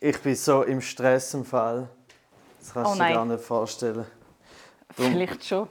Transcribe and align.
Ich 0.00 0.18
bin 0.20 0.34
so 0.34 0.62
im 0.62 0.80
Stress 0.80 1.34
im 1.34 1.44
Fall. 1.44 1.88
Das 2.58 2.72
kannst 2.72 2.92
Oh 2.92 2.94
du 2.96 3.04
dir 3.06 3.14
gar 3.14 3.24
nicht 3.26 3.44
vorstellen. 3.44 4.06
Drum- 4.96 5.12
Vielleicht 5.12 5.44
schon. 5.44 5.68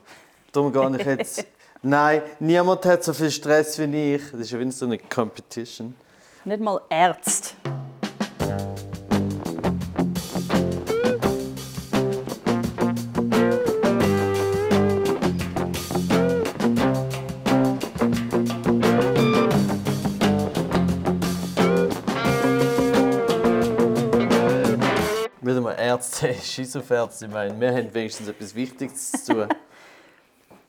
Darum 0.51 0.71
gehe 0.71 0.97
ich 1.01 1.05
jetzt. 1.05 1.45
Nein, 1.81 2.21
niemand 2.39 2.85
hat 2.85 3.03
so 3.03 3.13
viel 3.13 3.31
Stress 3.31 3.79
wie 3.79 4.15
ich. 4.15 4.31
Das 4.31 4.41
ist 4.41 4.51
ja 4.51 4.59
wie 4.59 4.69
so 4.71 4.85
eine 4.85 4.97
Competition. 4.99 5.95
Nicht 6.45 6.59
mal 6.61 6.79
Ärzte. 6.89 7.55
Scheiß 26.43 26.75
auf 26.75 26.89
Ärzte. 26.89 27.25
Ich 27.25 27.31
meine, 27.31 27.59
wir 27.59 27.71
haben 27.71 27.93
wenigstens 27.93 28.27
etwas 28.27 28.53
Wichtiges 28.55 29.11
zu 29.11 29.33
tun. 29.33 29.47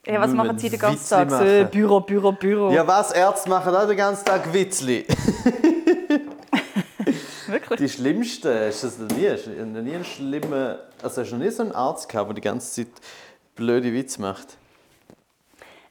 Ja, 0.06 0.18
was 0.18 0.30
machen 0.30 0.58
Sie 0.58 0.70
den 0.70 0.78
ganzen 0.78 1.10
Tag? 1.10 1.28
So, 1.28 1.36
machen. 1.36 1.46
äh, 1.46 1.68
Büro, 1.70 2.00
Büro, 2.00 2.32
Büro. 2.32 2.70
Ja, 2.72 2.86
was? 2.86 3.12
Ärzte 3.12 3.50
machen 3.50 3.74
auch 3.74 3.86
den 3.86 3.98
ganzen 3.98 4.24
Tag 4.24 4.50
Witzli. 4.50 5.04
Wirklich? 7.46 7.80
Die 7.80 7.88
schlimmsten, 7.88 8.48
du 8.48 8.86
das 8.86 8.98
noch 8.98 9.08
nie? 9.14 9.28
Noch 9.62 9.82
nie 9.82 9.94
einen 9.94 10.04
schlimmen. 10.04 10.76
Also 11.02 11.20
hast 11.20 11.32
du 11.32 11.36
noch 11.36 11.44
nie 11.44 11.50
so 11.50 11.64
einen 11.64 11.72
Arzt 11.72 12.08
gehabt, 12.08 12.30
der 12.30 12.34
die 12.34 12.40
ganze 12.40 12.82
Zeit 12.82 12.92
blöde 13.54 13.92
Witze 13.92 14.22
macht? 14.22 14.56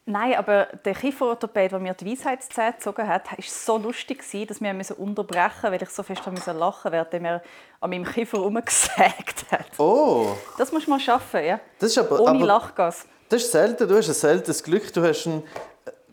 Nein, 0.09 0.33
aber 0.33 0.65
der 0.85 0.95
Kieferorthopäd, 0.95 1.71
der 1.71 1.77
mir 1.77 1.93
die 1.93 2.11
Weisheitszähne 2.11 2.73
gezogen 2.73 3.07
hat, 3.07 3.31
war 3.31 3.37
so 3.45 3.77
lustig, 3.77 4.23
dass 4.47 4.59
wir 4.59 4.73
müssen 4.73 4.95
unterbrechen 4.95 5.51
mussten, 5.51 5.71
weil 5.71 5.83
ich 5.83 5.89
so 5.89 6.01
fest 6.01 6.25
musste 6.25 6.51
lachen 6.51 6.91
während 6.91 7.13
er 7.13 7.43
an 7.79 7.89
meinem 7.91 8.05
Kiefer 8.05 8.39
rumgesägt 8.39 9.45
hat. 9.51 9.67
Oh, 9.77 10.29
Das 10.57 10.71
musst 10.71 10.87
du 10.87 10.89
mal 10.89 10.99
schaffen, 10.99 11.45
ja? 11.45 11.59
das 11.77 11.91
ist 11.91 11.99
aber. 11.99 12.21
Ohne 12.21 12.31
aber 12.39 12.45
Lachgas. 12.45 13.05
das 13.29 13.43
ist 13.43 13.51
selten. 13.51 13.87
Du 13.87 13.95
hast 13.95 14.07
ein 14.07 14.15
seltenes 14.15 14.63
Glück. 14.63 14.91
Du 14.91 15.03
hast 15.07 15.27
einen, 15.27 15.43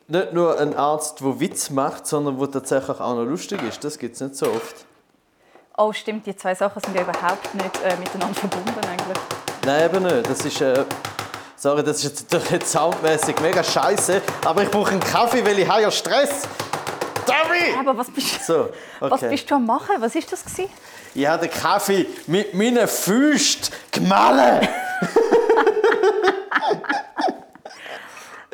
nicht 0.09 0.33
nur 0.35 0.61
einen 0.61 0.75
Arzt, 0.75 1.21
der 1.21 1.41
Witz 1.41 1.71
macht, 1.71 2.07
sondern 2.07 2.39
der 2.39 2.51
tatsächlich 2.51 3.01
auch 3.01 3.15
noch 3.15 3.25
lustig 3.25 3.63
ist. 3.63 3.83
Das 3.83 3.97
gibt 3.97 4.17
es 4.17 4.21
nicht 4.21 4.37
so 4.37 4.47
oft. 4.51 4.85
Oh, 5.79 5.91
stimmt, 5.95 6.27
die 6.27 6.37
zwei 6.37 6.55
Sachen 6.55 6.83
sind 6.83 6.95
ja 6.95 7.01
überhaupt 7.01 7.55
nicht 7.55 7.83
äh, 7.83 7.97
miteinander 7.97 8.35
verbunden 8.35 8.79
eigentlich. 8.87 9.19
Nein, 9.65 9.85
eben 9.87 10.03
nicht. 10.03 10.29
Das 10.29 10.45
ist. 10.45 10.61
Äh, 10.61 10.85
sorry, 11.57 11.83
das 11.83 12.03
ist 12.05 12.31
jetzt 12.33 12.51
jetzt 12.51 12.73
soundmäßig 12.73 13.41
mega 13.41 13.63
scheiße, 13.65 14.23
aber 14.45 14.63
ich 14.63 14.71
brauche 14.71 14.91
einen 14.93 15.01
Kaffee, 15.01 15.45
weil 15.45 15.59
ich 15.59 15.69
habe 15.69 15.83
ja 15.83 15.91
Stress. 15.91 16.43
Tommy! 17.27 17.75
Aber 17.79 17.97
was 17.99 18.11
bist, 18.11 18.45
So, 18.47 18.61
okay. 19.01 19.11
was 19.11 19.21
bist 19.23 19.51
du 19.51 19.57
am 19.57 19.67
machen? 19.67 19.97
Was 19.99 20.15
ist 20.15 20.31
das 20.33 20.45
gewesen? 20.45 20.71
Ich 21.15 21.27
habe 21.27 21.49
den 21.49 21.51
Kaffee 21.59 22.07
mit 22.27 22.55
meinen 22.55 22.87
Füßen 22.87 23.63
gemahlen. 23.91 24.69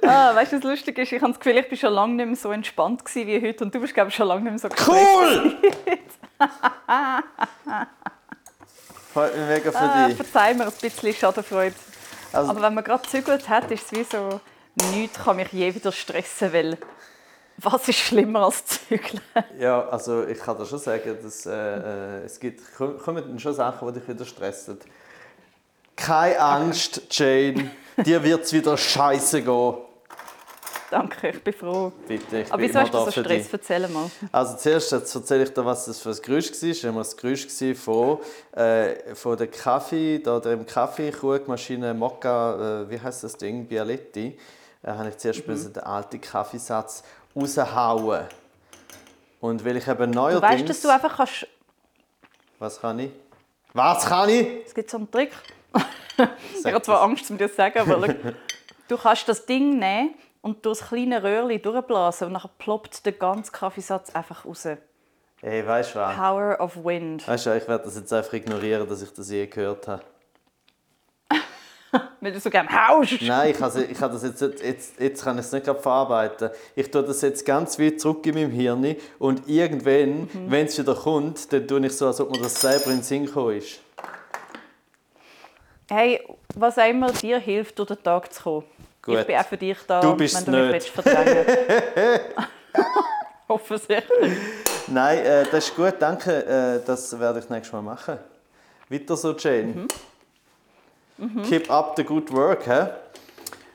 Ah, 0.04 0.34
weißt 0.34 0.52
du, 0.52 0.56
was 0.56 0.64
lustig 0.64 0.98
ist? 0.98 1.12
Ich 1.12 1.22
habe 1.22 1.32
das 1.32 1.38
Gefühl, 1.40 1.58
ich 1.58 1.68
bin 1.68 1.78
schon 1.78 1.92
lange 1.92 2.14
nicht 2.14 2.26
mehr 2.26 2.36
so 2.36 2.50
entspannt 2.50 3.02
wie 3.14 3.40
heute 3.40 3.62
und 3.64 3.72
du 3.74 3.78
bist 3.80 3.94
glaube 3.94 4.08
ich 4.10 4.16
schon 4.16 4.26
lange 4.26 4.50
nicht 4.50 4.62
mehr 4.62 4.70
so. 4.70 4.90
Cool! 4.90 5.56
Freut 9.12 9.36
mich 9.36 9.46
mega 9.46 9.70
für 9.70 9.78
Ah, 9.78 10.06
dich. 10.08 10.16
verzeih 10.16 10.54
mir 10.54 10.64
ein 10.64 10.72
bisschen 10.80 11.14
Schadenfreude. 11.14 11.74
Also- 12.32 12.50
Aber 12.50 12.62
wenn 12.62 12.74
man 12.74 12.84
gerade 12.84 13.02
gezügelt 13.02 13.48
hat, 13.48 13.70
ist 13.70 13.92
es 13.92 13.98
wie 13.98 14.04
so, 14.04 14.40
nichts 14.92 15.18
kann 15.22 15.36
mich 15.36 15.52
je 15.52 15.74
wieder 15.74 15.92
stressen, 15.92 16.52
weil 16.52 16.78
was 17.58 17.86
ist 17.88 17.98
schlimmer 17.98 18.44
als 18.46 18.64
zügeln? 18.64 19.20
Ja, 19.58 19.86
also 19.88 20.26
ich 20.26 20.38
kann 20.38 20.56
dir 20.56 20.66
schon 20.66 20.78
sagen, 20.78 21.16
dass 21.22 21.46
äh, 21.46 21.52
äh, 21.52 22.24
es 22.24 22.40
gibt 22.40 22.62
kommen 22.76 23.38
schon 23.38 23.54
Sachen, 23.54 23.92
die 23.92 24.00
dich 24.00 24.08
wieder 24.08 24.24
stressen. 24.24 24.78
Keine 25.94 26.40
Angst, 26.40 27.02
Jane. 27.10 27.70
Dir 27.98 28.22
wird 28.24 28.44
es 28.44 28.52
wieder 28.52 28.76
scheiße 28.76 29.42
gehen. 29.42 29.74
Danke, 30.92 31.30
ich 31.30 31.42
bin 31.42 31.54
froh. 31.54 31.90
Bitte, 32.06 32.40
ich 32.40 32.52
Aber 32.52 32.60
wieso 32.60 32.80
hast 32.80 32.92
du 32.92 32.98
so 32.98 33.10
Stress? 33.10 33.44
dich. 33.44 33.52
Erzähl 33.54 33.88
mal. 33.88 34.10
Also 34.30 34.58
zuerst 34.58 34.92
erzähle 34.92 35.44
ich 35.44 35.54
dir, 35.54 35.64
was 35.64 35.86
das 35.86 35.98
für 36.00 36.10
ein 36.10 36.18
Geräusch 36.20 36.50
war. 36.50 36.68
Das 36.68 36.84
war 36.84 36.92
das 36.92 37.16
Geräusch 37.16 37.76
von, 37.76 38.18
äh, 38.54 39.14
von 39.14 39.38
der 39.38 39.46
Kaffee, 39.46 40.18
da 40.18 40.38
dem 40.38 40.66
Kaffeekrugmaschine 40.66 41.94
Mokka, 41.94 42.82
äh, 42.82 42.90
wie 42.90 43.00
heißt 43.00 43.24
das 43.24 43.38
Ding, 43.38 43.64
Bialetti. 43.66 44.38
Da 44.82 44.98
habe 44.98 45.08
ich 45.08 45.16
zuerst 45.16 45.48
mhm. 45.48 45.72
den 45.72 45.82
alten 45.82 46.20
Kaffeesatz 46.20 47.02
raushauen. 47.34 48.26
Und 49.40 49.64
weil 49.64 49.78
ich 49.78 49.88
eben 49.88 50.12
Du 50.12 50.18
neuerdings... 50.18 50.42
weißt, 50.42 50.68
dass 50.68 50.82
du 50.82 50.88
einfach 50.90 51.16
kannst. 51.16 51.46
Was 52.58 52.78
kann 52.78 52.98
ich? 52.98 53.12
Was 53.72 54.04
kann 54.04 54.28
ich? 54.28 54.66
Es 54.66 54.74
gibt 54.74 54.90
so 54.90 54.98
einen 54.98 55.10
Trick. 55.10 55.32
ich 56.18 56.66
habe 56.66 56.82
zwar 56.82 57.00
Angst, 57.00 57.30
um 57.30 57.38
dir 57.38 57.48
zu 57.48 57.56
sagen, 57.56 57.78
aber 57.78 58.08
du 58.88 58.98
kannst 58.98 59.26
das 59.26 59.46
Ding 59.46 59.78
nehmen 59.78 60.14
und 60.42 60.66
durch 60.66 60.80
das 60.80 60.88
kleine 60.88 61.22
Röhrchen 61.22 61.62
durchblasen 61.62 62.28
und 62.28 62.34
dann 62.34 62.50
ploppt 62.58 63.06
der 63.06 63.12
ganze 63.12 63.50
Kaffeesatz 63.50 64.14
einfach 64.14 64.44
raus. 64.44 64.66
Ey, 65.40 65.66
weißt 65.66 65.94
du 65.94 65.98
was? 65.98 66.16
Power 66.16 66.60
of 66.60 66.76
Wind. 66.84 67.26
Weißt 67.26 67.46
du, 67.46 67.56
ich 67.56 67.66
werde 67.66 67.84
das 67.84 67.96
jetzt 67.96 68.12
einfach 68.12 68.32
ignorieren, 68.34 68.88
dass 68.88 69.02
ich 69.02 69.12
das 69.12 69.30
je 69.30 69.46
gehört 69.46 69.88
habe. 69.88 70.02
Wenn 72.20 72.32
du 72.32 72.38
so 72.38 72.48
gerne 72.48 72.68
haust. 72.70 73.20
Nein, 73.22 73.50
ich, 73.50 73.60
habe, 73.60 73.82
ich 73.82 74.00
habe 74.00 74.14
das 74.14 74.22
jetzt, 74.22 74.40
jetzt, 74.62 75.00
jetzt 75.00 75.24
kann 75.24 75.38
ich 75.38 75.44
es 75.44 75.52
nicht 75.52 75.66
verarbeiten. 75.66 76.50
Ich 76.76 76.90
tue 76.90 77.02
das 77.02 77.22
jetzt 77.22 77.44
ganz 77.44 77.78
weit 77.78 78.00
zurück 78.00 78.24
in 78.26 78.34
meinem 78.34 78.50
Hirn 78.50 78.96
und 79.18 79.48
irgendwann, 79.48 80.28
wenn 80.48 80.66
es 80.66 80.78
wieder 80.78 80.94
kommt, 80.94 81.52
dann 81.52 81.66
tue 81.66 81.86
ich 81.86 81.96
so, 81.96 82.06
als 82.06 82.20
ob 82.20 82.30
mir 82.30 82.40
das 82.40 82.60
selber 82.60 82.86
in 82.86 82.98
den 82.98 83.02
Sinn 83.02 83.26
gekommen 83.26 83.58
ist. 83.58 83.80
Hey, 85.90 86.24
was 86.54 86.78
immer 86.78 87.12
dir 87.12 87.38
hilft, 87.38 87.78
durch 87.78 87.88
den 87.88 88.02
Tag 88.02 88.32
zu 88.32 88.42
kommen. 88.42 88.64
Gut. 89.02 89.18
Ich 89.18 89.26
bin 89.26 89.36
auch 89.36 89.44
für 89.46 89.56
dich 89.56 89.78
da, 89.86 90.00
Du 90.00 90.14
bist 90.16 90.46
wenn 90.46 90.52
du 90.54 90.60
mich 90.60 90.72
nicht. 90.72 90.96
willst 90.96 91.08
verdrängen 91.08 91.46
Offensichtlich. 93.48 94.38
Nein, 94.86 95.18
äh, 95.18 95.44
das 95.50 95.68
ist 95.68 95.76
gut, 95.76 95.94
danke. 95.98 96.44
Äh, 96.46 96.86
das 96.86 97.18
werde 97.18 97.40
ich 97.40 97.48
nächstes 97.50 97.72
Mal 97.72 97.82
machen. 97.82 98.18
Weiter 98.88 99.16
so, 99.16 99.32
Jane. 99.36 99.86
Keep 101.48 101.70
up 101.70 101.94
the 101.96 102.04
good 102.04 102.32
work. 102.32 102.64
He? 102.64 102.86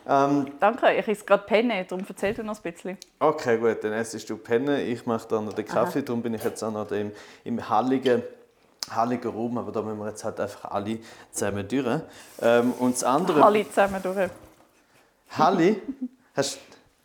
Ähm, 0.09 0.47
Danke, 0.59 0.93
ich 0.93 1.07
esse 1.07 1.25
gerade 1.25 1.43
Penne, 1.43 1.83
darum 1.85 2.05
erzähl 2.07 2.33
du 2.33 2.41
noch 2.43 2.55
ein 2.55 2.61
bisschen. 2.61 2.97
okay, 3.19 3.57
gut, 3.57 3.83
dann 3.83 3.91
essst 3.93 4.29
du 4.29 4.37
Penne, 4.37 4.81
ich 4.81 5.05
mache 5.05 5.27
dann 5.27 5.45
noch 5.45 5.53
den 5.53 5.65
Kaffee, 5.65 6.01
darum 6.01 6.21
bin 6.21 6.33
ich 6.33 6.43
jetzt 6.43 6.63
auch 6.63 6.71
noch 6.71 6.89
im, 6.91 7.11
im 7.43 7.69
halligen, 7.69 8.23
halligen 8.89 9.29
Raum, 9.31 9.57
aber 9.57 9.71
da 9.73 9.81
müssen 9.81 9.99
wir 9.99 10.07
jetzt 10.07 10.23
halt 10.23 10.39
einfach 10.39 10.71
alle 10.71 10.99
zusammen 11.31 11.67
durch. 11.67 11.99
Ähm, 12.41 12.71
und 12.79 12.95
das 12.95 13.03
andere... 13.03 13.43
Alle 13.43 13.67
zusammen 13.67 14.01
durch. 14.01 14.29
Halli? 15.29 15.81
Hast, 16.35 16.59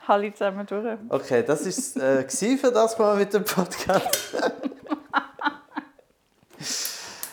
Alle 0.06 0.32
zusammen 0.32 0.66
durch. 0.66 0.98
okay, 1.08 1.42
das 1.42 1.62
ist 1.62 1.96
äh, 1.96 2.24
gsi 2.24 2.56
für 2.58 2.70
das 2.70 2.98
Mal 2.98 3.16
mit 3.16 3.32
dem 3.32 3.44
Podcast. 3.44 4.34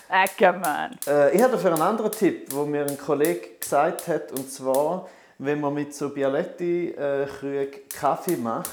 Ecke, 0.10 0.54
man. 0.54 0.98
Äh, 1.08 1.36
ich 1.36 1.42
habe 1.42 1.54
dafür 1.54 1.74
einen 1.74 1.82
anderen 1.82 2.12
Tipp, 2.12 2.48
wo 2.52 2.66
mir 2.66 2.86
ein 2.86 2.98
Kollege 2.98 3.58
gesagt 3.60 4.08
hat, 4.08 4.32
und 4.32 4.50
zwar, 4.52 5.08
wenn 5.38 5.60
man 5.62 5.74
mit 5.74 5.94
so 5.94 6.10
Bialetti 6.10 6.90
äh, 6.90 7.28
Kaffee 7.94 8.38
macht, 8.38 8.70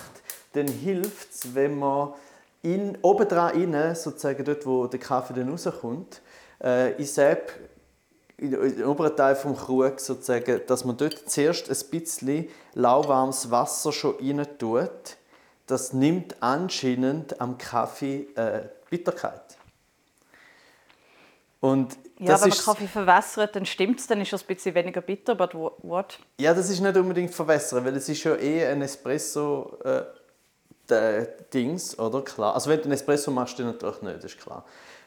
dann 0.54 0.66
hilft 0.66 1.34
es, 1.34 1.54
wenn 1.54 1.78
man 1.78 2.14
in, 2.62 2.96
obendran 3.02 3.50
rein, 3.50 3.94
sozusagen 3.94 4.44
dort, 4.44 4.64
wo 4.64 4.86
der 4.86 4.98
Kaffee 4.98 5.34
dann 5.34 5.50
rauskommt, 5.50 6.22
äh, 6.64 6.92
in 6.92 7.04
Sepp, 7.04 7.52
den 8.38 8.84
oberen 8.84 9.16
Teil 9.16 9.34
vom 9.36 9.56
Krug 9.56 9.98
sozusagen, 10.00 10.60
dass 10.66 10.84
man 10.84 10.96
dort 10.96 11.28
zuerst 11.30 11.70
ein 11.70 11.90
bisschen 11.90 12.48
lauwarmes 12.74 13.50
Wasser 13.50 13.92
schon 13.92 14.16
rein 14.20 14.46
tut. 14.58 14.90
Das 15.66 15.92
nimmt 15.92 16.36
anscheinend 16.42 17.40
am 17.40 17.58
Kaffee 17.58 18.28
äh, 18.36 18.68
Bitterkeit. 18.90 19.56
Und 21.60 21.96
Ja, 22.18 22.32
das 22.32 22.42
wenn 22.42 22.50
man 22.50 22.58
Kaffee 22.58 22.86
verwässert, 22.86 23.56
dann 23.56 23.66
stimmt 23.66 23.98
es, 23.98 24.06
dann 24.06 24.20
ist 24.20 24.32
es 24.32 24.42
ein 24.42 24.46
bisschen 24.46 24.74
weniger 24.74 25.00
bitter, 25.00 25.34
but 25.34 25.54
wha- 25.54 25.72
what? 25.82 26.18
Ja, 26.38 26.54
das 26.54 26.70
ist 26.70 26.80
nicht 26.80 26.96
unbedingt 26.96 27.34
verwässern, 27.34 27.84
weil 27.84 27.96
es 27.96 28.08
ist 28.08 28.22
ja 28.22 28.36
eh 28.36 28.66
ein 28.66 28.82
Espresso 28.82 29.78
äh, 29.82 30.02
oder? 31.98 32.22
Klar. 32.22 32.54
Also 32.54 32.70
wenn 32.70 32.78
du 32.78 32.84
einen 32.84 32.92
Espresso 32.92 33.30
machst, 33.32 33.58
dann 33.58 33.66
natürlich 33.66 34.02
nicht, 34.02 34.22
ist 34.22 34.38
klar. 34.38 34.64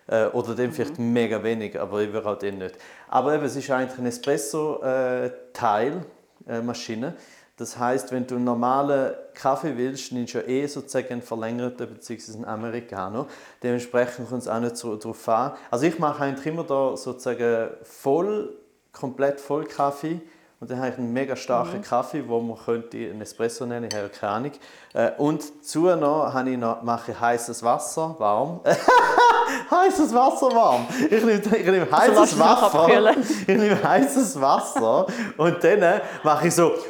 Äh, 0.09 0.25
oder 0.27 0.55
dann 0.55 0.71
vielleicht 0.71 0.97
mega 0.97 1.43
wenig, 1.43 1.79
aber 1.79 2.01
ich 2.01 2.15
auch 2.15 2.37
den 2.37 2.57
nicht. 2.57 2.75
Aber 3.09 3.35
eben, 3.35 3.45
es 3.45 3.55
ist 3.55 3.69
eigentlich 3.69 3.99
ein 3.99 4.07
Espresso-Teil, 4.07 6.01
äh, 6.47 6.61
Maschine. 6.61 7.13
Das 7.57 7.77
heißt, 7.77 8.11
wenn 8.11 8.25
du 8.25 8.35
einen 8.35 8.45
normalen 8.45 9.13
Kaffee 9.33 9.77
willst, 9.77 10.11
nimmst 10.13 10.33
du 10.33 10.39
ja 10.39 10.47
eh 10.47 10.65
sozusagen 10.65 11.09
einen 11.09 11.21
verlängerten 11.21 11.87
bzw. 11.87 12.37
einen 12.37 12.45
Americano. 12.45 13.27
Dementsprechend 13.61 14.29
kommt 14.29 14.41
es 14.41 14.47
auch 14.47 14.61
nicht 14.61 14.77
so 14.77 14.95
darauf 14.95 15.29
an. 15.29 15.51
Also 15.69 15.85
ich 15.85 15.99
mache 15.99 16.23
eigentlich 16.23 16.45
immer 16.45 16.63
da 16.63 16.95
sozusagen 16.95 17.71
voll, 17.83 18.55
komplett 18.93 19.39
voll 19.41 19.65
Kaffee 19.65 20.21
Und 20.61 20.69
dann 20.69 20.79
habe 20.79 20.89
ich 20.89 20.97
einen 20.97 21.13
mega 21.13 21.37
starken 21.37 21.81
Kaffee, 21.81 22.27
wo 22.27 22.41
man 22.41 22.57
könnte 22.57 22.97
einen 22.97 23.21
Espresso 23.21 23.65
nennen, 23.65 23.87
ich 23.89 23.95
habe 23.97 24.09
keine 24.09 24.31
Ahnung. 24.33 24.51
Äh, 24.93 25.11
und 25.17 25.41
dazu 25.59 25.83
noch, 25.95 26.33
habe 26.33 26.49
ich 26.49 26.57
noch 26.57 26.81
mache 26.81 27.13
ich 27.13 27.19
heißes 27.19 27.63
Wasser 27.63 28.15
warm. 28.17 28.59
heißes 29.71 30.13
Wasser 30.13 30.53
warm. 30.53 30.85
Ich 31.09 31.23
nehme, 31.23 31.31
ich 31.33 31.65
nehme 31.65 31.87
Also 31.89 32.21
heißes 32.21 32.33
es 32.33 32.37
noch 32.37 32.73
Wasser. 32.73 33.15
Ich 33.41 33.47
nehme 33.47 33.81
heißes 33.81 34.41
Wasser 34.41 35.07
und 35.37 35.63
dann 35.63 36.01
mache 36.23 36.47
ich 36.47 36.55
so. 36.55 36.73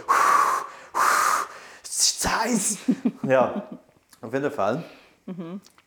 Es 1.84 2.00
ist 2.00 2.22
zu 2.22 2.30
heiß. 2.30 2.78
Ja, 3.24 3.64
auf 4.22 4.34
jeden 4.34 4.52
Fall. 4.52 4.84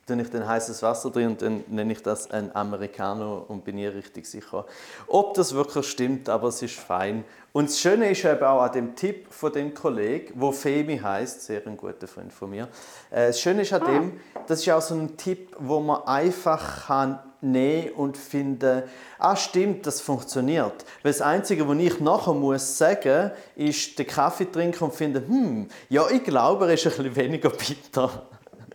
Dann 0.07 0.19
ich 0.19 0.31
dann 0.31 0.47
heißes 0.47 0.83
Wasser 0.83 1.11
drin 1.11 1.29
und 1.29 1.43
dann 1.43 1.65
nenne 1.69 1.93
ich 1.93 2.03
das 2.03 2.31
ein 2.31 2.55
Americano 2.57 3.45
und 3.47 3.65
bin 3.65 3.77
nie 3.77 3.87
richtig 3.87 4.27
sicher, 4.27 4.67
ob 5.07 5.35
das 5.35 5.55
wirklich 5.55 5.87
stimmt, 5.87 6.29
aber 6.29 6.49
es 6.49 6.61
ist 6.61 6.75
fein. 6.75 7.25
Und 7.53 7.69
das 7.69 7.79
Schöne 7.79 8.11
ist 8.11 8.25
eben 8.25 8.43
auch 8.43 8.63
an 8.63 8.73
dem 8.73 8.97
Tipp 8.97 9.27
von 9.31 9.53
dem 9.53 9.75
Kollegen, 9.75 10.33
wo 10.35 10.51
Femi 10.51 10.99
heißt, 10.99 11.43
sehr 11.43 11.65
ein 11.67 11.77
guter 11.77 12.09
Freund 12.09 12.33
von 12.33 12.51
mir. 12.51 12.69
Äh, 13.11 13.29
Das 13.29 13.41
Schöne 13.41 13.63
ist 13.63 13.73
an 13.73 13.85
dem, 13.85 14.21
das 14.49 14.61
ist 14.61 14.71
auch 14.71 14.83
so 14.83 14.95
ein 14.95 15.17
Tipp, 15.17 15.55
wo 15.59 15.79
man 15.79 16.03
einfach 16.05 16.87
kann 16.87 17.21
nehmen 17.43 17.91
und 17.91 18.17
finden, 18.17 18.85
ah 19.19 19.37
stimmt, 19.37 19.87
das 19.87 20.01
funktioniert. 20.01 20.85
Weil 21.03 21.13
das 21.13 21.21
Einzige, 21.21 21.69
was 21.69 21.77
ich 21.79 22.01
nachher 22.01 22.33
muss 22.35 22.79
sagen, 22.79 23.33
ist 23.57 23.99
den 23.99 24.07
Kaffee 24.07 24.51
trinken 24.51 24.85
und 24.85 24.95
finden, 24.95 25.27
hm, 25.29 25.69
ja, 25.89 26.09
ich 26.11 26.25
glaube, 26.25 26.67
er 26.67 26.75
ist 26.75 26.87
ein 26.87 26.91
bisschen 26.93 27.17
weniger 27.17 27.51
bitter. 27.51 28.27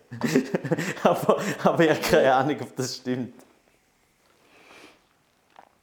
aber, 1.04 1.42
aber 1.64 1.84
ich 1.84 1.90
habe 1.90 2.00
keine 2.00 2.34
Ahnung, 2.34 2.58
ob 2.62 2.76
das 2.76 2.98
stimmt. 2.98 3.34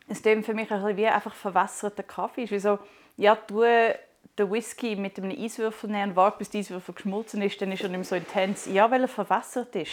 Es 0.09 0.23
klingt 0.23 0.45
für 0.45 0.55
mich 0.55 0.71
ein 0.71 0.81
bisschen 0.81 0.97
wie 0.97 1.07
einfach 1.07 1.35
verwässerter 1.35 2.03
Kaffee. 2.03 2.43
Es 2.45 2.51
ist 2.51 2.53
wie 2.53 2.59
so, 2.61 2.79
ja, 3.17 3.37
du 3.47 3.63
den 3.63 4.51
Whisky 4.51 4.97
mit 4.97 5.19
einem 5.19 5.31
Eiswürfel 5.31 5.91
nehmen 5.91 6.11
und 6.11 6.17
warte, 6.17 6.39
bis 6.39 6.51
der 6.51 6.61
Eiswürfel 6.61 6.95
geschmolzen 6.95 7.41
ist, 7.43 7.61
dann 7.61 7.71
ist 7.73 7.83
er 7.83 7.89
nicht 7.89 7.99
mehr 7.99 8.05
so 8.05 8.17
intens. 8.17 8.67
Ja, 8.67 8.91
weil 8.91 9.03
er 9.03 9.09
verwässert 9.09 9.75
ist. 9.77 9.93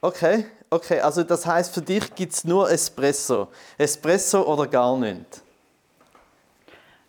Okay, 0.00 0.46
okay, 0.70 1.00
also 1.00 1.24
das 1.24 1.44
heißt 1.44 1.74
für 1.74 1.82
dich 1.82 2.14
gibt 2.14 2.32
es 2.32 2.44
nur 2.44 2.70
Espresso. 2.70 3.48
Espresso 3.76 4.42
oder 4.42 4.66
gar 4.66 4.96
nicht? 4.96 5.42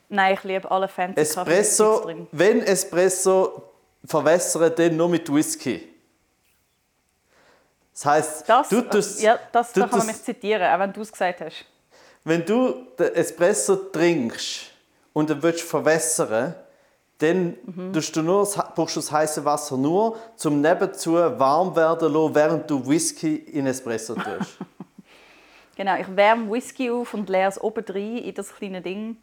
Nein, 0.09 0.33
ich 0.33 0.43
liebe 0.43 0.69
alle 0.69 0.87
fancy 0.87 1.13
Kaffee 1.13 1.51
Espresso, 1.51 2.01
drin. 2.01 2.27
wenn 2.31 2.61
Espresso 2.63 3.61
verwässern, 4.03 4.73
dann 4.75 4.97
nur 4.97 5.07
mit 5.07 5.31
Whisky. 5.31 5.88
Das 8.01 8.05
heißt, 8.05 8.49
Das, 8.49 8.69
du 8.69 8.81
tust, 8.81 9.21
ja, 9.21 9.37
das 9.51 9.73
du 9.73 9.81
da 9.81 9.87
kann 9.87 9.97
man 9.99 10.07
mich 10.07 10.23
zitieren, 10.23 10.63
auch 10.73 10.79
wenn 10.79 10.93
du 10.93 11.01
es 11.01 11.11
gesagt 11.11 11.41
hast. 11.41 11.65
wenn 12.23 12.45
du 12.45 12.87
den 12.97 13.13
Espresso 13.13 13.75
trinkst 13.75 14.71
und 15.11 15.29
den 15.29 15.43
willst 15.43 15.61
verwässern, 15.61 16.55
dann 17.17 17.57
Mhm. 17.65 17.91
tust 17.91 18.15
du 18.15 18.21
nur, 18.21 18.45
brauchst 18.75 18.95
du 18.95 19.01
das 19.01 19.11
heiße 19.11 19.43
Wasser 19.43 19.75
nur 19.75 20.17
zum 20.37 20.61
nebenzu 20.61 21.15
warm 21.15 21.75
werden 21.75 22.13
lassen, 22.13 22.35
während 22.35 22.69
du 22.69 22.87
Whisky 22.87 23.35
in 23.35 23.67
Espresso 23.67 24.15
tust. 24.15 24.57
Genau, 25.75 25.95
ich 25.97 26.13
wärme 26.13 26.51
Whisky 26.51 26.91
auf 26.91 27.13
und 27.13 27.29
leere 27.29 27.47
es 27.49 27.61
oben 27.61 27.85
rein 27.87 28.17
in 28.17 28.33
das 28.35 28.53
kleine 28.53 28.81
Ding. 28.81 29.15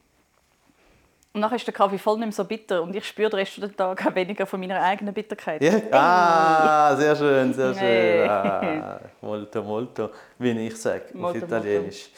Und 1.36 1.42
nachher 1.42 1.56
ist 1.56 1.66
der 1.66 1.74
Kaffee 1.74 1.98
voll 1.98 2.16
nicht 2.16 2.28
mehr 2.28 2.32
so 2.32 2.44
bitter 2.44 2.82
und 2.82 2.96
ich 2.96 3.04
spüre 3.04 3.28
den 3.28 3.40
Rest 3.40 3.62
des 3.62 3.76
Tages 3.76 4.14
weniger 4.14 4.46
von 4.46 4.58
meiner 4.58 4.80
eigenen 4.80 5.12
Bitterkeit. 5.12 5.62
Ja? 5.62 5.82
Ah, 5.90 6.96
sehr 6.96 7.14
schön, 7.14 7.52
sehr 7.52 7.74
schön. 7.74 7.82
Hey. 7.82 8.26
Ah, 8.26 9.00
molto, 9.20 9.62
molto, 9.62 10.08
wie 10.38 10.52
ich 10.52 10.74
sage 10.78 11.02
auf 11.08 11.14
Molto, 11.14 11.40
Mhm. 11.40 11.44
Italienisch. 11.44 12.08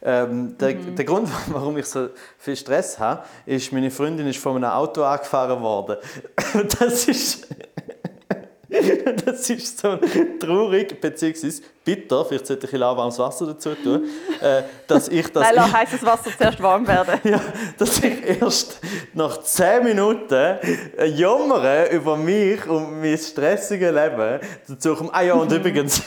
Ähm, 0.00 0.56
der, 0.56 0.74
der 0.74 1.04
Grund, 1.04 1.28
warum 1.48 1.76
ich 1.76 1.86
so 1.86 2.10
viel 2.38 2.54
Stress 2.54 3.00
habe, 3.00 3.24
ist, 3.46 3.72
meine 3.72 3.90
Freundin 3.90 4.28
ist 4.28 4.38
von 4.38 4.54
einem 4.54 4.70
Auto 4.70 5.02
angefahren 5.02 5.60
worden. 5.60 5.96
Das 6.78 7.08
ist... 7.08 7.48
Das 9.24 9.50
ist 9.50 9.78
so 9.78 9.98
traurig, 10.40 11.00
beziehungsweise 11.00 11.62
bitter, 11.84 12.24
vielleicht 12.24 12.46
sollte 12.46 12.66
ich 12.66 12.72
ein 12.72 12.80
lauwarmes 12.80 13.18
Wasser 13.18 13.46
dazu 13.46 13.74
tun, 13.74 14.04
äh, 14.40 14.62
dass 14.86 15.08
ich 15.08 15.26
das... 15.32 15.42
Nein, 15.42 15.52
lass 15.56 15.72
heißes 15.80 16.04
Wasser 16.04 16.30
zuerst 16.36 16.62
warm 16.62 16.86
werden. 16.86 17.20
Ja, 17.28 17.40
dass 17.76 18.02
ich 18.02 18.40
erst 18.40 18.80
nach 19.12 19.42
10 19.42 19.84
Minuten 19.84 20.34
äh, 20.34 21.06
jammern 21.06 21.90
über 21.90 22.16
mich 22.16 22.66
und 22.66 23.00
mein 23.00 23.18
stressiges 23.18 23.92
Leben 23.92 24.40
dazu 24.66 24.94
komme. 24.94 25.10
Ah 25.12 25.22
ja, 25.22 25.34
und 25.34 25.52
übrigens. 25.52 26.02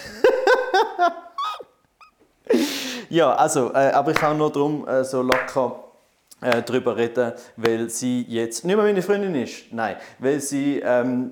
ja, 3.09 3.33
also, 3.35 3.71
äh, 3.73 3.91
aber 3.91 4.11
ich 4.11 4.17
kann 4.17 4.37
nur 4.37 4.51
darum 4.51 4.87
äh, 4.87 5.03
so 5.03 5.21
locker 5.21 5.83
äh, 6.41 6.63
darüber 6.63 6.97
reden, 6.97 7.33
weil 7.55 7.89
sie 7.89 8.25
jetzt 8.27 8.65
nicht 8.65 8.75
mehr 8.75 8.83
meine 8.83 9.01
Freundin 9.01 9.35
ist. 9.35 9.71
Nein, 9.71 9.95
weil 10.19 10.39
sie. 10.39 10.81
Ähm, 10.83 11.29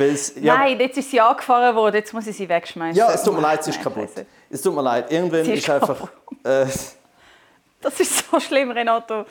es, 0.00 0.36
weil 0.36 0.42
es, 0.42 0.44
ja, 0.44 0.56
Nein, 0.56 0.78
jetzt 0.80 0.98
ist 0.98 1.10
sie 1.10 1.20
angefahren 1.20 1.74
worden, 1.74 1.96
jetzt 1.96 2.12
muss 2.12 2.26
ich 2.26 2.36
sie 2.36 2.48
wegschmeißen. 2.48 2.96
ja, 2.96 3.12
es 3.12 3.22
tut 3.22 3.34
mir 3.34 3.40
leid, 3.40 3.64
sie 3.64 3.70
ist 3.70 3.82
kaputt. 3.82 4.08
Scheiße. 4.08 4.26
Es 4.50 4.62
tut 4.62 4.74
mir 4.74 4.82
leid. 4.82 5.10
Irgendwann 5.10 5.44
Sie 5.44 5.52
ist, 5.52 5.58
ist 5.60 5.70
einfach. 5.70 6.08
Äh, 6.44 6.66
Das 7.80 8.00
ist 8.00 8.30
so 8.30 8.40
schlimm, 8.40 8.70
Renato. 8.70 9.24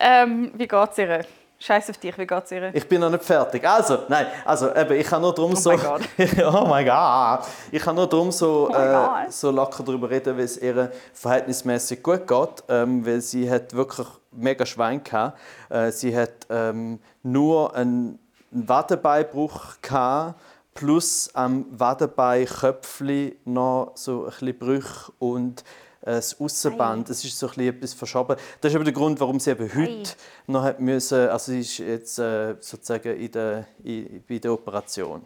Ähm, 0.00 0.50
wie 0.54 0.66
geht's 0.66 0.98
ihr? 0.98 1.24
Scheiß 1.58 1.88
auf 1.90 1.98
dich, 1.98 2.16
wie 2.18 2.26
geht's 2.26 2.50
ihr? 2.50 2.74
Ich 2.74 2.86
bin 2.88 3.00
noch 3.00 3.10
nicht 3.10 3.24
fertig. 3.24 3.66
Also, 3.66 3.98
nein, 4.08 4.26
also 4.44 4.74
eben, 4.74 4.98
ich 4.98 5.06
kann 5.06 5.22
nur 5.22 5.34
darum 5.34 5.54
so. 5.56 5.70
my 5.70 5.76
God. 5.78 6.00
oh 6.52 6.66
mein 6.66 6.84
Gott. 6.84 7.46
Ich 7.70 7.82
kann 7.82 7.94
nur 7.94 8.06
darum 8.06 8.30
so, 8.32 8.68
Oh 8.70 8.76
äh, 8.76 9.30
so 9.30 9.50
locker 9.50 9.82
darüber 9.82 10.10
reden, 10.10 10.36
weil 10.36 10.44
es 10.44 10.58
ihr 10.58 10.90
verhältnismäßig 11.14 12.02
gut 12.02 12.26
geht, 12.26 12.64
ähm, 12.68 13.06
weil 13.06 13.20
sie 13.20 13.48
hat 13.50 13.72
wirklich 13.74 14.06
mega 14.32 14.66
Schwein 14.66 15.02
gehabt. 15.02 15.38
Äh, 15.70 15.90
sie 15.90 16.14
hat 16.16 16.32
ähm, 16.50 16.98
nur 17.22 17.74
einen 17.74 18.18
Wadebeinbruch 18.54 19.80
gehabt, 19.82 20.40
plus 20.74 21.30
am 21.34 21.66
Wadebeinköpfli 21.70 23.38
noch 23.44 23.92
so 23.94 24.24
ein 24.24 24.30
bisschen 24.30 24.58
Brüche 24.58 25.12
und 25.18 25.60
äh, 26.02 26.16
das 26.16 26.40
Aussenband. 26.40 27.10
Es 27.10 27.24
ist 27.24 27.38
so 27.38 27.46
ein 27.46 27.54
bisschen 27.54 27.76
etwas 27.76 27.94
verschoben. 27.94 28.36
Das 28.60 28.72
ist 28.72 28.76
aber 28.76 28.84
der 28.84 28.92
Grund, 28.92 29.20
warum 29.20 29.40
sie 29.40 29.50
eben 29.50 29.74
heute 29.74 30.10
noch 30.46 30.62
hat 30.62 30.80
müssen, 30.80 31.28
also 31.28 31.52
sie 31.52 31.60
ist 31.60 31.78
jetzt 31.78 32.18
äh, 32.18 32.56
sozusagen 32.60 33.16
in 33.16 33.30
der, 33.32 33.66
in, 33.82 34.22
bei 34.28 34.38
der 34.38 34.52
Operation. 34.52 35.22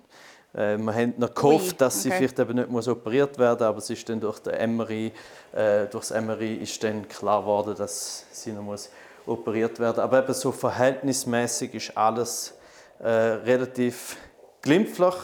Äh, 0.55 0.77
wir 0.79 0.95
haben 0.95 1.15
noch 1.17 1.35
gehofft, 1.35 1.81
dass 1.81 2.03
sie 2.03 2.09
okay. 2.09 2.19
vielleicht 2.19 2.39
eben 2.39 2.57
nicht 2.57 2.71
muss 2.71 2.89
operiert 2.89 3.39
werden 3.39 3.67
aber 3.67 3.79
es 3.79 3.91
ist 3.91 4.09
dann 4.09 4.21
durch, 4.21 4.39
den 4.41 4.77
MRI, 4.77 5.13
äh, 5.53 5.87
durch 5.87 6.09
das 6.09 6.23
MRI 6.23 6.55
ist 6.57 6.83
dann 6.83 7.07
klar 7.09 7.43
geworden, 7.43 7.75
dass 7.77 8.27
sie 8.33 8.53
noch 8.53 8.63
muss 8.63 8.91
operiert 9.27 9.79
werden 9.79 10.01
Aber 10.01 10.23
eben 10.23 10.35
so 10.35 10.53
verhältnismäßig 10.53 11.75
ist 11.75 11.97
alles 11.97 12.55
äh, 13.01 13.09
relativ 13.09 14.17
glimpflich 14.63 15.15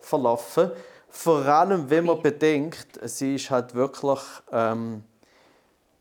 verlaufen. 0.00 0.70
Vor 1.08 1.44
allem, 1.44 1.90
wenn 1.90 2.04
man 2.04 2.22
bedenkt, 2.22 2.98
sie 3.02 3.34
ist 3.34 3.50
halt 3.50 3.74
wirklich 3.74 4.20
ähm, 4.52 5.02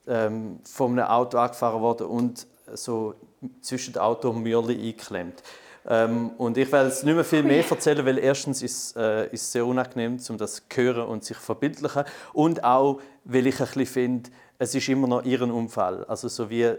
ähm, 0.07 0.59
von 0.63 0.91
einem 0.91 1.09
Auto 1.09 1.37
angefahren 1.37 1.81
worden 1.81 2.07
und 2.07 2.47
so 2.73 3.15
zwischen 3.61 3.93
dem 3.93 4.01
Auto 4.01 4.29
und 4.29 4.43
Mürli 4.43 4.75
eingeklemmt. 4.75 5.41
Ähm, 5.87 6.31
und 6.37 6.57
ich 6.57 6.71
werde 6.71 6.89
jetzt 6.89 7.03
nicht 7.03 7.15
mehr 7.15 7.23
viel 7.23 7.43
mehr 7.43 7.63
erzählen, 7.69 8.05
weil 8.05 8.17
erstens 8.19 8.61
ist 8.61 8.95
äh, 8.95 9.27
es 9.31 9.51
sehr 9.51 9.65
unangenehm, 9.65 10.19
um 10.29 10.37
das 10.37 10.55
zu 10.55 10.61
hören 10.73 11.07
und 11.07 11.23
sich 11.23 11.37
zu 11.37 11.43
verbildlichen. 11.43 12.03
Und 12.33 12.63
auch, 12.63 13.01
weil 13.23 13.47
ich 13.47 13.59
ein 13.59 13.65
bisschen 13.65 13.85
finde, 13.85 14.29
es 14.57 14.75
ist 14.75 14.89
immer 14.89 15.07
noch 15.07 15.23
ihren 15.23 15.51
Unfall. 15.51 16.03
Also 16.05 16.27
so 16.27 16.49
wie, 16.49 16.73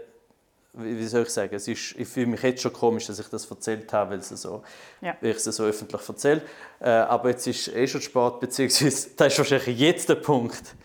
wie 0.73 1.05
soll 1.05 1.23
ich 1.23 1.29
sagen, 1.29 1.53
es 1.53 1.67
ist, 1.67 1.95
ich 1.97 2.07
fühle 2.07 2.27
mich 2.27 2.41
jetzt 2.43 2.61
schon 2.61 2.71
komisch, 2.71 3.07
dass 3.07 3.19
ich 3.19 3.27
das 3.27 3.49
erzählt 3.49 3.91
habe, 3.91 4.11
weil, 4.11 4.19
es 4.19 4.29
so, 4.29 4.63
Ja. 5.01 5.15
weil 5.19 5.31
ich 5.31 5.37
es 5.37 5.43
so 5.43 5.63
öffentlich 5.63 6.01
erzähle. 6.07 6.41
Äh, 6.79 6.89
aber 6.89 7.29
jetzt 7.29 7.45
ist 7.47 7.67
eh 7.67 7.87
schon 7.87 8.01
Sport, 8.01 8.39
beziehungsweise 8.39 9.09
das 9.17 9.27
ist 9.33 9.37
wahrscheinlich 9.37 9.77
jetzt 9.79 10.07
der 10.07 10.15
Punkt, 10.15 10.75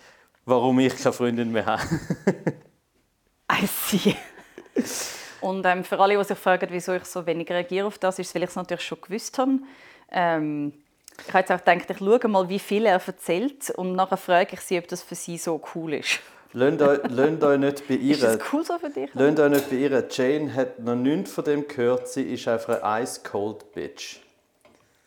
warum 0.44 0.78
ich 0.80 0.96
keine 0.96 1.12
Freundin 1.12 1.52
mehr 1.52 1.66
habe. 1.66 1.82
I 3.52 3.66
see. 3.66 4.16
Und 5.40 5.64
ähm, 5.64 5.84
für 5.84 5.98
alle, 6.00 6.18
die 6.18 6.24
sich 6.24 6.38
fragen, 6.38 6.66
wieso 6.70 6.92
ich 6.94 7.04
so 7.04 7.24
wenig 7.24 7.48
reagiere 7.48 7.86
auf 7.86 7.98
das, 7.98 8.18
ist 8.18 8.28
es, 8.28 8.34
weil 8.34 8.42
ich 8.42 8.50
es 8.50 8.56
natürlich 8.56 8.84
schon 8.84 9.00
gewusst 9.00 9.38
habe. 9.38 9.58
Ähm, 10.10 10.72
ich 11.20 11.28
habe 11.28 11.38
jetzt 11.38 11.52
auch 11.52 11.64
gedacht, 11.64 11.90
ich 11.90 11.98
schaue 11.98 12.28
mal, 12.28 12.48
wie 12.48 12.58
viel 12.58 12.86
er 12.86 13.00
erzählt 13.06 13.70
und 13.70 13.94
nachher 13.94 14.16
frage 14.16 14.54
ich 14.54 14.60
sie, 14.60 14.78
ob 14.78 14.88
das 14.88 15.02
für 15.02 15.14
sie 15.14 15.38
so 15.38 15.62
cool 15.74 15.94
ist. 15.94 16.20
Lasst 16.58 16.80
euch, 16.80 17.58
nicht 17.58 17.80
Ist 17.80 17.88
beirren. 17.88 18.38
das 18.38 18.38
cool 18.50 18.64
so 18.64 18.78
für 18.78 18.88
dich? 18.88 19.10
Lasst 19.12 19.40
euch 19.40 19.50
nicht 19.50 19.68
beirren. 19.68 20.04
Jane 20.10 20.54
hat 20.54 20.78
noch 20.78 20.94
nichts 20.94 21.30
von 21.32 21.44
dem 21.44 21.68
gehört. 21.68 22.08
Sie 22.08 22.22
ist 22.22 22.48
einfach 22.48 22.80
eine 22.82 23.02
ice-cold 23.02 23.74
Bitch. 23.74 24.20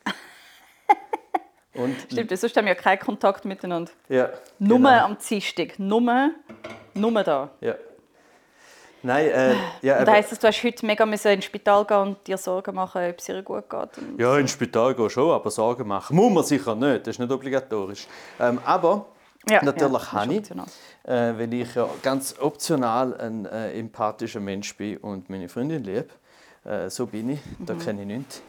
Und, 1.74 1.96
Stimmt, 2.12 2.38
sonst 2.38 2.56
haben 2.56 2.66
wir 2.66 2.74
ja 2.76 2.80
keinen 2.80 3.00
Kontakt 3.00 3.46
miteinander. 3.46 3.92
ja, 4.10 4.30
Nur 4.60 4.78
genau. 4.78 5.06
am 5.06 5.18
Dienstag. 5.18 5.80
Nur, 5.80 6.32
nur 6.94 7.24
da. 7.24 7.50
Ja. 7.62 7.74
Nein, 9.02 9.28
äh, 9.30 9.56
ja, 9.82 10.00
Und 10.00 10.08
das 10.08 10.16
heisst, 10.16 10.32
dass 10.34 10.40
du 10.40 10.48
hast 10.50 10.64
heute 10.64 10.86
mega 10.86 11.04
müssen 11.08 11.32
ins 11.32 11.46
Spital 11.46 11.84
gehen 11.86 11.98
und 11.98 12.28
dir 12.28 12.38
Sorgen 12.38 12.76
machen, 12.76 13.02
ob 13.10 13.18
es 13.18 13.28
ihr 13.28 13.42
gut 13.42 13.68
geht. 13.68 13.90
Ja, 14.20 14.38
ins 14.38 14.52
Spital 14.52 14.94
gehen 14.94 15.10
schon, 15.10 15.32
aber 15.32 15.50
Sorgen 15.50 15.88
machen 15.88 16.16
muss 16.16 16.32
man 16.32 16.44
sicher 16.44 16.76
nicht. 16.76 17.08
Das 17.08 17.16
ist 17.16 17.20
nicht 17.20 17.32
obligatorisch. 17.32 18.06
Ähm, 18.40 18.60
aber 18.64 19.08
Ja, 19.48 19.64
Natürlich 19.64 19.94
ja, 20.04 20.12
habe 20.12 20.34
ich, 20.34 20.52
äh, 20.52 21.38
weil 21.38 21.54
ich 21.54 21.74
ja 21.74 21.90
ganz 22.04 22.36
optional 22.40 23.16
ein 23.20 23.46
äh, 23.46 23.72
empathischer 23.80 24.40
Mensch 24.42 24.76
bin 24.76 24.98
und 24.98 25.30
meine 25.30 25.48
Freundin 25.48 25.84
liebe. 25.84 26.08
Äh, 26.66 26.90
so 26.90 27.06
bin 27.08 27.30
ich, 27.30 27.40
da 27.60 27.74
Mhm. 27.74 27.80
kenne 27.80 28.02
ich 28.02 28.08
nichts. 28.08 28.42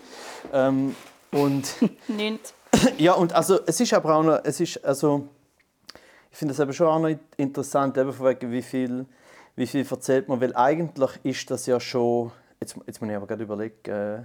Ähm, 0.52 0.94
und 1.30 1.74
Nicht. 2.08 2.52
ja, 2.98 3.12
und 3.12 3.32
also 3.32 3.60
es 3.66 3.78
ist 3.80 3.94
aber 3.94 4.16
auch 4.16 4.22
noch, 4.24 4.40
es 4.42 4.58
ist 4.60 4.84
also, 4.84 5.28
ich 6.30 6.36
finde 6.36 6.52
es 6.54 6.60
aber 6.60 6.72
schon 6.72 6.88
auch 6.88 6.98
noch 6.98 7.16
interessant, 7.36 7.96
eben 7.96 8.12
von 8.12 8.26
wegen, 8.26 8.50
wie 8.50 8.62
viel, 8.62 9.06
wie 9.56 9.66
viel 9.66 9.86
erzählt 9.88 10.28
man, 10.28 10.40
weil 10.40 10.54
eigentlich 10.56 11.10
ist 11.22 11.50
das 11.50 11.66
ja 11.66 11.78
schon, 11.78 12.32
jetzt, 12.60 12.76
jetzt 12.86 13.00
muss 13.00 13.10
ich 13.10 13.16
aber 13.16 13.26
gerade 13.28 13.44
überlegen, 13.44 13.90
äh, 13.90 14.22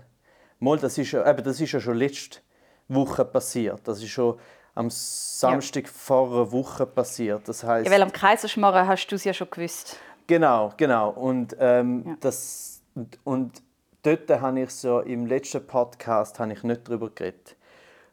mal, 0.60 0.78
das 0.80 0.98
ist 0.98 1.12
ja, 1.12 1.30
eben, 1.30 1.44
das 1.44 1.62
ist 1.62 1.72
ja 1.72 1.80
schon 1.80 1.96
letzte 1.98 2.40
Woche 2.88 3.24
passiert, 3.24 3.82
das 3.88 4.02
ist 4.02 4.10
schon 4.10 4.38
am 4.76 4.90
Samstag 4.90 5.88
vor 5.88 6.28
einer 6.32 6.52
Woche 6.52 6.86
passiert, 6.86 7.48
das 7.48 7.64
heißt 7.64 7.86
Ja, 7.88 7.92
weil 7.92 8.02
am 8.02 8.12
Kaiserschmarrn 8.12 8.88
hast 8.88 9.08
du 9.08 9.16
es 9.16 9.24
ja 9.24 9.34
schon 9.34 9.50
gewusst. 9.50 9.98
Genau, 10.28 10.74
genau. 10.78 11.10
Und, 11.12 11.56
ähm, 11.60 12.04
Ja. 12.06 12.16
das, 12.20 12.82
und, 13.24 13.62
dort 14.04 14.30
habe 14.30 14.60
ich 14.62 14.70
so 14.72 15.00
im 15.00 15.26
letzten 15.26 15.66
Podcast 15.66 16.40
habe 16.40 16.54
ich 16.54 16.62
nicht 16.64 16.88
darüber 16.88 17.10
geredet. 17.10 17.56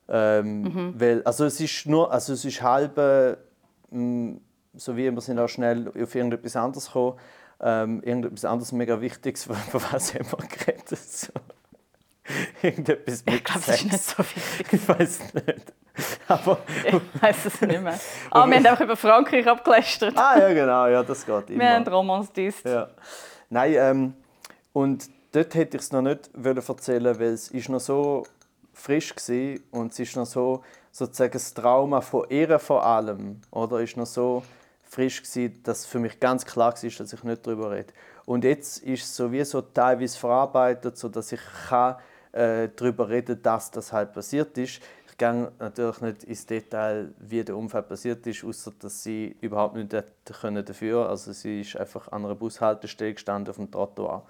Ähm, 0.09 0.63
Mhm. 0.63 0.95
weil, 0.99 1.23
also 1.25 1.45
es 1.45 1.61
ist 1.61 1.87
nur, 1.87 2.11
also 2.13 2.33
es 2.33 2.45
ist 2.45 2.63
halb, 2.63 2.97
äh, 2.99 3.37
mh, 3.91 4.39
so 4.75 4.97
wie 4.97 5.11
wir 5.11 5.21
sind 5.21 5.39
auch 5.39 5.49
schnell 5.49 5.89
auf 5.89 6.15
irgendetwas 6.15 6.57
anderes 6.57 6.87
gekommen. 6.87 7.19
Ähm, 7.61 8.03
irgendetwas 8.03 8.45
anderes 8.45 8.73
mega 8.73 9.01
Wichtiges, 9.01 9.45
von 9.71 9.83
was 9.91 10.15
haben 10.15 10.27
wir 10.33 10.49
geredet? 10.49 10.89
So. 10.99 11.33
Irgendetwas 12.63 13.25
mit 13.25 13.35
Ich 13.35 13.45
glaube, 13.45 13.61
ist 13.61 13.85
nicht 13.85 13.93
Sex. 13.93 14.11
so 14.17 14.23
wichtig. 14.23 14.73
Ich 14.73 14.89
weiß 14.89 15.35
nicht. 15.35 15.73
Aber, 16.29 16.59
Ich 16.87 17.23
weiß 17.23 17.45
es 17.47 17.61
nicht 17.61 17.83
mehr. 17.83 17.99
Ah, 18.31 18.47
wir 18.47 18.57
haben 18.57 18.67
einfach 18.67 18.81
über 18.81 18.97
Frankreich 18.97 19.47
abgelästert. 19.47 20.17
ah 20.17 20.39
ja, 20.39 20.53
genau, 20.53 20.87
ja, 20.87 21.03
das 21.03 21.27
geht 21.27 21.51
immer. 21.51 21.59
Wir 21.61 21.71
haben 21.75 21.87
Romans 21.89 22.33
düst. 22.33 22.65
Ja. 22.65 22.89
Nein, 23.51 23.75
ähm, 23.77 24.15
und 24.73 25.11
dort 25.33 25.55
hätte 25.55 25.77
ich 25.77 25.83
es 25.83 25.93
noch 25.93 26.03
nicht 26.03 26.31
wollen 26.35 26.57
erzählen, 26.57 27.19
weil 27.19 27.33
es 27.33 27.49
ist 27.49 27.69
noch 27.69 27.81
so 27.81 28.25
frisch 28.73 29.15
war 29.15 29.81
und 29.81 29.93
es 29.93 29.99
ist 29.99 30.17
noch 30.17 30.27
so 30.27 30.63
sozusagen 30.91 31.33
das 31.33 31.53
Trauma 31.53 32.01
von 32.01 32.27
ihr 32.31 32.59
vor 32.59 32.85
allem, 32.85 33.41
oder 33.51 33.81
ist 33.81 33.97
noch 33.97 34.07
so 34.07 34.43
frisch 34.89 35.23
gewesen, 35.23 35.63
dass 35.63 35.87
für 35.87 35.99
mich 35.99 36.21
ganz 36.21 36.45
klar 36.45 36.73
war, 36.75 36.91
dass 36.91 37.13
ich 37.13 37.23
nicht 37.23 37.47
darüber 37.47 37.71
rede. 37.71 37.93
Und 38.25 38.45
jetzt 38.45 38.79
ist 38.83 39.05
es 39.05 39.17
sowieso 39.17 39.63
teilweise 39.63 40.19
verarbeitet, 40.19 40.97
so 40.97 41.09
dass 41.09 41.33
ich 41.33 41.41
kann, 41.69 41.97
äh, 42.33 42.69
darüber 42.75 43.09
reden, 43.09 43.43
dass 43.43 43.71
das 43.71 43.93
halt 43.93 44.13
passiert 44.13 44.57
ist. 44.59 44.81
Ich 45.11 45.19
gehe 45.19 45.53
natürlich 45.59 46.01
nicht 46.01 46.25
ins 46.25 46.47
Detail, 46.47 47.13
wie 47.19 47.45
der 47.45 47.57
Unfall 47.57 47.83
passiert 47.83 48.27
ist, 48.27 48.45
außer 48.45 48.73
dass 48.79 49.03
sie 49.03 49.37
überhaupt 49.41 49.77
nicht 49.77 49.95
können 50.41 50.65
dafür. 50.65 51.09
Also 51.09 51.33
sie 51.33 51.61
ist 51.61 51.77
einfach 51.77 52.09
an 52.11 52.25
einer 52.25 52.35
Bushaltestelle 52.35 53.15
gestanden 53.15 53.51
auf 53.51 53.57
dem 53.57 53.71
Trottoir. 53.71 54.27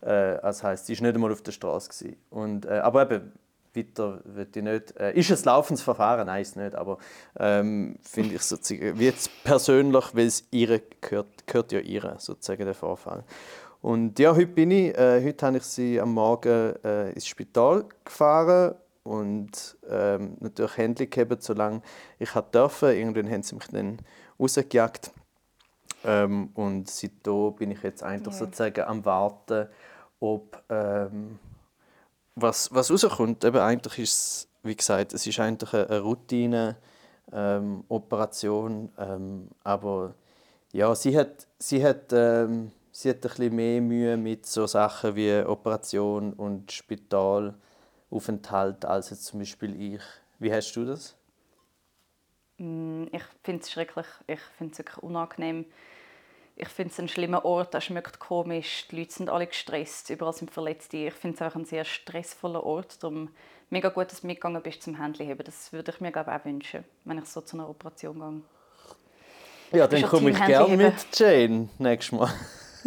Äh, 0.00 0.40
das 0.42 0.62
heißt, 0.62 0.86
sie 0.86 0.94
ist 0.94 1.02
nicht 1.02 1.14
einmal 1.14 1.32
auf 1.32 1.42
der 1.42 1.52
Straße. 1.52 2.16
Und, 2.30 2.66
äh, 2.66 2.80
aber 2.80 3.02
eben 3.02 3.32
weiter 3.74 4.20
wird 4.24 4.56
ich 4.56 4.62
nicht. 4.62 4.96
Äh, 4.96 5.12
ist 5.18 5.30
ein 5.30 5.44
laufendes 5.44 5.82
Verfahren? 5.82 6.26
Nein, 6.26 6.42
ist 6.42 6.56
nicht. 6.56 6.74
Aber 6.74 6.98
ähm, 7.38 7.96
finde 8.02 8.36
ich 8.36 8.42
sozusagen, 8.42 8.98
wie 8.98 9.04
jetzt 9.04 9.30
persönlich, 9.44 10.04
weil 10.14 10.26
es 10.26 10.46
ihr 10.50 10.80
gehört, 11.00 11.46
gehört 11.46 11.72
ja 11.72 11.80
ihr 11.80 12.16
sozusagen 12.18 12.64
der 12.64 12.74
Vorfall. 12.74 13.24
Und 13.84 14.18
ja, 14.18 14.34
heute 14.34 14.46
bin 14.46 14.70
ich, 14.70 14.96
äh, 14.96 15.22
heute 15.22 15.44
habe 15.44 15.58
ich 15.58 15.62
sie 15.64 16.00
am 16.00 16.14
Morgen 16.14 16.74
äh, 16.82 17.10
ins 17.10 17.26
Spital 17.26 17.84
gefahren 18.02 18.76
und 19.02 19.76
ähm, 19.86 20.38
natürlich 20.40 20.78
Händchen 20.78 21.10
gehabt, 21.10 21.42
solange 21.42 21.82
ich 22.18 22.34
hat 22.34 22.54
dürfen. 22.54 22.88
Irgendwann 22.88 23.30
haben 23.30 23.42
sie 23.42 23.54
mich 23.54 23.66
dann 23.66 23.98
rausgejagt. 24.40 25.12
Ähm, 26.02 26.48
und 26.54 26.88
seitdem 26.88 27.56
bin 27.56 27.72
ich 27.72 27.82
jetzt 27.82 28.02
eigentlich 28.02 28.32
Ja. 28.32 28.38
sozusagen 28.38 28.80
am 28.84 29.04
Warten, 29.04 29.68
ob 30.18 30.62
ähm, 30.70 31.38
was, 32.36 32.74
was 32.74 32.90
rauskommt. 32.90 33.44
Eben, 33.44 33.58
eigentlich 33.58 33.98
ist 33.98 34.16
es, 34.16 34.48
wie 34.62 34.76
gesagt, 34.76 35.12
es 35.12 35.26
ist 35.26 35.38
eigentlich 35.40 35.74
eine 35.74 36.00
Routine 36.00 36.76
ähm, 37.34 37.84
Operation, 37.90 38.90
ähm, 38.96 39.50
aber 39.62 40.14
ja, 40.72 40.94
sie 40.94 41.14
hat, 41.18 41.46
sie 41.58 41.84
hat, 41.84 42.14
ähm, 42.14 42.70
sie 42.94 43.10
hat 43.10 43.16
ein 43.16 43.20
bisschen 43.22 43.56
mehr 43.56 43.80
Mühe 43.80 44.16
mit 44.16 44.46
so 44.46 44.66
Sachen 44.66 45.16
wie 45.16 45.42
Operation 45.44 46.32
und 46.32 46.70
Spitalaufenthalt 46.70 48.84
als 48.84 49.10
jetzt 49.10 49.24
zum 49.26 49.40
Beispiel 49.40 49.94
ich. 49.94 50.02
Wie 50.38 50.52
hast 50.52 50.72
du 50.74 50.84
das? 50.84 51.16
Mm, 52.58 53.06
Ich 53.12 53.24
finde 53.42 53.62
es 53.62 53.72
schrecklich. 53.72 54.06
Ich 54.28 54.40
finde 54.56 54.72
es 54.72 54.78
wirklich 54.78 54.98
unangenehm. 54.98 55.66
Ich 56.56 56.68
finde 56.68 56.92
es 56.92 57.00
ein 57.00 57.08
schlimmer 57.08 57.44
Ort. 57.44 57.74
Er 57.74 57.80
schmeckt 57.80 58.20
komisch. 58.20 58.86
Die 58.90 59.00
Leute 59.00 59.12
sind 59.12 59.28
alle 59.28 59.48
gestresst. 59.48 60.10
Überall 60.10 60.32
sind 60.32 60.52
Verletzte. 60.52 60.98
Ich 60.98 61.14
finde 61.14 61.34
es 61.34 61.42
einfach 61.42 61.58
ein 61.58 61.64
sehr 61.64 61.84
stressvoller 61.84 62.62
Ort. 62.62 63.02
Darum 63.02 63.30
mega 63.70 63.88
gut, 63.88 64.12
dass 64.12 64.20
du 64.20 64.28
mitgegangen 64.28 64.62
bist 64.62 64.84
zum 64.84 65.00
Händchen 65.00 65.26
heben. 65.26 65.42
Das 65.44 65.72
würde 65.72 65.90
ich 65.90 66.00
mir 66.00 66.12
glaube 66.12 66.32
auch 66.32 66.44
wünschen, 66.44 66.84
wenn 67.04 67.18
ich 67.18 67.24
so 67.24 67.40
zu 67.40 67.56
einer 67.56 67.68
Operation 67.68 68.20
gehe. 68.20 68.42
Ja, 69.80 69.88
dann 69.88 70.02
komme 70.02 70.30
ich 70.30 70.44
gerne 70.44 70.76
mit 70.76 70.94
Jane 71.12 71.68
nächstes 71.78 72.16
Mal. 72.16 72.32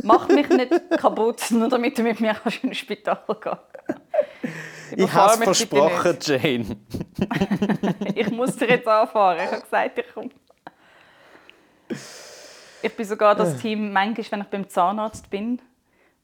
Mach 0.03 0.27
mich 0.29 0.49
nicht 0.49 0.71
kaputt, 0.97 1.43
nur 1.51 1.69
damit 1.69 1.97
du 1.97 2.03
mit 2.03 2.19
mir 2.19 2.33
kannst 2.33 2.63
in 2.63 2.69
ein 2.69 2.75
Spital 2.75 3.19
gehen 3.27 3.37
kannst. 3.39 3.63
Ich 4.95 5.13
habe 5.13 5.33
es 5.33 5.43
versprochen, 5.43 6.17
Jane. 6.21 6.77
Ich 8.15 8.31
muss 8.31 8.55
dir 8.55 8.69
jetzt 8.69 8.87
anfahren. 8.87 9.39
Ich 9.43 9.51
habe 9.51 9.61
gesagt, 9.61 9.99
ich 9.99 10.13
komme. 10.13 10.29
Ich 12.81 12.95
bin 12.95 13.05
sogar 13.05 13.35
das 13.35 13.57
Team, 13.57 13.91
manchmal, 13.91 14.25
wenn 14.31 14.41
ich 14.41 14.47
beim 14.47 14.69
Zahnarzt 14.69 15.29
bin 15.29 15.61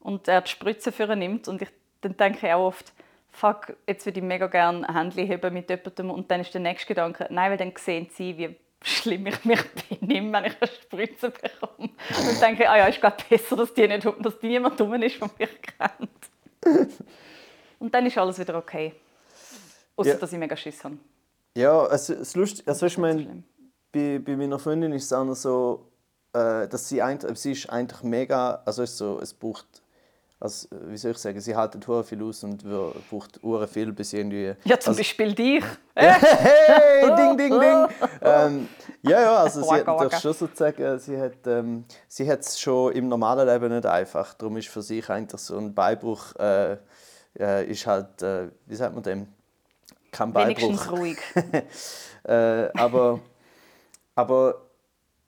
und 0.00 0.28
er 0.28 0.40
die 0.40 0.50
Spritze 0.50 0.92
für 0.92 1.04
ihn 1.12 1.18
nimmt 1.18 1.48
und 1.48 1.60
ich, 1.62 1.68
dann 2.00 2.16
denke 2.16 2.46
ich 2.46 2.52
auch 2.52 2.66
oft, 2.66 2.92
fuck, 3.30 3.76
jetzt 3.86 4.06
würde 4.06 4.20
ich 4.20 4.24
mega 4.24 4.46
gerne 4.46 4.88
ein 4.88 4.94
Händchen 4.94 5.30
haben 5.30 5.54
mit 5.54 5.68
jemandem 5.68 6.10
und 6.10 6.30
dann 6.30 6.40
ist 6.40 6.54
der 6.54 6.60
nächste 6.60 6.86
Gedanke, 6.86 7.26
nein, 7.30 7.50
weil 7.50 7.58
dann 7.58 7.72
sehen 7.76 8.08
sie, 8.14 8.38
wie 8.38 8.56
schlimm 8.82 9.26
ich 9.26 9.44
mich 9.44 9.60
benehme, 10.00 10.32
wenn 10.32 10.44
ich 10.46 10.56
eine 10.60 10.70
Spritze 10.70 11.30
bekomme. 11.30 11.90
Und 12.28 12.40
denke 12.40 12.68
ah 12.68 12.78
ja, 12.78 12.86
ist 12.86 13.00
glaube 13.00 13.16
besser, 13.28 13.56
dass 13.56 13.72
die, 13.74 13.88
nicht, 13.88 14.06
dass 14.20 14.38
die 14.38 14.48
niemand 14.48 14.78
dumm 14.78 14.94
ist, 15.02 15.20
der 15.20 15.30
mich 15.38 15.60
kennt. 15.62 16.90
Und 17.78 17.94
dann 17.94 18.06
ist 18.06 18.16
alles 18.18 18.38
wieder 18.38 18.56
okay. 18.56 18.94
Außer, 19.96 20.10
Ja. 20.10 20.16
dass 20.16 20.32
ich 20.32 20.38
mega 20.38 20.56
Schiss 20.56 20.82
habe. 20.84 20.98
Ja, 21.56 21.84
also, 21.84 22.14
das 22.14 22.34
Lustige, 22.34 22.68
also 22.68 22.86
ich 22.86 22.98
meine, 22.98 23.44
bei, 23.92 24.18
bei 24.18 24.34
meiner 24.36 24.58
Freundin 24.58 24.92
ist 24.92 25.04
es 25.04 25.12
auch 25.12 25.24
noch 25.24 25.36
so, 25.36 25.86
äh, 26.32 26.66
dass 26.66 26.88
sie 26.88 27.00
eigentlich, 27.00 27.38
sie 27.38 27.52
ist 27.52 27.70
eigentlich 27.70 28.02
mega, 28.02 28.62
also 28.64 28.82
es 28.82 28.90
ist 28.92 28.98
so, 28.98 29.20
es 29.20 29.32
braucht, 29.32 29.66
also, 30.40 30.68
wie 30.88 30.96
soll 30.96 31.12
ich 31.12 31.18
sagen, 31.18 31.40
sie 31.40 31.56
hält 31.56 31.86
hure 31.86 32.04
viel 32.04 32.22
aus 32.22 32.44
und 32.44 32.64
wir, 32.64 32.92
braucht 33.08 33.40
hure 33.42 33.66
viel, 33.66 33.92
bis 33.92 34.10
sie 34.10 34.18
irgendwie... 34.18 34.54
Ja, 34.64 34.78
zum 34.78 34.90
also, 34.90 34.98
Beispiel 34.98 35.34
dich. 35.34 35.64
Hey, 35.96 37.02
ding, 37.16 37.36
ding, 37.38 37.60
ding. 37.60 37.86
ähm, 38.20 38.68
ja, 39.02 39.20
ja, 39.20 39.36
also 39.36 39.62
sie 39.62 39.74
hat 39.74 39.86
natürlich 39.86 40.18
schon 40.18 40.32
sozusagen, 40.32 40.98
sie 40.98 41.20
hat 41.20 41.46
ähm, 41.46 41.84
sie 42.08 42.26
es 42.26 42.58
schon 42.58 42.92
im 42.92 43.08
normalen 43.08 43.46
Leben 43.46 43.72
nicht 43.72 43.86
einfach. 43.86 44.34
Darum 44.34 44.56
ist 44.56 44.68
für 44.68 44.82
sich 44.82 45.08
eigentlich 45.08 45.40
so 45.40 45.56
ein 45.56 45.72
Beinbruch 45.72 46.34
äh, 46.36 46.78
äh, 47.38 47.64
ist 47.66 47.86
halt, 47.86 48.22
äh, 48.22 48.48
wie 48.66 48.74
sagt 48.74 48.94
man 48.94 49.02
dem? 49.02 49.28
Kein 50.10 50.32
Beinbruch. 50.32 50.62
Wenigstens 50.62 50.90
ruhig. 50.90 51.18
Äh, 52.26 52.70
aber, 52.78 53.20
aber 54.14 54.63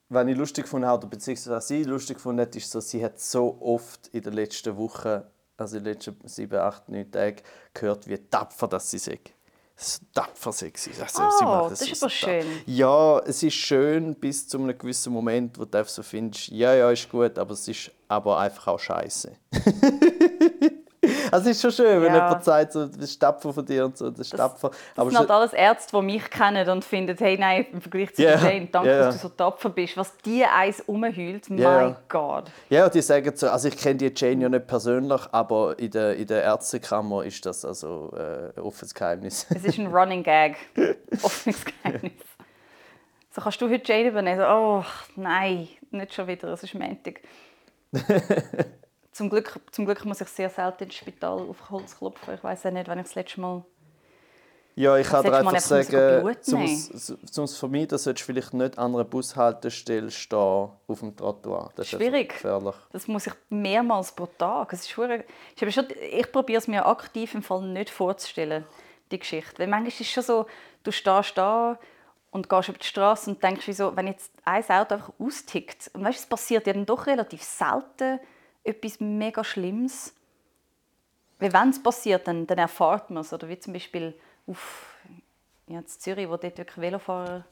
was 0.08 0.26
ich 0.28 0.36
lustig 0.36 0.64
gefunden 0.64 0.86
habe, 0.86 1.06
beziehungsweise 1.06 1.50
was 1.50 1.68
sie 1.68 1.84
lustig 1.84 2.16
gefunden 2.16 2.42
hat, 2.42 2.54
ist 2.56 2.70
so, 2.70 2.80
sie 2.80 3.04
hat 3.04 3.18
so 3.18 3.56
oft 3.60 4.08
in 4.08 4.22
den 4.22 4.34
letzten 4.34 4.76
Wochen, 4.76 5.22
also 5.56 5.76
in 5.76 5.84
den 5.84 5.94
letzten 5.94 6.16
sieben, 6.28 6.58
acht, 6.58 6.88
neun 6.88 7.10
Tagen, 7.10 7.42
gehört, 7.74 8.06
wie 8.08 8.18
tapfer 8.18 8.68
das 8.68 8.90
sie 8.90 8.98
sei. 8.98 9.18
So 9.78 9.98
tapfer 10.14 10.52
sie. 10.52 10.72
Also, 11.00 11.22
sie 11.38 11.44
Oh, 11.44 11.44
macht 11.44 11.72
das 11.72 11.80
so 11.80 11.84
ist 11.92 12.02
aber 12.02 12.10
schön. 12.10 12.46
Ja, 12.64 13.18
es 13.26 13.42
ist 13.42 13.54
schön 13.54 14.14
bis 14.14 14.48
zu 14.48 14.58
einem 14.58 14.78
gewissen 14.78 15.12
Moment, 15.12 15.58
wo 15.58 15.64
du 15.66 15.76
einfach 15.78 15.90
so 15.90 16.02
findest, 16.02 16.48
ja, 16.48 16.74
ja, 16.74 16.90
ist 16.90 17.10
gut, 17.10 17.38
aber 17.38 17.52
es 17.52 17.68
ist 17.68 17.90
aber 18.08 18.38
einfach 18.38 18.68
auch 18.68 18.78
scheiße. 18.78 19.32
es 21.36 21.46
ist 21.46 21.62
schon 21.62 21.70
schön, 21.72 22.02
wenn 22.02 22.14
Ja. 22.14 22.26
jemand 22.26 22.44
sagt, 22.44 22.72
so, 22.72 22.86
das 22.86 22.96
ist 22.96 23.18
tapfer 23.18 23.52
von 23.52 23.64
dir 23.64 23.84
und 23.84 23.96
so, 23.96 24.10
das 24.10 24.20
ist 24.20 24.36
tapfer. 24.36 24.68
Das 24.70 24.78
aber 24.96 25.10
sind 25.10 25.18
halt 25.18 25.30
alles 25.30 25.52
Ärzte, 25.52 25.96
die 25.96 26.02
mich 26.02 26.30
kennen 26.30 26.68
und 26.68 26.84
finden, 26.84 27.16
hey, 27.18 27.36
nein, 27.38 27.66
im 27.72 27.80
Vergleich 27.80 28.14
zu 28.14 28.22
Ja, 28.22 28.36
Jane, 28.36 28.66
danke, 28.70 28.90
ja. 28.90 28.98
dass 28.98 29.16
du 29.16 29.28
so 29.28 29.28
tapfer 29.30 29.70
bist. 29.70 29.96
Was 29.96 30.16
die 30.18 30.44
eins 30.44 30.80
umheult, 30.82 31.48
mein 31.50 31.58
Ja. 31.58 31.96
Gott. 32.08 32.50
Ja, 32.68 32.88
die 32.88 33.02
sagen 33.02 33.32
so, 33.36 33.48
also 33.48 33.68
ich 33.68 33.76
kenne 33.76 33.96
die 33.96 34.12
Jane 34.14 34.42
ja 34.42 34.48
nicht 34.48 34.66
persönlich, 34.66 35.20
aber 35.32 35.78
in 35.78 35.90
der, 35.90 36.16
in 36.16 36.26
der 36.26 36.42
Ärztekammer 36.42 37.24
ist 37.24 37.44
das 37.46 37.64
also 37.64 38.12
äh, 38.16 38.52
ein 38.56 38.62
offenes 38.62 38.94
Geheimnis. 38.94 39.46
Es 39.54 39.64
ist 39.64 39.78
ein 39.78 39.88
Running 39.88 40.22
Gag. 40.22 40.56
Offenes 41.22 41.64
Geheimnis. 41.64 42.12
So 43.34 43.42
kannst 43.42 43.60
du 43.60 43.68
heute 43.68 43.92
Jane 43.92 44.08
übernehmen. 44.08 44.40
So, 44.40 44.46
oh, 44.46 44.84
nein, 45.16 45.68
nicht 45.90 46.14
schon 46.14 46.26
wieder, 46.26 46.48
es 46.48 46.62
ist 46.62 46.74
Montag. 46.74 47.20
zum, 49.16 49.30
Glück, 49.30 49.58
zum 49.72 49.84
Glück 49.86 50.04
muss 50.04 50.20
ich 50.20 50.28
sehr 50.28 50.50
selten 50.50 50.84
ins 50.84 50.94
Spital 50.94 51.38
auf 51.48 51.70
Holz 51.70 51.96
klopfen. 51.98 52.34
Ich 52.34 52.44
weiß 52.44 52.66
auch 52.66 52.70
nicht, 52.70 52.88
wann 52.88 52.98
ich 52.98 53.04
das 53.06 53.14
letzte 53.14 53.40
Mal 53.40 53.64
Ja, 54.74 54.96
ich 54.98 55.06
kann 55.08 55.22
dir 55.24 55.30
du 55.30 55.36
einfach 55.38 55.58
sagen, 55.60 56.36
zum 56.42 56.62
es- 56.62 57.56
vermeiden, 57.58 57.96
solltest 57.98 58.28
du 58.28 58.32
vielleicht 58.32 58.52
nicht 58.54 58.78
an 58.78 58.94
einer 58.94 59.04
Bushaltestelle 59.04 60.10
stehen 60.10 60.38
auf 60.86 61.00
dem 61.00 61.16
Trottoir. 61.16 61.70
Das 61.76 61.86
ist 61.86 61.94
einfach 61.94 62.06
Schwierig. 62.06 62.28
gefährlich. 62.28 62.74
Das 62.92 63.08
muss 63.08 63.26
ich 63.26 63.32
mehrmals 63.48 64.12
pro 64.12 64.26
Tag. 64.26 64.72
Es 64.74 64.82
ist 64.82 64.96
hure- 64.96 65.24
ich, 65.58 65.74
schon, 65.74 65.86
ich 66.12 66.30
probiere 66.30 66.58
es 66.58 66.68
mir 66.68 66.84
aktiv 66.84 67.34
im 67.34 67.42
Fall 67.42 67.62
nicht 67.62 67.88
vorzustellen, 67.90 68.64
die 69.10 69.18
Geschichte. 69.18 69.58
Weil 69.58 69.68
manchmal 69.68 69.88
ist 69.88 70.00
es 70.02 70.08
schon 70.10 70.22
so, 70.22 70.46
du 70.84 70.92
stehst 70.92 71.38
da 71.38 71.78
und 72.32 72.50
gehst 72.50 72.68
über 72.68 72.76
die 72.78 72.84
Straße 72.86 73.30
und 73.30 73.42
denkst, 73.42 73.66
wieso, 73.66 73.96
wenn 73.96 74.08
jetzt 74.08 74.30
ein 74.44 74.62
Auto 74.68 74.94
einfach 74.94 75.12
austickt. 75.18 75.90
Und 75.94 76.04
weißt, 76.04 76.20
es 76.20 76.26
passiert 76.26 76.66
ja 76.66 76.74
dann 76.74 76.84
doch 76.84 77.06
relativ 77.06 77.42
selten 77.42 78.20
etwas 78.66 79.00
mega 79.00 79.44
Schlimmes. 79.44 80.14
Weil 81.38 81.52
wenn 81.52 81.70
es 81.70 81.82
passiert, 81.82 82.26
dann, 82.26 82.46
dann 82.46 82.58
erfahrt 82.58 83.10
man 83.10 83.22
es. 83.22 83.32
Oder 83.32 83.48
wie 83.48 83.58
zum 83.58 83.72
Beispiel 83.72 84.14
auf 84.46 84.96
ja, 85.68 85.78
in 85.80 85.86
Zürich, 85.86 86.28
wo 86.28 86.36
dort 86.36 86.58
wirklich 86.58 86.78
Velofahrer 86.78 87.44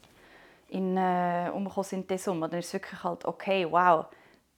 in, 0.69 0.97
äh, 0.97 1.51
umgekommen 1.53 1.85
sind 1.85 2.11
diesen 2.11 2.25
Sommer, 2.25 2.49
dann 2.49 2.61
ist 2.61 2.69
es 2.69 2.73
wirklich 2.75 3.03
halt, 3.03 3.25
okay, 3.25 3.67
wow, 3.71 4.07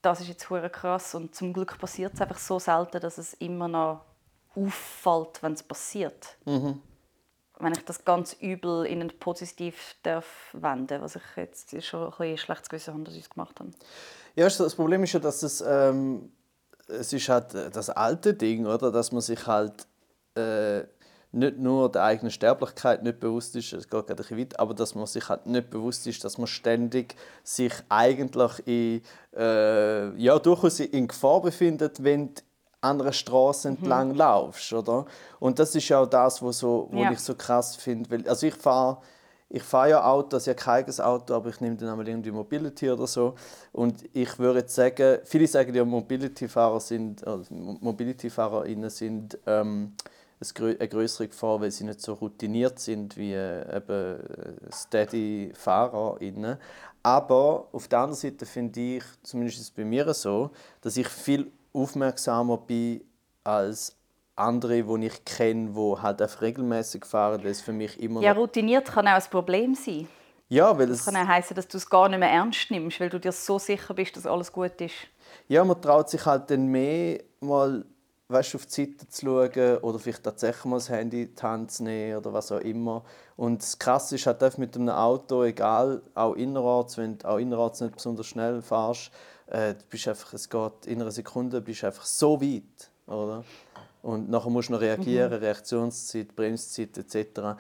das 0.02 0.20
ist 0.20 0.28
jetzt 0.28 0.48
hure 0.48 0.70
krass. 0.70 1.14
Und 1.14 1.34
zum 1.34 1.52
Glück 1.52 1.78
passiert 1.78 2.14
es 2.14 2.20
einfach 2.20 2.38
so 2.38 2.58
selten, 2.58 3.00
dass 3.00 3.18
es 3.18 3.34
immer 3.34 3.68
noch 3.68 4.04
auffällt, 4.54 5.42
wenn 5.42 5.52
es 5.52 5.62
passiert. 5.62 6.36
Wenn 7.58 7.72
ich 7.72 7.84
das 7.84 8.04
ganz 8.04 8.34
übel 8.34 8.84
in 8.84 9.00
ein 9.00 9.18
Positiv 9.18 9.96
darf 10.02 10.50
wenden, 10.52 11.00
was 11.00 11.16
ich 11.16 11.22
jetzt 11.36 11.84
schon 11.84 12.04
ein 12.04 12.10
bisschen 12.10 12.38
schlechtes 12.38 12.68
Gewissen 12.68 12.94
habe, 12.94 13.04
dass 13.04 13.14
ich 13.14 13.22
es 13.22 13.30
gemacht 13.30 13.58
habe. 13.58 13.70
Ja, 14.34 14.44
das 14.44 14.74
Problem 14.74 15.02
ist 15.04 15.14
ja, 15.14 15.20
dass 15.20 15.42
es, 15.42 15.62
ähm, 15.62 16.30
es 16.88 17.12
ist 17.12 17.28
halt 17.28 17.54
äh, 17.54 17.70
das 17.70 17.90
alte 17.90 18.34
Ding, 18.34 18.66
oder? 18.66 18.90
Dass 18.92 19.12
man 19.12 19.20
sich 19.22 19.46
halt 19.46 19.86
äh, 20.34 20.82
nicht 21.32 21.58
nur 21.58 21.90
der 21.90 22.04
eigenen 22.04 22.30
Sterblichkeit 22.30 23.02
nicht 23.02 23.20
bewusst 23.20 23.54
ist, 23.56 23.72
es 23.72 23.84
geht 23.84 23.90
gerade 23.90 24.12
ein 24.12 24.16
bisschen 24.16 24.38
weit, 24.38 24.58
aber 24.58 24.74
dass 24.74 24.94
man 24.94 25.06
sich 25.06 25.28
halt 25.28 25.46
nicht 25.46 25.70
bewusst 25.70 26.06
ist, 26.06 26.24
dass 26.24 26.38
man 26.38 26.46
ständig 26.46 27.14
sich 27.42 27.72
eigentlich 27.88 28.66
in, 28.66 29.02
äh, 29.36 30.14
ja, 30.16 30.38
durchaus 30.38 30.80
in 30.80 31.08
Gefahr 31.08 31.42
befindet, 31.42 32.02
wenn 32.02 32.34
du 32.34 32.42
an 32.80 33.00
einer 33.00 33.12
Straße 33.12 33.68
Mhm. 33.70 33.76
entlang 33.76 34.14
laufst, 34.14 34.72
oder? 34.72 35.06
Und 35.40 35.58
das 35.58 35.74
ist 35.74 35.88
ja 35.88 36.00
auch 36.00 36.06
das, 36.06 36.40
was 36.42 36.58
so, 36.58 36.88
wo 36.90 37.02
Ja. 37.02 37.10
ich 37.10 37.18
so 37.20 37.34
krass 37.34 37.74
finde, 37.76 38.28
also 38.30 38.46
ich 38.46 38.54
fahre 38.54 38.98
ich 39.48 39.62
fahre 39.62 39.90
ja 39.90 40.04
Auto, 40.04 40.36
also 40.36 40.50
ich 40.50 40.56
habe 40.56 40.64
kein 40.64 40.74
eigenes 40.80 41.00
Auto, 41.00 41.34
aber 41.34 41.50
ich 41.50 41.60
nehme 41.60 41.76
dann 41.76 41.88
einmal 41.88 42.08
irgendwie 42.08 42.32
Mobility 42.32 42.90
oder 42.90 43.06
so. 43.06 43.34
Und 43.72 44.04
ich 44.12 44.38
würde 44.38 44.60
jetzt 44.60 44.74
sagen, 44.74 45.20
viele 45.24 45.46
sagen 45.46 45.74
ja, 45.74 45.84
Mobility-Fahrer 45.84 46.80
sind, 46.80 47.24
also 47.26 47.54
Mobility-FahrerInnen 47.54 48.90
sind 48.90 49.38
ähm, 49.46 49.92
eine 50.40 50.48
grö- 50.50 50.78
eine 50.78 50.88
größere 50.88 51.28
Gefahr, 51.28 51.60
weil 51.60 51.70
sie 51.70 51.84
nicht 51.84 52.00
so 52.00 52.14
routiniert 52.14 52.78
sind 52.80 53.16
wie 53.16 53.32
äh, 53.34 53.76
eben 53.76 54.20
äh, 54.20 54.72
Steady-FahrerInnen. 54.72 56.58
Aber 57.02 57.68
auf 57.70 57.86
der 57.86 58.00
anderen 58.00 58.20
Seite 58.20 58.46
finde 58.46 58.80
ich, 58.80 59.04
zumindest 59.22 59.76
bei 59.76 59.84
mir 59.84 60.12
so, 60.12 60.50
dass 60.80 60.96
ich 60.96 61.08
viel 61.08 61.52
aufmerksamer 61.72 62.58
bin 62.58 63.02
als 63.44 63.95
andere, 64.36 64.82
die 64.82 65.06
ich 65.06 65.24
kenne, 65.24 65.70
die 65.72 66.02
halt 66.02 66.22
einfach 66.22 66.42
regelmäßig 66.42 67.04
fahren, 67.04 67.42
weil 67.42 67.50
es 67.50 67.60
für 67.60 67.72
mich 67.72 67.98
immer 68.00 68.20
Ja, 68.22 68.32
routiniert 68.32 68.86
kann 68.86 69.08
auch 69.08 69.12
ein 69.12 69.30
Problem 69.30 69.74
sein. 69.74 70.08
ja, 70.48 70.76
weil 70.78 70.86
Das 70.88 71.00
es, 71.00 71.06
kann 71.06 71.16
auch 71.16 71.26
heißen, 71.26 71.56
dass 71.56 71.66
du 71.68 71.78
es 71.78 71.88
gar 71.88 72.08
nicht 72.08 72.18
mehr 72.18 72.30
ernst 72.30 72.70
nimmst, 72.70 73.00
weil 73.00 73.08
du 73.10 73.18
dir 73.18 73.32
so 73.32 73.58
sicher 73.58 73.94
bist, 73.94 74.16
dass 74.16 74.26
alles 74.26 74.52
gut 74.52 74.80
ist. 74.80 74.94
ja, 75.48 75.64
man 75.64 75.80
traut 75.80 76.08
sich 76.10 76.24
halt 76.24 76.50
dann 76.50 76.66
mehr 76.66 77.20
mal 77.40 77.84
weißt, 78.28 78.56
auf 78.56 78.66
die 78.66 78.72
Seite 78.72 79.08
zu 79.08 79.26
schauen 79.26 79.78
oder 79.78 79.98
vielleicht 80.00 80.24
tatsächlich 80.24 80.64
mal 80.64 80.76
das 80.78 80.88
Handy 80.90 81.22
in 81.22 81.34
die 81.34 81.42
Hand 81.42 81.70
zu 81.70 81.84
nehmen 81.84 82.18
oder 82.18 82.32
was 82.32 82.50
auch 82.50 82.58
immer. 82.60 83.04
Und 83.36 83.62
das 83.62 83.78
Krasse 83.78 84.16
ist 84.16 84.26
halt 84.26 84.42
einfach 84.42 84.58
mit 84.58 84.74
einem 84.74 84.88
Auto, 84.88 85.44
egal, 85.44 86.02
auch 86.14 86.34
innerorts, 86.34 86.98
wenn 86.98 87.18
du 87.18 87.28
auch 87.28 87.38
innerorts 87.38 87.80
nicht 87.80 87.94
besonders 87.94 88.26
schnell 88.26 88.62
fährst, 88.62 89.12
äh, 89.46 89.74
du 89.74 89.84
bist 89.88 90.08
einfach, 90.08 90.32
es 90.34 90.48
geht 90.50 90.86
in 90.86 91.00
einer 91.00 91.12
Sekunde 91.12 91.60
bist 91.60 91.84
einfach 91.84 92.04
so 92.04 92.40
weit, 92.40 92.90
oder? 93.06 93.44
Und 94.06 94.30
nachher 94.30 94.50
musst 94.50 94.68
du 94.68 94.74
noch 94.74 94.80
reagieren, 94.80 95.32
Reaktionszeit, 95.32 96.36
Bremszeit 96.36 96.96
etc. 96.96 97.58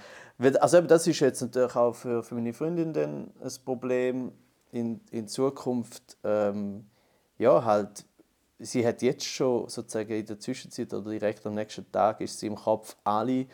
Also 0.60 0.78
eben, 0.78 0.86
das 0.86 1.04
ist 1.08 1.18
jetzt 1.18 1.40
natürlich 1.40 1.74
auch 1.74 1.92
für, 1.92 2.22
für 2.22 2.36
meine 2.36 2.52
Freundin 2.52 2.92
dann 2.92 3.32
ein 3.42 3.52
Problem 3.64 4.30
in, 4.70 5.00
in 5.10 5.26
Zukunft. 5.26 6.16
Ähm, 6.22 6.86
ja, 7.36 7.64
halt, 7.64 8.04
sie 8.60 8.86
hat 8.86 9.02
jetzt 9.02 9.24
schon 9.24 9.68
sozusagen 9.68 10.12
in 10.12 10.24
der 10.24 10.38
Zwischenzeit 10.38 10.94
oder 10.94 11.10
direkt 11.10 11.44
am 11.46 11.54
nächsten 11.54 11.90
Tag 11.90 12.20
ist 12.20 12.38
sie 12.38 12.46
im 12.46 12.54
Kopf 12.54 12.94
alle 13.02 13.46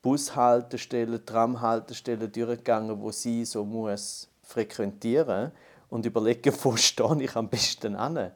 Bushaltestellen, 0.00 1.26
Tramhaltestellen 1.26 2.32
durchgegangen, 2.32 2.98
wo 2.98 3.10
sie 3.10 3.44
so 3.44 3.62
muss 3.62 4.30
frequentieren 4.40 5.52
und 5.90 6.06
überlegen, 6.06 6.54
wo 6.62 6.74
stehe 6.76 7.22
ich 7.22 7.36
am 7.36 7.50
besten 7.50 7.94
an. 7.94 8.32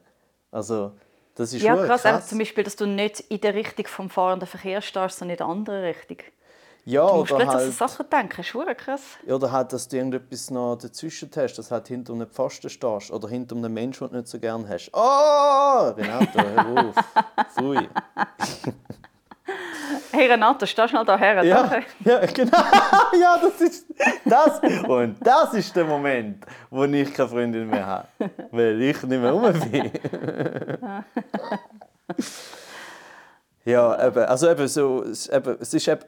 Also 0.51 0.93
das 1.35 1.53
ist 1.53 1.63
Ja, 1.63 1.77
schon 1.77 1.87
krass. 1.87 2.05
Einfach 2.05 2.27
zum 2.27 2.39
Beispiel, 2.39 2.65
dass 2.65 2.77
du 2.77 2.87
nicht 2.87 3.21
in 3.21 3.41
der 3.41 3.55
Richtung 3.55 3.87
vom 3.87 4.11
fahrenden 4.11 4.47
Verkehr 4.49 4.81
stehst, 4.81 5.19
sondern 5.19 5.35
in 5.35 5.39
der 5.39 5.47
anderen 5.47 5.85
Richtung. 5.85 6.19
Ja, 6.85 7.07
Du 7.07 7.19
musst 7.19 7.31
oder 7.33 7.45
plötzlich 7.45 7.61
halt, 7.61 7.83
an 7.83 7.89
Sachen 7.89 8.11
denken. 8.11 8.37
Das 8.39 8.47
ist 8.47 8.79
krass. 8.79 9.03
oder 9.29 9.53
halt, 9.53 9.73
dass 9.73 9.87
du 9.87 9.97
irgendetwas 9.97 10.51
noch 10.51 10.77
dazwischen 10.77 11.31
hast, 11.37 11.55
dass 11.55 11.69
du 11.69 11.71
halt 11.73 11.87
hinter 11.89 12.13
einem 12.13 12.27
Pfosten 12.27 12.69
stehst 12.71 13.11
oder 13.13 13.29
hinter 13.29 13.55
einem 13.55 13.73
Menschen, 13.73 14.09
den 14.09 14.15
du 14.15 14.19
nicht 14.19 14.29
so 14.29 14.41
gerne 14.41 14.69
hast. 14.69 14.91
Oh, 14.93 15.93
Renato, 15.97 16.41
hör 16.41 16.67
auf. 16.89 16.97
Pfui. 17.55 17.89
Hey 20.13 20.27
Renato, 20.31 20.67
steh 20.67 20.87
schnell 20.89 21.07
da 21.07 21.17
her. 21.17 21.43
Ja, 21.43 21.63
Danke. 21.63 21.87
ja, 22.05 22.27
genau. 22.27 22.59
ja, 23.19 23.39
das 23.41 23.61
ist 23.63 23.87
das. 24.27 24.61
Und 24.87 25.17
das 25.21 25.55
ist 25.55 25.75
der 25.75 25.87
Moment, 25.87 26.45
wo 26.69 26.85
ich 26.85 27.15
keine 27.15 27.29
Freundin 27.31 27.67
mehr 27.71 27.87
habe. 27.87 28.09
Weil 28.51 28.83
ich 28.83 29.03
nicht 29.05 29.23
mehr 29.23 29.33
rum 29.33 29.51
bin. 29.71 29.91
ja, 33.65 34.07
eben, 34.07 34.25
also 34.25 34.51
eben 34.51 34.69
so, 34.69 35.03
es, 35.05 35.29
eben, 35.29 35.57
es, 35.59 35.73
ist 35.73 35.89
eben, 35.89 36.05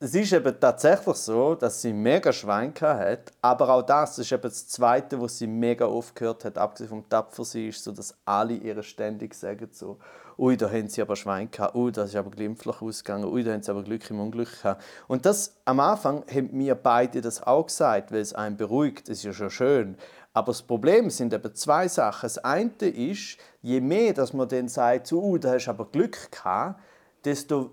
es 0.00 0.14
ist 0.16 0.32
eben 0.32 0.58
tatsächlich 0.58 1.16
so, 1.16 1.54
dass 1.54 1.80
sie 1.80 1.92
mega 1.92 2.32
Schwein 2.32 2.74
hat, 2.80 3.32
aber 3.40 3.68
auch 3.68 3.82
das 3.82 4.18
ist 4.18 4.32
eben 4.32 4.42
das 4.42 4.66
Zweite, 4.66 5.20
was 5.20 5.38
sie 5.38 5.46
mega 5.46 5.86
oft 5.86 6.16
gehört 6.16 6.44
hat, 6.44 6.58
abgesehen 6.58 6.90
vom 6.90 7.08
Tapfersein, 7.08 7.68
ist 7.68 7.84
so, 7.84 7.92
dass 7.92 8.16
alle 8.24 8.54
ihr 8.54 8.82
ständig 8.82 9.32
sagen 9.32 9.68
so, 9.70 10.00
ui, 10.38 10.56
da 10.56 10.70
haben 10.70 10.88
sie 10.88 11.02
aber 11.02 11.16
Schwein 11.16 11.50
gehabt, 11.50 11.74
ui, 11.74 11.92
das 11.92 12.10
ist 12.10 12.16
aber 12.16 12.30
glimpflich 12.30 12.80
ausgegangen, 12.80 13.24
ui, 13.24 13.42
da 13.42 13.52
haben 13.52 13.62
sie 13.62 13.70
aber 13.70 13.82
Glück 13.82 14.08
im 14.10 14.20
Unglück 14.20 14.62
gehabt. 14.62 14.82
Und 15.06 15.26
das, 15.26 15.56
am 15.64 15.80
Anfang 15.80 16.24
haben 16.32 16.50
mir 16.52 16.74
beide 16.74 17.20
das 17.20 17.42
auch 17.42 17.66
gesagt, 17.66 18.12
weil 18.12 18.20
es 18.20 18.34
einen 18.34 18.56
beruhigt, 18.56 19.08
das 19.08 19.18
ist 19.18 19.24
ja 19.24 19.32
schon 19.32 19.50
schön. 19.50 19.96
Aber 20.32 20.48
das 20.48 20.62
Problem 20.62 21.10
sind 21.10 21.32
eben 21.32 21.54
zwei 21.54 21.86
Sachen. 21.86 22.22
Das 22.22 22.38
eine 22.38 22.70
ist, 22.80 23.38
je 23.62 23.80
mehr, 23.80 24.12
dass 24.12 24.32
man 24.32 24.48
dann 24.48 24.68
sagt, 24.68 25.12
ui, 25.12 25.38
da 25.38 25.52
hast 25.52 25.66
du 25.66 25.70
aber 25.70 25.86
Glück 25.86 26.32
gehabt, 26.32 26.80
desto 27.24 27.70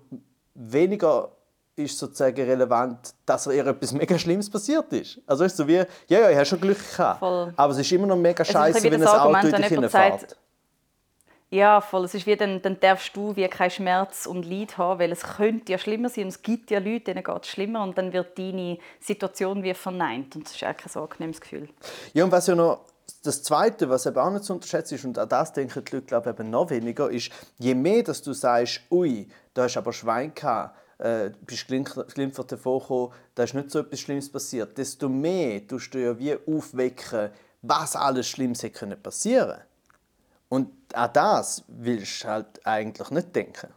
weniger 0.54 1.32
ist 1.74 1.98
sozusagen 1.98 2.44
relevant, 2.44 3.14
dass 3.26 3.46
ihr 3.46 3.66
etwas 3.66 3.92
mega 3.92 4.18
Schlimmes 4.18 4.48
passiert 4.50 4.92
ist. 4.92 5.20
Also 5.26 5.44
ist 5.44 5.56
so 5.56 5.66
wie, 5.66 5.74
ja, 5.74 5.86
ja, 6.08 6.30
ich 6.30 6.36
habe 6.36 6.46
schon 6.46 6.60
Glück 6.60 6.78
gehabt. 6.96 7.18
Voll. 7.20 7.52
Aber 7.56 7.72
es 7.72 7.78
ist 7.78 7.92
immer 7.92 8.06
noch 8.06 8.16
mega 8.16 8.44
scheiße, 8.44 8.90
wenn 8.90 9.02
ein 9.02 9.08
Auto 9.08 9.46
in 9.46 9.56
dich 9.56 9.66
hineinfährt. 9.66 10.36
Ja, 11.52 11.82
voll. 11.82 12.06
Es 12.06 12.14
ist 12.14 12.26
wie, 12.26 12.34
dann, 12.34 12.62
dann 12.62 12.80
darfst 12.80 13.14
du 13.14 13.36
wie 13.36 13.46
keinen 13.46 13.70
Schmerz 13.70 14.24
und 14.24 14.46
Leid 14.46 14.78
haben, 14.78 14.98
weil 14.98 15.12
es 15.12 15.22
könnte 15.22 15.72
ja 15.72 15.76
schlimmer 15.76 16.08
sein 16.08 16.24
und 16.24 16.30
es 16.30 16.40
gibt 16.40 16.70
ja 16.70 16.78
Leute, 16.78 17.12
denen 17.12 17.22
geht 17.22 17.42
es 17.42 17.48
schlimmer 17.48 17.82
und 17.82 17.98
dann 17.98 18.14
wird 18.14 18.38
deine 18.38 18.78
Situation 19.00 19.62
wie 19.62 19.74
verneint 19.74 20.34
und 20.34 20.46
das 20.46 20.54
ist 20.54 20.64
auch 20.64 20.74
kein 20.74 21.02
angenehmes 21.02 21.42
Gefühl. 21.42 21.68
Ja, 22.14 22.24
und 22.24 22.32
was 22.32 22.46
ja 22.46 22.54
noch 22.54 22.86
das 23.22 23.42
Zweite, 23.42 23.90
was 23.90 24.06
eben 24.06 24.16
auch 24.16 24.30
nicht 24.30 24.44
zu 24.44 24.54
unterschätzen 24.54 24.94
ist, 24.94 25.04
und 25.04 25.18
an 25.18 25.28
das 25.28 25.52
denken 25.52 25.84
die 25.84 25.94
Leute 25.94 26.06
glaube 26.06 26.30
ich, 26.30 26.40
eben 26.40 26.48
noch 26.48 26.70
weniger, 26.70 27.10
ist, 27.10 27.30
je 27.58 27.74
mehr 27.74 28.02
dass 28.02 28.22
du 28.22 28.32
sagst, 28.32 28.80
ui, 28.90 29.28
da 29.52 29.64
hast 29.64 29.76
aber 29.76 29.92
Schwein 29.92 30.34
gehabt, 30.34 30.74
äh, 31.00 31.32
bist 31.44 31.68
glimpfert 31.68 32.50
hervorgekommen, 32.50 33.10
da 33.34 33.42
ist 33.42 33.52
nicht 33.52 33.70
so 33.70 33.80
etwas 33.80 34.00
Schlimmes 34.00 34.32
passiert, 34.32 34.78
desto 34.78 35.06
mehr 35.06 35.66
tust 35.66 35.92
du 35.92 35.98
ja 35.98 36.18
wie 36.18 36.34
aufwecken, 36.46 37.28
was 37.60 37.94
alles 37.94 38.26
Schlimmes 38.26 38.62
hätte 38.62 38.78
können 38.78 39.02
passieren 39.02 39.60
Und 40.52 40.68
an 40.92 41.10
das 41.14 41.64
willst 41.66 42.24
du 42.24 42.28
halt 42.28 42.66
eigentlich 42.66 43.08
nicht 43.08 43.34
denken. 43.34 43.68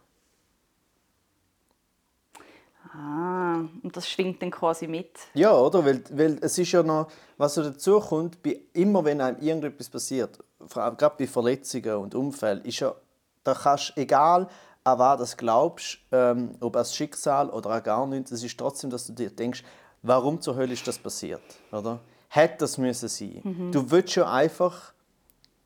Ah, 2.92 3.64
und 3.82 3.96
das 3.96 4.06
schwingt 4.06 4.42
dann 4.42 4.50
quasi 4.50 4.86
mit. 4.86 5.08
Ja, 5.32 5.56
oder? 5.56 5.82
Weil, 5.86 6.04
weil 6.10 6.38
es 6.42 6.58
ist 6.58 6.72
ja 6.72 6.82
noch, 6.82 7.08
was 7.38 7.54
so 7.54 7.62
dazu 7.62 7.98
kommt, 7.98 8.42
bei, 8.42 8.60
immer 8.74 9.02
wenn 9.06 9.22
einem 9.22 9.40
irgendetwas 9.40 9.88
passiert, 9.88 10.38
gerade 10.68 11.14
bei 11.18 11.26
Verletzungen 11.26 11.96
und 11.96 12.14
Unfällen, 12.14 12.62
ist 12.66 12.80
ja, 12.80 12.94
da 13.42 13.54
kannst 13.54 13.94
du, 13.96 14.02
egal 14.02 14.46
an 14.84 14.98
was 14.98 15.18
das 15.18 15.36
glaubst, 15.38 16.00
ähm, 16.12 16.58
ob 16.60 16.76
als 16.76 16.94
Schicksal 16.94 17.48
oder 17.48 17.70
an 17.70 17.82
gar 17.84 18.06
nichts, 18.06 18.32
es 18.32 18.44
ist 18.44 18.58
trotzdem, 18.58 18.90
dass 18.90 19.06
du 19.06 19.14
dir 19.14 19.30
denkst, 19.30 19.64
warum 20.02 20.42
zur 20.42 20.56
Hölle 20.56 20.74
ist 20.74 20.86
das 20.86 20.98
passiert, 20.98 21.40
oder? 21.72 22.00
Hätte 22.28 22.58
das 22.58 22.76
müssen 22.76 23.08
sein. 23.08 23.70
Du 23.72 23.90
willst 23.90 24.14
ja 24.14 24.30
einfach, 24.30 24.92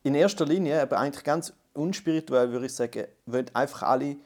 in 0.02 0.14
erster 0.14 0.46
Linie, 0.46 0.80
aber 0.80 0.98
eigentlich 0.98 1.24
ganz 1.24 1.52
unspirituell 1.74 2.50
würde 2.52 2.66
ich 2.66 2.74
sagen, 2.74 3.06
wollen 3.26 3.50
einfach 3.54 3.82
alle, 3.82 4.16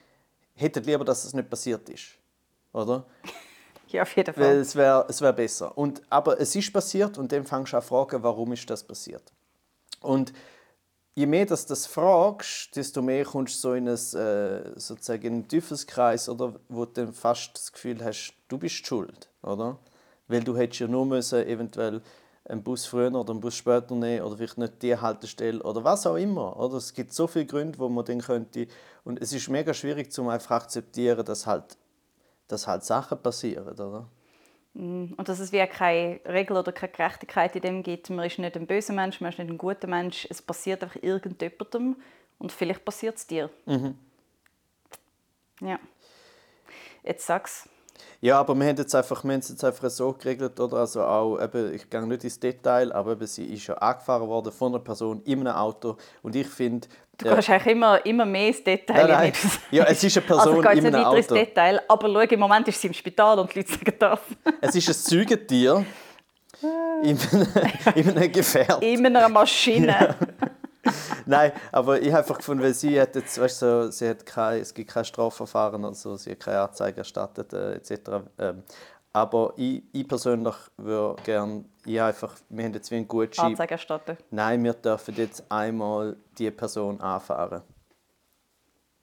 hätten 0.55 0.85
lieber, 0.85 1.05
dass 1.05 1.25
es 1.25 1.35
nicht 1.35 1.51
passiert 1.51 1.89
ist, 1.89 2.19
oder? 2.73 3.05
Ja, 3.89 4.03
auf 4.03 4.17
jeden 4.17 4.35
Fall. 4.35 4.43
Weil 4.43 4.57
es 4.57 4.75
wäre 4.75 5.07
es 5.09 5.21
wär 5.21 5.33
besser. 5.33 5.79
Und, 5.79 6.03
aber 6.11 6.41
es 6.41 6.57
ist 6.57 6.73
passiert 6.73 7.17
und 7.17 7.31
dann 7.31 7.45
fängst 7.45 7.73
du 7.73 7.77
an 7.77 7.83
zu 7.83 7.89
fragen, 7.89 8.25
warum 8.25 8.53
ist 8.53 8.69
das 8.69 8.83
passiert. 8.83 9.23
Und 10.01 10.33
je 11.15 11.27
mehr 11.27 11.47
dass 11.47 11.67
du 11.67 11.69
das 11.71 11.87
fragst, 11.87 12.75
desto 12.75 13.03
mehr 13.03 13.25
kommst 13.25 13.55
du 13.55 13.59
so 13.61 13.75
in 13.75 13.87
einen, 13.89 13.95
äh, 13.95 14.81
sozusagen 14.81 15.23
in 15.25 15.33
einen 15.35 15.49
Teufelskreis, 15.49 16.29
oder, 16.29 16.55
wo 16.69 16.87
du 16.87 16.93
dann 16.93 17.13
fast 17.13 17.55
das 17.55 17.73
Gefühl 17.73 18.05
hast, 18.05 18.35
du 18.49 18.59
bist 18.59 18.85
schuld. 18.85 19.29
Oder? 19.43 19.79
Weil 20.27 20.43
du 20.43 20.57
hättest 20.57 20.81
ja 20.81 20.89
nur 20.89 21.07
müssen, 21.07 21.47
eventuell 21.47 22.03
einen 22.47 22.63
Bus 22.63 22.87
früher 22.87 23.15
oder 23.15 23.33
einen 23.33 23.41
Bus 23.41 23.55
später 23.57 23.95
nehmen 23.95 24.23
oder 24.25 24.37
vielleicht 24.37 24.59
nicht 24.59 24.83
die 24.83 24.97
Haltestelle 24.97 25.63
oder 25.63 25.83
was 25.83 26.07
auch 26.07 26.17
immer. 26.17 26.59
Oder? 26.59 26.77
Es 26.77 26.93
gibt 26.93 27.13
so 27.13 27.27
viele 27.27 27.47
Gründe, 27.47 27.79
wo 27.79 27.89
man 27.89 28.05
dann 28.05 28.21
könnte... 28.21 28.67
Und 29.05 29.21
es 29.21 29.33
ist 29.33 29.49
mega 29.49 29.73
schwierig, 29.75 30.13
zum 30.13 30.29
einfach 30.29 30.63
akzeptieren, 30.63 31.25
dass 31.25 31.47
halt, 31.47 31.77
dass 32.49 32.67
halt 32.67 32.85
Sachen 32.85 33.19
passieren, 33.19 33.69
oder? 33.69 34.07
Und 34.75 35.29
dass 35.29 35.39
es 35.39 35.53
wie 35.53 35.65
keine 35.67 36.21
Regel 36.27 36.57
oder 36.57 36.73
keine 36.73 36.93
Gerechtigkeit 36.93 37.55
in 37.55 37.63
dem 37.63 37.83
gibt. 37.83 38.11
Man 38.11 38.27
ist 38.27 38.39
nicht 38.39 38.57
ein 38.57 38.67
böser 38.67 38.93
Mensch, 38.93 39.21
man 39.21 39.31
ist 39.31 39.39
nicht 39.39 39.51
ein 39.51 39.59
guter 39.59 39.87
Mensch. 39.87 40.27
Es 40.29 40.43
passiert 40.43 40.83
einfach 40.83 41.01
irgendjemandem 41.01 41.97
und 42.39 42.51
vielleicht 42.51 42.85
passiert 42.85 43.17
es 43.17 43.27
dir. 43.27 43.51
Mhm. 43.67 43.97
Ja. 45.61 45.79
Jetzt 47.05 47.27
sag's. 47.27 47.69
Ja, 48.21 48.41
aber 48.41 48.55
wir 48.55 48.67
haben 48.67 48.77
jetzt 48.77 48.95
einfach, 48.95 49.23
wir 49.25 49.33
haben 49.33 49.41
es 49.41 49.49
jetzt 49.51 49.65
einfach 49.65 49.91
so 49.91 50.13
geregelt, 50.13 50.59
oder? 50.59 50.79
Also 50.79 51.03
auch, 51.03 51.39
eben, 51.41 51.75
ich 51.75 51.89
gehe 51.89 52.07
nicht 52.07 52.25
ins 52.25 52.41
Detail, 52.41 52.93
aber 52.93 53.13
eben, 53.13 53.27
sie 53.27 53.45
ist 53.45 53.67
ja 53.67 53.75
angefahren 53.75 54.27
worden 54.27 54.53
von 54.53 54.73
einer 54.73 54.83
Person 54.83 55.21
in 55.25 55.41
einem 55.41 55.55
Auto 55.55 55.97
und 56.23 56.35
ich 56.35 56.47
finde... 56.47 56.89
Du 57.19 57.33
gehst 57.33 57.51
eigentlich 57.51 57.75
immer, 57.75 58.05
immer 58.05 58.25
mehr 58.25 58.49
ins 58.49 58.65
Detail. 58.65 59.07
Nein, 59.07 59.11
nein. 59.11 59.33
Ja, 59.71 59.85
es 59.85 60.03
ist 60.03 60.17
eine 60.17 60.27
Person 60.27 60.57
also, 60.57 60.63
ich 60.63 60.79
in 60.79 60.85
nicht 60.85 60.95
einem 60.95 61.05
weiter 61.05 61.17
ins 61.17 61.27
Auto. 61.27 61.35
Detail, 61.35 61.83
aber 61.87 62.09
schau, 62.09 62.35
im 62.35 62.41
Moment 62.41 62.69
ist 62.69 62.81
sie 62.81 62.87
im 62.89 62.95
Spital 62.95 63.39
und 63.39 63.55
die 63.55 63.59
Leute 63.59 63.73
sagen 63.73 63.95
das. 63.99 64.21
Es 64.61 64.75
ist 64.75 64.89
ein 64.89 64.95
Säugetier 64.95 65.85
in 67.03 67.19
einem, 67.19 67.49
in 67.95 68.11
einem 68.11 68.33
Gefährt. 68.33 68.83
in 68.83 69.05
einer 69.07 69.29
Maschine. 69.29 70.17
Nein, 71.27 71.53
aber 71.73 72.01
ich 72.01 72.09
habe 72.09 72.19
einfach 72.19 72.39
gefunden, 72.39 72.63
weil 72.63 72.75
sie 72.75 73.01
hat 73.01 73.15
jetzt, 73.15 73.41
weißt 73.41 73.63
du, 73.63 73.85
so, 73.85 73.91
sie 73.91 74.09
hat 74.09 74.27
kein, 74.27 74.61
es 74.61 74.75
gibt 74.75 74.91
kein 74.91 75.05
Strafverfahren, 75.05 75.85
also 75.85 76.17
sie 76.17 76.33
hat 76.33 76.41
keine 76.41 76.61
Anzeige 76.61 76.99
erstattet 76.99 77.53
äh, 77.53 77.75
etc. 77.75 77.93
Ähm, 78.39 78.63
aber 79.13 79.55
ich, 79.57 79.83
ich 79.93 80.09
persönlich 80.09 80.57
würde 80.77 81.23
gerne, 81.23 81.65
ich 81.85 82.01
einfach, 82.01 82.35
wir 82.49 82.65
haben 82.65 82.75
jetzt 82.75 82.91
wie 82.91 82.97
einen 82.97 83.09
Gutschein. 83.09 83.53
Anzeige 83.53 83.73
erstatten. 83.73 84.17
Nein, 84.31 84.65
wir 84.65 84.75
dürfen 84.75 85.15
jetzt 85.15 85.45
einmal 85.49 86.17
die 86.37 86.51
Person 86.51 87.01
anfahren. 87.01 87.63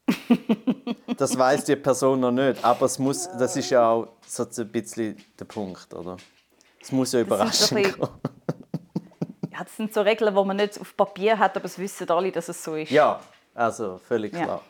das 1.17 1.37
weiß 1.37 1.63
die 1.65 1.75
Person 1.77 2.19
noch 2.19 2.31
nicht, 2.31 2.63
aber 2.63 2.85
es 2.85 2.99
muss, 2.99 3.29
das 3.37 3.55
ist 3.55 3.69
ja 3.69 3.89
auch 3.89 4.09
so 4.27 4.43
ein 4.43 4.67
bisschen 4.69 5.15
der 5.39 5.45
Punkt, 5.45 5.93
oder? 5.93 6.17
Es 6.81 6.91
muss 6.91 7.13
ja 7.13 7.19
so 7.19 7.23
ein 7.23 7.25
überraschend 7.25 7.99
kommen. 7.99 8.19
Ja, 9.61 9.65
das 9.65 9.77
sind 9.77 9.93
so 9.93 10.01
Regeln, 10.01 10.33
die 10.35 10.43
man 10.43 10.57
nicht 10.57 10.81
auf 10.81 10.97
Papier 10.97 11.37
hat, 11.37 11.55
aber 11.55 11.65
es 11.65 11.77
wissen 11.77 12.09
alle, 12.09 12.31
dass 12.31 12.49
es 12.49 12.63
so 12.63 12.75
ist. 12.75 12.89
Ja, 12.89 13.19
also 13.53 13.99
völlig 13.99 14.33
Ja. 14.33 14.43
klar. 14.43 14.61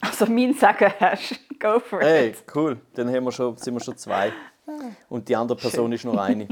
Also 0.00 0.26
mein 0.26 0.54
Sagen 0.54 0.92
hast, 1.00 1.34
go 1.58 1.80
for 1.80 2.00
Hey, 2.00 2.28
it. 2.28 2.44
cool. 2.54 2.78
Dann 2.94 3.08
haben 3.12 3.24
wir 3.24 3.32
schon, 3.32 3.56
sind 3.56 3.74
wir 3.74 3.80
schon 3.80 3.96
zwei. 3.96 4.32
Und 5.08 5.28
die 5.28 5.34
andere 5.34 5.58
Person 5.58 5.90
ist 5.92 6.04
nur 6.04 6.22
eine. 6.22 6.46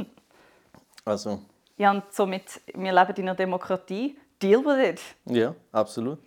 Also, 1.04 1.40
Ja, 1.76 1.92
und 1.92 2.02
somit, 2.12 2.60
wir 2.74 2.92
leben 2.92 3.14
in 3.16 3.22
einer 3.28 3.34
Demokratie. 3.36 4.16
Deal 4.42 4.64
with 4.64 4.88
it. 4.88 5.00
ja, 5.26 5.54
absolut. 5.70 6.18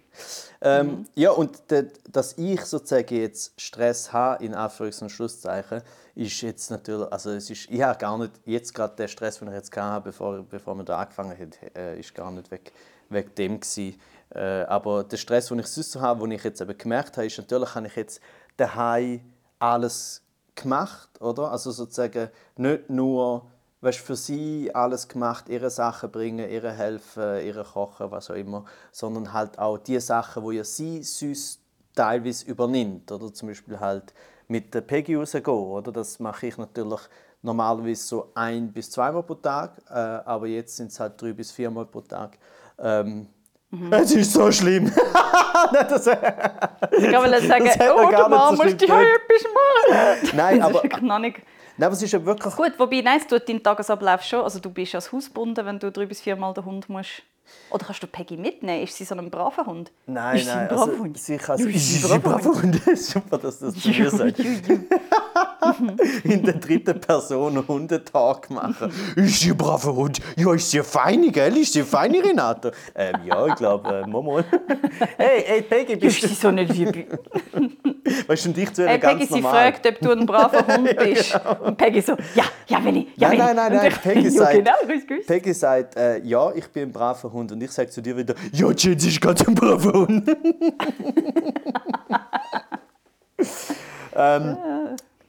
Ähm, 0.62 1.06
Ja, 1.16 1.32
und 1.32 1.64
dass 2.12 2.38
ich 2.38 2.62
sozusagen 2.62 3.16
jetzt 3.16 3.60
Stress 3.60 4.14
habe, 4.14 4.44
in 4.44 4.56
Anführungs- 4.56 5.02
und 5.02 5.10
Schlusszeichen, 5.10 5.82
ist 6.16 6.42
jetzt 6.42 6.72
natürlich, 6.72 7.12
also 7.12 7.32
es 7.32 7.50
ist, 7.50 7.70
ich 7.70 7.82
habe 7.82 7.98
gar 8.00 8.18
nicht, 8.18 8.32
jetzt 8.46 8.74
gerade 8.74 8.96
der 8.96 9.08
Stress, 9.10 9.40
den 9.40 9.50
ich 9.50 9.54
jetzt 9.54 9.76
hatte, 9.76 10.06
bevor, 10.06 10.44
bevor 10.44 10.76
wir 10.76 10.84
da 10.84 11.00
angefangen 11.00 11.38
haben, 11.38 11.52
äh, 11.76 12.00
ist 12.00 12.16
gar 12.16 12.32
nicht 12.32 12.50
weg, 12.52 12.72
wegen 13.10 13.36
dem 13.36 13.60
gewesen. 13.60 14.00
Äh, 14.34 14.64
aber 14.64 15.04
der 15.04 15.18
Stress, 15.18 15.48
den 15.48 15.60
ich 15.60 15.68
sonst 15.68 15.92
so 15.92 16.02
habe, 16.02 16.22
den 16.22 16.32
ich 16.32 16.44
jetzt 16.44 16.62
eben 16.62 16.78
gemerkt 16.78 17.18
habe, 17.18 17.28
ist 17.28 17.38
natürlich, 17.38 17.76
habe 17.76 17.88
ich 17.88 17.96
jetzt 17.96 18.22
daheim 18.58 19.22
alles 19.60 20.22
gemacht, 20.56 21.10
oder? 21.22 21.52
Also 21.52 21.72
sozusagen 21.72 22.30
nicht 22.56 22.90
nur 22.90 23.46
weißt, 23.86 24.00
für 24.00 24.16
sie 24.16 24.72
alles 24.74 25.08
gemacht, 25.08 25.48
ihre 25.48 25.70
Sachen 25.70 26.12
bringen, 26.12 26.50
ihre 26.50 26.72
helfen, 26.72 27.46
ihre 27.46 27.64
kochen, 27.64 28.12
was 28.12 28.30
auch 28.32 28.36
immer, 28.36 28.66
sondern 28.92 29.32
halt 29.32 29.58
auch 29.60 29.78
die 29.78 30.00
Sachen, 30.00 30.44
wo 30.44 30.52
ja 30.52 30.64
sie 30.64 31.04
sonst 31.04 31.62
teilweise 31.96 32.46
übernimmt, 32.46 33.12
oder 33.12 33.34
zum 33.34 33.48
Beispiel 33.50 33.80
halt 33.80 34.14
mit 34.48 34.74
der 34.74 34.82
Peggy 34.82 35.16
rausgehen, 35.16 35.46
oder? 35.48 35.92
Das 35.92 36.20
mache 36.20 36.48
ich 36.48 36.58
natürlich 36.58 37.00
normalerweise 37.42 38.04
so 38.04 38.32
ein 38.34 38.72
bis 38.74 38.90
zweimal 38.92 39.24
pro 39.24 39.36
Tag, 39.36 39.82
äh, 39.90 39.94
aber 39.94 40.48
jetzt 40.48 40.76
sind 40.76 40.92
es 40.92 41.00
halt 41.00 41.22
drei 41.22 41.32
bis 41.34 41.52
viermal 41.52 41.86
pro 41.86 42.02
Tag. 42.02 42.38
Ähm, 42.80 43.28
Es 43.92 44.14
ist 44.14 44.34
so 44.34 44.52
schlimm. 44.52 44.92
das, 45.90 46.08
Ich 46.08 47.12
kann 47.12 47.32
sagen, 47.48 47.66
Das 47.66 47.80
hat 47.80 47.92
oh, 47.96 48.04
man 48.04 48.10
der 48.10 48.18
gar 48.18 48.30
nicht 48.30 48.38
Mann 48.38 48.56
so 48.56 48.64
muss 48.64 48.66
schlimm 48.66 48.78
die 48.78 48.86
gedacht. 48.86 49.06
etwas 49.30 49.44
machen. 49.54 50.38
Nein, 50.38 50.60
Das 50.60 50.70
aber, 50.70 50.82
nein, 51.78 51.88
aber 51.88 51.94
es 51.94 52.02
ist 52.02 52.12
ja 52.12 52.24
wirklich... 52.26 52.56
Gut, 52.56 52.74
wobei, 52.78 53.02
nein, 53.02 53.20
es 53.20 53.28
tut 53.28 53.48
deinen 53.48 53.64
Tagesablauf 53.64 54.24
schon. 54.24 54.42
Also 54.42 54.60
du 54.60 54.70
bist 54.70 54.96
als 54.96 55.12
Haus 55.12 55.28
gebunden, 55.28 55.66
wenn 55.66 55.80
du 55.80 55.92
drei 55.92 56.06
bis 56.06 56.22
viermal 56.22 56.54
den 56.54 56.66
Hund 56.66 56.90
musst. 56.90 57.24
Oder 57.70 57.86
kannst 57.86 58.02
du 58.02 58.08
Peggy 58.08 58.38
mitnehmen? 58.38 58.84
Ist 58.84 58.96
sie 58.96 59.06
so 59.06 59.16
ein 59.16 59.30
braver 59.30 59.66
Hund? 59.66 59.92
Nein, 60.08 60.38
ist 60.38 60.46
sie 60.46 60.52
ein 60.52 60.58
nein, 60.58 60.68
braver 60.68 60.92
also, 60.92 61.04
Hund? 61.04 61.18
sie 61.18 61.38
kann 61.38 61.60
ist 61.60 62.02
sie 62.02 62.14
ein 62.14 62.22
braver 62.22 62.62
Hund. 62.62 62.82
Super, 62.98 63.38
dass 63.38 63.60
du 63.60 63.66
das 63.66 63.80
zu 63.80 63.90
mir 63.90 64.10
sagst. 64.10 64.42
In 66.24 66.44
der 66.44 66.56
dritten 66.56 67.00
Person 67.00 67.68
Hundetalk 67.68 68.50
machen. 68.50 68.92
Ist 69.16 69.40
sie 69.42 69.52
ein 69.52 69.58
braver 69.58 69.96
Hund? 69.96 70.20
Ja, 70.36 70.54
ist 70.54 70.72
sie 70.72 70.78
eine 70.80 70.84
feine, 70.84 71.32
gell? 71.32 71.58
Ist 71.58 71.74
sie 71.74 71.80
eine 71.80 71.88
feine, 71.88 72.24
Renato? 72.24 72.72
Ähm, 72.96 73.16
ja, 73.26 73.48
ich 73.48 73.56
glaube, 73.56 73.90
äh, 73.90 74.08
Mama. 74.08 74.44
Hey, 75.18 75.44
hey, 75.46 75.62
Peggy, 75.62 75.94
Ist 75.94 76.02
bist 76.02 76.22
sie 76.22 76.34
so 76.36 76.52
nicht 76.52 76.72
du... 76.78 76.86
Weißt 78.28 78.46
du, 78.46 78.50
und 78.50 78.58
ich 78.58 78.74
zu 78.74 78.84
ihr 78.84 78.88
Hey, 78.90 79.00
ganz 79.00 79.20
Peggy, 79.20 79.34
sie 79.34 79.42
normal. 79.42 79.72
fragt, 79.72 79.88
ob 79.88 80.00
du 80.00 80.12
ein 80.12 80.26
braver 80.26 80.66
Hund 80.68 80.96
bist. 80.98 81.40
Und 81.64 81.78
Peggy 81.78 82.02
so, 82.02 82.14
ja, 82.36 82.44
ja, 82.68 82.84
will 82.84 82.98
ich, 82.98 83.08
ja, 83.18 83.30
Nein, 83.30 83.38
will 83.40 83.46
nein, 83.46 83.56
nein, 83.56 83.74
nein. 83.74 83.94
Peggy 84.02 84.24
ja, 84.26 84.32
sagt, 84.32 84.54
genau, 84.54 84.72
grüß, 84.86 85.08
grüß. 85.08 85.26
Peggy 85.26 85.54
sagt 85.54 85.96
äh, 85.98 86.20
ja, 86.20 86.52
ich 86.54 86.68
bin 86.70 86.84
ein 86.84 86.92
braver 86.92 87.32
Hund. 87.32 87.52
Und 87.52 87.62
ich 87.62 87.72
sage 87.72 87.90
zu 87.90 88.02
dir 88.02 88.16
wieder, 88.16 88.36
ja, 88.52 88.72
Jens 88.72 89.06
ist 89.06 89.20
ganz 89.22 89.46
ein 89.48 89.56
braver 89.56 89.94
Hund. 89.94 90.30
ähm, 94.16 94.58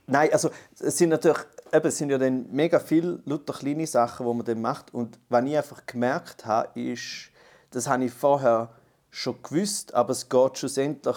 nein, 0.07 0.31
also 0.33 0.51
es 0.79 0.99
sind 0.99 1.11
natürlich, 1.11 1.38
eben, 1.73 1.87
es 1.87 1.99
sind 1.99 2.11
ja 2.11 2.19
dann 2.19 2.47
mega 2.51 2.79
viele 2.79 3.21
lauter 3.25 3.53
kleine 3.53 3.87
Sachen, 3.87 4.27
die 4.27 4.35
man 4.35 4.45
dann 4.45 4.61
macht. 4.61 4.95
Und 4.95 5.19
was 5.29 5.45
ich 5.45 5.57
einfach 5.57 5.87
gemerkt 5.87 6.47
habe, 6.47 6.81
ist, 6.81 7.31
das 7.71 7.88
habe 7.88 8.05
ich 8.05 8.12
vorher 8.12 8.71
schon 9.11 9.42
gewusst, 9.42 9.95
aber 9.95 10.11
es 10.11 10.29
geht 10.29 10.59
schlussendlich 10.59 11.16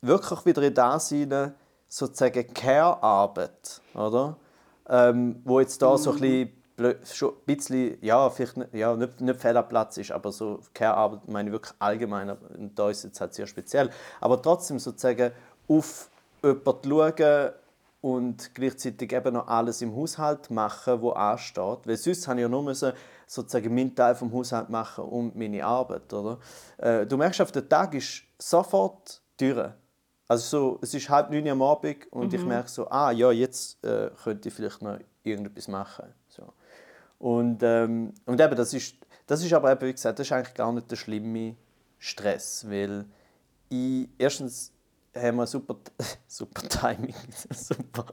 wirklich 0.00 0.46
wieder 0.46 0.62
in 0.62 0.74
das 0.74 1.08
hinein, 1.08 1.54
sozusagen 1.88 2.54
Care-Arbeit, 2.54 3.80
oder? 3.94 4.36
Ähm, 4.88 5.42
wo 5.44 5.60
jetzt 5.60 5.82
da 5.82 5.98
so 5.98 6.12
ein 6.12 6.18
bisschen, 6.18 6.52
blö- 6.78 7.14
schon 7.14 7.30
ein 7.30 7.56
bisschen, 7.56 7.98
ja, 8.00 8.30
vielleicht 8.30 8.56
nicht, 8.56 8.74
ja, 8.74 8.96
nicht, 8.96 9.20
nicht 9.20 9.40
fehl 9.40 9.56
am 9.56 9.68
Platz 9.68 9.98
ist, 9.98 10.10
aber 10.10 10.32
so 10.32 10.60
Care-Arbeit 10.72 11.28
meine 11.28 11.48
ich 11.50 11.52
wirklich 11.52 11.74
allgemein, 11.78 12.30
aber 12.30 12.48
da 12.74 12.90
ist 12.90 12.98
es 12.98 13.04
jetzt 13.04 13.20
halt 13.20 13.34
sehr 13.34 13.46
speziell. 13.46 13.90
Aber 14.20 14.40
trotzdem 14.40 14.78
sozusagen 14.78 15.32
auf 15.68 16.08
jemanden 16.42 16.88
schauen 16.88 17.50
und 18.00 18.54
gleichzeitig 18.54 19.12
eben 19.12 19.34
noch 19.34 19.46
alles 19.46 19.82
im 19.82 19.94
Haushalt 19.94 20.50
machen, 20.50 21.00
wo 21.02 21.10
ansteht. 21.10 21.80
Weil 21.84 21.96
sonst 21.96 22.26
habe 22.26 22.40
ich 22.40 22.42
ja 22.42 22.48
nur 22.48 22.62
müssen, 22.62 22.92
sozusagen 23.26 23.74
meinen 23.74 23.94
Teil 23.94 24.14
vom 24.14 24.32
Haushalt 24.32 24.70
machen 24.70 25.04
und 25.04 25.36
meine 25.36 25.64
Arbeit, 25.64 26.12
oder? 26.12 26.38
Äh, 26.78 27.06
du 27.06 27.16
merkst, 27.16 27.40
auf 27.40 27.52
den 27.52 27.68
Tag 27.68 27.94
ist 27.94 28.22
sofort 28.38 29.20
durch. 29.36 29.70
Also 30.28 30.44
so, 30.44 30.78
es 30.80 30.94
ist 30.94 31.10
halb 31.10 31.30
neun 31.30 31.48
am 31.48 31.60
Abend 31.60 32.10
und 32.12 32.32
ich 32.32 32.44
merke 32.44 32.70
so, 32.70 32.88
ah 32.88 33.10
ja, 33.10 33.32
jetzt 33.32 33.82
äh, 33.84 34.10
könnte 34.22 34.48
ich 34.48 34.54
vielleicht 34.54 34.80
noch 34.80 34.98
irgendetwas 35.24 35.68
machen. 35.68 36.06
So. 36.28 36.52
Und, 37.18 37.62
ähm, 37.62 38.14
und 38.26 38.40
eben, 38.40 38.56
das 38.56 38.72
ist, 38.72 38.94
das 39.26 39.44
ist 39.44 39.52
aber 39.52 39.72
eben, 39.72 39.88
wie 39.88 39.92
gesagt, 39.92 40.18
das 40.18 40.26
ist 40.26 40.32
eigentlich 40.32 40.54
gar 40.54 40.72
nicht 40.72 40.90
der 40.90 40.96
schlimme 40.96 41.56
Stress, 41.98 42.64
weil 42.68 43.04
ich, 43.68 44.08
erstens 44.18 44.72
haben 45.14 45.36
wir 45.36 45.46
super, 45.46 45.76
super 46.26 46.68
Timing, 46.68 47.14
super, 47.50 48.06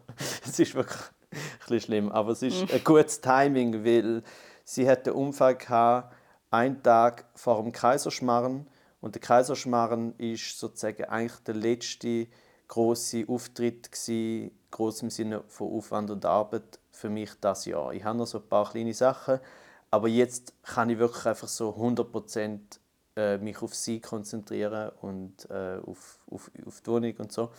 es 0.45 0.59
ist 0.59 0.75
wirklich 0.75 1.01
ein 1.31 1.39
bisschen 1.59 1.81
schlimm, 1.81 2.11
aber 2.11 2.31
es 2.31 2.41
ist 2.41 2.71
ein 2.71 2.83
gutes 2.83 3.21
Timing, 3.21 3.83
weil 3.83 4.23
sie 4.63 4.89
hatte 4.89 5.11
einen 5.11 5.19
Unfall 5.19 5.55
gehabt, 5.55 6.13
einen 6.49 6.81
Tag 6.81 7.25
vor 7.35 7.61
dem 7.61 7.71
Kaiserschmarrn. 7.71 8.67
Und 8.99 9.15
der 9.15 9.21
Kaiserschmarrn 9.21 10.15
ist 10.17 10.57
sozusagen 10.57 11.05
eigentlich 11.05 11.39
der 11.43 11.55
letzte 11.55 12.27
große 12.67 13.25
Auftritt 13.27 13.91
gsi, 13.91 14.51
groß 14.71 15.03
im 15.03 15.09
Sinne 15.09 15.43
von 15.47 15.71
Aufwand 15.71 16.09
und 16.09 16.25
Arbeit 16.25 16.79
für 16.91 17.09
mich 17.09 17.31
das 17.39 17.65
Jahr. 17.65 17.93
Ich 17.93 18.03
habe 18.03 18.17
noch 18.17 18.27
so 18.27 18.39
ein 18.39 18.49
paar 18.49 18.69
kleine 18.69 18.93
Sachen, 18.93 19.39
aber 19.91 20.07
jetzt 20.07 20.53
kann 20.63 20.89
ich 20.89 20.97
wirklich 20.97 21.25
einfach 21.25 21.47
so 21.47 21.69
100% 21.69 22.59
äh, 23.17 23.37
mich 23.39 23.61
auf 23.61 23.73
sie 23.75 23.99
konzentrieren 23.99 24.91
und 25.01 25.49
äh, 25.49 25.79
auf, 25.85 26.19
auf, 26.31 26.51
auf 26.65 26.81
die 26.81 26.87
Wohnung 26.87 27.13
und 27.17 27.31
so. 27.31 27.51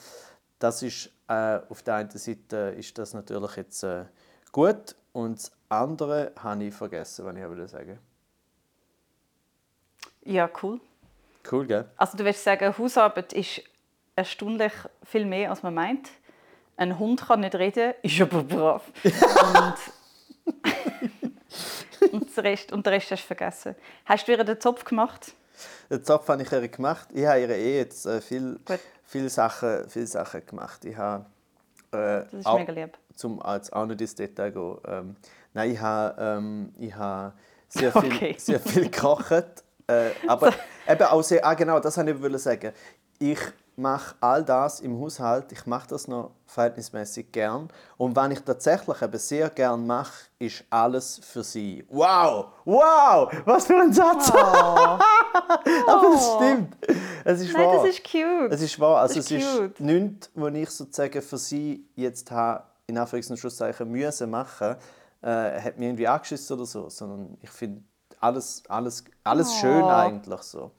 das 0.58 0.82
ist 0.82 1.10
äh, 1.28 1.60
auf 1.68 1.82
der 1.82 1.96
einen 1.96 2.10
Seite 2.10 2.74
ist 2.76 2.96
das 2.96 3.14
natürlich 3.14 3.56
jetzt 3.56 3.82
äh, 3.82 4.04
gut 4.52 4.96
und 5.12 5.38
das 5.38 5.52
andere 5.68 6.32
habe 6.40 6.64
ich 6.64 6.74
vergessen, 6.74 7.24
was 7.24 7.36
ich 7.36 7.42
würde 7.42 7.68
sagen. 7.68 7.98
Ja, 10.24 10.48
cool. 10.62 10.80
Cool, 11.50 11.66
gell? 11.66 11.90
Also 11.96 12.16
du 12.16 12.24
willst 12.24 12.44
sagen, 12.44 12.76
Hausarbeit 12.76 13.32
ist 13.32 13.62
erstaunlich 14.14 14.72
viel 15.02 15.24
mehr, 15.24 15.50
als 15.50 15.62
man 15.62 15.74
meint. 15.74 16.10
Ein 16.76 16.98
Hund 16.98 17.26
kann 17.26 17.40
nicht 17.40 17.54
reden, 17.54 17.94
ist 18.02 18.20
aber 18.20 18.42
brav. 18.42 18.84
und, 19.04 19.74
und, 22.12 22.36
den 22.36 22.44
Rest, 22.44 22.72
und 22.72 22.86
den 22.86 22.92
Rest 22.92 23.10
hast 23.10 23.22
du 23.22 23.26
vergessen. 23.26 23.74
Hast 24.04 24.28
du 24.28 24.32
ihr 24.32 24.44
den 24.44 24.60
Zopf 24.60 24.84
gemacht? 24.84 25.32
Den 25.90 26.04
Zopf 26.04 26.28
habe 26.28 26.42
ich 26.42 26.52
ihr 26.52 26.68
gemacht. 26.68 27.08
Ich 27.12 27.26
habe 27.26 27.40
ihr 27.40 27.50
eh 27.50 27.78
jetzt 27.78 28.06
äh, 28.06 28.20
viel, 28.20 28.58
viele, 29.04 29.28
Sachen, 29.28 29.88
viele 29.88 30.06
Sachen 30.06 30.44
gemacht. 30.46 30.84
Ich 30.84 30.96
habe, 30.96 31.26
äh, 31.92 32.24
das 32.24 32.32
ist 32.32 32.46
auch, 32.46 32.58
mega 32.58 32.72
lieb. 32.72 32.98
Zum 33.14 33.42
als 33.42 33.72
auch 33.72 33.86
nicht 33.86 34.00
ins 34.00 34.14
Detail 34.14 34.52
gehen. 34.52 34.76
Ähm, 34.86 35.16
nein, 35.54 35.72
ich 35.72 35.80
habe, 35.80 36.20
ähm, 36.20 36.72
ich 36.78 36.94
habe 36.94 37.32
sehr 37.68 37.92
viel, 38.00 38.12
okay. 38.12 38.36
sehr 38.38 38.60
viel 38.60 38.90
gekocht. 38.90 39.64
Äh, 39.86 40.10
aber 40.26 40.52
eben 40.88 41.02
auch 41.04 41.22
sehr, 41.22 41.44
ah, 41.44 41.54
genau, 41.54 41.80
das 41.80 41.96
wollte 41.96 42.36
ich 42.36 42.42
sagen. 42.42 42.72
Ich 43.18 43.38
mache 43.78 44.16
all 44.20 44.44
das 44.44 44.80
im 44.80 45.00
Haushalt, 45.00 45.52
ich 45.52 45.64
mache 45.66 45.88
das 45.88 46.08
noch 46.08 46.32
verhältnismäßig 46.46 47.32
gern. 47.32 47.68
Und 47.96 48.16
was 48.16 48.30
ich 48.30 48.40
tatsächlich 48.40 49.00
eben 49.00 49.18
sehr 49.18 49.50
gern 49.50 49.86
mache, 49.86 50.28
ist 50.38 50.64
alles 50.68 51.20
für 51.22 51.42
sie. 51.42 51.86
Wow! 51.88 52.46
Wow! 52.64 53.32
Was 53.44 53.66
für 53.66 53.80
ein 53.80 53.92
Satz! 53.92 54.30
Oh. 54.32 54.36
Aber 55.86 56.14
es 56.14 56.34
stimmt. 56.34 56.76
Es 57.24 57.40
ist 57.40 57.52
Nein, 57.52 57.66
wahr. 57.66 57.76
das 57.76 57.88
ist 57.88 58.04
cute. 58.04 58.52
Es 58.52 58.62
ist 58.62 58.80
wahr. 58.80 59.00
Also 59.00 59.18
ist 59.20 59.30
es 59.30 59.44
cute. 59.44 59.72
ist 59.72 59.80
nichts, 59.80 60.30
was 60.34 60.54
ich 60.54 60.70
sozusagen 60.70 61.22
für 61.22 61.38
sie 61.38 61.88
jetzt 61.94 62.30
habe, 62.30 62.64
in 62.86 62.98
Anführungs- 62.98 63.30
und 63.30 63.38
Schlusszeichen 63.38 63.90
müssen 63.90 64.30
machen, 64.30 64.76
äh, 65.22 65.60
hat 65.60 65.78
mir 65.78 65.86
irgendwie 65.86 66.08
angeschissen 66.08 66.56
oder 66.56 66.66
so, 66.66 66.88
sondern 66.88 67.38
ich 67.40 67.50
finde 67.50 67.82
alles, 68.20 68.62
alles, 68.68 69.04
alles 69.24 69.48
oh. 69.48 69.60
schön 69.60 69.84
eigentlich 69.84 70.42
so. 70.42 70.72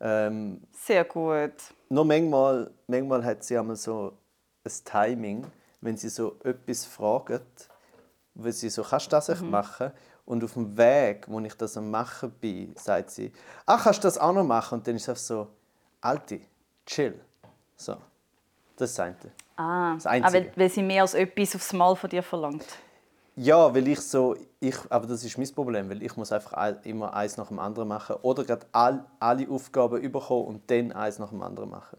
Ähm, 0.00 0.60
Sehr 0.72 1.04
gut. 1.04 1.52
Nur 1.88 2.04
manchmal, 2.04 2.70
manchmal 2.86 3.24
hat 3.24 3.44
sie 3.44 3.56
einmal 3.56 3.76
so 3.76 4.12
ein 4.64 4.72
Timing, 4.84 5.46
wenn 5.80 5.96
sie 5.96 6.08
so 6.08 6.36
etwas 6.42 6.84
fragt, 6.84 7.68
weil 8.34 8.52
sie 8.52 8.68
so, 8.68 8.82
kannst 8.82 9.06
du 9.06 9.10
das 9.10 9.40
mhm. 9.40 9.50
machen? 9.50 9.92
Und 10.24 10.42
auf 10.42 10.54
dem 10.54 10.76
Weg, 10.76 11.26
wo 11.28 11.38
ich 11.40 11.54
das 11.54 11.76
am 11.76 11.90
machen 11.90 12.32
bin, 12.40 12.74
sagt 12.76 13.10
sie, 13.10 13.32
ach, 13.64 13.84
kannst 13.84 14.02
du 14.02 14.08
das 14.08 14.18
auch 14.18 14.32
noch 14.32 14.44
machen? 14.44 14.78
Und 14.78 14.86
dann 14.88 14.96
ist 14.96 15.06
es 15.06 15.26
so, 15.26 15.46
Alte, 16.00 16.40
chill. 16.84 17.20
So, 17.76 17.96
das 18.76 18.90
ist 18.90 18.98
das 18.98 19.00
eine. 19.00 19.16
Ah, 19.56 19.94
das 19.94 20.06
Einzige. 20.06 20.34
weil, 20.34 20.52
weil 20.56 20.70
sie 20.70 20.82
mehr 20.82 21.02
als 21.02 21.14
etwas 21.14 21.54
aufs 21.54 21.72
Mal 21.72 21.94
von 21.96 22.10
dir 22.10 22.22
verlangt. 22.22 22.66
Ja, 23.38 23.74
weil 23.74 23.86
ich 23.88 24.00
so, 24.00 24.34
ich, 24.60 24.76
aber 24.88 25.06
das 25.06 25.22
ist 25.22 25.36
mein 25.36 25.52
Problem, 25.52 25.90
weil 25.90 26.02
ich 26.02 26.16
muss 26.16 26.32
einfach 26.32 26.54
immer 26.84 27.12
eins 27.12 27.36
nach 27.36 27.48
dem 27.48 27.58
anderen 27.58 27.88
machen 27.88 28.16
oder 28.22 28.44
gerade 28.44 28.66
all, 28.72 29.04
alle 29.20 29.46
Aufgaben 29.50 29.98
überkommen 29.98 30.46
und 30.46 30.70
dann 30.70 30.90
eins 30.92 31.18
nach 31.18 31.28
dem 31.28 31.42
anderen 31.42 31.68
machen. 31.68 31.98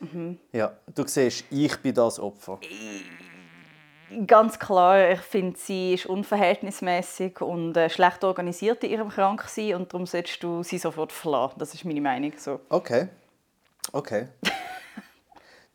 Mhm. 0.00 0.38
Ja, 0.52 0.72
du 0.92 1.06
siehst, 1.06 1.44
ich 1.50 1.76
bin 1.78 1.94
das 1.94 2.18
Opfer. 2.18 2.58
Ganz 4.26 4.58
klar, 4.58 5.10
ich 5.10 5.20
finde, 5.20 5.56
sie 5.56 5.94
ist 5.94 6.06
unverhältnismäßig 6.06 7.40
und 7.40 7.76
äh, 7.76 7.88
schlecht 7.88 8.24
organisiert 8.24 8.82
in 8.82 8.90
ihrem 8.90 9.10
Kranksein 9.10 9.74
und 9.74 9.92
darum 9.92 10.06
solltest 10.06 10.42
du 10.42 10.64
sie 10.64 10.78
sofort 10.78 11.12
verlassen. 11.12 11.56
Das 11.58 11.72
ist 11.74 11.84
meine 11.84 12.00
Meinung. 12.00 12.32
So. 12.36 12.60
Okay. 12.68 13.08
Okay. 13.92 14.28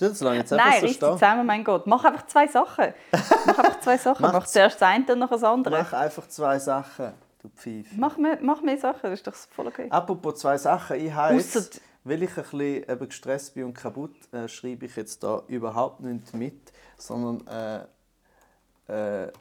Das 0.09 0.21
lange 0.21 0.39
jetzt 0.39 0.51
Nein, 0.51 0.81
so 0.81 0.87
stehen. 0.87 1.13
zusammen, 1.13 1.45
mein 1.45 1.63
Gott. 1.63 1.87
Mach 1.87 2.03
einfach 2.03 2.25
zwei 2.27 2.47
Sachen. 2.47 2.93
Mach 3.11 3.57
einfach 3.57 3.79
zwei 3.79 3.97
Sachen. 4.07 4.21
mach 4.21 4.45
zuerst 4.45 4.81
das 4.81 4.89
eine, 4.89 5.05
dann 5.05 5.19
noch 5.19 5.29
das 5.29 5.43
andere. 5.43 5.77
Mach 5.77 5.93
einfach 5.93 6.27
zwei 6.27 6.59
Sachen, 6.59 7.13
du 7.41 7.49
Pfeif. 7.49 7.87
Mach 7.95 8.17
mehr, 8.17 8.37
mach 8.41 8.61
mehr 8.61 8.77
Sachen, 8.77 8.99
das 9.03 9.13
ist 9.13 9.27
doch 9.27 9.33
voll 9.33 9.67
okay. 9.67 9.87
Apropos 9.89 10.39
zwei 10.39 10.57
Sachen. 10.57 10.97
Ich 10.97 11.13
habe 11.13 11.35
jetzt, 11.35 11.81
weil 12.03 12.23
ich 12.23 12.37
ein 12.37 12.43
bisschen 12.43 12.99
gestresst 12.99 13.53
bin 13.53 13.65
und 13.65 13.73
kaputt, 13.73 14.15
äh, 14.33 14.47
schreibe 14.47 14.85
ich 14.85 14.95
jetzt 14.95 15.23
da 15.23 15.41
überhaupt 15.47 16.01
nicht 16.01 16.33
mit, 16.33 16.71
sondern 16.97 17.47
äh, 17.47 19.23
äh, 19.25 19.31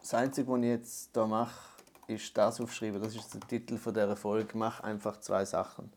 das 0.00 0.14
Einzige, 0.14 0.46
was 0.50 0.58
ich 0.58 0.64
jetzt 0.66 1.10
hier 1.14 1.26
mache, 1.26 1.74
ist 2.06 2.36
das 2.36 2.60
aufschreiben. 2.60 3.00
Das 3.02 3.14
ist 3.14 3.32
der 3.32 3.40
Titel 3.40 3.78
dieser 3.78 4.16
Folge. 4.16 4.56
Mach 4.58 4.80
einfach 4.80 5.18
zwei 5.20 5.44
Sachen. 5.46 5.90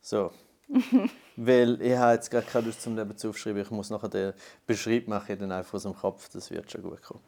So. 0.00 0.30
Weil 1.36 1.80
ich 1.82 1.96
habe 1.96 2.14
jetzt 2.14 2.30
gerade 2.30 2.46
keine 2.46 2.66
Lust 2.66 2.82
zum 2.82 2.96
Leben 2.96 3.16
zu 3.16 3.30
aufschreiben. 3.30 3.62
Ich 3.62 3.70
muss 3.70 3.90
nachher 3.90 4.08
den 4.08 4.32
Beschreib 4.66 5.08
machen, 5.08 5.38
dann 5.38 5.52
einfach 5.52 5.74
aus 5.74 5.82
dem 5.82 5.94
Kopf. 5.94 6.28
Das 6.32 6.50
wird 6.50 6.70
schon 6.70 6.82
gut 6.82 7.02
kommen. 7.02 7.20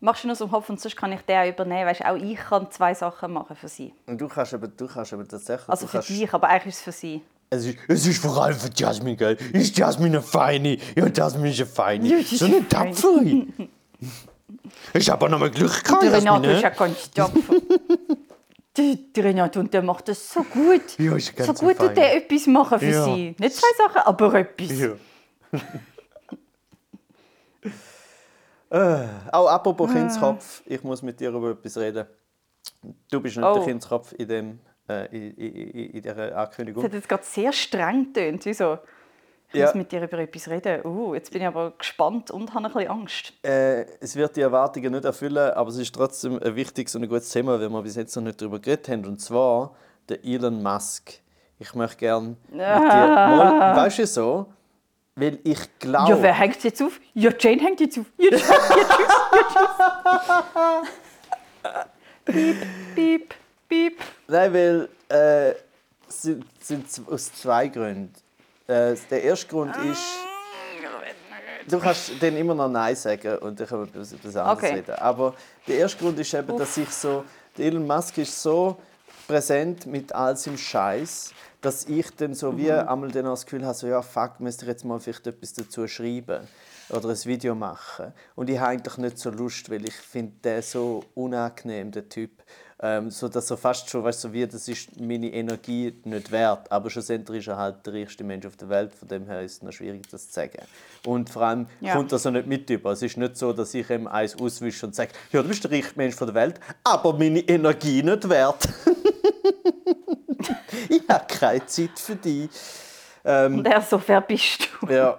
Machst 0.00 0.24
du 0.24 0.28
nur 0.28 0.32
aus 0.32 0.38
dem 0.38 0.50
Kopf 0.50 0.68
und 0.68 0.80
sonst 0.80 0.96
kann 0.96 1.10
ich 1.12 1.22
den 1.22 1.38
auch 1.38 1.48
übernehmen. 1.48 1.86
Weißt, 1.86 2.04
auch 2.04 2.16
ich 2.16 2.36
kann 2.36 2.70
zwei 2.70 2.94
Sachen 2.94 3.32
machen 3.32 3.56
für 3.56 3.68
sie. 3.68 3.94
Und 4.06 4.20
du 4.20 4.28
kannst 4.28 4.52
aber, 4.52 4.68
du 4.68 4.86
kannst 4.86 5.12
aber 5.12 5.26
tatsächlich... 5.26 5.68
Also 5.68 5.86
für 5.86 5.98
kannst... 5.98 6.10
dich, 6.10 6.32
aber 6.32 6.48
eigentlich 6.48 6.74
ist 6.74 6.78
es 6.78 6.82
für 6.82 6.92
sie. 6.92 7.22
Es 7.48 7.64
ist, 7.64 7.78
es 7.88 8.06
ist 8.06 8.20
vor 8.20 8.42
allem 8.42 8.56
für 8.56 8.70
Jasmine, 8.74 9.16
gell? 9.16 9.38
Ist 9.52 9.78
Jasmine 9.78 10.18
eine 10.18 10.22
Feine? 10.22 10.78
Ja, 10.96 11.06
Jasmine 11.06 11.50
ist 11.50 11.60
eine 11.60 11.66
Feine. 11.66 12.08
Ja, 12.08 12.22
so 12.22 12.44
eine 12.44 12.68
Tapfere. 12.68 13.46
ich 14.92 15.08
habe 15.08 15.24
aber 15.24 15.28
noch 15.30 15.38
mal 15.38 15.50
Glück 15.50 15.82
gehabt, 15.82 16.02
Der 16.02 16.12
Renato 16.12 16.50
ist 16.50 16.62
ja 16.62 16.70
ganz 16.70 17.10
tapfer. 17.12 17.54
Der 18.76 19.24
Renato, 19.24 19.60
und 19.60 19.72
der 19.72 19.82
macht 19.82 20.08
das 20.08 20.32
so 20.32 20.42
gut. 20.42 20.98
Ja, 20.98 21.16
ist 21.16 21.34
ganz 21.34 21.58
so 21.58 21.66
gut, 21.66 21.80
dass 21.80 21.94
der 21.94 22.16
etwas 22.16 22.46
machen 22.46 22.78
für 22.78 22.86
ja. 22.86 23.04
sie. 23.04 23.34
Nicht 23.38 23.56
zwei 23.56 23.68
Sachen, 23.76 24.02
aber 24.02 24.34
etwas. 24.34 24.78
Ja. 24.78 24.92
äh, 29.02 29.08
auch 29.32 29.48
apropos 29.48 29.90
ah. 29.90 29.94
Kindskopf, 29.94 30.62
ich 30.66 30.82
muss 30.82 31.02
mit 31.02 31.18
dir 31.18 31.30
über 31.30 31.52
etwas 31.52 31.78
reden. 31.78 32.06
Du 33.10 33.20
bist 33.20 33.36
nicht 33.36 33.46
oh. 33.46 33.54
der 33.54 33.64
Kindskopf 33.64 34.12
in, 34.12 34.28
dem, 34.28 34.58
äh, 34.88 35.06
in, 35.06 35.34
in, 35.36 35.90
in 35.92 36.02
dieser 36.02 36.36
Ankündigung. 36.36 36.82
Das 36.82 36.90
hat 36.90 36.94
jetzt 36.94 37.08
gerade 37.08 37.24
sehr 37.24 37.52
streng 37.52 38.12
getönt. 38.12 38.44
Wieso? 38.44 38.78
Ich 39.52 39.60
ja. 39.60 39.66
muss 39.66 39.74
mit 39.74 39.92
dir 39.92 40.02
über 40.02 40.18
etwas 40.18 40.48
reden. 40.48 40.84
Uh, 40.84 41.14
jetzt 41.14 41.30
bin 41.30 41.40
ich 41.40 41.46
aber 41.46 41.72
gespannt 41.78 42.30
und 42.30 42.52
habe 42.52 42.66
ein 42.66 42.72
bisschen 42.72 42.90
Angst. 42.90 43.32
Äh, 43.44 43.86
es 44.00 44.16
wird 44.16 44.36
die 44.36 44.40
Erwartungen 44.40 44.92
nicht 44.92 45.04
erfüllen, 45.04 45.52
aber 45.52 45.70
es 45.70 45.76
ist 45.76 45.94
trotzdem 45.94 46.42
ein 46.42 46.56
wichtiges 46.56 46.94
und 46.96 47.04
ein 47.04 47.08
gutes 47.08 47.30
Thema, 47.30 47.60
wenn 47.60 47.70
wir 47.70 47.82
bis 47.82 47.96
jetzt 47.96 48.14
noch 48.16 48.24
nicht 48.24 48.40
darüber 48.40 48.58
geredet 48.58 48.88
haben. 48.88 49.06
Und 49.06 49.20
zwar 49.20 49.74
der 50.08 50.24
Elon 50.24 50.62
Musk. 50.62 51.20
Ich 51.58 51.74
möchte 51.74 51.96
gerne 51.96 52.36
mit 52.50 52.54
dir 52.54 52.56
mal, 52.78 53.76
weißt 53.76 54.00
du 54.00 54.06
so, 54.06 54.46
weil 55.14 55.38
ich 55.44 55.78
glaube... 55.78 56.10
Ja, 56.10 56.22
wer 56.22 56.34
hängt 56.34 56.62
jetzt 56.62 56.82
auf? 56.82 57.00
Ja, 57.14 57.30
Jane 57.38 57.62
hängt 57.62 57.80
jetzt 57.80 57.98
auf. 57.98 58.06
Ja, 58.18 58.30
tschüss, 58.30 58.48
ja, 58.48 58.56
tschüss. 59.48 59.86
piep, 62.26 62.56
piep, 62.94 63.34
piep. 63.68 63.98
Nein, 64.28 64.52
weil 64.52 64.88
äh, 65.08 65.50
es 66.08 66.22
sind, 66.22 66.44
sind 66.60 66.86
aus 67.10 67.32
zwei 67.32 67.68
Gründen. 67.68 68.12
Äh, 68.66 68.96
der 69.10 69.22
erste 69.22 69.46
Grund 69.46 69.76
ist, 69.76 70.02
du 71.68 71.78
kannst 71.78 72.12
dann 72.20 72.36
immer 72.36 72.54
noch 72.54 72.68
Nein 72.68 72.96
sagen 72.96 73.38
und 73.38 73.60
dann 73.60 73.66
können 73.66 73.86
wir 73.92 74.00
über 74.00 74.00
etwas 74.00 74.36
anderes 74.36 74.58
okay. 74.58 74.74
reden. 74.74 74.94
Aber 74.96 75.34
der 75.66 75.78
erste 75.78 75.98
Grund 75.98 76.18
ist 76.18 76.34
eben, 76.34 76.50
Uff. 76.50 76.58
dass 76.58 76.76
ich 76.76 76.90
so, 76.90 77.24
Elon 77.56 77.86
Musk 77.86 78.18
ist 78.18 78.42
so 78.42 78.76
präsent 79.26 79.86
mit 79.86 80.12
all 80.12 80.36
seinem 80.36 80.58
Scheiß, 80.58 81.32
dass 81.60 81.84
ich 81.86 82.10
dann 82.16 82.34
so 82.34 82.52
mhm. 82.52 82.58
wie 82.58 82.72
einmal 82.72 83.10
dann 83.10 83.24
das 83.24 83.44
Gefühl 83.44 83.64
habe, 83.64 83.74
so, 83.74 83.86
ja 83.86 84.02
fuck, 84.02 84.40
müsste 84.40 84.64
ich 84.64 84.68
jetzt 84.68 84.84
mal 84.84 85.00
vielleicht 85.00 85.26
etwas 85.26 85.52
dazu 85.52 85.86
schreiben 85.86 86.46
oder 86.88 87.08
ein 87.08 87.24
Video 87.24 87.54
machen. 87.54 88.12
Und 88.34 88.50
ich 88.50 88.58
habe 88.58 88.70
eigentlich 88.70 88.98
nicht 88.98 89.18
so 89.18 89.30
Lust, 89.30 89.70
weil 89.70 89.84
ich 89.84 89.94
finde 89.94 90.32
den 90.44 90.62
so 90.62 91.02
unangenehm, 91.14 91.90
der 91.90 92.08
Typ. 92.08 92.30
Ähm, 92.78 93.10
so 93.10 93.28
dass 93.28 93.50
er 93.50 93.56
fast 93.56 93.88
schon, 93.88 94.04
weißt 94.04 94.20
so 94.20 94.34
wie, 94.34 94.46
das 94.46 94.68
ist 94.68 95.00
meine 95.00 95.32
Energie 95.32 95.94
nicht 96.04 96.30
wert. 96.30 96.70
Aber 96.70 96.90
schlussendlich 96.90 97.38
ist 97.38 97.48
er 97.48 97.56
halt 97.56 97.86
der 97.86 97.94
reichste 97.94 98.22
Mensch 98.22 98.44
auf 98.44 98.56
der 98.56 98.68
Welt, 98.68 98.94
von 98.94 99.08
dem 99.08 99.26
her 99.26 99.40
ist 99.40 99.52
es 99.52 99.62
noch 99.62 99.72
schwierig, 99.72 100.06
das 100.10 100.26
zu 100.26 100.34
sagen. 100.34 100.58
Und 101.06 101.30
vor 101.30 101.42
allem 101.42 101.66
ja. 101.80 101.94
kommt 101.94 102.12
das 102.12 102.24
so 102.24 102.30
nicht 102.30 102.46
mit 102.46 102.68
über. 102.68 102.92
Es 102.92 103.00
ist 103.00 103.16
nicht 103.16 103.38
so, 103.38 103.54
dass 103.54 103.72
ich 103.72 103.88
ihm 103.88 104.06
eins 104.06 104.38
auswische 104.38 104.84
und 104.84 104.94
sage, 104.94 105.12
ja, 105.32 105.40
du 105.40 105.48
bist 105.48 105.64
der 105.64 105.70
reichste 105.70 105.96
Mensch 105.96 106.16
der 106.16 106.34
Welt, 106.34 106.60
aber 106.84 107.14
meine 107.14 107.40
Energie 107.40 108.02
nicht 108.02 108.28
wert. 108.28 108.68
ich 110.90 111.08
habe 111.08 111.24
keine 111.28 111.64
Zeit 111.64 111.98
für 111.98 112.16
dich. 112.16 112.50
Ähm, 113.24 113.58
und 113.58 113.66
er 113.66 113.80
so, 113.80 114.02
wer 114.06 114.20
bist 114.20 114.68
du? 114.82 114.92
Ja. 114.92 115.18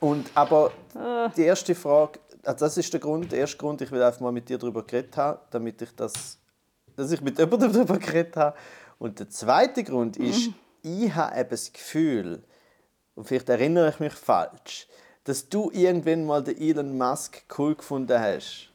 Und, 0.00 0.30
aber 0.34 0.72
ah. 0.94 1.30
die 1.36 1.42
erste 1.42 1.74
Frage, 1.74 2.18
also 2.42 2.64
das 2.64 2.78
ist 2.78 2.92
der 2.92 3.00
Grund, 3.00 3.30
der 3.30 3.40
erste 3.40 3.58
Grund, 3.58 3.82
ich 3.82 3.92
will 3.92 4.02
einfach 4.02 4.20
mal 4.20 4.32
mit 4.32 4.48
dir 4.48 4.58
darüber 4.58 4.82
geredet 4.82 5.16
haben, 5.16 5.38
damit 5.50 5.80
ich 5.82 5.94
das 5.94 6.39
dass 7.00 7.12
ich 7.12 7.20
mit 7.20 7.38
jemandem 7.38 7.72
darüber 7.72 7.98
geredet 7.98 8.36
habe. 8.36 8.56
Und 8.98 9.18
der 9.18 9.30
zweite 9.30 9.82
Grund 9.82 10.16
ist, 10.16 10.48
mhm. 10.48 10.54
ich 10.82 11.14
habe 11.14 11.38
eben 11.40 11.50
das 11.50 11.72
Gefühl, 11.72 12.42
und 13.14 13.24
vielleicht 13.26 13.48
erinnere 13.48 13.88
ich 13.88 14.00
mich 14.00 14.12
falsch, 14.12 14.86
dass 15.24 15.48
du 15.48 15.70
irgendwann 15.72 16.24
mal 16.24 16.42
den 16.42 16.58
Elon 16.58 16.96
Musk 16.96 17.42
cool 17.58 17.74
gefunden 17.74 18.18
hast. 18.18 18.68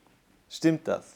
Stimmt 0.50 0.88
das? 0.88 1.16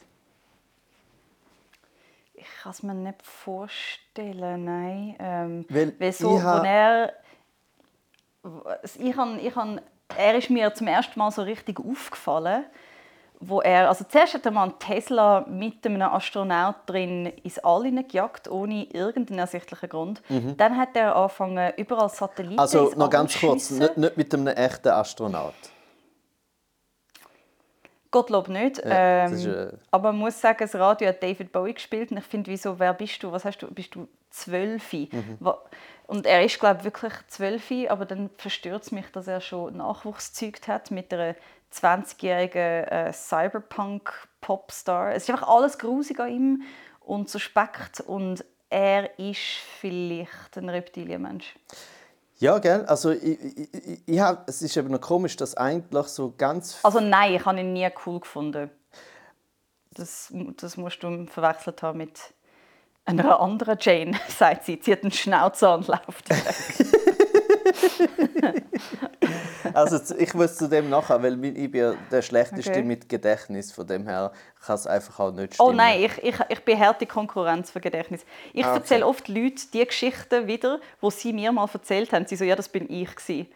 Ich 2.34 2.46
kann 2.62 2.72
es 2.72 2.82
mir 2.82 2.94
nicht 2.94 3.22
vorstellen, 3.22 4.64
nein. 4.64 5.16
Ähm, 5.18 5.66
weil, 5.68 5.94
weil 5.98 6.12
so, 6.12 6.30
wo 6.30 6.62
er 6.64 7.12
ich 8.98 9.16
han, 9.16 9.38
ich 9.38 9.54
han, 9.54 9.80
er 10.16 10.34
ist 10.36 10.50
mir 10.50 10.72
zum 10.74 10.86
ersten 10.86 11.18
Mal 11.18 11.30
so 11.30 11.42
richtig 11.42 11.78
aufgefallen, 11.78 12.64
wo 13.40 13.62
er, 13.62 13.88
also 13.88 14.04
zuerst 14.04 14.34
hat 14.34 14.44
er 14.44 14.52
mal 14.52 14.64
einen 14.64 14.78
Tesla 14.78 15.46
mit 15.48 15.84
einem 15.86 16.02
Astronaut 16.02 16.76
drin 16.86 17.26
ins 17.42 17.58
All 17.58 17.90
gejagt, 17.90 18.48
ohne 18.48 18.84
irgendeinen 18.84 19.40
ersichtlichen 19.40 19.88
Grund. 19.88 20.22
Mhm. 20.28 20.58
Dann 20.58 20.76
hat 20.76 20.94
er 20.94 21.16
angefangen, 21.16 21.72
überall 21.78 22.10
Satelliten 22.10 22.58
Also 22.58 22.92
noch 22.96 23.08
ganz 23.08 23.40
kurz, 23.40 23.70
nicht, 23.70 23.96
nicht 23.96 24.16
mit 24.18 24.34
einem 24.34 24.48
echten 24.48 24.88
Astronaut. 24.88 25.54
Gottlob 28.10 28.48
nicht. 28.48 28.78
Ja, 28.78 29.24
ähm, 29.24 29.32
ist, 29.32 29.46
äh... 29.46 29.72
Aber 29.90 30.12
man 30.12 30.20
muss 30.20 30.40
sagen, 30.40 30.58
das 30.60 30.74
Radio 30.74 31.08
hat 31.08 31.22
David 31.22 31.50
Bowie 31.50 31.74
gespielt 31.74 32.10
und 32.10 32.18
ich 32.18 32.24
finde, 32.24 32.50
wieso, 32.50 32.78
wer 32.78 32.92
bist 32.92 33.22
du? 33.22 33.32
Was 33.32 33.44
hast 33.44 33.58
du? 33.58 33.68
Bist 33.72 33.94
du 33.94 34.06
zwölf? 34.30 34.92
Mhm. 34.92 35.38
Und 36.08 36.26
er 36.26 36.44
ist, 36.44 36.58
glaube 36.58 36.78
ich, 36.78 36.84
wirklich 36.84 37.12
zwölf, 37.28 37.70
aber 37.88 38.04
dann 38.04 38.30
verstört 38.36 38.82
es 38.82 38.92
mich, 38.92 39.06
dass 39.12 39.28
er 39.28 39.40
schon 39.40 39.76
Nachwuchs 39.76 40.32
gezeugt 40.32 40.66
hat 40.66 40.90
mit 40.90 41.14
einer 41.14 41.36
20-jährigen 41.72 42.84
äh, 42.84 43.12
Cyberpunk-Popstar. 43.12 45.14
Es 45.14 45.24
ist 45.24 45.30
einfach 45.30 45.48
alles 45.48 45.78
grusig 45.78 46.20
an 46.20 46.28
ihm 46.28 46.62
und 47.00 47.28
suspekt 47.28 48.00
und 48.00 48.44
er 48.68 49.18
ist 49.18 49.40
vielleicht 49.80 50.56
ein 50.56 50.68
Reptilienmensch. 50.68 51.56
Ja, 52.38 52.58
gell? 52.58 52.84
Also 52.86 53.10
ich, 53.10 53.38
ich, 53.40 54.02
ich 54.06 54.20
hab, 54.20 54.48
es 54.48 54.62
ist 54.62 54.76
eben 54.76 54.90
noch 54.90 55.00
komisch, 55.00 55.36
dass 55.36 55.56
eigentlich 55.56 56.06
so 56.06 56.32
ganz... 56.36 56.78
Also 56.82 57.00
nein, 57.00 57.34
ich 57.34 57.44
habe 57.44 57.60
ihn 57.60 57.74
nie 57.74 57.88
cool 58.06 58.20
gefunden. 58.20 58.70
Das, 59.92 60.32
das 60.56 60.76
musst 60.76 61.02
du 61.02 61.26
verwechselt 61.26 61.82
haben 61.82 61.98
mit 61.98 62.18
einer 63.04 63.40
anderen 63.40 63.76
Jane, 63.78 64.18
sagt 64.28 64.64
sie. 64.64 64.80
Sie 64.82 64.92
hat 64.92 65.02
einen 65.02 65.12
Schnauzer 65.12 65.74
und 65.74 65.88
läuft 65.88 66.28
also 69.74 70.14
ich 70.16 70.34
muss 70.34 70.56
zu 70.56 70.68
dem 70.68 70.90
nachher, 70.90 71.22
weil 71.22 71.44
ich 71.44 71.70
bin 71.70 71.96
der 72.10 72.22
schlechteste 72.22 72.70
okay. 72.70 72.82
mit 72.82 73.08
Gedächtnis, 73.08 73.72
von 73.72 73.86
dem 73.86 74.06
her 74.06 74.32
kann 74.64 74.74
es 74.74 74.86
einfach 74.86 75.18
auch 75.20 75.32
nicht 75.32 75.52
oh 75.52 75.54
stimmen. 75.54 75.68
Oh 75.70 75.72
nein, 75.72 76.02
ich, 76.02 76.18
ich, 76.22 76.34
ich 76.48 76.64
bin 76.64 76.78
harte 76.78 77.06
Konkurrenz 77.06 77.70
für 77.70 77.80
Gedächtnis. 77.80 78.24
Ich 78.52 78.64
ah, 78.64 78.70
okay. 78.70 78.78
erzähle 78.78 79.06
oft 79.06 79.28
Leuten 79.28 79.60
die 79.72 79.84
Geschichten 79.84 80.46
wieder, 80.46 80.80
wo 81.00 81.10
sie 81.10 81.32
mir 81.32 81.52
mal 81.52 81.68
erzählt 81.72 82.12
haben. 82.12 82.26
Sie 82.26 82.36
so, 82.36 82.44
ja, 82.44 82.56
das 82.56 82.68
bin 82.68 82.90
ich 82.90 83.14
gewesen. 83.14 83.48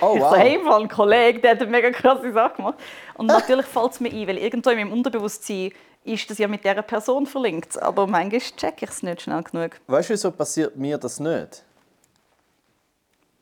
Oh, 0.00 0.06
wow. 0.06 0.16
Ich 0.16 0.22
so, 0.22 0.36
hey, 0.36 0.60
ein 0.82 0.88
Kollege, 0.88 1.40
der 1.40 1.52
hat 1.52 1.62
eine 1.62 1.70
mega 1.70 1.90
krasse 1.90 2.32
Sache 2.32 2.56
gemacht. 2.56 2.78
Und 3.14 3.26
natürlich 3.26 3.66
fällt 3.66 3.92
es 3.92 4.00
mir 4.00 4.10
ein, 4.10 4.26
weil 4.28 4.38
irgendwo 4.38 4.70
in 4.70 4.78
meinem 4.78 4.92
Unterbewusstsein 4.92 5.72
ist 6.04 6.30
das 6.30 6.38
ja 6.38 6.48
mit 6.48 6.64
dieser 6.64 6.82
Person 6.82 7.26
verlinkt. 7.26 7.80
Aber 7.82 8.06
manchmal 8.06 8.40
checke 8.40 8.84
ich 8.84 8.90
es 8.90 9.02
nicht 9.02 9.22
schnell 9.22 9.42
genug. 9.42 9.72
Weißt 9.86 10.08
du, 10.08 10.14
wieso 10.14 10.30
passiert 10.30 10.76
mir 10.76 10.98
das 10.98 11.20
nicht? 11.20 11.64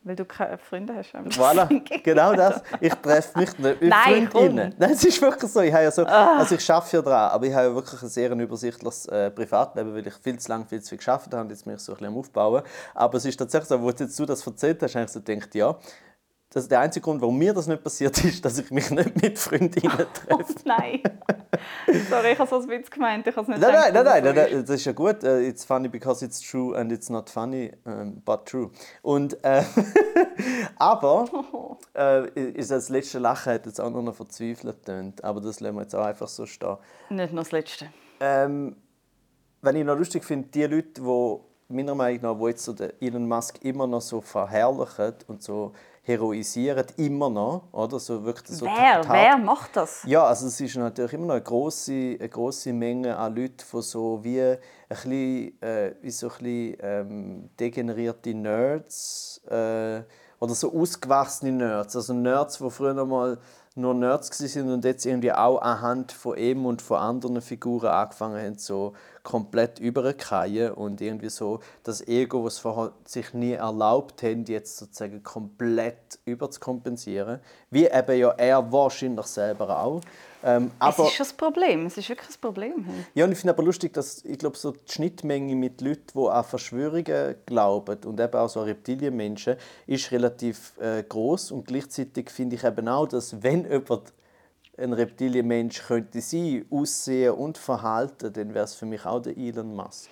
Weil 0.06 0.16
du 0.16 0.26
keine 0.26 0.58
Freunde 0.58 0.94
hast. 0.94 1.14
Voilà, 1.14 1.66
genau 2.02 2.34
das. 2.34 2.62
Ich 2.80 2.92
treffe 2.94 3.38
mich 3.38 3.58
nicht 3.58 3.80
mit 3.80 3.88
Nein, 3.88 4.28
Freundinnen. 4.28 4.74
Nein, 4.78 4.90
es 4.90 5.02
ist 5.02 5.20
wirklich 5.22 5.50
so. 5.50 5.60
Ich, 5.62 5.72
habe 5.72 5.84
ja 5.84 5.90
so 5.90 6.04
ah. 6.04 6.38
also 6.38 6.54
ich 6.56 6.70
arbeite 6.70 6.96
ja 6.98 7.02
dran, 7.02 7.30
aber 7.30 7.46
ich 7.46 7.54
habe 7.54 7.68
ja 7.68 7.74
wirklich 7.74 8.02
ein 8.02 8.08
sehr 8.08 8.30
übersichtliches 8.30 9.06
äh, 9.06 9.30
Privatleben, 9.30 9.94
weil 9.94 10.06
ich 10.06 10.14
viel 10.14 10.38
zu 10.38 10.50
lange, 10.50 10.66
viel 10.66 10.82
zu 10.82 10.90
viel 10.90 10.98
gearbeitet 10.98 11.32
habe 11.32 11.44
und 11.44 11.50
jetzt 11.50 11.66
mich 11.66 11.80
so 11.80 11.92
ein 11.92 11.96
bisschen 11.96 12.12
am 12.12 12.18
Aufbauen. 12.18 12.62
Aber 12.92 13.16
es 13.16 13.24
ist 13.24 13.38
tatsächlich 13.38 13.68
so, 13.68 13.80
wo 13.80 13.90
du 13.92 14.04
jetzt 14.04 14.20
das 14.20 14.46
erzählt 14.46 14.82
hast, 14.82 14.94
habe 14.94 15.06
ich 15.06 15.10
so 15.10 15.22
gedacht, 15.22 15.54
ja, 15.54 15.74
das 16.54 16.68
der 16.68 16.78
einzige 16.78 17.02
Grund, 17.02 17.20
warum 17.20 17.36
mir 17.36 17.52
das 17.52 17.66
nicht 17.66 17.82
passiert 17.82 18.22
ist, 18.24 18.44
dass 18.44 18.58
ich 18.58 18.70
mich 18.70 18.88
nicht 18.90 19.20
mit 19.20 19.38
Freundinnen 19.38 19.72
treffe. 20.14 20.28
Oh 20.30 20.40
nein. 20.64 21.02
Sorry, 22.08 22.32
ich 22.32 22.38
habe 22.38 22.48
so 22.48 22.56
einen 22.56 22.68
Witz 22.68 22.88
gemeint. 22.88 23.26
Ich 23.26 23.34
nicht 23.34 23.48
nein, 23.48 23.60
nein, 23.60 23.92
nein, 23.92 24.04
nein, 24.04 24.24
nein, 24.24 24.34
nein, 24.34 24.60
das 24.60 24.76
ist 24.76 24.84
ja 24.84 24.92
gut. 24.92 25.24
Uh, 25.24 25.38
it's 25.38 25.64
funny 25.64 25.88
because 25.88 26.24
it's 26.24 26.40
true 26.40 26.76
and 26.76 26.92
it's 26.92 27.10
not 27.10 27.28
funny, 27.28 27.72
um, 27.84 28.22
but 28.24 28.46
true. 28.46 28.70
Und, 29.02 29.36
äh, 29.42 29.64
aber 30.76 31.24
oh. 31.52 31.76
äh, 31.98 32.28
ist 32.52 32.70
das 32.70 32.88
letzte 32.88 33.18
Lachen 33.18 33.54
hat 33.54 33.66
jetzt 33.66 33.80
auch 33.80 33.90
noch 33.90 34.14
verzweifelt 34.14 34.84
tönt, 34.84 35.24
aber 35.24 35.40
das 35.40 35.58
lassen 35.58 35.74
wir 35.74 35.82
jetzt 35.82 35.96
auch 35.96 36.04
einfach 36.04 36.28
so 36.28 36.46
stehen. 36.46 36.76
Nicht 37.10 37.32
nur 37.32 37.42
das 37.42 37.50
letzte. 37.50 37.86
Ähm, 38.20 38.76
wenn 39.60 39.74
ich 39.74 39.84
noch 39.84 39.98
lustig 39.98 40.22
finde, 40.22 40.48
die 40.48 40.62
Leute, 40.62 41.00
die 41.00 41.74
meiner 41.74 41.94
Meinung 41.96 42.22
nach, 42.22 42.38
die 42.38 42.46
jetzt 42.50 42.64
so 42.64 42.74
Elon 43.00 43.26
Musk 43.26 43.64
immer 43.64 43.88
noch 43.88 44.02
so 44.02 44.20
verherrlichen 44.20 45.14
und 45.26 45.42
so 45.42 45.72
heroisieren, 46.04 46.86
immer 46.96 47.30
noch. 47.30 47.64
Oder? 47.72 47.98
So 47.98 48.24
wirklich 48.24 48.56
so 48.56 48.66
wer? 48.66 49.02
Wer 49.08 49.38
macht 49.38 49.76
das? 49.76 50.02
Ja, 50.06 50.24
also 50.24 50.46
es 50.46 50.60
ist 50.60 50.76
natürlich 50.76 51.14
immer 51.14 51.26
noch 51.26 51.34
eine 51.34 51.42
große, 51.42 52.16
eine 52.20 52.28
grosse 52.28 52.72
Menge 52.72 53.16
an 53.16 53.34
Leuten, 53.34 53.64
die 53.72 53.82
so 53.82 54.22
wie 54.22 54.40
ein 54.40 54.58
bisschen, 54.88 55.62
äh, 55.62 55.94
wie 56.02 56.10
so 56.10 56.28
ein 56.28 56.32
bisschen 56.38 56.76
ähm, 56.80 57.50
degenerierte 57.58 58.34
Nerds 58.34 59.40
äh, 59.48 60.02
oder 60.38 60.54
so 60.54 60.72
ausgewachsene 60.78 61.52
Nerds. 61.52 61.96
Also 61.96 62.12
Nerds, 62.12 62.58
die 62.58 62.70
früher 62.70 63.04
mal 63.04 63.38
nur 63.74 63.94
Nerds 63.94 64.36
sind 64.38 64.70
und 64.70 64.84
jetzt 64.84 65.06
irgendwie 65.06 65.32
auch 65.32 65.60
anhand 65.60 66.12
von 66.12 66.36
ihm 66.36 66.66
und 66.66 66.82
von 66.82 66.98
anderen 66.98 67.40
Figuren 67.40 67.88
angefangen 67.88 68.40
haben, 68.40 68.58
so 68.58 68.92
komplett 69.24 69.80
überzugehen 69.80 70.72
und 70.72 71.00
irgendwie 71.00 71.30
so 71.30 71.60
das 71.82 72.06
Ego, 72.06 72.44
was 72.44 72.58
vorher 72.58 72.92
sich 73.04 73.32
nie 73.32 73.52
erlaubt 73.52 74.22
haben, 74.22 74.44
jetzt 74.44 74.76
sozusagen 74.76 75.22
komplett 75.22 76.20
überzukompensieren. 76.26 77.40
Wie 77.70 77.86
eben 77.86 78.18
ja 78.18 78.30
er 78.36 78.70
wahrscheinlich 78.70 79.26
selber 79.26 79.80
auch. 79.80 80.02
Ähm, 80.44 80.70
aber, 80.78 81.04
es 81.04 81.08
ist 81.08 81.16
schon 81.16 81.26
das 81.26 81.32
Problem, 81.32 81.86
es 81.86 81.96
ist 81.96 82.08
wirklich 82.10 82.28
ein 82.28 82.40
Problem. 82.40 82.86
Ja, 83.14 83.24
und 83.24 83.32
ich 83.32 83.38
finde 83.38 83.54
aber 83.54 83.62
lustig, 83.62 83.94
dass 83.94 84.22
ich 84.26 84.38
glaube, 84.38 84.58
so 84.58 84.72
die 84.72 84.92
Schnittmenge 84.92 85.56
mit 85.56 85.80
Leuten, 85.80 86.04
die 86.14 86.28
an 86.28 86.44
Verschwörungen 86.44 87.36
glauben 87.46 87.98
und 88.04 88.20
eben 88.20 88.34
auch 88.34 88.50
so 88.50 88.62
Reptilienmenschen, 88.62 89.56
ist 89.86 90.12
relativ 90.12 90.74
äh, 90.78 91.02
groß 91.02 91.50
und 91.50 91.66
gleichzeitig 91.66 92.28
finde 92.28 92.56
ich 92.56 92.64
eben 92.64 92.88
auch, 92.88 93.06
dass 93.06 93.42
wenn 93.42 93.64
jemand 93.64 94.12
ein 94.76 94.92
Reptilienmensch 94.92 95.82
könnte 95.86 96.20
sein, 96.20 96.66
aussehen 96.70 97.34
und 97.34 97.58
verhalten, 97.58 98.32
dann 98.32 98.54
wäre 98.54 98.64
es 98.64 98.74
für 98.74 98.86
mich 98.86 99.04
auch 99.04 99.20
der 99.20 99.36
Elon 99.36 99.74
Musk. 99.74 100.10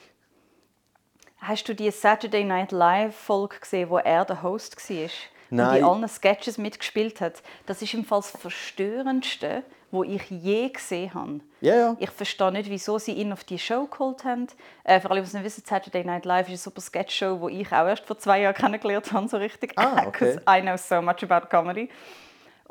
Hast 1.38 1.68
du 1.68 1.74
die 1.74 1.90
Saturday 1.90 2.44
Night 2.44 2.70
Live 2.70 3.16
Folge 3.16 3.58
gesehen, 3.58 3.90
wo 3.90 3.98
er 3.98 4.24
der 4.24 4.42
Host 4.42 4.76
war? 4.76 5.08
Nein. 5.50 5.68
Und 5.68 5.76
in 5.76 5.84
allen 5.84 6.08
Sketches 6.08 6.56
mitgespielt 6.56 7.20
hat. 7.20 7.42
Das 7.66 7.82
ist 7.82 7.92
im 7.94 8.04
Fall 8.04 8.20
das 8.20 8.30
Verstörendste, 8.30 9.64
wo 9.90 10.04
ich 10.04 10.30
je 10.30 10.68
gesehen 10.70 11.12
habe. 11.12 11.40
Ja, 11.60 11.74
ja. 11.74 11.96
Ich 11.98 12.10
verstehe 12.10 12.52
nicht, 12.52 12.70
wieso 12.70 12.98
sie 12.98 13.12
ihn 13.12 13.32
auf 13.32 13.44
die 13.44 13.58
Show 13.58 13.86
geholt 13.86 14.24
haben. 14.24 14.46
Äh, 14.84 15.00
für 15.00 15.10
alle, 15.10 15.20
die 15.20 15.26
es 15.26 15.34
nicht 15.34 15.44
wissen, 15.44 15.64
Saturday 15.66 16.04
Night 16.04 16.24
Live 16.24 16.46
ist 16.46 16.50
eine 16.50 16.58
super 16.58 16.80
Sketch-Show, 16.80 17.48
die 17.48 17.60
ich 17.60 17.72
auch 17.72 17.86
erst 17.86 18.06
vor 18.06 18.18
zwei 18.18 18.40
Jahren 18.40 18.54
kennengelernt 18.54 19.12
habe, 19.12 19.28
so 19.28 19.36
richtig. 19.36 19.72
Ah, 19.76 20.04
okay. 20.06 20.38
I 20.48 20.62
know 20.62 20.76
so 20.76 21.02
much 21.02 21.22
about 21.28 21.48
comedy. 21.48 21.90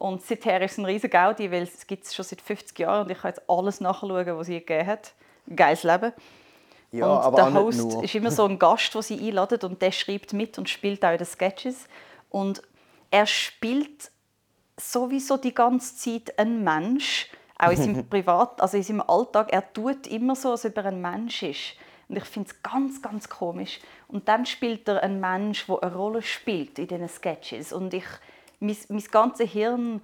Und 0.02 0.24
seither 0.24 0.60
ist 0.64 0.72
es 0.72 0.78
ein 0.80 0.86
riesiger 0.86 1.10
Gaudi, 1.10 1.52
weil 1.52 1.62
es 1.62 1.86
gibt 1.86 2.06
es 2.06 2.16
schon 2.16 2.26
seit 2.26 2.42
50 2.42 2.80
Jahren 2.80 3.06
und 3.06 3.12
ich 3.12 3.20
kann 3.20 3.30
jetzt 3.30 3.48
alles 3.48 3.80
nachschauen, 3.82 4.36
was 4.36 4.48
sie 4.48 4.58
gegeben 4.58 4.88
hat. 4.88 5.14
Geiles 5.56 5.84
Leben. 5.84 6.12
Ja, 6.92 7.06
und 7.06 7.24
aber 7.24 7.36
der 7.36 7.54
Host 7.54 8.02
ist 8.02 8.16
immer 8.16 8.32
so 8.32 8.46
ein 8.46 8.58
Gast, 8.58 8.96
den 8.96 9.04
sie 9.04 9.28
einladen 9.28 9.60
und 9.62 9.80
der 9.80 9.92
schreibt 9.92 10.34
mit 10.34 10.58
und 10.58 10.70
spielt 10.70 11.06
auch 11.06 11.12
in 11.12 11.20
den 11.20 11.28
Sketches. 11.28 11.88
Und 12.32 12.64
er 13.12 13.28
spielt 13.28 14.10
sowieso 14.76 15.38
die 15.38 15.54
ganze 15.54 15.96
Zeit 15.96 16.40
ein 16.40 16.64
Mensch, 16.64 17.30
auch 17.60 17.70
in 17.70 17.78
seinem 17.78 18.06
Privat, 18.10 18.60
also 18.60 18.78
in 18.78 18.84
seinem 18.84 19.02
Alltag. 19.02 19.54
Er 19.54 19.72
tut 19.72 20.08
immer 20.08 20.36
so, 20.36 20.50
als 20.50 20.66
ob 20.66 20.76
er 20.78 20.86
ein 20.86 21.00
Mensch 21.00 21.44
ist. 21.44 21.76
Und 22.10 22.18
ich 22.18 22.26
finde 22.26 22.50
es 22.50 22.64
ganz, 22.64 23.04
ganz 23.04 23.30
komisch. 23.30 23.80
Und 24.08 24.28
dann 24.28 24.48
spielt 24.48 24.88
er 24.88 25.04
einen 25.04 25.20
Mensch, 25.20 25.68
der 25.68 25.84
eine 25.84 25.94
Rolle 25.94 26.24
spielt 26.24 26.80
in 26.80 26.88
diesen 26.88 27.08
Sketches. 27.08 27.72
Und 27.72 27.94
ich 27.94 28.06
mein, 28.62 28.78
mein 28.90 29.04
ganzes 29.12 29.50
Hirn 29.50 30.02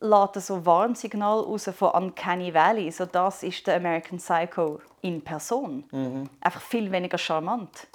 lädt 0.00 0.34
so 0.36 0.64
Warnsignal 0.64 1.44
aus 1.44 1.64
von 1.64 1.90
Uncanny 1.90 2.52
Valley. 2.54 2.90
So 2.90 3.06
das 3.06 3.42
ist 3.42 3.66
der 3.66 3.76
American 3.76 4.18
Psycho 4.18 4.80
in 5.02 5.22
Person. 5.22 5.84
Mhm. 5.90 6.30
Einfach 6.40 6.62
viel 6.62 6.90
weniger 6.90 7.18
charmant. 7.18 7.86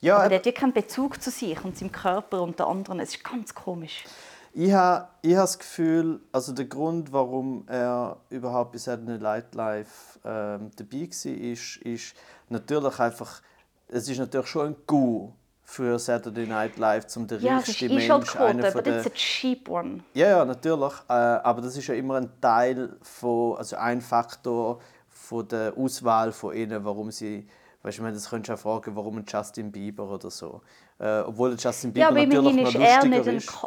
Ja, 0.00 0.18
Aber 0.18 0.28
der 0.28 0.38
hat 0.38 0.46
ja 0.46 0.52
keinen 0.52 0.72
Bezug 0.72 1.20
zu 1.20 1.30
sich 1.30 1.62
und 1.64 1.76
seinem 1.76 1.90
Körper 1.90 2.42
und 2.42 2.58
der 2.58 2.68
anderen. 2.68 3.00
Es 3.00 3.16
ist 3.16 3.24
ganz 3.24 3.54
komisch. 3.54 4.04
Ich 4.52 4.72
habe, 4.72 5.08
ich 5.22 5.34
das 5.34 5.58
Gefühl, 5.58 6.20
also 6.32 6.52
der 6.52 6.64
Grund, 6.66 7.12
warum 7.12 7.64
er 7.66 8.16
überhaupt 8.30 8.72
bei 8.72 8.78
Saturday 8.78 9.18
Night 9.18 9.54
Live 9.54 10.18
ähm, 10.24 10.70
dabei 10.76 11.00
war, 11.00 11.32
ist, 11.32 11.76
ist 11.78 12.14
natürlich 12.48 12.98
einfach, 12.98 13.42
es 13.88 14.08
ist 14.08 14.18
natürlich 14.18 14.46
schon 14.46 14.68
ein 14.68 14.76
Coup 14.86 15.34
für 15.70 15.98
Saturday 15.98 16.46
Night 16.46 16.78
Live 16.78 17.06
zum 17.08 17.26
der 17.26 17.40
ja, 17.40 17.58
reichste 17.58 17.88
Mensch. 17.90 18.08
Ja, 18.08 18.18
das 18.18 18.28
ist 18.30 18.36
einer 18.36 18.72
von 18.72 18.82
der... 18.82 19.04
a 19.04 19.10
cheap 19.10 19.68
one. 19.68 20.00
Ja, 20.14 20.28
ja, 20.28 20.44
natürlich. 20.44 20.94
Äh, 21.08 21.12
aber 21.12 21.60
das 21.60 21.76
ist 21.76 21.86
ja 21.86 21.94
immer 21.94 22.16
ein 22.16 22.30
Teil 22.40 22.96
von, 23.02 23.58
also 23.58 23.76
ein 23.76 24.00
Faktor 24.00 24.80
von 25.08 25.46
der 25.46 25.74
Auswahl 25.76 26.32
von 26.32 26.56
ihnen, 26.56 26.82
warum 26.82 27.10
sie, 27.10 27.46
weißt 27.82 27.98
du, 27.98 28.02
das 28.04 28.30
könntest 28.30 28.48
du 28.48 28.54
auch 28.54 28.80
fragen, 28.80 28.96
warum 28.96 29.18
ein 29.18 29.26
Justin 29.28 29.70
Bieber 29.70 30.08
oder 30.08 30.30
so. 30.30 30.62
Äh, 30.98 31.20
obwohl 31.20 31.54
Justin 31.58 31.92
Bieber 31.92 32.06
ja, 32.06 32.26
natürlich 32.26 32.56
noch 32.56 32.74
lustiger 32.74 33.26
ist. 33.26 33.44
ist. 33.44 33.58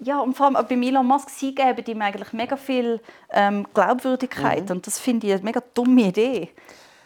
Ja, 0.00 0.20
und 0.20 0.36
vor 0.36 0.46
allem 0.46 0.66
bei 0.68 0.74
Elon 0.74 1.06
Musk, 1.06 1.30
sie 1.30 1.54
geben 1.54 1.84
ihm 1.86 2.02
eigentlich 2.02 2.32
mega 2.32 2.56
viel 2.56 3.00
ähm, 3.30 3.64
Glaubwürdigkeit. 3.72 4.64
Mhm. 4.64 4.76
Und 4.76 4.86
das 4.88 4.98
finde 4.98 5.28
ich 5.28 5.32
eine 5.32 5.42
mega 5.44 5.62
dumme 5.74 6.08
Idee. 6.08 6.50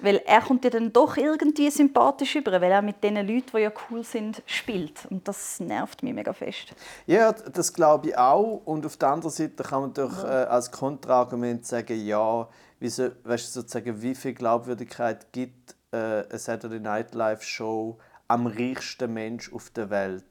Weil 0.02 0.16
er 0.26 0.40
kommt 0.40 0.64
dir 0.64 0.70
dann 0.70 0.92
doch 0.92 1.16
irgendwie 1.16 1.70
sympathisch 1.70 2.36
über, 2.36 2.52
weil 2.52 2.72
er 2.72 2.82
mit 2.82 3.02
den 3.02 3.14
Leuten, 3.16 3.50
die 3.54 3.58
ja 3.58 3.72
cool 3.90 4.04
sind, 4.04 4.42
spielt. 4.46 5.06
Und 5.10 5.26
das 5.26 5.60
nervt 5.60 6.02
mich 6.02 6.12
mega 6.12 6.32
fest. 6.32 6.74
Ja, 7.06 7.32
das 7.32 7.72
glaube 7.72 8.08
ich 8.08 8.18
auch. 8.18 8.62
Und 8.64 8.84
auf 8.84 8.96
der 8.96 9.08
anderen 9.08 9.32
Seite 9.32 9.62
kann 9.62 9.82
man 9.82 9.94
doch 9.94 10.24
äh, 10.24 10.26
als 10.26 10.70
Kontraargument 10.70 11.64
sagen, 11.64 12.04
ja, 12.04 12.48
wieso, 12.80 13.10
weißt 13.24 13.46
du, 13.46 13.60
sozusagen, 13.60 14.02
wie 14.02 14.14
viel 14.14 14.34
Glaubwürdigkeit 14.34 15.32
gibt 15.32 15.74
äh, 15.92 15.96
eine 15.96 16.38
Saturday 16.38 16.80
Night 16.80 17.14
Live 17.14 17.42
Show 17.42 17.98
am 18.28 18.46
reichsten 18.46 19.12
Mensch 19.12 19.52
auf 19.52 19.70
der 19.70 19.88
Welt? 19.90 20.24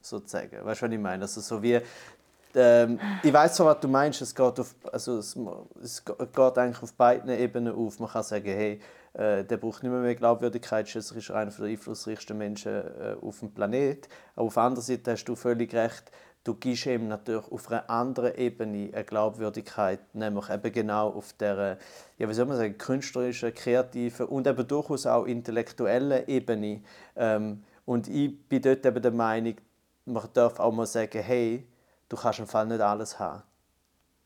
Sozusagen. 0.00 0.64
Weißt 0.64 0.82
du, 0.82 0.86
was 0.86 0.92
ich 0.92 0.98
meine? 0.98 1.22
Also 1.22 1.40
so 1.40 1.62
wie 1.62 1.80
ähm, 2.54 3.00
ich 3.22 3.32
weiß 3.32 3.54
zwar, 3.54 3.74
was 3.74 3.80
du 3.80 3.88
meinst. 3.88 4.22
Es 4.22 4.34
geht, 4.34 4.60
auf, 4.60 4.74
also 4.92 5.18
es, 5.18 5.36
es 5.82 6.04
geht 6.04 6.58
eigentlich 6.58 6.82
auf 6.82 6.92
beiden 6.94 7.30
Ebenen 7.30 7.74
auf. 7.74 7.98
Man 7.98 8.08
kann 8.08 8.22
sagen, 8.22 8.46
hey, 8.46 8.80
äh, 9.14 9.44
der 9.44 9.56
braucht 9.56 9.82
nicht 9.82 9.92
mehr, 9.92 10.00
mehr 10.00 10.14
Glaubwürdigkeit, 10.14 10.92
er 10.94 10.98
ist 10.98 11.30
einer 11.30 11.50
der 11.50 11.66
einflussreichsten 11.66 12.36
Menschen 12.36 12.72
äh, 12.72 13.16
auf 13.22 13.40
dem 13.40 13.52
Planeten. 13.52 14.08
Aber 14.34 14.46
auf 14.46 14.54
der 14.54 14.62
anderen 14.64 14.84
Seite 14.84 15.12
hast 15.12 15.24
du 15.24 15.36
völlig 15.36 15.72
recht, 15.74 16.10
du 16.42 16.54
gibst 16.54 16.86
ihm 16.86 17.08
natürlich 17.08 17.50
auf 17.50 17.70
einer 17.70 17.88
anderen 17.88 18.34
Ebene 18.34 18.90
eine 18.92 19.04
Glaubwürdigkeit, 19.04 20.00
nämlich 20.14 20.50
eben 20.50 20.72
genau 20.72 21.10
auf 21.10 21.32
der, 21.34 21.78
ja, 22.18 22.28
wie 22.28 22.34
soll 22.34 22.46
man 22.46 22.56
sagen, 22.56 22.76
künstlerischen, 22.76 23.54
kreativen 23.54 24.26
und 24.26 24.46
eben 24.46 24.66
durchaus 24.66 25.06
auch 25.06 25.24
intellektuellen 25.24 26.26
Ebene. 26.26 26.82
Ähm, 27.16 27.64
und 27.86 28.08
ich 28.08 28.48
bin 28.48 28.62
dort 28.62 28.84
eben 28.84 29.00
der 29.02 29.12
Meinung, 29.12 29.54
man 30.06 30.28
darf 30.32 30.58
auch 30.58 30.72
mal 30.72 30.86
sagen, 30.86 31.22
hey, 31.22 31.66
du 32.08 32.16
kannst 32.16 32.40
im 32.40 32.46
Fall 32.46 32.66
nicht 32.66 32.80
alles 32.80 33.18
haben. 33.18 33.42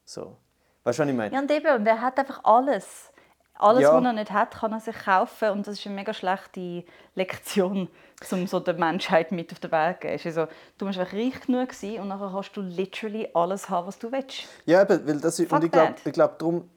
So. 0.04 0.36
Weißt 0.82 0.98
du, 0.98 1.02
was 1.02 1.10
ich 1.10 1.16
meine? 1.16 1.34
Ja, 1.34 1.40
und 1.40 1.50
eben, 1.50 1.74
und 1.74 1.86
er 1.86 2.00
hat 2.00 2.18
einfach 2.18 2.42
alles. 2.44 3.12
Alles, 3.58 3.82
ja. 3.82 3.94
was 3.94 4.04
er 4.04 4.12
nicht 4.12 4.30
hat, 4.30 4.52
kann 4.52 4.72
er 4.72 4.80
sich 4.80 4.96
kaufen. 4.96 5.50
Und 5.50 5.66
das 5.66 5.78
ist 5.78 5.86
eine 5.86 5.96
mega 5.96 6.14
schlechte 6.14 6.84
Lektion, 7.14 7.88
um 8.30 8.46
so 8.46 8.60
der 8.60 8.74
Menschheit 8.74 9.32
mit 9.32 9.52
auf 9.52 9.60
den 9.60 9.72
Weg 9.72 9.96
zu 10.00 10.08
geben. 10.08 10.20
Also, 10.24 10.52
du 10.78 10.86
musst 10.86 10.98
einfach 10.98 11.12
reich 11.12 11.40
genug 11.40 11.72
sein 11.72 12.00
und 12.00 12.08
dann 12.08 12.18
kannst 12.18 12.56
du 12.56 12.60
literally 12.60 13.28
alles 13.34 13.68
haben, 13.68 13.88
was 13.88 13.98
du 13.98 14.12
willst. 14.12 14.44
Ja, 14.66 14.82
eben, 14.82 15.06
weil 15.06 15.20
das 15.20 15.38
ist, 15.38 15.52
und 15.52 15.64
ich 15.64 15.70
glaube, 15.70 15.94
glaub, 16.12 16.38
darum 16.38 16.70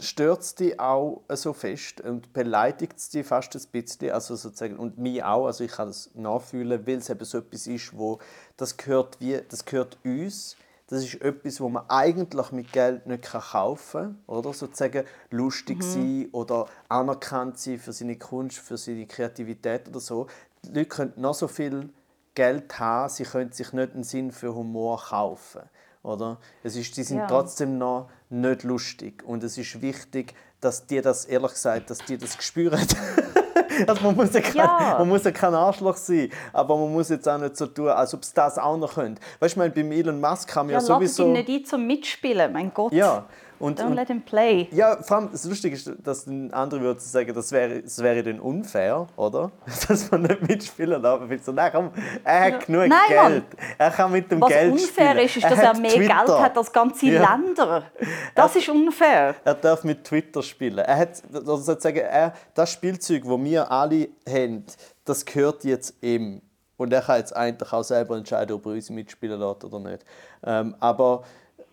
stört 0.00 0.40
es 0.40 0.54
dich 0.54 0.78
auch 0.80 1.22
so 1.30 1.52
fest 1.52 2.00
und 2.00 2.32
beleidigt 2.32 2.96
es 2.96 3.10
dich 3.10 3.26
fast 3.26 3.54
ein 3.54 3.62
bisschen. 3.70 4.10
Also 4.10 4.36
sozusagen, 4.36 4.76
und 4.76 4.98
mich 4.98 5.22
auch. 5.22 5.46
Also 5.46 5.64
ich 5.64 5.72
kann 5.72 5.88
das 5.88 6.10
nachfühlen, 6.14 6.86
weil 6.86 6.98
es 6.98 7.10
eben 7.10 7.24
so 7.24 7.38
etwas 7.38 7.66
ist, 7.66 7.96
wo 7.96 8.18
das 8.56 8.76
gehört, 8.76 9.20
wie, 9.20 9.40
das 9.48 9.64
gehört 9.64 9.98
uns 10.04 10.56
das 10.88 11.02
ist 11.02 11.20
etwas, 11.22 11.60
was 11.60 11.70
man 11.70 11.84
eigentlich 11.88 12.52
mit 12.52 12.72
Geld 12.72 13.06
nicht 13.06 13.24
kaufen 13.24 14.02
kann. 14.02 14.18
Oder? 14.26 14.52
Sozusagen 14.52 15.04
lustig 15.30 15.78
mhm. 15.78 15.82
sein 15.82 16.28
oder 16.32 16.66
anerkannt 16.88 17.58
sein 17.58 17.78
für 17.78 17.92
seine 17.92 18.18
Kunst, 18.18 18.58
für 18.58 18.76
seine 18.76 19.06
Kreativität 19.06 19.88
oder 19.88 20.00
so. 20.00 20.26
Die 20.62 20.68
Leute 20.68 20.86
können 20.86 21.12
noch 21.16 21.34
so 21.34 21.48
viel 21.48 21.90
Geld 22.34 22.78
haben, 22.78 23.08
sie 23.08 23.24
können 23.24 23.52
sich 23.52 23.72
nicht 23.72 23.94
einen 23.94 24.02
Sinn 24.02 24.30
für 24.30 24.54
Humor 24.54 25.00
kaufen. 25.08 25.62
Oder? 26.02 26.38
Es 26.62 26.76
ist, 26.76 26.96
die 26.96 27.02
sind 27.02 27.18
ja. 27.18 27.26
trotzdem 27.26 27.78
noch 27.78 28.10
nicht 28.28 28.62
lustig. 28.62 29.22
Und 29.24 29.42
es 29.42 29.56
ist 29.56 29.80
wichtig, 29.80 30.34
dass 30.60 30.86
die 30.86 31.00
das, 31.00 31.24
ehrlich 31.24 31.52
gesagt, 31.52 31.88
dass 31.88 31.98
die 31.98 32.18
das 32.18 32.36
spüren. 32.42 32.86
also 33.86 34.02
man, 34.02 34.16
muss 34.16 34.32
ja 34.32 34.40
kein, 34.40 34.56
ja. 34.56 34.96
man 34.98 35.08
muss 35.08 35.24
ja 35.24 35.30
kein 35.30 35.54
Arschloch 35.54 35.96
sein, 35.96 36.30
aber 36.52 36.76
man 36.76 36.92
muss 36.92 37.08
jetzt 37.08 37.28
auch 37.28 37.38
nicht 37.38 37.56
so 37.56 37.66
tun, 37.66 37.88
als 37.88 38.14
ob 38.14 38.22
es 38.22 38.32
das 38.32 38.58
auch 38.58 38.76
noch 38.76 38.94
könnte. 38.94 39.20
Weißt 39.40 39.56
du, 39.56 39.70
beim 39.70 39.92
Elon 39.92 40.20
Musk 40.20 40.54
haben 40.54 40.68
wir 40.68 40.74
ja, 40.74 40.80
ja 40.80 40.84
sowieso... 40.84 41.26
ihn 41.26 41.32
nicht 41.32 41.48
ein 41.48 41.64
zum 41.64 41.86
Mitspielen, 41.86 42.52
mein 42.52 42.72
Gott. 42.72 42.92
Ja. 42.92 43.24
Und, 43.64 43.80
Don't 43.80 43.94
let 43.94 44.08
him 44.08 44.20
play. 44.20 44.68
Ja, 44.72 45.02
vor 45.02 45.16
allem, 45.16 45.30
das 45.32 45.42
Lustige 45.46 45.74
ist, 45.74 45.90
dass 46.02 46.28
andere 46.28 46.82
würden 46.82 47.00
sagen, 47.00 47.32
das 47.32 47.50
wäre, 47.50 47.80
das 47.80 48.02
wäre 48.02 48.22
dann 48.22 48.38
unfair, 48.38 49.06
oder? 49.16 49.50
Dass 49.88 50.10
man 50.10 50.20
nicht 50.20 50.46
mitspielen 50.46 51.02
darf. 51.02 51.30
Ich 51.30 51.42
so, 51.42 51.50
nein, 51.50 51.70
komm, 51.72 51.90
er 52.22 52.40
hat 52.40 52.66
genug 52.66 52.88
nein, 52.88 52.98
Geld. 53.08 53.22
Mann. 53.22 53.44
Er 53.78 53.90
kann 53.90 54.12
mit 54.12 54.30
dem 54.30 54.42
Was 54.42 54.50
Geld 54.50 54.70
unfair 54.70 55.12
spielen. 55.12 55.24
ist, 55.24 55.36
ist, 55.38 55.44
dass 55.44 55.58
er, 55.58 55.64
er 55.64 55.78
mehr 55.78 55.90
Twitter. 55.92 56.24
Geld 56.26 56.40
hat 56.40 56.58
als 56.58 56.72
ganze 56.72 57.06
ja. 57.06 57.36
Länder. 57.36 57.84
Das 58.34 58.54
er, 58.54 58.60
ist 58.60 58.68
unfair. 58.68 59.34
Er 59.42 59.54
darf 59.54 59.82
mit 59.82 60.04
Twitter 60.04 60.42
spielen. 60.42 60.78
Er 60.80 60.98
hat, 60.98 61.22
also 61.32 61.56
sozusagen, 61.56 62.00
er, 62.00 62.34
das 62.52 62.70
Spielzeug, 62.70 63.22
das 63.24 63.44
wir 63.44 63.72
alle 63.72 64.08
haben, 64.28 64.64
das 65.06 65.24
gehört 65.24 65.64
jetzt 65.64 65.94
ihm. 66.02 66.42
Und 66.76 66.92
er 66.92 67.00
kann 67.00 67.16
jetzt 67.16 67.34
eigentlich 67.34 67.72
auch 67.72 67.82
selber 67.82 68.18
entscheiden, 68.18 68.54
ob 68.56 68.66
er 68.66 68.72
uns 68.72 68.90
mitspielen 68.90 69.40
lässt 69.40 69.64
oder 69.64 69.80
nicht. 69.80 70.04
Ähm, 70.44 70.76
aber 70.80 71.24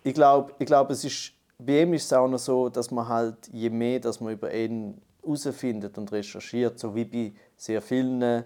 ich 0.03 0.13
glaube, 0.13 0.53
ich 0.57 0.65
glaub, 0.65 0.89
es 0.89 1.03
ist 1.03 1.33
bei 1.65 1.81
ihm 1.81 1.93
ist 1.93 2.05
es 2.05 2.13
auch 2.13 2.27
noch 2.27 2.39
so, 2.39 2.69
dass 2.69 2.91
man 2.91 3.07
halt, 3.07 3.47
je 3.51 3.69
mehr 3.69 3.99
dass 3.99 4.19
man 4.19 4.33
über 4.33 4.53
ihn 4.53 5.01
herausfindet 5.23 5.97
und 5.97 6.11
recherchiert, 6.11 6.79
so 6.79 6.93
wie 6.95 7.05
bei 7.05 7.33
sehr 7.55 7.81
vielen 7.81 8.19
mh, 8.19 8.43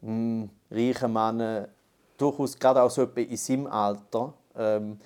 hm, 0.00 0.50
reichen 0.70 1.12
Männern, 1.12 1.68
durchaus 2.16 2.58
gerade 2.58 2.82
auch 2.82 2.90
so 2.90 3.02
in 3.02 3.36
seinem 3.36 3.66
Alter, 3.66 4.34
ähm, 4.56 4.98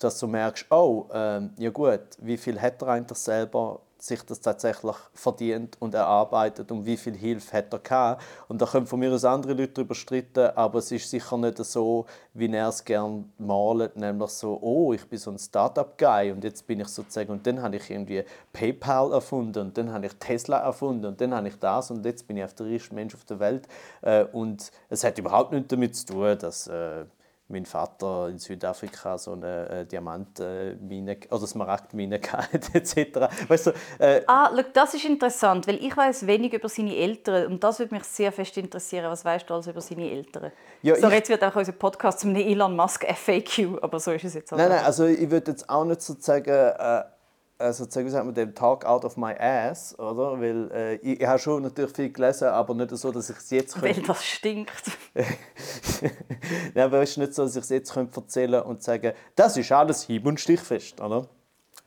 dass 0.00 0.18
du 0.18 0.26
merkst, 0.26 0.66
oh, 0.70 1.06
ähm, 1.12 1.50
ja 1.56 1.70
gut, 1.70 2.00
wie 2.18 2.36
viel 2.36 2.60
hat 2.60 2.82
er 2.82 2.88
eigentlich 2.88 3.18
selber 3.18 3.80
sich 4.02 4.22
das 4.22 4.40
tatsächlich 4.40 4.96
verdient 5.12 5.76
und 5.80 5.94
erarbeitet 5.94 6.70
und 6.70 6.86
wie 6.86 6.96
viel 6.96 7.14
Hilfe 7.14 7.56
hat 7.56 7.72
er 7.72 7.78
gehabt. 7.78 8.22
Und 8.48 8.62
da 8.62 8.66
können 8.66 8.86
von 8.86 9.00
mir 9.00 9.12
aus 9.12 9.24
andere 9.24 9.54
Leute 9.54 9.72
darüber 9.74 9.94
streiten, 9.94 10.50
aber 10.54 10.78
es 10.78 10.90
ist 10.92 11.10
sicher 11.10 11.36
nicht 11.36 11.58
so, 11.58 12.06
wie 12.34 12.52
er 12.52 12.68
es 12.68 12.84
gerne 12.84 13.24
malt, 13.38 13.96
nämlich 13.96 14.30
so, 14.30 14.58
oh, 14.60 14.92
ich 14.92 15.04
bin 15.08 15.18
so 15.18 15.30
ein 15.30 15.38
Startup-Guy 15.38 16.32
und 16.32 16.44
jetzt 16.44 16.66
bin 16.66 16.80
ich 16.80 16.88
sozusagen, 16.88 17.30
und 17.30 17.46
dann 17.46 17.60
habe 17.62 17.76
ich 17.76 17.90
irgendwie 17.90 18.24
PayPal 18.52 19.12
erfunden 19.12 19.66
und 19.66 19.78
dann 19.78 19.92
habe 19.92 20.06
ich 20.06 20.14
Tesla 20.14 20.58
erfunden 20.58 21.06
und 21.06 21.20
dann 21.20 21.34
habe 21.34 21.48
ich 21.48 21.58
das 21.58 21.90
und 21.90 22.04
jetzt 22.04 22.26
bin 22.26 22.36
ich 22.36 22.52
der 22.52 22.66
reichste 22.66 22.94
Mensch 22.94 23.14
auf 23.14 23.24
der 23.24 23.40
Welt. 23.40 23.68
Äh, 24.02 24.24
und 24.24 24.70
es 24.88 25.04
hat 25.04 25.18
überhaupt 25.18 25.52
nichts 25.52 25.68
damit 25.68 25.96
zu 25.96 26.06
tun, 26.06 26.38
dass 26.38 26.66
äh, 26.68 27.04
mein 27.48 27.64
Vater 27.64 28.28
in 28.28 28.38
Südafrika 28.38 29.16
so 29.16 29.32
eine 29.32 29.68
äh, 29.68 29.86
Diamantmine 29.86 31.16
oder 31.30 31.46
Smaragdmine 31.46 32.20
hatte, 32.32 32.74
etc. 32.74 33.28
Weißt 33.48 33.68
du, 33.68 33.70
äh, 33.98 34.22
ah, 34.26 34.50
look, 34.54 34.74
das 34.74 34.94
ist 34.94 35.06
interessant, 35.06 35.66
weil 35.66 35.76
ich 35.76 35.96
weiß 35.96 36.26
wenig 36.26 36.52
über 36.52 36.68
seine 36.68 36.94
Eltern 36.94 37.46
und 37.46 37.64
das 37.64 37.78
würde 37.78 37.94
mich 37.94 38.04
sehr 38.04 38.32
fest 38.32 38.56
interessieren. 38.58 39.10
Was 39.10 39.24
weißt 39.24 39.48
du 39.48 39.54
alles 39.54 39.66
über 39.66 39.80
seine 39.80 40.10
Eltern? 40.10 40.52
Ja, 40.82 40.96
so, 40.96 41.08
jetzt 41.08 41.30
wird 41.30 41.42
auch 41.42 41.56
unser 41.56 41.72
Podcast 41.72 42.20
zum 42.20 42.34
Elon 42.36 42.76
Musk 42.76 43.06
FAQ, 43.06 43.82
aber 43.82 43.98
so 43.98 44.12
ist 44.12 44.24
es 44.24 44.34
jetzt 44.34 44.52
auch. 44.52 44.58
Nein, 44.58 44.68
nein, 44.68 44.84
also 44.84 45.06
ich 45.06 45.30
würde 45.30 45.52
jetzt 45.52 45.68
auch 45.70 45.84
nicht 45.84 46.02
sozusagen 46.02 46.50
äh, 46.50 47.02
also 47.58 47.86
wie 47.86 48.08
sagt 48.08 48.24
man 48.24 48.34
dem 48.34 48.54
Talk 48.54 48.84
out 48.84 49.04
of 49.04 49.16
my 49.16 49.34
ass, 49.38 49.98
oder? 49.98 50.40
Weil 50.40 50.70
äh, 50.72 50.94
ich, 50.96 51.20
ich 51.20 51.26
habe 51.26 51.38
schon 51.38 51.62
natürlich 51.62 51.92
viel 51.92 52.12
gelesen, 52.12 52.48
aber 52.48 52.74
nicht 52.74 52.96
so, 52.96 53.10
dass 53.10 53.28
ich 53.30 53.36
es 53.36 53.50
jetzt 53.50 53.82
Weil 53.82 53.94
das 53.94 54.24
stinkt. 54.24 54.90
Nein, 56.74 56.84
aber 56.84 57.02
es 57.02 57.10
ist 57.10 57.16
nicht 57.18 57.34
so, 57.34 57.42
dass 57.42 57.56
ich 57.56 57.62
es 57.62 57.68
jetzt 57.70 57.96
erzählen 57.96 58.52
könnte 58.52 58.64
und 58.64 58.82
sagen, 58.82 59.12
das 59.34 59.56
ist 59.56 59.72
alles 59.72 60.02
hieb- 60.04 60.26
und 60.26 60.38
stichfest, 60.38 61.00
oder? 61.00 61.26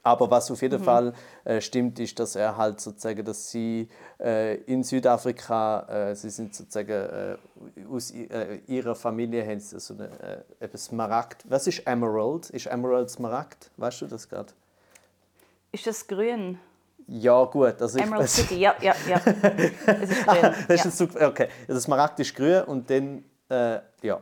Aber 0.03 0.31
was 0.31 0.49
auf 0.49 0.61
jeden 0.61 0.81
mhm. 0.81 0.85
Fall 0.85 1.13
äh, 1.43 1.61
stimmt, 1.61 1.99
ist, 1.99 2.19
dass 2.19 2.35
er 2.35 2.57
halt 2.57 2.81
sozusagen, 2.81 3.23
dass 3.23 3.51
sie 3.51 3.87
äh, 4.19 4.55
in 4.61 4.83
Südafrika, 4.83 6.09
äh, 6.09 6.15
sie 6.15 6.31
sind 6.31 6.55
sozusagen 6.55 6.91
äh, 6.91 7.37
aus 7.89 8.09
äh, 8.11 8.59
ihrer 8.65 8.95
Familie 8.95 9.45
haben 9.45 9.59
sie 9.59 9.79
so 9.79 9.93
eine 9.93 10.09
äh, 10.59 10.77
Smaragd. 10.77 11.45
Was 11.47 11.67
ist 11.67 11.85
Emerald? 11.85 12.49
Ist 12.49 12.65
Emerald 12.65 13.11
Smaragd? 13.11 13.69
Weißt 13.77 14.01
du 14.01 14.07
das 14.07 14.27
gerade? 14.27 14.51
Ist 15.71 15.87
das 15.87 16.05
grün? 16.05 16.59
Ja, 17.07 17.43
gut. 17.45 17.81
Also 17.81 17.99
Emerald 17.99 18.25
ich, 18.25 18.31
City, 18.31 18.59
ja, 18.59 18.75
ja, 18.81 18.93
ja. 19.07 19.17
Es 19.85 20.09
ist 20.11 20.27
grün. 20.27 20.53
das 20.67 20.85
ist 20.85 20.99
ja. 20.99 21.27
okay, 21.27 21.47
also 21.61 21.73
das 21.73 21.83
Smaragd 21.83 22.19
ist 22.19 22.35
grün 22.35 22.63
und 22.63 22.89
dann, 22.89 23.23
äh, 23.49 23.79
ja. 24.01 24.21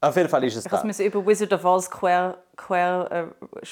Auf 0.00 0.16
jeden 0.16 0.28
Fall 0.28 0.44
ist 0.44 0.56
es 0.56 0.64
ich 0.64 0.70
da. 0.70 0.78
Ich 0.78 0.84
muss 0.84 1.00
über 1.00 1.26
Wizard 1.26 1.52
of 1.52 1.64
Oz 1.64 1.90
Queer, 1.90 2.38
queer 2.56 3.08
äh, 3.10 3.66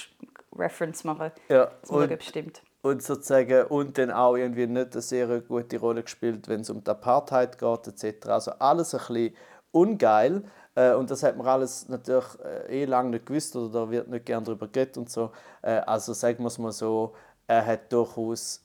Reference 0.56 1.04
machen. 1.04 1.30
Ja, 1.48 1.70
und, 1.88 2.08
schauen, 2.08 2.20
stimmt. 2.20 2.62
Und 2.82 3.02
sozusagen, 3.02 3.66
und 3.66 3.98
dann 3.98 4.10
auch 4.10 4.36
irgendwie 4.36 4.66
nicht 4.66 4.92
eine 4.92 5.02
sehr 5.02 5.40
gute 5.40 5.78
Rolle 5.78 6.02
gespielt, 6.02 6.48
wenn 6.48 6.60
es 6.60 6.70
um 6.70 6.82
die 6.82 6.90
Apartheid 6.90 7.58
geht, 7.58 7.86
etc. 7.86 8.28
Also 8.28 8.52
alles 8.52 8.94
ein 8.94 9.00
bisschen 9.06 9.36
ungeil. 9.72 10.44
Äh, 10.74 10.94
und 10.94 11.10
das 11.10 11.22
hat 11.22 11.36
man 11.36 11.46
alles 11.46 11.88
natürlich 11.88 12.26
äh, 12.44 12.82
eh 12.82 12.84
lange 12.84 13.10
nicht 13.10 13.26
gewusst 13.26 13.54
oder 13.56 13.68
da 13.68 13.90
wird 13.90 14.08
nicht 14.08 14.26
gerne 14.26 14.44
darüber 14.44 14.68
geredet 14.68 14.96
und 14.96 15.10
so. 15.10 15.30
Äh, 15.62 15.80
also 15.86 16.12
sagen 16.12 16.42
wir 16.42 16.48
es 16.48 16.58
mal 16.58 16.72
so, 16.72 17.14
er 17.46 17.64
hat 17.64 17.92
durchaus 17.92 18.64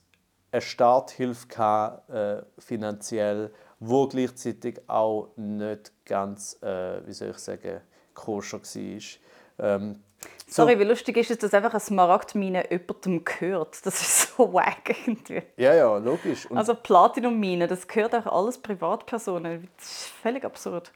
eine 0.52 0.60
Starthilfe 0.60 1.46
gehabt, 1.46 2.10
äh, 2.10 2.42
finanziell, 2.58 3.52
wo 3.78 4.08
gleichzeitig 4.08 4.80
auch 4.88 5.30
nicht 5.36 5.92
ganz, 6.04 6.60
äh, 6.62 7.06
wie 7.06 7.12
soll 7.12 7.30
ich 7.30 7.38
sagen, 7.38 7.80
koscher 8.14 8.60
war. 8.60 9.00
Ähm, 9.58 10.02
so. 10.46 10.64
Sorry, 10.64 10.78
wie 10.78 10.84
lustig 10.84 11.16
ist 11.16 11.30
es, 11.30 11.38
dass 11.38 11.54
einfach 11.54 11.70
eine 11.70 11.80
Smaragdmine 11.80 12.70
jemandem 12.70 13.24
gehört? 13.24 13.86
Das 13.86 14.02
ist 14.02 14.36
so 14.36 14.52
wack 14.52 14.94
irgendwie. 15.06 15.42
Ja, 15.56 15.74
ja, 15.74 15.96
logisch. 15.96 16.50
Und 16.50 16.58
also 16.58 16.74
Platinummine, 16.74 17.68
das 17.68 17.86
gehört 17.86 18.14
auch 18.14 18.26
alles 18.26 18.58
Privatpersonen. 18.58 19.68
Das 19.76 19.86
ist 19.86 20.06
völlig 20.22 20.44
absurd. 20.44 20.92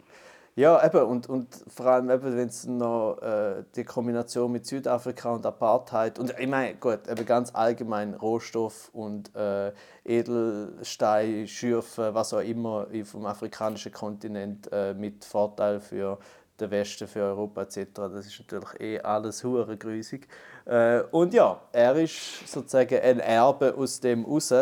Ja, 0.57 0.85
eben, 0.87 1.03
und, 1.03 1.29
und 1.29 1.49
vor 1.67 1.87
allem, 1.87 2.07
wenn 2.07 2.49
es 2.49 2.65
noch 2.65 3.19
äh, 3.21 3.65
die 3.75 3.83
Kombination 3.83 4.53
mit 4.53 4.67
Südafrika 4.67 5.33
und 5.33 5.45
Apartheid 5.45 6.21
und 6.21 6.33
ich 6.39 6.47
meine, 6.47 6.77
gut, 6.77 7.09
eben 7.09 7.27
ganz 7.27 7.53
allgemein 7.53 8.15
Rohstoff 8.15 8.89
und 8.93 9.35
äh, 9.35 9.73
Edelstein, 10.05 11.49
Schürfen, 11.49 12.15
was 12.15 12.33
auch 12.33 12.39
immer 12.39 12.87
vom 13.05 13.27
afrikanischen 13.27 13.91
Kontinent 13.91 14.69
äh, 14.71 14.95
mit 14.95 15.25
Vorteil 15.25 15.81
für 15.81 16.19
den 16.61 16.71
Westen, 16.71 17.09
für 17.09 17.23
Europa 17.23 17.63
etc. 17.63 17.87
Das 17.95 18.27
ist 18.27 18.39
natürlich 18.39 18.81
eh 18.81 19.01
alles 19.01 19.43
hure 19.43 19.77
grüßig. 19.77 20.29
Äh, 20.67 21.01
und 21.11 21.35
ja, 21.35 21.61
er 21.73 21.97
ist 21.97 22.47
sozusagen 22.47 23.01
ein 23.01 23.19
Erbe 23.19 23.75
aus 23.77 23.99
dem 23.99 24.25
raus, 24.25 24.55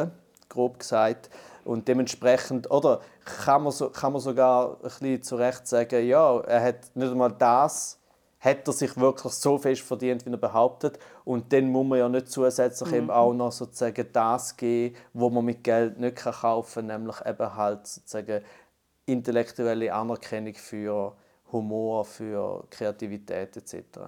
grob 0.48 0.78
gesagt. 0.78 1.28
Und 1.64 1.86
dementsprechend, 1.88 2.70
oder 2.70 3.00
kann 3.24 3.62
man, 3.62 3.72
so, 3.72 3.90
kann 3.90 4.12
man 4.12 4.20
sogar 4.20 4.76
ein 4.76 4.82
bisschen 4.82 5.22
zu 5.22 5.36
Recht 5.36 5.66
sagen, 5.66 6.06
ja, 6.06 6.40
er 6.40 6.62
hat 6.62 6.94
nicht 6.94 7.10
einmal 7.10 7.32
das, 7.32 7.98
hat 8.40 8.66
er 8.66 8.72
sich 8.72 8.96
wirklich 8.96 9.32
so 9.32 9.56
fest 9.56 9.82
verdient, 9.82 10.26
wie 10.26 10.30
er 10.30 10.36
behauptet. 10.36 10.98
Und 11.24 11.52
dann 11.52 11.68
muss 11.68 11.86
man 11.86 11.98
ja 11.98 12.08
nicht 12.08 12.28
zusätzlich 12.28 12.90
mhm. 12.90 12.96
eben 12.96 13.10
auch 13.10 13.32
noch 13.32 13.52
sozusagen 13.52 14.06
das 14.12 14.56
geben, 14.56 14.96
was 15.12 15.32
man 15.32 15.44
mit 15.44 15.62
Geld 15.62 15.98
nicht 16.00 16.16
kaufen 16.16 16.88
kann, 16.88 17.00
nämlich 17.00 17.24
eben 17.24 17.56
halt 17.56 17.86
sozusagen 17.86 18.42
intellektuelle 19.06 19.92
Anerkennung 19.92 20.54
für 20.54 21.14
Humor, 21.52 22.04
für 22.04 22.64
Kreativität 22.70 23.56
etc. 23.56 23.98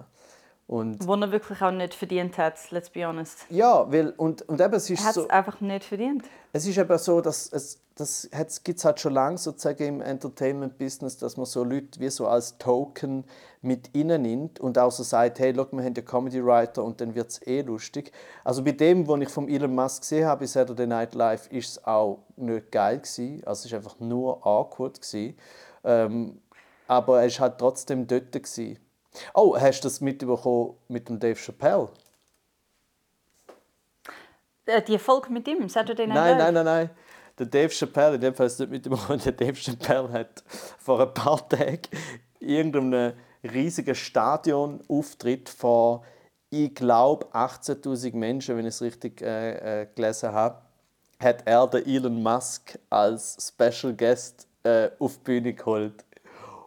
Und 0.67 1.05
Wo 1.07 1.13
er 1.15 1.31
wirklich 1.31 1.61
auch 1.61 1.71
nicht 1.71 1.93
verdient 1.93 2.37
hat, 2.37 2.55
let's 2.71 2.89
be 2.89 3.05
honest. 3.05 3.45
Ja, 3.49 3.91
weil, 3.91 4.09
und, 4.17 4.41
und 4.43 4.59
eben, 4.59 4.73
es 4.73 4.89
ist 4.89 5.01
er 5.01 5.05
hat 5.05 5.17
es 5.17 5.23
so, 5.23 5.27
einfach 5.27 5.61
nicht 5.61 5.83
verdient. 5.83 6.23
Es 6.53 6.65
ist 6.65 6.77
eben 6.77 6.97
so, 6.97 7.21
dass 7.21 7.51
es 7.51 7.81
das 7.95 8.27
gibt 8.65 8.79
es 8.79 8.83
halt 8.85 8.99
schon 8.99 9.13
lange 9.13 9.37
sozusagen 9.37 9.83
im 9.85 10.01
Entertainment-Business, 10.01 11.17
dass 11.17 11.37
man 11.37 11.45
so 11.45 11.63
Leute 11.63 11.97
wie 12.01 12.09
so 12.09 12.27
als 12.27 12.57
Token 12.57 13.23
mit 13.61 13.95
innen 13.95 14.21
nimmt 14.21 14.59
und 14.59 14.77
auch 14.77 14.91
so 14.91 15.01
sagt, 15.03 15.39
hey, 15.39 15.51
look, 15.51 15.71
wir 15.71 15.81
haben 15.81 15.93
ja 15.95 16.01
Comedy-Writer 16.01 16.83
und 16.83 16.99
dann 16.99 17.15
wird 17.15 17.29
es 17.29 17.47
eh 17.47 17.61
lustig. 17.61 18.11
Also 18.43 18.63
bei 18.63 18.73
dem, 18.73 19.07
was 19.07 19.21
ich 19.21 19.29
von 19.29 19.47
Elon 19.47 19.73
Musk 19.73 20.01
gesehen 20.01 20.27
habe 20.27 20.41
bei 20.41 20.47
Saturday 20.47 20.87
Night 20.87 21.15
Live, 21.15 21.47
ist 21.47 21.69
es 21.69 21.85
auch 21.85 22.19
nicht 22.35 22.69
geil 22.69 22.97
gewesen. 22.97 23.41
Also 23.45 23.65
es 23.65 23.71
war 23.71 23.79
einfach 23.79 23.99
nur 24.01 24.45
awkward 24.45 25.01
gewesen. 25.01 25.37
Ähm, 25.85 26.41
aber 26.87 27.23
er 27.23 27.29
war 27.31 27.39
halt 27.39 27.57
trotzdem 27.57 28.07
dort 28.07 28.33
gewesen. 28.33 28.77
Oh, 29.33 29.57
hast 29.57 29.81
du 29.81 29.87
das 29.87 30.01
mitbekommen 30.01 30.75
mit 30.87 31.09
dem 31.09 31.19
Dave 31.19 31.35
Chappelle? 31.35 31.89
Äh, 34.65 34.81
die 34.81 34.97
Folge 34.97 35.31
mit 35.31 35.47
ihm, 35.47 35.67
Saturday 35.69 36.07
Night 36.07 36.15
Live? 36.15 36.37
Nein, 36.37 36.37
nein, 36.37 36.53
nein, 36.53 36.65
nein. 36.65 36.89
Der 37.37 37.45
Dave 37.45 37.69
Chappelle, 37.69 38.15
in 38.15 38.21
dem 38.21 38.33
Fall 38.33 38.47
ist 38.47 38.59
nicht 38.59 38.71
mitbekommen, 38.71 39.21
der 39.25 39.33
Dave 39.33 39.55
Chappelle 39.55 40.11
hat 40.11 40.43
vor 40.77 41.01
ein 41.01 41.13
paar 41.13 41.47
Tagen 41.47 41.81
irgendeinem 42.39 43.13
riesigen 43.43 43.95
Stadion 43.95 44.81
Auftritt 44.87 45.49
vor, 45.49 46.03
ich 46.49 46.73
glaube, 46.73 47.25
18.000 47.33 48.15
Menschen, 48.15 48.57
wenn 48.57 48.65
ich 48.65 48.75
es 48.75 48.81
richtig 48.81 49.21
äh, 49.21 49.81
äh, 49.81 49.87
gelesen 49.93 50.31
habe, 50.31 50.61
hat 51.19 51.43
er 51.45 51.67
den 51.67 51.85
Elon 51.85 52.21
Musk 52.21 52.79
als 52.89 53.53
Special 53.53 53.93
Guest 53.93 54.47
äh, 54.63 54.89
auf 54.99 55.17
die 55.17 55.23
Bühne 55.23 55.53
geholt. 55.53 56.05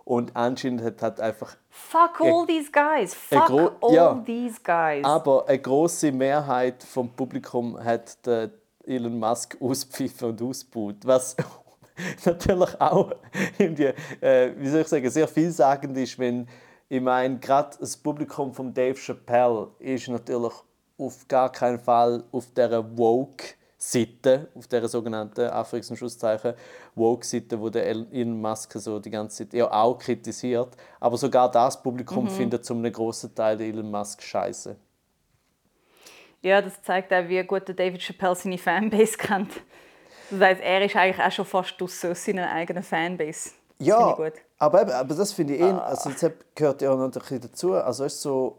Und 0.04 0.34
anscheinend 0.36 0.82
hat 0.82 1.02
halt 1.02 1.20
einfach. 1.20 1.56
Fuck 1.90 2.20
all 2.20 2.46
these 2.46 2.70
guys! 2.70 3.14
Fuck 3.14 3.50
all 3.80 3.94
ja, 3.94 4.22
these 4.26 4.60
guys! 4.62 5.04
Aber 5.04 5.48
eine 5.48 5.58
große 5.58 6.12
Mehrheit 6.12 6.82
vom 6.82 7.08
Publikum 7.08 7.82
hat 7.82 8.24
den 8.26 8.52
Elon 8.84 9.18
Musk 9.18 9.56
auspfiffen 9.60 10.30
und 10.30 10.42
ausbaut. 10.42 10.96
Was 11.04 11.36
natürlich 12.24 12.80
auch 12.80 13.12
irgendwie, 13.58 13.92
äh, 14.20 14.52
wie 14.56 14.68
soll 14.68 14.82
ich 14.82 14.88
sagen, 14.88 15.08
sehr 15.10 15.28
vielsagend 15.28 15.96
ist, 15.96 16.18
wenn 16.18 16.46
ich 16.90 17.00
meine, 17.00 17.38
gerade 17.38 17.76
das 17.78 17.96
Publikum 17.96 18.52
von 18.52 18.72
Dave 18.72 18.98
Chappelle 18.98 19.68
ist 19.78 20.08
natürlich 20.08 20.54
auf 20.96 21.28
gar 21.28 21.52
keinen 21.52 21.78
Fall 21.78 22.24
auf 22.32 22.50
der 22.54 22.96
woke 22.96 23.57
Seite, 23.80 24.48
auf 24.56 24.66
der 24.66 24.88
sogenannten 24.88 25.42
Anführungs- 25.42 25.88
und 25.90 25.96
Schlusszeichen 25.96 26.54
Woke-Seite, 26.96 27.60
wo 27.60 27.70
der 27.70 27.86
Elon 27.86 28.40
Musk 28.40 28.72
so 28.72 28.98
die 28.98 29.10
ganze 29.10 29.44
Zeit 29.44 29.54
ja 29.54 29.70
auch 29.70 29.96
kritisiert. 29.96 30.76
Aber 30.98 31.16
sogar 31.16 31.48
das 31.48 31.80
Publikum 31.80 32.24
mhm. 32.24 32.30
findet 32.30 32.64
zum 32.64 32.78
einem 32.78 32.92
großen 32.92 33.32
Teil 33.34 33.60
Elon 33.60 33.88
Musk 33.88 34.20
scheiße. 34.20 34.76
Ja, 36.42 36.60
das 36.60 36.82
zeigt 36.82 37.12
auch, 37.12 37.28
wie 37.28 37.42
gut 37.44 37.68
David 37.68 38.00
Chappelle 38.00 38.34
seine 38.34 38.58
Fanbase 38.58 39.16
kennt. 39.16 39.52
Das 40.30 40.40
heißt, 40.40 40.60
er 40.60 40.84
ist 40.84 40.96
eigentlich 40.96 41.24
auch 41.24 41.32
schon 41.32 41.44
fast 41.44 41.80
aus 41.82 42.00
seiner 42.00 42.50
eigenen 42.50 42.82
Fanbase. 42.82 43.50
Das 43.78 43.86
ja, 43.86 44.16
aber, 44.58 44.82
eben, 44.82 44.90
aber 44.90 45.14
das 45.14 45.32
finde 45.32 45.54
ich 45.54 45.60
eh, 45.60 45.70
also 45.70 46.10
das 46.10 46.32
gehört 46.54 46.82
ja 46.82 46.90
auch 46.90 46.98
noch 46.98 47.30
ein 47.30 47.40
dazu. 47.40 47.74
Also 47.74 48.04
ist 48.04 48.20
so, 48.20 48.58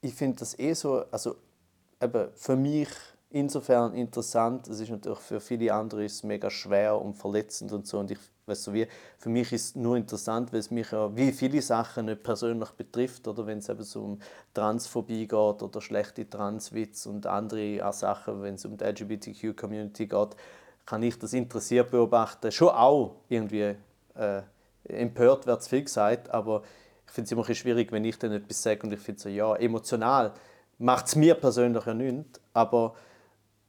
ich 0.00 0.12
finde 0.12 0.38
das 0.40 0.58
eh 0.58 0.72
so, 0.72 1.04
also 1.10 1.36
eben 2.00 2.28
für 2.34 2.56
mich 2.56 2.88
insofern 3.30 3.94
interessant. 3.94 4.68
Es 4.68 4.80
ist 4.80 4.90
natürlich 4.90 5.18
für 5.18 5.40
viele 5.40 5.72
andere 5.72 6.04
ist 6.04 6.24
mega 6.24 6.50
schwer 6.50 7.00
und 7.00 7.14
verletzend 7.14 7.72
und 7.72 7.86
so. 7.86 7.98
Und 7.98 8.10
ich 8.10 8.18
weiß 8.46 8.64
so 8.64 8.74
wie, 8.74 8.86
für 9.18 9.28
mich 9.28 9.52
ist 9.52 9.64
es 9.64 9.74
nur 9.76 9.96
interessant, 9.96 10.52
weil 10.52 10.60
es 10.60 10.70
mich 10.70 10.90
ja 10.90 11.14
wie 11.16 11.32
viele 11.32 11.62
Sachen 11.62 12.06
nicht 12.06 12.22
persönlich 12.22 12.70
betrifft 12.70 13.26
oder 13.28 13.46
wenn 13.46 13.58
es 13.58 13.68
eben 13.68 13.82
so 13.82 14.02
um 14.02 14.18
Transphobie 14.52 15.26
geht 15.26 15.32
oder 15.62 15.80
schlechte 15.80 16.28
Transwitz 16.28 17.06
und 17.06 17.26
andere 17.26 17.92
Sachen, 17.92 18.42
wenn 18.42 18.54
es 18.54 18.64
um 18.64 18.76
die 18.76 18.84
LGBTQ-Community 18.84 20.06
geht, 20.06 20.36
kann 20.84 21.02
ich 21.02 21.18
das 21.18 21.32
interessiert 21.32 21.90
beobachten. 21.90 22.50
Schon 22.50 22.70
auch 22.70 23.14
irgendwie 23.28 23.76
äh, 24.16 24.42
empört 24.84 25.46
wird 25.46 25.60
es 25.60 25.68
viel 25.68 25.84
gesagt, 25.84 26.30
aber 26.30 26.62
ich 27.06 27.12
finde 27.12 27.26
es 27.26 27.32
immer 27.32 27.48
ein 27.48 27.54
schwierig, 27.54 27.92
wenn 27.92 28.04
ich 28.04 28.18
dann 28.18 28.32
etwas 28.32 28.62
sage 28.62 28.82
und 28.82 28.92
ich 28.92 29.00
finde 29.00 29.20
so, 29.20 29.28
ja, 29.28 29.54
emotional 29.56 30.32
macht 30.78 31.06
es 31.06 31.16
mir 31.16 31.34
persönlich 31.34 31.84
ja 31.84 31.94
nichts, 31.94 32.40
aber 32.54 32.94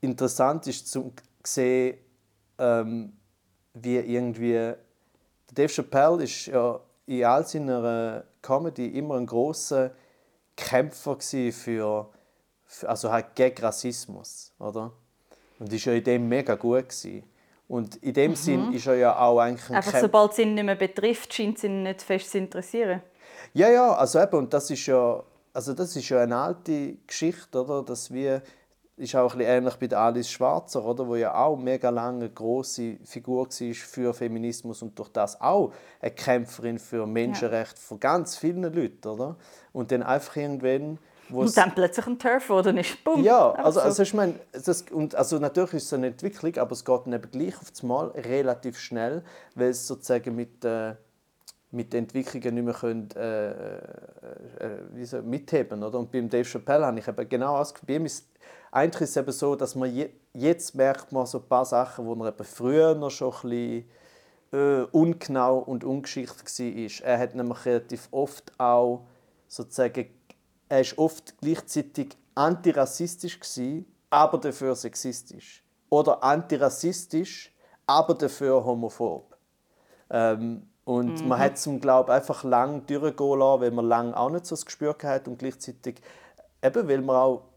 interessant 0.01 0.67
ist 0.67 0.87
zu 0.87 1.13
sehen, 1.43 1.97
ähm, 2.57 3.13
wie 3.73 3.97
irgendwie 3.97 4.73
Dave 5.53 5.69
Chappelle 5.69 6.23
ist 6.23 6.47
ja 6.47 6.79
in 7.05 7.23
all 7.25 7.45
seiner 7.45 8.23
Comedy 8.41 8.87
immer 8.97 9.15
ein 9.15 9.25
großer 9.25 9.91
Kämpfer 10.55 11.17
für, 11.19 11.51
für 12.65 12.89
also 12.89 13.11
halt 13.11 13.35
gegen 13.35 13.61
Rassismus, 13.61 14.53
oder? 14.59 14.91
Und 15.59 15.71
ist 15.71 15.85
ja 15.85 15.93
in 15.93 16.03
dem 16.03 16.27
mega 16.27 16.55
gut 16.55 16.89
gewesen. 16.89 17.23
Und 17.67 17.95
in 17.97 18.13
dem 18.13 18.31
mhm. 18.31 18.35
Sinn 18.35 18.73
ist 18.73 18.87
er 18.87 18.95
ja 18.95 19.17
auch 19.17 19.39
eigentlich 19.39 19.69
ein 19.69 19.75
Einfach 19.77 19.91
Kämp 19.91 20.03
sobald 20.03 20.31
es 20.33 20.39
ihn 20.39 20.53
nicht 20.55 20.63
mehr 20.63 20.75
betrifft, 20.75 21.33
scheint 21.33 21.57
es 21.57 21.63
ihn 21.63 21.83
nicht 21.83 22.01
fest 22.01 22.31
zu 22.31 22.37
interessieren. 22.37 23.01
Ja, 23.53 23.69
ja, 23.69 23.93
also 23.93 24.19
eben, 24.19 24.37
und 24.37 24.53
das 24.53 24.69
ist 24.69 24.85
ja, 24.85 25.23
also 25.53 25.73
das 25.73 25.95
ist 25.95 26.09
ja 26.09 26.21
eine 26.21 26.35
alte 26.35 26.95
Geschichte, 27.07 27.63
oder? 27.63 27.83
Dass 27.83 28.11
wir 28.11 28.41
ist 29.01 29.15
auch 29.15 29.33
ein 29.33 29.41
ähnlich 29.41 29.75
bei 29.75 29.89
Alice 29.95 30.29
Schwarzer, 30.29 30.85
oder, 30.85 31.07
wo 31.07 31.15
ja 31.15 31.33
auch 31.33 31.57
mega 31.57 31.89
lange 31.89 32.29
große 32.29 32.97
Figur 33.03 33.47
war 33.47 33.73
für 33.73 34.13
Feminismus 34.13 34.81
und 34.81 34.97
durch 34.97 35.09
das 35.09 35.39
auch 35.41 35.73
eine 35.99 36.11
Kämpferin 36.11 36.77
für 36.77 37.07
Menschenrechte 37.07 37.75
ja. 37.75 37.81
von 37.81 37.99
ganz 37.99 38.37
vielen 38.37 38.63
Leuten, 38.63 39.07
oder? 39.07 39.35
Und 39.73 39.91
dann 39.91 40.03
einfach 40.03 40.35
irgendwann 40.35 40.99
und 41.29 41.55
dann 41.55 41.73
plötzlich 41.73 42.05
ein 42.07 42.19
Turf 42.19 42.49
oder 42.49 42.73
nicht. 42.73 43.03
Bumm. 43.05 43.23
Ja, 43.23 43.51
also, 43.51 43.79
so. 43.79 43.85
also 43.85 44.03
ich 44.03 44.13
meine, 44.13 44.35
das, 44.51 44.83
und, 44.91 45.15
also 45.15 45.39
natürlich 45.39 45.75
ist 45.75 45.85
es 45.85 45.93
eine 45.93 46.07
Entwicklung, 46.07 46.57
aber 46.57 46.73
es 46.73 46.83
geht 46.83 47.05
dann 47.05 47.13
eben 47.13 47.31
gleich 47.31 47.57
auf 47.57 47.71
das 47.71 47.83
Mal 47.83 48.07
relativ 48.09 48.77
schnell, 48.77 49.23
weil 49.55 49.69
es 49.69 49.87
sozusagen 49.87 50.35
mit, 50.35 50.65
äh, 50.65 50.95
mit 51.71 51.93
den 51.93 52.03
Entwicklungen 52.03 52.55
nicht 52.55 52.65
mehr 52.65 52.73
können, 52.73 53.09
äh, 53.15 53.49
äh, 53.49 53.53
äh 54.59 54.69
wie 54.93 55.05
so, 55.05 55.21
mitheben 55.21 55.83
oder? 55.83 55.99
Und 55.99 56.11
beim 56.11 56.29
Dave 56.29 56.43
Chappelle 56.43 56.85
habe 56.85 56.99
ich 56.99 57.07
eben 57.07 57.29
genau 57.29 57.55
ausgeführt, 57.55 57.87
bei 57.87 57.95
ihm 57.95 58.05
ist 58.05 58.30
eigentlich 58.71 59.01
ist 59.01 59.11
es 59.11 59.17
eben 59.17 59.31
so, 59.31 59.55
dass 59.55 59.75
man 59.75 59.93
je, 59.93 60.09
jetzt 60.33 60.75
merkt 60.75 61.11
man 61.11 61.25
so 61.25 61.39
ein 61.39 61.47
paar 61.47 61.65
Sachen, 61.65 62.05
wo 62.05 62.15
man 62.15 62.29
eben 62.29 62.43
früher 62.43 62.95
noch 62.95 63.11
schon 63.11 63.33
ein 63.33 63.41
bisschen 63.41 63.89
äh, 64.53 64.81
ungenau 64.91 65.59
und 65.59 65.83
ungeschickt 65.83 66.59
war. 66.59 67.07
Er 67.07 67.19
hat 67.19 67.35
nämlich 67.35 67.65
relativ 67.65 68.07
oft 68.11 68.51
auch 68.57 69.05
sozusagen, 69.47 70.07
er 70.69 70.81
ist 70.81 70.97
oft 70.97 71.37
gleichzeitig 71.41 72.17
antirassistisch 72.33 73.39
gewesen, 73.39 73.85
aber 74.09 74.37
dafür 74.37 74.75
sexistisch. 74.75 75.63
Oder 75.89 76.23
antirassistisch, 76.23 77.53
aber 77.85 78.13
dafür 78.13 78.63
homophob. 78.63 79.35
Ähm, 80.09 80.67
und 80.85 81.21
mhm. 81.21 81.27
man 81.27 81.39
hat 81.39 81.57
zum 81.57 81.79
glaube 81.79 82.13
einfach 82.13 82.43
lang 82.45 82.85
durchgehen 82.85 83.39
lassen, 83.39 83.61
weil 83.61 83.71
man 83.71 83.85
lang 83.85 84.13
auch 84.13 84.29
nicht 84.29 84.45
so 84.45 84.55
das 84.55 84.65
Gespür 84.65 84.95
hatte 85.03 85.29
und 85.29 85.39
gleichzeitig 85.39 86.01
eben, 86.61 86.87
weil 86.87 87.01
man 87.01 87.15
auch 87.17 87.50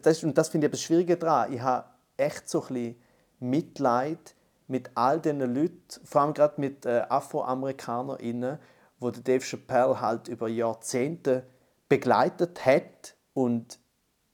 das, 0.00 0.24
und 0.24 0.36
das 0.36 0.48
finde 0.48 0.66
ich 0.66 0.70
das 0.72 0.82
Schwierige 0.82 1.16
daran. 1.16 1.52
Ich 1.52 1.60
habe 1.60 1.86
echt 2.16 2.48
so 2.48 2.62
ein 2.62 2.68
bisschen 2.68 2.96
Mitleid 3.40 4.34
mit 4.68 4.90
all 4.94 5.20
diesen 5.20 5.40
Leuten, 5.40 5.78
vor 6.04 6.22
allem 6.22 6.34
gerade 6.34 6.60
mit 6.60 6.86
äh, 6.86 7.04
AfroamerikanerInnen, 7.08 8.58
wo 8.98 9.10
der 9.10 9.22
Dave 9.22 9.44
Chappelle 9.44 10.00
halt 10.00 10.28
über 10.28 10.48
Jahrzehnte 10.48 11.44
begleitet 11.88 12.64
hat. 12.64 13.14
Und 13.34 13.78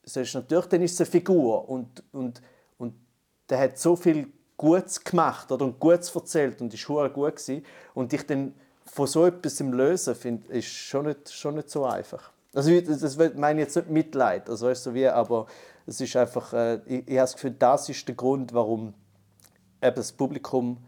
es 0.02 0.16
ist 0.16 0.34
natürlich 0.34 0.66
dann 0.66 0.82
ist 0.82 0.92
es 0.94 1.00
eine 1.00 1.11
Figur 1.11 1.68
und, 1.68 2.04
und, 2.12 2.40
und 2.78 2.94
der 3.48 3.59
hat 3.59 3.78
so 3.78 3.96
viel 3.96 4.32
Gutes 4.56 5.02
gemacht 5.02 5.50
oder, 5.50 5.64
und 5.64 5.80
Gutes 5.80 6.14
erzählt 6.14 6.61
und 6.61 6.72
ist 6.74 6.86
gut 6.86 7.14
gewesen. 7.14 7.64
Und 7.94 8.12
ich 8.12 8.26
dann 8.26 8.54
von 8.84 9.06
so 9.06 9.26
etwas 9.26 9.61
im 9.61 9.72
Lösen 9.72 10.14
find, 10.14 10.48
ist 10.50 10.68
schon 10.68 11.06
nicht, 11.06 11.32
schon 11.32 11.56
nicht 11.56 11.70
so 11.70 11.84
einfach. 11.84 12.32
Also 12.59 12.72
das 12.80 13.16
meine 13.36 13.61
ich 13.61 13.66
jetzt 13.66 13.76
nicht 13.76 13.88
Mitleid, 13.88 14.50
also 14.50 14.66
weißt 14.66 14.86
du, 14.86 14.94
wie, 14.94 15.06
aber 15.06 15.46
es 15.86 16.00
ist 16.00 16.16
einfach, 16.16 16.52
äh, 16.52 16.80
ich, 16.86 17.06
ich 17.06 17.11
habe 17.11 17.18
das 17.18 17.34
Gefühl, 17.34 17.54
das 17.56 17.88
ist 17.88 18.09
der 18.09 18.16
Grund, 18.16 18.52
warum 18.52 18.94
eben 19.80 19.94
das 19.94 20.11
Publikum, 20.11 20.84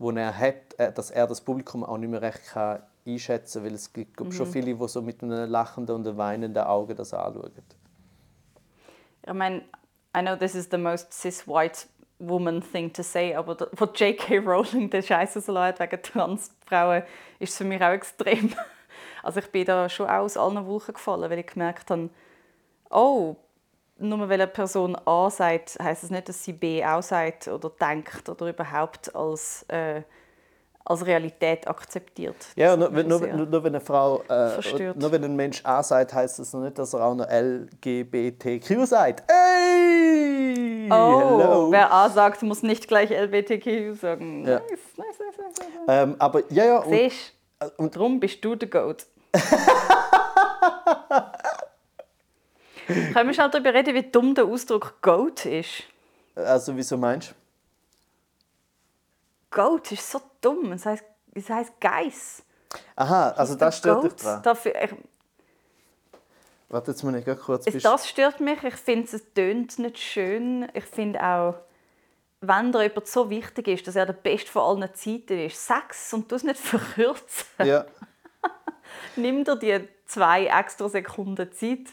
wo 0.00 0.10
er 0.10 0.36
hat, 0.36 0.74
äh, 0.76 0.90
dass 0.92 1.12
er 1.12 1.28
das 1.28 1.40
Publikum 1.40 1.84
auch 1.84 1.98
nicht 1.98 2.10
mehr 2.10 2.20
recht 2.20 2.44
kann 2.46 2.82
einschätzen 3.06 3.62
kann, 3.62 3.70
weil 3.70 3.76
es 3.76 3.92
gibt 3.92 4.18
mhm. 4.18 4.32
schon 4.32 4.46
viele, 4.46 4.74
die 4.74 4.88
so 4.88 5.02
mit 5.02 5.22
einem 5.22 5.48
lachenden 5.48 5.94
und 5.94 6.08
einem 6.08 6.16
weinenden 6.16 6.64
Auge 6.64 6.96
das 6.96 7.14
anschauen. 7.14 7.52
Ich 9.24 9.32
meine, 9.32 9.62
I 10.16 10.20
know 10.20 10.34
this 10.34 10.56
is 10.56 10.66
the 10.68 10.78
most 10.78 11.12
cis-white 11.12 11.86
woman 12.18 12.60
thing 12.60 12.92
to 12.92 13.04
say, 13.04 13.36
aber 13.36 13.68
wo 13.76 13.84
J.K. 13.84 14.38
Rowling 14.38 14.90
den 14.90 15.04
Scheiß 15.04 15.34
so 15.34 15.54
wegen 15.54 16.02
Transfrauen, 16.02 17.04
ist 17.38 17.56
für 17.56 17.62
mich 17.62 17.80
auch 17.80 17.92
extrem. 17.92 18.52
Also 19.24 19.40
ich 19.40 19.50
bin 19.50 19.64
da 19.64 19.88
schon 19.88 20.06
auch 20.06 20.20
aus 20.20 20.36
allen 20.36 20.66
Wolken 20.66 20.94
gefallen, 20.94 21.30
weil 21.30 21.38
ich 21.38 21.46
gemerkt 21.46 21.90
habe, 21.90 22.10
oh, 22.90 23.36
nur 23.96 24.20
weil 24.28 24.32
eine 24.40 24.46
Person 24.46 24.96
A 25.06 25.30
sagt, 25.30 25.78
heisst 25.82 26.02
es 26.02 26.08
das 26.08 26.10
nicht, 26.10 26.28
dass 26.28 26.44
sie 26.44 26.52
B 26.52 26.84
auch 26.84 27.02
sagt 27.02 27.48
oder 27.48 27.70
denkt 27.70 28.28
oder 28.28 28.48
überhaupt 28.48 29.14
als, 29.14 29.64
äh, 29.68 30.02
als 30.84 31.06
Realität 31.06 31.66
akzeptiert. 31.66 32.36
Ja, 32.56 32.76
nur, 32.76 32.90
nur, 32.90 33.04
nur, 33.04 33.46
nur, 33.46 33.64
wenn 33.64 33.74
eine 33.74 33.80
Frau, 33.80 34.22
äh, 34.28 34.92
nur 34.94 35.10
wenn 35.10 35.24
ein 35.24 35.36
Mensch 35.36 35.64
A 35.64 35.82
sagt, 35.82 36.12
heißt 36.12 36.40
das 36.40 36.52
noch 36.52 36.60
nicht, 36.60 36.78
dass 36.78 36.92
er 36.92 37.04
auch 37.04 37.14
noch 37.14 37.26
LGBTQ 37.26 38.84
sagt. 38.84 39.24
Ey! 39.30 40.88
Oh, 40.90 41.40
Hello. 41.40 41.70
wer 41.70 41.90
A 41.90 42.10
sagt, 42.10 42.42
muss 42.42 42.62
nicht 42.62 42.88
gleich 42.88 43.08
LGBTQ 43.10 43.98
sagen. 43.98 44.46
Ja. 44.46 44.58
Nice, 44.58 44.70
nice, 44.98 45.06
nice, 45.18 45.38
nice, 45.38 45.58
nice. 45.58 45.68
Ähm, 45.88 46.16
aber 46.18 46.42
ja, 46.52 46.64
ja. 46.66 46.78
Und, 46.80 46.92
Siehst, 46.92 47.32
und 47.78 47.96
darum 47.96 48.20
bist 48.20 48.44
du 48.44 48.54
der 48.54 48.68
Goat. 48.68 49.06
Können 52.86 53.28
wir 53.28 53.34
schnell 53.34 53.50
darüber 53.50 53.74
reden, 53.74 53.94
wie 53.94 54.10
dumm 54.10 54.34
der 54.34 54.44
Ausdruck 54.44 55.00
Goat 55.00 55.46
ist? 55.46 55.84
Also, 56.34 56.76
wieso 56.76 56.96
meinst 56.96 57.30
du? 57.30 57.34
Goat 59.50 59.92
ist 59.92 60.10
so 60.10 60.20
dumm. 60.40 60.72
Es 60.72 60.84
heisst, 60.84 61.04
es 61.34 61.48
heisst 61.48 61.80
Geiss. 61.80 62.42
Aha, 62.96 63.30
also 63.30 63.54
das 63.54 63.78
stört 63.78 64.02
Goat? 64.02 64.12
dich 64.12 64.20
dran. 64.22 64.42
Dafür, 64.42 64.74
ich, 64.82 64.94
Warte, 66.68 66.90
jetzt 66.90 67.04
muss 67.04 67.14
ich 67.14 67.38
kurz... 67.38 67.66
Es, 67.66 67.82
das 67.82 68.08
stört 68.08 68.40
mich. 68.40 68.62
Ich 68.64 68.74
finde, 68.74 69.08
es 69.14 69.32
tönt 69.32 69.78
nicht 69.78 69.98
schön. 69.98 70.68
Ich 70.74 70.84
finde 70.84 71.22
auch, 71.22 71.54
wenn 72.40 72.72
dir 72.72 72.82
jemand 72.82 73.06
so 73.06 73.30
wichtig 73.30 73.68
ist, 73.68 73.86
dass 73.86 73.94
er 73.94 74.06
der 74.06 74.14
Beste 74.14 74.50
von 74.50 74.82
allen 74.82 74.92
Zeiten 74.94 75.38
ist, 75.38 75.64
Sex 75.64 76.12
und 76.12 76.30
du 76.30 76.34
es 76.34 76.42
nicht 76.42 76.58
verkürzen. 76.60 77.46
Ja. 77.64 77.84
Nimm 79.16 79.44
dir 79.44 79.56
die 79.56 79.88
zwei 80.06 80.46
extra 80.46 80.88
Sekunden 80.88 81.50
Zeit 81.52 81.88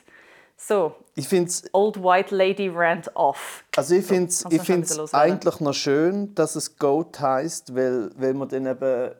so. 0.57 0.95
Ich 1.15 1.27
find's, 1.27 1.63
Old 1.73 2.01
White 2.03 2.35
Lady 2.35 2.69
rant 2.69 3.15
off. 3.15 3.63
Also 3.75 3.95
ich 3.95 4.05
finde 4.05 4.29
es 4.29 4.39
so, 4.39 4.49
ich 4.49 5.13
eigentlich 5.13 5.59
noch 5.59 5.73
schön, 5.73 6.35
dass 6.35 6.55
es 6.55 6.77
Goat 6.77 7.19
heißt, 7.19 7.75
weil, 7.75 8.11
weil 8.15 8.33
man 8.33 8.47
dann 8.47 8.67
eben 8.67 9.11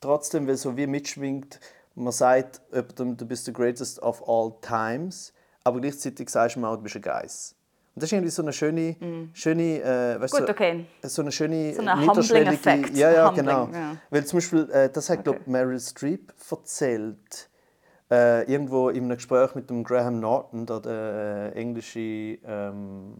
trotzdem, 0.00 0.46
weil 0.46 0.56
so 0.56 0.76
wie 0.76 0.86
mitschwingt, 0.86 1.58
man 1.94 2.12
sagt, 2.12 2.60
du 2.70 3.26
bist 3.26 3.46
the 3.46 3.52
greatest 3.52 4.02
of 4.02 4.28
all 4.28 4.52
times, 4.60 5.32
aber 5.62 5.80
gleichzeitig 5.80 6.28
sagst 6.28 6.56
du 6.56 6.64
auch, 6.64 6.76
du 6.76 6.82
bist 6.82 6.96
ein 6.96 7.02
Geist. 7.02 7.56
Und 7.94 8.02
das 8.02 8.08
ist 8.08 8.12
irgendwie 8.12 8.30
so 8.30 8.42
eine 8.42 8.52
schöne, 8.52 8.96
mm. 8.98 9.30
schöne, 9.34 9.80
äh, 9.80 10.20
weißt 10.20 10.34
Gut, 10.34 10.50
okay. 10.50 10.86
so 11.02 11.22
eine 11.22 11.30
schöne 11.30 11.74
so 11.74 11.82
eine 11.82 12.00
niederschwellige, 12.00 12.88
ja, 12.92 13.12
ja, 13.12 13.28
humbling, 13.28 13.46
genau. 13.46 13.68
Ja. 13.72 13.96
Weil 14.10 14.24
zum 14.26 14.38
Beispiel, 14.38 14.68
äh, 14.70 14.90
das 14.90 15.10
hat 15.10 15.18
okay. 15.18 15.30
glaube 15.30 15.50
Meryl 15.50 15.78
Streep 15.78 16.32
erzählt 16.50 17.48
äh, 18.10 18.50
irgendwo 18.50 18.88
in 18.88 19.04
einem 19.04 19.16
Gespräch 19.16 19.54
mit 19.54 19.70
dem 19.70 19.84
Graham 19.84 20.18
Norton, 20.18 20.66
der, 20.66 20.80
der 20.80 21.52
äh, 21.54 21.58
englische 21.58 22.00
ähm, 22.00 23.14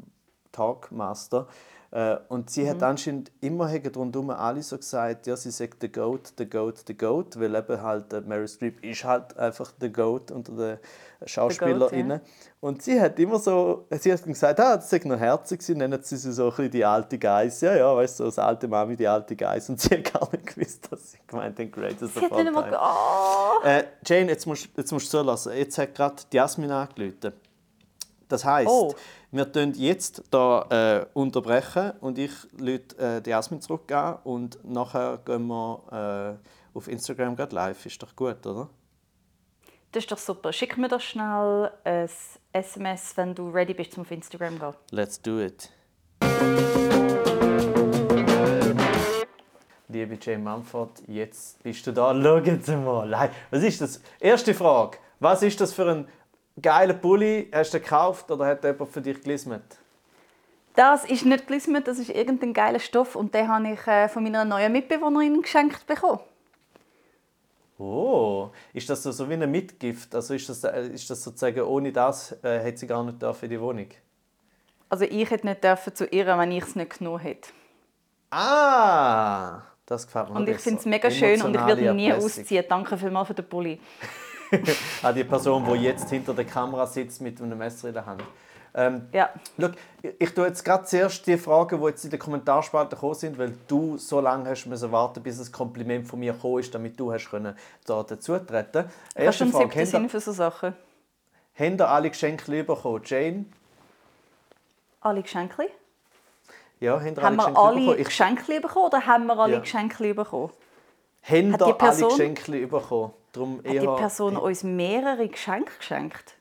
Talkmaster, 0.51 1.47
äh, 1.95 2.17
und 2.27 2.51
sie 2.51 2.65
mhm. 2.65 2.71
hat 2.71 2.83
anscheinend 2.83 3.31
immer 3.41 3.71
rundherum 3.95 4.31
alle 4.31 4.65
so 4.65 4.77
gesagt, 4.77 5.29
ja, 5.29 5.37
sie 5.37 5.53
sagt 5.53 5.77
the 5.81 5.93
Goat, 5.93 6.33
the 6.37 6.45
Goat, 6.45 6.83
the 6.89 6.99
Goat, 6.99 7.39
weil 7.39 7.55
eben 7.55 7.81
halt 7.81 8.13
äh, 8.13 8.21
Mary 8.21 8.49
Streep 8.49 8.85
ist 8.85 9.05
halt 9.05 9.37
einfach 9.39 9.73
the 9.81 9.93
Goat 9.93 10.33
unter 10.33 10.53
den 10.57 10.79
SchauspielerInnen. 11.25 12.19
Ja. 12.19 12.31
Und 12.59 12.83
sie 12.83 13.01
hat 13.01 13.17
immer 13.21 13.39
so, 13.39 13.87
sie 13.93 14.13
hat 14.13 14.25
gesagt, 14.25 14.59
ah, 14.59 14.75
das 14.75 14.93
ist 14.93 15.05
noch 15.05 15.21
herzig, 15.21 15.63
sie 15.63 15.77
nennen 15.77 16.03
sie 16.03 16.17
so 16.17 16.47
ein 16.47 16.51
bisschen 16.51 16.71
die 16.73 16.85
alte 16.85 17.17
Geist. 17.17 17.63
Ja, 17.63 17.77
ja, 17.77 17.95
weißt 17.95 18.19
du, 18.19 18.25
so 18.25 18.29
das 18.29 18.41
alte 18.41 18.67
Mami, 18.67 18.97
die 18.97 19.07
alte 19.07 19.37
Geist. 19.37 19.71
Und 19.71 19.81
sie 19.81 19.91
hat 19.91 20.13
gar 20.13 20.29
nicht 20.33 20.47
gewusst, 20.47 20.91
dass 20.91 21.13
sie 21.13 21.19
gemeint 21.29 21.57
hat, 21.57 21.71
Greatest 21.71 22.17
of 22.17 22.33
all 22.33 22.45
time. 22.45 22.77
Oh. 22.77 23.65
Äh, 23.65 23.85
Jane, 24.05 24.33
jetzt 24.33 24.47
musst, 24.47 24.69
jetzt 24.77 24.91
musst 24.91 25.07
du 25.13 25.19
zulassen. 25.19 25.53
Jetzt 25.53 25.79
hat 25.79 25.95
gerade 25.95 26.17
Jasmin 26.33 26.73
angerufen. 26.73 27.35
Das 28.29 28.45
heisst, 28.45 28.69
oh. 28.69 28.93
Wir 29.35 29.51
tun 29.51 29.72
jetzt 29.74 30.22
da 30.30 30.62
äh, 30.70 31.07
unterbrechen 31.12 31.93
und 32.01 32.18
ich 32.18 32.30
lüte 32.57 32.97
äh, 32.99 33.20
die 33.20 33.30
Jasmin 33.30 33.61
zurück 33.61 33.91
an 33.91 34.18
und 34.22 34.64
nachher 34.64 35.18
gehen 35.24 35.49
wir 35.49 36.39
äh, 36.41 36.76
auf 36.76 36.87
Instagram 36.87 37.35
gerade 37.35 37.53
live. 37.55 37.85
Ist 37.85 38.01
doch 38.01 38.14
gut, 38.14 38.47
oder? 38.47 38.70
Das 39.91 40.05
ist 40.05 40.12
doch 40.12 40.18
super. 40.18 40.53
Schick 40.53 40.78
mir 40.78 40.89
doch 40.89 41.01
schnell 41.01 41.72
ein 41.82 42.09
SMS, 42.53 43.16
wenn 43.16 43.35
du 43.35 43.51
ready 43.51 43.74
bist, 43.74 43.97
um 43.97 44.03
auf 44.03 44.11
Instagram 44.12 44.55
zu 44.55 44.61
gehen. 44.61 44.74
Let's 44.93 45.20
do 45.20 45.41
it. 45.41 45.68
Liebe 49.89 50.16
Jane 50.20 50.39
Mumford, 50.39 51.03
jetzt 51.09 51.61
bist 51.62 51.85
du 51.87 51.93
da. 51.93 52.14
Schauen 52.14 52.62
Sie 52.62 52.76
mal. 52.76 53.30
Was 53.51 53.62
ist 53.64 53.80
das? 53.80 54.01
Erste 54.20 54.55
Frage. 54.55 54.99
Was 55.18 55.43
ist 55.43 55.61
das 55.61 55.72
für 55.72 55.91
ein 55.91 56.09
geiler 56.61 56.95
Pulli? 56.95 57.51
Hast 57.53 57.75
du 57.75 57.81
gekauft 57.81 58.31
oder 58.31 58.47
hat 58.47 58.65
jemand 58.65 58.91
für 58.91 59.01
dich 59.01 59.21
gelismet? 59.21 59.63
Das 60.75 61.05
ist 61.05 61.25
nicht 61.25 61.47
gelismet, 61.47 61.87
das 61.87 61.99
ist 61.99 62.11
irgendein 62.11 62.53
geiler 62.53 62.81
Stoff 62.81 63.15
und 63.15 63.33
den 63.33 63.49
habe 63.49 63.73
ich 63.73 63.87
äh, 63.87 64.09
von 64.09 64.25
meiner 64.25 64.45
neuen 64.45 64.73
Mitbewohnerin 64.73 65.41
geschenkt 65.41 65.87
bekommen. 65.87 66.19
Oh, 67.79 68.51
ist 68.73 68.89
das 68.89 69.03
so, 69.03 69.29
wie 69.29 69.35
eine 69.35 69.47
Mitgift? 69.47 70.15
Also 70.15 70.35
ist 70.35 70.49
das, 70.49 70.65
äh, 70.65 70.89
ist 70.89 71.09
das 71.11 71.23
sozusagen, 71.23 71.63
ohne 71.63 71.93
das 71.93 72.33
äh, 72.43 72.61
hätte 72.61 72.79
sie 72.79 72.87
gar 72.87 73.05
nicht 73.05 73.23
in 73.23 73.51
die 73.51 73.61
Wohnung? 73.61 73.89
Also 74.89 75.05
ich 75.05 75.31
hätte 75.31 75.47
nicht 75.47 75.63
dürfen 75.63 75.95
zu 75.95 76.07
ihr, 76.07 76.27
wenn 76.27 76.53
ich 76.53 76.63
es 76.63 76.77
nicht 76.77 76.99
genommen 76.99 77.19
hätte. 77.19 77.51
Ah, 78.31 79.63
das 79.87 80.07
gefällt 80.07 80.31
mir 80.31 80.37
Und 80.37 80.49
ich 80.49 80.59
finde 80.59 80.81
es 80.81 80.87
mega 80.87 81.11
schön 81.11 81.41
und 81.43 81.55
ich 81.55 81.67
würde 81.67 81.95
nie 81.95 82.13
ausziehen. 82.13 82.65
Danke 82.69 82.97
vielmals 82.97 83.29
für 83.29 83.35
den 83.35 83.49
Pulli. 83.49 83.81
An 85.03 85.15
die 85.15 85.25
Person, 85.25 85.65
die 85.65 85.83
jetzt 85.83 86.11
hinter 86.11 86.35
der 86.35 86.45
Kamera 86.45 86.87
sitzt 86.87 87.21
mit 87.21 87.41
einem 87.41 87.59
Messer 87.59 87.89
in 87.89 87.95
der 87.95 88.07
Hand. 88.07 88.23
Ähm, 88.77 89.09
ja. 89.13 89.31
Look, 89.57 89.73
ich 90.03 90.35
tue 90.35 90.47
jetzt 90.49 90.65
gerade 90.65 90.85
zuerst 90.85 91.25
die 91.27 91.39
Fragen, 91.39 91.81
die 91.81 91.87
jetzt 91.87 92.05
in 92.05 92.11
der 92.11 92.19
Kommentarspalte 92.19 92.97
gekommen 92.97 93.15
sind, 93.15 93.39
weil 93.39 93.55
du 93.69 93.97
so 93.97 94.21
lange 94.21 94.51
hast 94.51 94.67
müssen 94.67 94.91
warten, 94.91 95.23
bis 95.23 95.39
ein 95.39 95.53
Kompliment 95.53 96.09
von 96.09 96.19
mir 96.19 96.33
gekommen 96.33 96.59
ist, 96.59 96.75
damit 96.75 96.99
du 96.99 97.13
hast 97.13 97.31
können 97.31 97.57
da 97.87 98.03
dazu 98.03 98.37
treten. 98.39 98.91
Hast 99.17 99.41
du 99.41 99.45
einen 99.45 99.53
siebten 99.53 99.87
Sinn 99.87 100.09
für 100.09 100.19
so 100.19 100.33
Sachen? 100.33 100.75
Haben 101.57 101.79
ihr 101.79 101.89
alle 101.89 102.11
Geschenke 102.11 102.65
bekommen? 102.65 103.01
Jane? 103.05 103.45
Alle 105.01 105.23
Geschenke? 105.23 105.69
Ja, 106.81 107.01
haben, 107.01 107.17
haben 107.23 107.41
alle 107.41 107.81
wir 107.81 107.93
alle 107.93 108.05
Geschenke 108.05 108.61
bekommen 108.61 108.87
oder 108.87 109.07
haben 109.07 109.27
wir 109.27 109.39
alle 109.39 109.55
ja. 109.55 109.61
Geschenke 109.61 110.15
bekommen? 110.15 110.51
Haben 111.23 111.53
Hat 111.53 111.67
die 111.67 111.73
Person, 111.75 112.11
alle 112.11 112.33
Geschenke 112.35 112.67
bekommen? 112.67 113.13
Darum 113.35 113.59
hat 113.59 113.66
die 113.66 113.78
Person 113.80 114.37
uns 114.37 114.62
mehrere 114.62 115.28
Geschenke 115.28 115.72
geschenkt? 115.76 116.37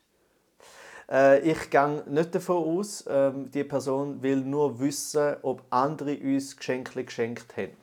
Äh, 1.11 1.39
ich 1.39 1.69
gehe 1.71 2.03
nicht 2.07 2.35
davon 2.35 2.79
aus, 2.79 3.03
ähm, 3.09 3.49
die 3.49 3.63
Person 3.63 4.21
will 4.21 4.37
nur 4.37 4.79
wissen, 4.79 5.35
ob 5.41 5.63
andere 5.71 6.15
uns 6.17 6.55
Geschenke 6.55 7.03
geschenkt 7.03 7.57
haben. 7.57 7.75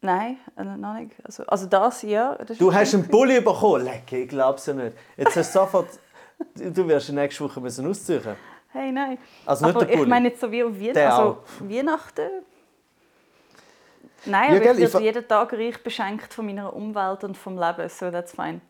Nein, 0.00 0.38
äh, 0.56 0.64
noch 0.64 0.94
nicht. 0.94 1.12
Also, 1.22 1.44
also 1.44 1.66
das, 1.66 2.00
ja. 2.00 2.34
Das 2.36 2.56
du 2.56 2.72
hast 2.72 2.94
einen 2.94 3.06
Pulli 3.06 3.40
bekommen? 3.42 3.84
Leck, 3.84 4.10
ich 4.10 4.28
glaube 4.28 4.58
es 4.58 4.64
ja 4.64 4.72
nicht. 4.72 4.96
Jetzt 5.18 5.36
hast 5.36 5.54
du 5.54 5.58
sofort... 5.58 5.88
du 6.54 6.88
wirst 6.88 7.12
nächste 7.12 7.44
Woche 7.44 7.60
müssen 7.60 7.86
ausziehen 7.86 8.22
Hey, 8.68 8.90
nein. 8.90 9.18
Also 9.44 9.66
nicht 9.66 9.76
aber 9.76 9.84
der 9.84 9.92
Pulli. 9.92 10.04
ich 10.04 10.08
meine 10.08 10.28
jetzt 10.28 10.40
so 10.40 10.50
wie 10.50 10.62
Weihnachten. 10.62 10.98
Also, 10.98 11.38
Weihnachten... 11.60 12.30
Nein, 14.26 14.54
ja, 14.54 14.70
aber 14.70 14.78
ich 14.78 14.92
werde 14.92 15.04
jeden 15.04 15.26
Tag 15.26 15.52
reich 15.52 15.82
beschenkt 15.82 16.34
von 16.34 16.46
meiner 16.46 16.74
Umwelt 16.74 17.24
und 17.24 17.36
vom 17.36 17.58
Leben, 17.58 17.88
so 17.88 18.10
that's 18.10 18.32
fine. 18.32 18.60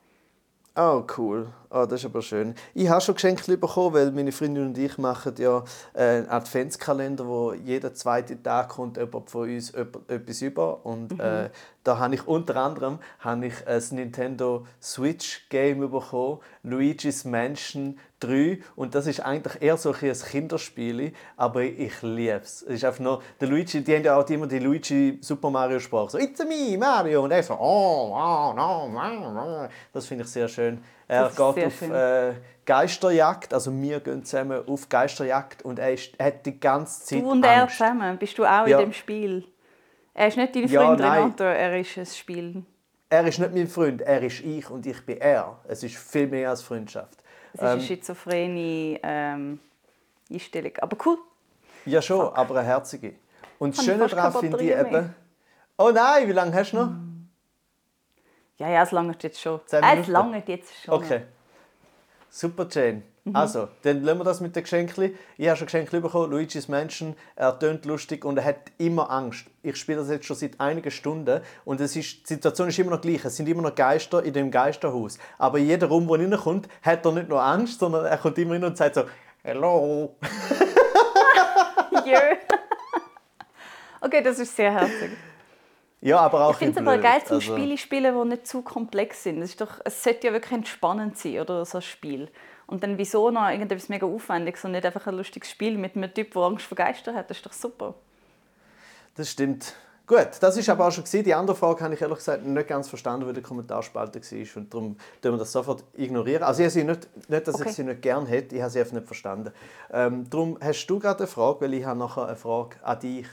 Oh, 0.76 1.04
cool. 1.16 1.48
Oh, 1.72 1.86
das 1.86 2.00
ist 2.00 2.06
aber 2.06 2.20
schön. 2.20 2.56
Ich 2.74 2.88
habe 2.88 3.00
schon 3.00 3.14
Geschenke 3.14 3.56
bekommen, 3.56 3.94
weil 3.94 4.10
meine 4.10 4.32
Freundin 4.32 4.66
und 4.66 4.78
ich 4.78 4.98
machen 4.98 5.34
ja 5.38 5.62
einen 5.94 6.28
Adventskalender, 6.28 7.24
wo 7.24 7.52
jeden 7.52 7.94
zweiten 7.94 8.42
Tag 8.42 8.70
kommt 8.70 8.96
jemand 8.96 9.30
von 9.30 9.48
uns 9.48 9.70
etwas 9.70 10.42
über. 10.42 10.84
Und 10.84 11.12
mhm. 11.12 11.20
äh, 11.20 11.50
da 11.84 11.98
habe 11.98 12.16
ich 12.16 12.26
unter 12.26 12.56
anderem 12.56 12.98
habe 13.20 13.46
ich 13.46 13.66
ein 13.68 13.82
Nintendo 13.92 14.66
Switch 14.82 15.48
Game 15.48 15.80
bekommen, 15.80 16.40
Luigi's 16.64 17.24
Mansion 17.24 17.98
3 18.20 18.58
und 18.76 18.94
das 18.94 19.06
ist 19.06 19.20
eigentlich 19.20 19.62
eher 19.62 19.76
so 19.76 19.92
ein 19.92 20.12
Kinderspiel, 20.12 21.12
aber 21.36 21.62
ich 21.62 22.02
liebe 22.02 22.40
es. 22.42 22.62
Es 22.62 22.74
ist 22.74 22.84
einfach 22.84 23.00
nur, 23.00 23.22
der 23.40 23.48
Luigi, 23.48 23.82
die 23.82 23.96
haben 23.96 24.04
ja 24.04 24.16
auch 24.16 24.28
immer 24.28 24.46
die 24.46 24.58
Luigi 24.58 25.18
Super 25.22 25.50
Mario 25.50 25.78
Sprache, 25.78 26.10
so 26.10 26.18
«It's 26.18 26.38
me, 26.40 26.76
Mario!» 26.76 27.24
und 27.24 27.30
er 27.30 27.42
so 27.42 27.54
«Oh, 27.54 28.12
oh, 28.14 28.52
no, 28.54 28.88
no, 28.88 29.68
Das 29.92 30.06
finde 30.06 30.24
ich 30.24 30.30
sehr 30.30 30.48
schön. 30.48 30.82
Er 31.10 31.28
geht 31.28 31.40
auf 31.40 31.82
äh, 31.82 32.32
Geisterjagd, 32.64 33.52
also 33.52 33.72
wir 33.72 34.00
gehen 34.00 34.24
zusammen 34.24 34.62
auf 34.66 34.88
Geisterjagd 34.88 35.62
und 35.64 35.78
er, 35.78 35.92
ist, 35.92 36.12
er 36.18 36.26
hat 36.26 36.46
die 36.46 36.58
ganze 36.60 37.04
Zeit 37.04 37.20
Du 37.20 37.30
und 37.30 37.44
er 37.44 37.62
Angst. 37.62 37.78
zusammen, 37.78 38.16
bist 38.18 38.38
du 38.38 38.44
auch 38.44 38.66
Ja. 38.66 38.78
in 38.78 38.86
dem 38.86 38.92
Spiel? 38.92 39.44
Er 40.14 40.28
ist 40.28 40.36
nicht 40.36 40.54
dein 40.54 40.68
Ja, 40.68 40.84
Freund 40.84 41.00
nein. 41.00 41.22
Renato, 41.22 41.44
er 41.44 41.80
ist 41.80 41.98
ein 41.98 42.06
Spiel. 42.06 42.62
Er 43.08 43.26
ist 43.26 43.38
nicht 43.40 43.52
mein 43.54 43.66
Freund, 43.66 44.02
er 44.02 44.22
ist 44.22 44.40
ich 44.40 44.70
und 44.70 44.86
ich 44.86 45.04
bin 45.04 45.20
er. 45.20 45.58
Es 45.66 45.82
ist 45.82 45.96
viel 45.96 46.28
mehr 46.28 46.50
als 46.50 46.62
Freundschaft. 46.62 47.18
Es 47.52 47.60
ist 47.60 47.66
eine 47.66 47.80
schizophrene 47.80 49.00
ähm, 49.02 49.58
Einstellung. 50.32 50.72
Aber 50.80 50.96
cool. 51.04 51.18
Ja 51.86 52.00
schon, 52.00 52.32
aber 52.34 52.56
eine 52.56 52.68
herzige. 52.68 53.14
Und 53.58 53.76
das 53.76 53.84
Schöne 53.84 54.06
daran 54.06 54.32
finde 54.32 54.62
ich 54.62 54.70
eben... 54.70 55.14
Oh 55.76 55.90
nein, 55.92 56.28
wie 56.28 56.32
lange 56.32 56.54
hast 56.54 56.72
du 56.72 56.76
noch? 56.76 56.90
Ja, 58.60 58.68
ja, 58.68 58.82
es 58.82 58.90
langt 58.90 59.22
jetzt 59.22 59.40
schon. 59.40 59.58
Äh, 59.72 60.00
es 60.00 60.06
langt 60.06 60.46
jetzt 60.46 60.84
schon. 60.84 60.94
Okay. 60.94 61.22
Super, 62.28 62.66
Jane. 62.70 63.02
Mhm. 63.24 63.34
Also, 63.34 63.68
dann 63.82 64.02
lassen 64.02 64.18
wir 64.18 64.24
das 64.24 64.42
mit 64.42 64.54
den 64.54 64.62
Geschenken. 64.62 65.14
Ich 65.38 65.48
habe 65.48 65.56
schon 65.56 65.66
Geschenke 65.66 65.98
bekommen. 65.98 66.30
Luigi's 66.30 66.68
Mansion, 66.68 67.16
er 67.36 67.58
tönt 67.58 67.86
lustig 67.86 68.22
und 68.22 68.36
er 68.36 68.44
hat 68.44 68.70
immer 68.76 69.10
Angst. 69.10 69.46
Ich 69.62 69.76
spiele 69.76 70.00
das 70.00 70.10
jetzt 70.10 70.26
schon 70.26 70.36
seit 70.36 70.60
einigen 70.60 70.90
Stunden 70.90 71.40
und 71.64 71.80
es 71.80 71.96
ist, 71.96 72.28
die 72.28 72.34
Situation 72.34 72.68
ist 72.68 72.78
immer 72.78 72.90
noch 72.90 73.00
gleich. 73.00 73.24
Es 73.24 73.34
sind 73.34 73.48
immer 73.48 73.62
noch 73.62 73.74
Geister 73.74 74.22
in 74.22 74.34
dem 74.34 74.50
Geisterhaus. 74.50 75.18
Aber 75.38 75.56
jeder 75.56 75.86
Raum, 75.86 76.06
wo 76.06 76.16
er 76.16 76.20
reinkommt, 76.20 76.68
hat 76.82 77.06
er 77.06 77.12
nicht 77.12 77.30
nur 77.30 77.42
Angst, 77.42 77.80
sondern 77.80 78.04
er 78.04 78.18
kommt 78.18 78.36
immer 78.36 78.54
rein 78.54 78.64
und 78.64 78.76
sagt 78.76 78.94
so 78.94 79.04
«Hello!» 79.42 80.16
Okay, 84.02 84.22
das 84.22 84.38
ist 84.38 84.56
sehr 84.56 84.72
herzig. 84.72 85.10
Ja, 86.02 86.18
aber 86.20 86.46
auch 86.46 86.52
Ich 86.52 86.56
finde 86.56 86.80
es 86.80 86.86
aber 86.86 86.96
geil 86.98 87.20
zum 87.26 87.36
Also- 87.36 87.52
Spiele 87.52 87.76
spielen, 87.76 88.14
die 88.22 88.28
nicht 88.30 88.46
zu 88.46 88.62
komplex 88.62 89.22
sind. 89.24 89.42
Es, 89.42 89.50
ist 89.50 89.60
doch, 89.60 89.80
es 89.84 90.02
sollte 90.02 90.28
ja 90.28 90.32
wirklich 90.32 90.52
entspannend 90.52 91.18
sein, 91.18 91.40
oder 91.40 91.64
so 91.64 91.78
ein 91.78 91.82
Spiel. 91.82 92.28
Und 92.66 92.82
dann 92.82 92.96
wieso 92.98 93.30
noch 93.30 93.48
irgendetwas 93.50 93.88
mega 93.88 94.06
Aufwendiges 94.06 94.64
und 94.64 94.72
nicht 94.72 94.86
einfach 94.86 95.06
ein 95.06 95.16
lustiges 95.16 95.50
Spiel 95.50 95.76
mit 95.76 95.96
einem 95.96 96.12
Typ, 96.14 96.32
der 96.32 96.42
Angst 96.42 96.64
vor 96.66 96.76
Geistern 96.76 97.16
hat. 97.16 97.28
Das 97.28 97.36
ist 97.38 97.44
doch 97.46 97.52
super. 97.52 97.94
Das 99.16 99.28
stimmt. 99.30 99.74
Gut, 100.06 100.28
das 100.40 100.56
ist 100.56 100.68
aber 100.68 100.88
auch 100.88 100.90
schon 100.92 101.04
gewesen. 101.04 101.22
Die 101.24 101.34
andere 101.34 101.54
Frage 101.56 101.84
habe 101.84 101.94
ich 101.94 102.00
ehrlich 102.00 102.18
gesagt 102.18 102.44
nicht 102.44 102.66
ganz 102.68 102.88
verstanden, 102.88 103.28
wie 103.28 103.32
der 103.32 103.42
Kommentarspalte 103.44 104.20
war. 104.20 104.56
Und 104.56 104.74
darum 104.74 104.96
tun 105.22 105.32
wir 105.32 105.38
das 105.38 105.52
sofort 105.52 105.84
ignorieren. 105.96 106.42
Also 106.42 106.62
ich 106.62 106.66
habe 106.66 106.70
sie 106.72 106.84
nicht, 106.84 107.28
nicht 107.30 107.46
dass 107.46 107.54
Okay. 107.56 107.68
ich 107.68 107.74
sie 107.76 107.84
nicht 107.84 108.02
gerne 108.02 108.26
hätte, 108.28 108.56
ich 108.56 108.60
habe 108.62 108.70
sie 108.70 108.80
einfach 108.80 108.94
nicht 108.94 109.06
verstanden. 109.06 109.52
Ähm, 109.92 110.28
darum 110.28 110.58
hast 110.60 110.86
du 110.86 110.98
gerade 110.98 111.18
eine 111.18 111.26
Frage, 111.28 111.60
weil 111.60 111.74
ich 111.74 111.84
habe 111.84 111.98
nachher 111.98 112.26
eine 112.26 112.36
Frage 112.36 112.76
an 112.82 112.98
dich, 112.98 113.26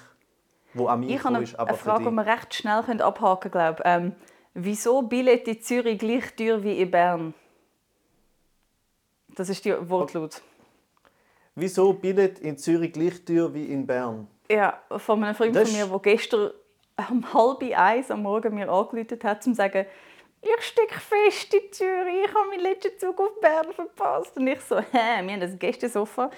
an 0.86 1.00
mich 1.00 1.10
Ich 1.10 1.24
habe 1.24 1.36
eine, 1.36 1.44
ist, 1.44 1.58
eine 1.60 1.74
Frage, 1.76 2.06
die 2.06 2.12
wir 2.12 2.26
recht 2.26 2.54
schnell 2.54 2.84
können 2.84 3.02
abhaken 3.02 3.52
können. 3.52 3.76
glaube 3.76 3.84
ähm, 3.86 4.16
Wieso 4.54 5.04
Billett 5.04 5.48
in 5.48 5.62
Zürich 5.62 6.00
gleich 6.00 6.36
teuer 6.36 6.64
wie 6.64 6.82
in 6.82 6.90
Bern? 6.90 7.34
Das 9.36 9.50
ist 9.50 9.64
die 9.66 9.90
Wortlaut. 9.90 10.42
Wieso 11.54 11.94
Billett 11.94 12.40
in 12.40 12.58
Zürich 12.58 12.92
gleich 12.92 13.24
teuer 13.24 13.54
wie 13.54 13.66
in 13.66 13.86
Bern? 13.86 14.28
Ja, 14.50 14.82
von 14.98 15.24
einem 15.24 15.36
Freund 15.36 15.56
Das 15.56 15.70
von 15.70 15.78
mir, 15.78 15.86
der 15.86 16.00
gestern 16.00 16.52
um 17.10 17.34
halb 17.34 17.62
eins 17.76 18.10
am 18.10 18.24
Morgen 18.24 18.56
mir 18.56 18.70
angerufen 18.70 19.20
hat, 19.24 19.46
um 19.46 19.54
zu 19.54 19.58
sagen, 19.58 19.86
ich 20.42 20.66
stecke 20.66 21.00
fest 21.00 21.54
in 21.54 21.72
Zürich, 21.72 22.26
ich 22.26 22.34
habe 22.34 22.50
meinen 22.50 22.62
letzten 22.62 22.98
Zug 22.98 23.20
auf 23.20 23.40
Bern 23.40 23.72
verpasst. 23.74 24.38
Und 24.38 24.48
ich 24.48 24.62
so, 24.62 24.80
hä, 24.80 24.88
wir 24.92 25.34
haben 25.34 25.42
ein 25.42 25.60
Gästesofa, 25.60 26.32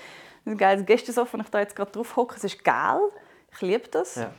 ein 0.46 0.58
geiles 0.58 0.86
Gästesofa, 0.86 1.38
und 1.38 1.44
ich 1.44 1.50
da 1.50 1.60
jetzt 1.60 1.76
gerade 1.76 1.92
drauf 1.92 2.16
hocke. 2.16 2.36
Es 2.36 2.44
ist 2.44 2.64
geil, 2.64 3.00
ich 3.52 3.62
liebe 3.62 3.88
das. 3.90 4.16
Ja. 4.16 4.32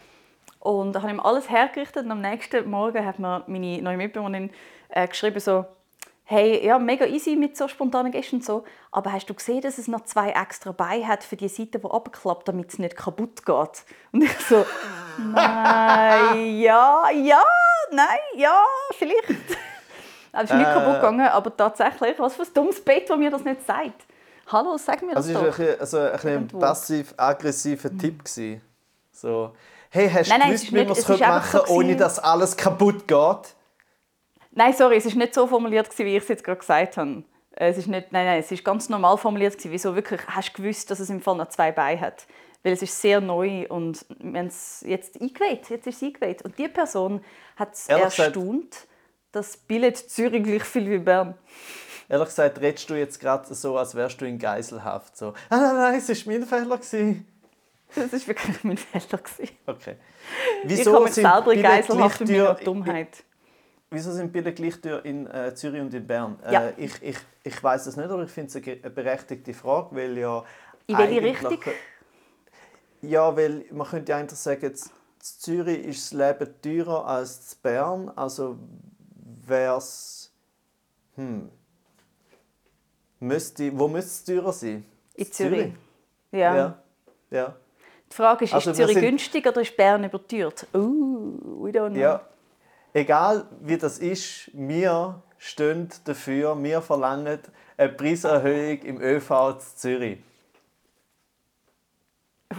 Und 0.60 0.92
da 0.92 1.00
habe 1.02 1.10
ich 1.10 1.16
ihm 1.16 1.20
alles 1.20 1.48
hergerichtet 1.48 2.04
und 2.04 2.10
am 2.10 2.20
nächsten 2.20 2.68
Morgen 2.68 3.04
hat 3.06 3.18
mir 3.18 3.42
meine 3.46 3.80
neue 3.82 3.96
Mitbewohnerin 3.96 4.50
äh, 4.90 5.08
geschrieben 5.08 5.40
so, 5.40 5.64
hey, 6.24 6.64
ja, 6.64 6.78
mega 6.78 7.06
easy 7.06 7.34
mit 7.34 7.56
so 7.56 7.66
spontanen 7.66 8.12
Gästen 8.12 8.36
und 8.36 8.44
so, 8.44 8.64
aber 8.92 9.12
hast 9.12 9.26
du 9.26 9.34
gesehen, 9.34 9.62
dass 9.62 9.78
es 9.78 9.88
noch 9.88 10.04
zwei 10.04 10.30
extra 10.30 10.70
Beine 10.72 11.08
hat 11.08 11.24
für 11.24 11.34
die 11.36 11.48
Seite, 11.48 11.78
die 11.80 11.90
abklappt, 11.90 12.46
damit 12.46 12.68
es 12.72 12.78
nicht 12.78 12.94
kaputt 12.96 13.44
geht? 13.44 13.84
Und 14.12 14.22
ich 14.22 14.38
so, 14.46 14.64
nein, 15.18 16.58
ja, 16.60 17.10
ja, 17.10 17.42
nein, 17.90 18.18
ja, 18.36 18.62
vielleicht. 18.96 19.28
Also, 20.32 20.54
es 20.54 20.60
ist 20.60 20.66
nicht 20.66 20.68
Äh. 20.70 20.74
kaputt 20.74 20.94
gegangen, 20.96 21.26
aber 21.28 21.56
tatsächlich, 21.56 22.18
was 22.18 22.34
für 22.36 22.42
ein 22.42 22.54
dummes 22.54 22.80
Bett, 22.84 23.08
das 23.10 23.18
mir 23.18 23.30
das 23.30 23.42
nicht 23.44 23.66
sagt. 23.66 24.04
Hallo, 24.52 24.76
sag 24.76 25.02
mir 25.02 25.14
das 25.14 25.28
Also 25.28 25.30
es 25.30 25.34
doch. 25.34 25.58
war 25.58 25.66
ein, 25.66 25.78
bisschen- 25.78 25.80
also 26.12 26.28
ein, 26.28 26.48
passiv-aggressiver 26.48 27.90
Tipp. 27.98 28.24
gewesen. 28.24 28.62
So, 29.20 29.52
hey, 29.90 30.08
hast 30.08 30.28
Nein, 30.30 30.40
du 30.40 30.46
nein, 30.46 30.54
gewusst, 30.54 30.72
wie 30.72 30.84
man 30.84 30.90
es 30.92 31.08
machen 31.20 31.60
so 31.66 31.74
ohne 31.74 31.96
dass 31.96 32.18
alles 32.18 32.56
kaputt 32.56 33.06
geht? 33.06 33.54
Nein, 34.52 34.72
sorry, 34.72 34.96
es 34.96 35.04
ist 35.04 35.14
nicht 35.14 35.34
so 35.34 35.46
formuliert, 35.46 35.86
wie 35.98 36.16
ich 36.16 36.22
es 36.22 36.28
jetzt 36.28 36.42
gerade 36.42 36.58
gesagt 36.58 36.96
habe. 36.96 37.22
Es 37.52 37.76
ist 37.76 37.86
nicht, 37.88 38.12
nein, 38.12 38.24
nein, 38.24 38.40
es 38.40 38.50
ist 38.50 38.64
ganz 38.64 38.88
normal 38.88 39.18
formuliert. 39.18 39.56
Wieso 39.62 39.94
wirklich 39.94 40.20
hast 40.26 40.56
du 40.56 40.62
gewusst, 40.62 40.90
dass 40.90 41.00
es 41.00 41.10
im 41.10 41.20
Fall 41.20 41.36
noch 41.36 41.48
zwei 41.48 41.70
Beine 41.70 42.00
hat? 42.00 42.26
Weil 42.62 42.72
es 42.72 42.82
ist 42.82 43.00
sehr 43.00 43.20
neu 43.20 43.66
und 43.68 44.04
wir 44.18 44.38
haben 44.40 44.46
es 44.46 44.82
jetzt 44.86 45.20
eingeweiht. 45.20 45.68
Jetzt 45.68 45.86
ist 45.86 45.96
es 45.96 46.02
eingeweiht. 46.02 46.42
Und 46.42 46.58
die 46.58 46.68
Person 46.68 47.22
hat 47.56 47.74
es 47.74 47.86
gesagt- 47.86 48.18
erstaunt, 48.18 48.86
dass 49.32 49.56
Billett 49.56 49.98
Zürich 49.98 50.42
gleich 50.42 50.64
viel 50.64 50.90
wie 50.90 50.98
Bern. 50.98 51.36
Ehrlich 52.08 52.28
gesagt, 52.28 52.60
redest 52.60 52.88
du 52.90 52.94
jetzt 52.94 53.20
gerade 53.20 53.54
so, 53.54 53.76
als 53.76 53.94
wärst 53.94 54.20
du 54.20 54.24
in 54.26 54.38
Geiselhaft. 54.38 55.16
So, 55.16 55.34
ah, 55.50 55.56
nein, 55.56 55.76
nein, 55.76 55.94
es 55.96 56.08
war 56.08 56.32
mein 56.32 56.46
Fehler. 56.46 56.76
Gewesen. 56.78 57.26
Das 57.94 58.12
ist 58.12 58.28
wirklich 58.28 58.62
mein 58.64 58.76
Fehler. 58.76 59.22
gewesen. 59.22 59.56
Okay. 59.66 59.96
Ich 60.66 60.86
habe 60.86 61.04
mich 61.04 61.12
selber 61.14 61.52
in 61.52 61.62
Geiselhaft 61.62 62.20
teuer- 62.20 62.54
Dummheit. 62.64 63.24
Wieso 63.92 64.12
sind 64.12 64.32
Bilder 64.32 64.52
gleich 64.52 64.76
in 65.02 65.26
äh, 65.26 65.52
Zürich 65.54 65.80
und 65.80 65.92
in 65.92 66.06
Bern? 66.06 66.38
Ja. 66.48 66.68
Äh, 66.68 66.72
ich 66.76 67.02
ich, 67.02 67.16
ich 67.42 67.62
weiß 67.62 67.86
es 67.86 67.96
nicht, 67.96 68.08
aber 68.08 68.22
ich 68.22 68.30
finde 68.30 68.56
es 68.56 68.64
eine 68.64 68.90
berechtigte 68.90 69.52
Frage, 69.52 69.96
weil 69.96 70.16
ja 70.16 70.44
In 70.86 70.96
welche 70.96 71.22
Richtung? 71.22 71.58
Ja, 73.02 73.36
weil 73.36 73.64
man 73.72 73.88
könnte 73.88 74.12
ja 74.12 74.18
eigentlich 74.18 74.38
sagen, 74.38 74.64
in 74.66 74.74
Zürich 75.18 75.84
ist 75.86 76.12
das 76.12 76.38
Leben 76.38 76.54
teurer 76.62 77.04
als 77.06 77.54
in 77.54 77.58
Bern, 77.62 78.08
also 78.14 78.58
wäre 79.46 79.76
es... 79.78 80.32
Hm. 81.16 81.50
Müsste, 83.18 83.76
wo 83.78 83.88
müsste 83.88 84.10
es 84.10 84.24
teurer 84.24 84.52
sein? 84.52 84.84
In 85.14 85.32
Zürich. 85.32 85.72
Ja. 86.30 86.56
Ja. 86.56 86.82
ja. 87.30 87.56
Die 88.10 88.16
Frage 88.16 88.44
ist, 88.44 88.54
Also 88.54 88.70
ist 88.70 88.76
Zürich 88.76 88.94
sind- 88.94 89.02
günstig 89.04 89.46
oder 89.46 89.60
ist 89.60 89.76
Bern 89.76 90.04
überteuert? 90.04 90.66
Uh, 90.74 91.38
we 91.64 91.70
don't 91.70 91.90
know. 91.90 91.98
Ja. 92.00 92.20
Egal 92.92 93.44
wie 93.60 93.78
das 93.78 93.98
ist, 93.98 94.50
wir 94.52 95.22
stehen 95.38 95.88
dafür, 96.04 96.60
wir 96.62 96.82
verlangen 96.82 97.38
eine 97.76 97.88
Preiserhöhung 97.88 98.78
im 98.82 99.00
ÖV 99.00 99.58
zu 99.58 99.76
Zürich. 99.76 100.18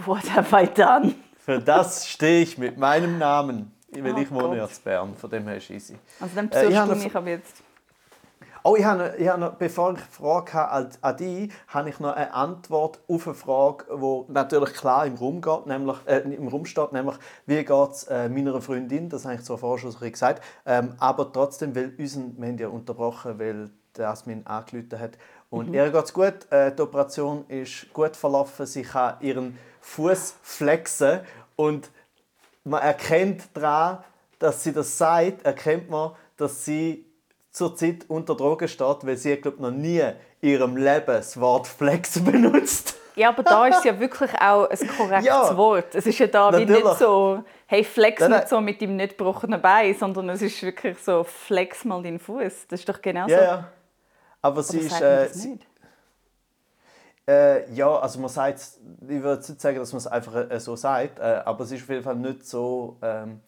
What 0.06 0.24
have 0.34 0.56
I 0.56 0.66
done? 0.66 1.14
Für 1.38 1.58
das 1.58 2.08
stehe 2.08 2.42
ich 2.42 2.56
mit 2.56 2.78
meinem 2.78 3.18
Namen, 3.18 3.72
weil 3.90 4.14
Oh 4.14 4.18
ich 4.18 4.30
wohne 4.30 4.56
ja 4.56 4.62
Gott. 4.64 4.76
in 4.78 4.82
Bern, 4.84 5.16
von 5.16 5.28
dem 5.30 5.46
her 5.46 5.56
ist 5.58 5.68
easy. 5.70 5.96
Also 6.18 6.34
dann 6.34 6.46
Äh, 6.46 6.48
besuchst 6.48 6.70
ich 6.70 6.76
habe 6.78 6.94
du 6.94 6.98
mich 7.00 7.14
aber 7.16 7.28
jetzt. 7.28 7.62
Oh, 8.64 8.76
ich 8.76 8.84
habe, 8.84 9.14
ich 9.18 9.26
habe 9.28 9.40
noch, 9.40 9.54
bevor 9.54 9.92
ich 9.92 9.98
eine 9.98 10.06
Frage 10.08 10.52
habe 10.52 10.88
an- 11.02 11.16
dich, 11.16 11.50
habe 11.66 11.88
ich 11.90 11.98
noch 11.98 12.14
eine 12.14 12.32
Antwort 12.32 13.00
auf 13.08 13.26
eine 13.26 13.34
Frage, 13.34 13.86
die 13.90 14.32
natürlich 14.32 14.72
klar 14.74 15.04
im 15.04 15.16
Raum, 15.16 15.40
geht, 15.40 15.66
nämlich, 15.66 15.96
äh, 16.06 16.18
im 16.20 16.46
Raum 16.46 16.64
steht, 16.64 16.92
nämlich 16.92 17.16
wie 17.46 17.64
geht 17.64 17.90
es 17.90 18.04
äh, 18.04 18.28
meiner 18.28 18.60
Freundin, 18.60 19.08
das 19.08 19.24
habe 19.24 19.34
ich 19.34 19.42
zwar 19.42 19.58
vorher 19.58 19.90
schon 19.90 20.12
gesagt, 20.12 20.44
ähm, 20.64 20.94
aber 20.98 21.32
trotzdem, 21.32 21.74
weil 21.74 21.92
unseren, 21.98 22.36
wir 22.40 22.48
haben 22.48 22.58
ja 22.58 22.68
unterbrochen, 22.68 23.36
weil 23.40 23.70
der 23.96 24.10
Asmin 24.10 24.46
angerufen 24.46 24.98
hat 25.00 25.18
und 25.50 25.68
Mhm. 25.68 25.74
ihr 25.74 25.90
geht 25.90 26.04
es 26.04 26.12
gut, 26.12 26.50
äh, 26.50 26.72
die 26.72 26.82
Operation 26.82 27.44
ist 27.48 27.92
gut 27.92 28.14
verlaufen, 28.14 28.64
sie 28.66 28.82
kann 28.82 29.16
ihren 29.20 29.58
Fuß 29.80 30.36
flexen 30.40 31.20
und 31.56 31.90
man 32.62 32.80
erkennt 32.80 33.42
daran, 33.54 34.04
dass 34.38 34.62
sie 34.62 34.72
das 34.72 34.96
sagt, 34.96 35.44
erkennt 35.44 35.90
man, 35.90 36.12
dass 36.36 36.64
sie 36.64 37.04
zurzeit 37.52 38.06
unter 38.08 38.34
Drogen 38.34 38.66
steht, 38.68 39.06
weil 39.06 39.16
sie, 39.16 39.36
glaube 39.36 39.62
noch 39.62 39.70
nie 39.70 40.00
in 40.40 40.48
ihrem 40.50 40.76
Leben 40.76 41.06
das 41.06 41.38
Wort 41.40 41.66
Flex 41.66 42.18
benutzt. 42.24 42.96
Ja, 43.14 43.28
aber 43.28 43.42
da 43.42 43.66
ist 43.66 43.78
es 43.78 43.84
ja 43.84 44.00
wirklich 44.00 44.30
auch 44.40 44.68
ein 44.70 44.88
korrektes 44.96 45.26
Ja. 45.26 45.54
Wort. 45.56 45.94
Es 45.94 46.06
ist 46.06 46.18
ja 46.18 46.26
da 46.28 46.50
wie 46.58 46.64
nicht 46.64 46.96
so, 46.98 47.44
hey, 47.66 47.84
flex 47.84 48.26
nicht 48.26 48.48
so 48.48 48.58
mit 48.62 48.80
deinem 48.80 48.96
nicht 48.96 49.18
gebrochenen 49.18 49.60
Bein, 49.60 49.94
sondern 49.94 50.30
es 50.30 50.40
ist 50.40 50.62
wirklich 50.62 50.96
so, 50.98 51.22
flex 51.22 51.84
mal 51.84 52.02
deinen 52.02 52.18
Fuß. 52.18 52.68
Das 52.68 52.80
ist 52.80 52.88
doch 52.88 53.02
genau 53.02 53.28
Ja, 53.28 53.38
so. 53.38 53.44
ja. 53.44 53.68
Aber 54.40 54.62
sie 54.62 54.78
Oder 54.78 54.86
ist. 54.86 54.90
sagt 54.90 55.02
man 55.02 55.10
Äh, 55.12 55.28
sie, 55.28 55.58
äh, 57.28 57.72
ja, 57.74 57.98
also 57.98 58.18
man 58.18 58.28
sagt, 58.30 58.60
ich 59.02 59.22
würde 59.22 59.42
nicht 59.46 59.60
sagen, 59.60 59.78
dass 59.78 59.92
man 59.92 59.98
es 59.98 60.06
einfach 60.06 60.50
äh, 60.50 60.58
so 60.58 60.74
sagt, 60.74 61.18
äh, 61.18 61.22
aber 61.44 61.64
es 61.64 61.70
ist 61.70 61.82
auf 61.82 61.88
jeden 61.90 62.02
Fall 62.02 62.16
nicht 62.16 62.46
so. 62.46 62.96
Ähm, 63.02 63.40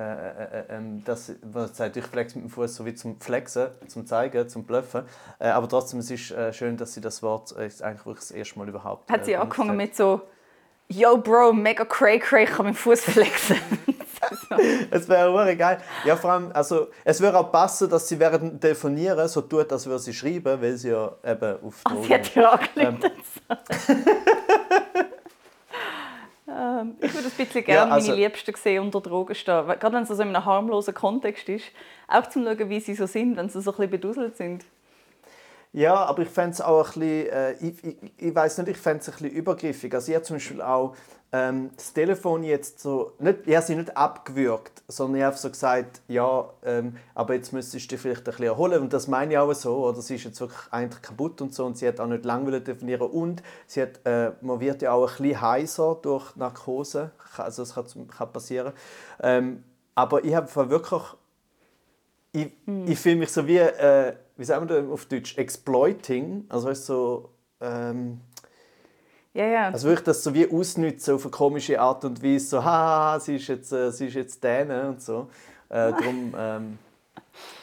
äh, 0.00 0.60
äh, 0.60 0.64
ähm, 0.70 1.02
das, 1.04 1.32
was 1.42 1.76
sagt, 1.76 1.96
ich 1.96 2.04
flex 2.04 2.34
mit 2.34 2.44
dem 2.44 2.50
Fuß 2.50 2.74
so 2.76 2.86
wie 2.86 2.94
zum 2.94 3.20
Flexen, 3.20 3.68
zum 3.86 4.06
Zeigen, 4.06 4.48
zum 4.48 4.64
Bluffen. 4.64 5.02
Äh, 5.38 5.48
aber 5.48 5.68
trotzdem, 5.68 6.00
es 6.00 6.10
ist 6.10 6.30
äh, 6.30 6.52
schön, 6.52 6.76
dass 6.76 6.94
sie 6.94 7.00
das 7.00 7.22
Wort 7.22 7.52
äh, 7.52 7.70
eigentlich 7.82 8.06
wirklich 8.06 8.18
das 8.18 8.30
erste 8.30 8.58
Mal 8.58 8.68
überhaupt. 8.68 9.10
Hat 9.10 9.24
sie 9.24 9.32
äh, 9.32 9.36
angefangen 9.36 9.76
mit 9.76 9.94
so 9.94 10.22
Yo 10.88 11.18
Bro, 11.18 11.52
mega 11.52 11.84
cray 11.84 12.18
cray, 12.18 12.44
ich 12.44 12.50
kann 12.50 12.66
meinen 12.66 12.74
Fuß 12.74 13.00
flexen. 13.02 13.56
Es 14.90 15.08
wäre 15.08 15.32
wirklich 15.32 15.58
geil. 15.58 15.78
Ja, 16.04 16.14
vor 16.14 16.32
allem, 16.32 16.50
also, 16.52 16.88
es 17.04 17.20
würde 17.20 17.38
auch 17.38 17.50
passen, 17.50 17.88
dass 17.88 18.06
sie 18.06 18.18
während 18.18 18.42
dem 18.42 18.60
Telefonieren 18.60 19.26
so 19.28 19.40
tut, 19.40 19.72
als 19.72 19.86
würde 19.86 20.00
sie 20.00 20.12
schreiben, 20.12 20.60
weil 20.60 20.76
sie 20.76 20.90
ja 20.90 21.12
eben 21.24 21.56
auf 21.64 21.82
Drogen 21.84 22.04
sie 22.04 22.14
hat 22.14 22.20
ist. 22.22 22.34
ja 22.34 22.50
angelegt. 22.50 23.04
ähm, 23.48 24.04
ich 27.00 27.14
würde 27.14 27.28
ein 27.28 27.32
bisschen 27.36 27.64
gerne 27.64 27.88
Ja, 27.88 27.94
also- 27.94 28.10
meine 28.10 28.22
Liebsten 28.22 28.54
sehen 28.54 28.82
unter 28.84 29.00
Drogen 29.00 29.34
stehen. 29.34 29.66
Gerade 29.66 29.92
wenn 29.92 30.02
es 30.02 30.08
so 30.08 30.14
in 30.14 30.34
einem 30.34 30.44
harmlosen 30.44 30.94
Kontext 30.94 31.48
ist. 31.48 31.66
Auch 32.08 32.26
zum 32.28 32.44
Schauen, 32.44 32.68
wie 32.68 32.80
sie 32.80 32.94
so 32.94 33.06
sind, 33.06 33.36
wenn 33.36 33.48
sie 33.48 33.60
so 33.60 33.70
ein 33.70 33.76
bisschen 33.76 33.90
beduselt 33.90 34.36
sind. 34.36 34.64
Ja, 35.72 35.94
aber 35.94 36.22
ich 36.22 36.28
fände 36.28 36.50
es 36.50 36.60
auch 36.60 36.96
ein 36.96 37.00
bisschen, 37.00 37.28
äh, 37.28 37.52
ich, 37.52 37.84
ich, 37.84 37.96
ich 38.18 38.34
weiß 38.34 38.58
nicht, 38.58 38.70
ich 38.70 38.76
fände 38.76 39.02
es 39.02 39.08
ein 39.08 39.12
bisschen 39.12 39.30
übergriffig. 39.30 39.94
Also 39.94 40.10
ich 40.10 40.16
habe 40.16 40.24
zum 40.24 40.36
Beispiel 40.36 40.62
auch 40.62 40.96
ähm, 41.30 41.70
das 41.76 41.92
Telefon 41.92 42.42
jetzt 42.42 42.80
so, 42.80 43.12
nicht, 43.20 43.46
ich 43.46 43.54
habe 43.54 43.64
sie 43.64 43.76
nicht 43.76 43.96
abgewürgt, 43.96 44.82
sondern 44.88 45.20
ich 45.20 45.24
habe 45.24 45.36
so 45.36 45.48
gesagt, 45.48 46.02
ja, 46.08 46.50
ähm, 46.64 46.96
aber 47.14 47.34
jetzt 47.34 47.52
müsstest 47.52 47.84
du 47.84 47.88
dich 47.94 48.00
vielleicht 48.00 48.22
ein 48.22 48.24
bisschen 48.24 48.46
erholen. 48.46 48.82
Und 48.82 48.92
das 48.92 49.06
meine 49.06 49.34
ich 49.34 49.38
auch 49.38 49.52
so, 49.52 49.86
oder 49.86 50.00
sie 50.00 50.16
ist 50.16 50.24
jetzt 50.24 50.40
wirklich 50.40 50.60
eigentlich 50.72 51.02
kaputt 51.02 51.40
und 51.40 51.54
so 51.54 51.66
und 51.66 51.78
sie 51.78 51.86
hat 51.86 52.00
auch 52.00 52.06
nicht 52.06 52.24
lange 52.24 52.60
definieren 52.60 53.08
und 53.08 53.40
sie 53.68 53.82
hat, 53.82 54.00
äh, 54.04 54.32
man 54.40 54.58
wird 54.58 54.82
ja 54.82 54.90
auch 54.90 55.08
ein 55.08 55.22
bisschen 55.22 55.40
heiser 55.40 55.96
durch 56.02 56.34
Narkose, 56.34 57.12
also 57.36 57.62
das 57.62 57.74
kann, 57.74 58.08
kann 58.08 58.32
passieren. 58.32 58.72
Ähm, 59.22 59.62
aber 59.94 60.24
ich 60.24 60.34
habe 60.34 60.68
wirklich 60.68 61.02
ich, 62.32 62.52
ich 62.86 62.98
fühle 62.98 63.16
mich 63.16 63.32
so 63.32 63.46
wie, 63.46 63.58
äh, 63.58 64.14
wie 64.40 64.44
sagen 64.44 64.68
wir 64.68 64.80
das 64.82 64.90
auf 64.90 65.04
Deutsch, 65.06 65.36
exploiting. 65.38 66.46
Also 66.48 66.68
weißt, 66.68 66.86
so, 66.86 67.30
ähm, 67.60 68.20
Ja, 69.34 69.44
ja. 69.46 69.66
also 69.68 69.86
würde 69.88 70.00
ich 70.00 70.04
das 70.06 70.24
so 70.24 70.32
wie 70.34 70.50
ausnutzen 70.50 71.14
auf 71.14 71.22
eine 71.24 71.30
komische 71.30 71.78
Art 71.80 72.04
und 72.04 72.22
Weise, 72.22 72.46
so 72.46 72.64
haha, 72.64 73.20
sie 73.20 73.36
ist 73.36 73.46
jetzt, 73.48 73.70
äh, 73.72 73.92
sie 73.92 74.06
ist 74.06 74.14
jetzt 74.14 74.42
däne 74.42 74.88
und 74.88 75.02
so. 75.02 75.28
Äh, 75.68 75.90
darum 75.92 76.34
ähm, 76.36 76.78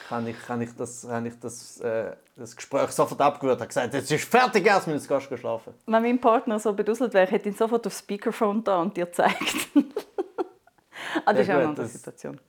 kann 0.08 0.26
ich, 0.28 0.40
kann 0.46 0.62
ich, 0.62 0.70
das, 0.76 1.06
kann 1.08 1.26
ich 1.26 1.34
das, 1.40 1.82
äh, 1.82 2.16
das 2.36 2.56
Gespräch 2.56 2.92
sofort 2.92 3.20
abgewürgt. 3.20 3.60
habe 3.60 3.68
gesagt, 3.68 3.94
jetzt 3.94 4.12
ist 4.12 4.24
fertig, 4.30 4.66
erst 4.66 4.88
jetzt 4.88 5.08
gehst 5.10 5.32
du 5.32 5.36
schlafen. 5.38 5.74
Wenn 5.88 6.04
mein 6.04 6.22
Partner 6.22 6.60
so 6.60 6.72
beduselt 6.74 7.14
wäre, 7.14 7.26
hätte 7.30 7.50
ich 7.50 7.56
ihn 7.56 7.58
sofort 7.58 7.86
aufs 7.88 8.00
Speakerphone 8.00 8.64
da 8.64 8.82
und 8.82 8.96
dir 8.96 9.08
gezeigt. 9.08 9.68
ah, 11.26 11.34
das 11.34 11.42
ist 11.42 11.48
Ja, 11.48 11.56
auch 11.56 11.60
eine 11.60 11.70
andere 11.70 11.86
das- 11.86 11.94
Situation. 11.94 12.40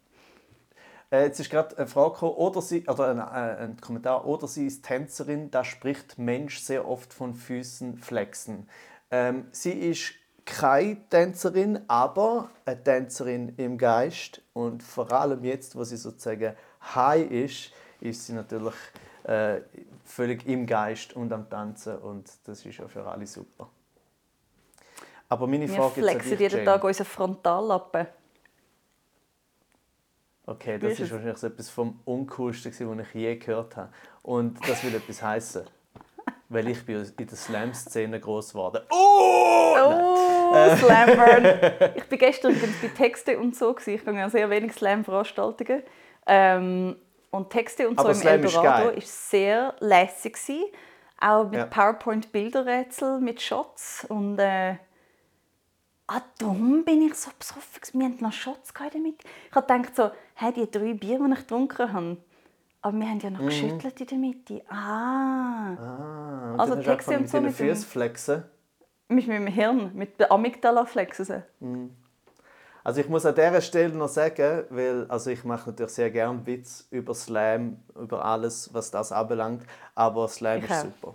Äh, 1.10 1.24
jetzt 1.24 1.40
ist 1.40 1.50
gerade 1.50 1.76
eine 1.78 1.86
Frage 1.86 2.14
gekommen, 2.14 2.34
oder 2.34 2.60
sie, 2.60 2.86
oder 2.86 3.08
ein, 3.10 3.18
äh, 3.18 3.64
ein 3.64 3.80
Kommentar, 3.80 4.26
oder 4.26 4.46
sie 4.46 4.66
ist 4.66 4.84
Tänzerin, 4.84 5.50
da 5.50 5.64
spricht 5.64 6.18
Mensch 6.18 6.60
sehr 6.60 6.86
oft 6.86 7.14
von 7.14 7.34
Füßen 7.34 7.96
flexen. 7.96 8.68
Ähm, 9.10 9.48
sie 9.52 9.72
ist 9.72 10.14
keine 10.44 10.96
Tänzerin, 11.08 11.80
aber 11.88 12.50
eine 12.64 12.82
Tänzerin 12.82 13.54
im 13.56 13.78
Geist 13.78 14.42
und 14.52 14.82
vor 14.82 15.10
allem 15.12 15.44
jetzt, 15.44 15.76
wo 15.76 15.84
sie 15.84 15.96
sozusagen 15.96 16.54
high 16.94 17.30
ist, 17.30 17.72
ist 18.00 18.26
sie 18.26 18.32
natürlich 18.32 18.74
äh, 19.24 19.60
völlig 20.04 20.46
im 20.46 20.66
Geist 20.66 21.14
und 21.14 21.32
am 21.32 21.48
Tanzen 21.50 21.98
und 21.98 22.30
das 22.44 22.64
ist 22.64 22.78
ja 22.78 22.88
für 22.88 23.04
alle 23.04 23.26
super. 23.26 23.68
Aber 25.28 25.46
meine 25.46 25.68
Wir 25.68 25.74
Frage 25.74 26.00
jetzt 26.00 26.08
an 26.08 26.20
flexen 26.20 26.38
jeden. 26.38 26.64
Tag 26.64 26.84
unseren 26.84 27.06
Frontallappen. 27.06 28.06
Okay, 30.48 30.78
das 30.78 30.92
ist 30.92 31.00
ist 31.00 31.12
wahrscheinlich 31.12 31.36
so 31.36 31.46
etwas 31.46 31.68
vom 31.68 32.00
Uncoolsten, 32.06 32.72
was 32.98 33.06
ich 33.08 33.14
je 33.14 33.36
gehört 33.36 33.76
habe. 33.76 33.90
Und 34.22 34.58
das 34.66 34.82
will 34.82 34.94
etwas 34.94 35.22
heißen. 35.22 35.64
Weil 36.48 36.68
ich 36.68 36.86
bin 36.86 36.96
in 37.18 37.26
der 37.26 37.36
Slam-Szene 37.36 38.18
groß 38.18 38.52
geworden. 38.52 38.82
Oh! 38.90 39.74
Oh, 39.78 40.76
Slamburn! 40.76 41.92
ich 41.94 42.04
bin 42.04 42.18
gestern 42.18 42.56
bei 42.58 42.88
Texte 42.88 43.38
und 43.38 43.54
so. 43.54 43.74
gewesen. 43.74 43.94
Ich 43.96 44.04
gehe 44.04 44.30
sehr 44.30 44.48
wenig 44.48 44.72
Slam-Veranstaltungen. 44.72 45.82
Ähm, 46.26 46.96
und 47.30 47.50
Texte 47.50 47.86
und 47.86 47.98
so 47.98 48.04
Aber 48.06 48.12
im 48.14 48.18
Slam 48.18 48.42
ist 48.42 48.56
Eldorado 48.56 48.94
war 48.94 49.00
sehr 49.02 49.74
lässig. 49.80 50.32
gewesen. 50.32 50.64
Auch 51.20 51.44
mit 51.44 51.54
Ja. 51.58 51.66
PowerPoint-Bilderrätsel, 51.66 53.20
mit 53.20 53.42
Shots. 53.42 54.06
Und 54.08 54.38
äh, 54.38 54.76
ah, 56.08 56.20
darum 56.38 56.84
bin 56.84 57.02
ich 57.02 57.14
so 57.14 57.30
besoffen. 57.38 58.00
Wir 58.00 58.06
hatten 58.06 58.22
noch 58.24 58.32
gehabt 58.32 58.94
damit. 58.94 59.22
Ich 59.50 59.54
habe 59.56 59.66
gedacht, 59.66 59.94
so, 59.96 60.10
hey, 60.34 60.52
die 60.52 60.70
drei 60.70 60.94
Bier, 60.94 61.18
die 61.18 61.32
ich 61.32 61.38
getrunken 61.38 61.92
habe, 61.92 62.16
aber 62.82 62.98
wir 62.98 63.08
haben 63.08 63.20
ja 63.20 63.30
noch 63.30 63.40
geschüttelt 63.40 64.00
in 64.00 64.06
der 64.06 64.18
Mitte. 64.18 64.62
Ah, 64.68 65.70
Mhm. 65.70 65.78
Ah, 65.78 66.54
Also 66.58 66.74
angefangen 66.74 67.18
und 67.20 67.28
so 67.30 67.40
mit 67.40 67.46
den 67.50 67.54
Füßen 67.54 67.84
flexen. 67.86 68.44
mit 69.08 69.26
meinem 69.28 69.46
Hirn, 69.46 69.90
mit 69.94 70.18
der 70.20 70.30
Amygdala 70.32 70.84
flexen. 70.84 71.24
sie. 71.24 71.42
Also 72.84 73.00
ich 73.00 73.08
muss 73.08 73.26
an 73.26 73.34
dieser 73.34 73.60
Stelle 73.60 73.94
noch 73.94 74.08
sagen, 74.08 74.64
weil 74.70 75.06
also 75.10 75.30
ich 75.30 75.44
mache 75.44 75.70
natürlich 75.70 75.92
sehr 75.92 76.10
gerne 76.10 76.46
Witz 76.46 76.86
über 76.90 77.12
Slam, 77.14 77.82
über 77.94 78.24
alles, 78.24 78.72
was 78.72 78.90
das 78.90 79.12
anbelangt, 79.12 79.64
aber 79.94 80.26
Slam 80.28 80.58
Ich 80.58 80.64
ist 80.64 80.72
auch. 80.72 80.84
super. 80.84 81.14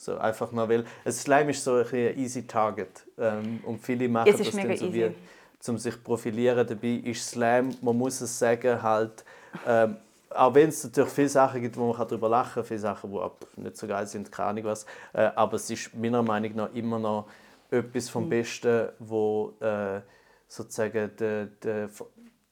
So 0.00 0.16
einfach 0.16 0.50
mal, 0.50 0.66
weil 0.66 0.84
ein 1.04 1.12
Slam 1.12 1.50
ist 1.50 1.62
so 1.62 1.74
ein 1.74 1.86
ein 1.92 2.18
easy 2.18 2.46
target 2.46 3.04
ähm, 3.18 3.60
und 3.66 3.78
viele 3.84 4.08
machen 4.08 4.30
Es 4.32 4.40
ist 4.40 4.46
das 4.48 4.54
mega 4.54 4.68
dann 4.68 4.76
so 4.78 4.86
easy. 4.86 5.04
wie, 5.10 5.14
zum 5.58 5.76
sich 5.76 6.02
profilieren. 6.02 6.66
Dabei 6.66 7.02
ist 7.04 7.28
Slam, 7.28 7.68
man 7.82 7.98
muss 7.98 8.18
es 8.22 8.38
sagen, 8.38 8.82
halt 8.82 9.22
ähm, 9.66 9.96
auch 10.30 10.54
wenn 10.54 10.70
es 10.70 10.82
natürlich 10.84 11.10
viele 11.10 11.28
Sachen 11.28 11.60
gibt, 11.60 11.76
wo 11.76 11.92
man 11.92 11.98
darüber 12.08 12.30
lachen 12.30 12.54
kann, 12.54 12.64
viele 12.64 12.80
Sachen, 12.80 13.12
die 13.12 13.18
ab- 13.18 13.46
nicht 13.56 13.76
so 13.76 13.86
geil 13.86 14.06
sind, 14.06 14.32
keine 14.32 14.48
Ahnung 14.48 14.64
was, 14.64 14.86
äh, 15.12 15.24
aber 15.34 15.56
es 15.56 15.68
ist 15.68 15.94
meiner 15.94 16.22
Meinung 16.22 16.54
nach 16.56 16.72
immer 16.72 16.98
noch 16.98 17.26
etwas 17.70 18.08
vom 18.08 18.26
Besten, 18.26 18.88
wo 19.00 19.52
äh, 19.60 20.00
sozusagen 20.48 21.10
der, 21.18 21.44
der, 21.46 21.90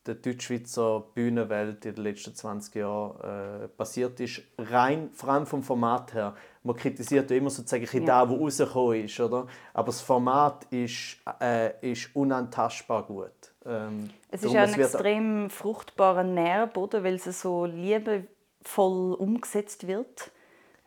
der 0.07 0.15
Deutschschweizer 0.17 1.03
Bühnenwelt 1.15 1.85
in 1.87 1.95
den 1.95 2.05
letzten 2.05 2.35
20 2.35 2.75
Jahren 2.75 3.63
äh, 3.65 3.69
passiert 3.69 4.21
ist. 4.21 4.43
Rein, 4.59 5.09
vor 5.15 5.31
allem 5.31 5.47
vom 5.47 5.63
Format 5.63 6.13
her. 6.15 6.35
Man 6.63 6.77
kritisiert 6.77 7.31
ja 7.31 7.37
immer 7.37 7.51
sozusagen 7.51 7.87
Ja. 8.07 8.25
da, 8.25 8.29
wo 8.31 8.37
rausgekommen 8.37 9.05
ist, 9.05 9.19
oder? 9.21 9.47
Aber 9.73 9.87
das 9.87 10.01
Format 10.01 10.65
ist, 10.71 11.19
äh, 11.41 11.91
ist 11.91 12.15
unantastbar 12.15 13.05
gut. 13.05 13.31
Ähm, 13.65 14.11
Es 14.31 14.43
ist 14.43 14.53
ja 14.53 14.63
ein 14.63 14.75
extrem 14.75 15.51
fruchtbarer 15.51 16.25
Nährboden, 16.25 17.05
weil 17.05 17.15
es 17.15 17.25
so 17.41 17.65
liebevoll 17.65 19.15
umgesetzt 19.15 19.87
wird. 19.87 20.31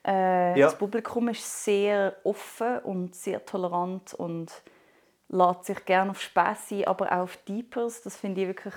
Äh, 0.05 0.59
Ja. 0.59 0.67
Das 0.67 0.78
Publikum 0.78 1.30
ist 1.30 1.63
sehr 1.63 2.15
offen 2.24 2.80
und 2.80 3.15
sehr 3.15 3.45
tolerant 3.45 4.13
und 4.13 4.51
lässt 5.30 5.65
sich 5.65 5.86
gerne 5.86 6.11
auf 6.11 6.22
Spaß 6.22 6.72
ein, 6.72 6.86
aber 6.88 7.11
auch 7.11 7.24
auf 7.24 7.38
Deepers. 7.47 8.01
Das 8.01 8.17
finde 8.17 8.41
ich 8.41 8.47
wirklich, 8.47 8.74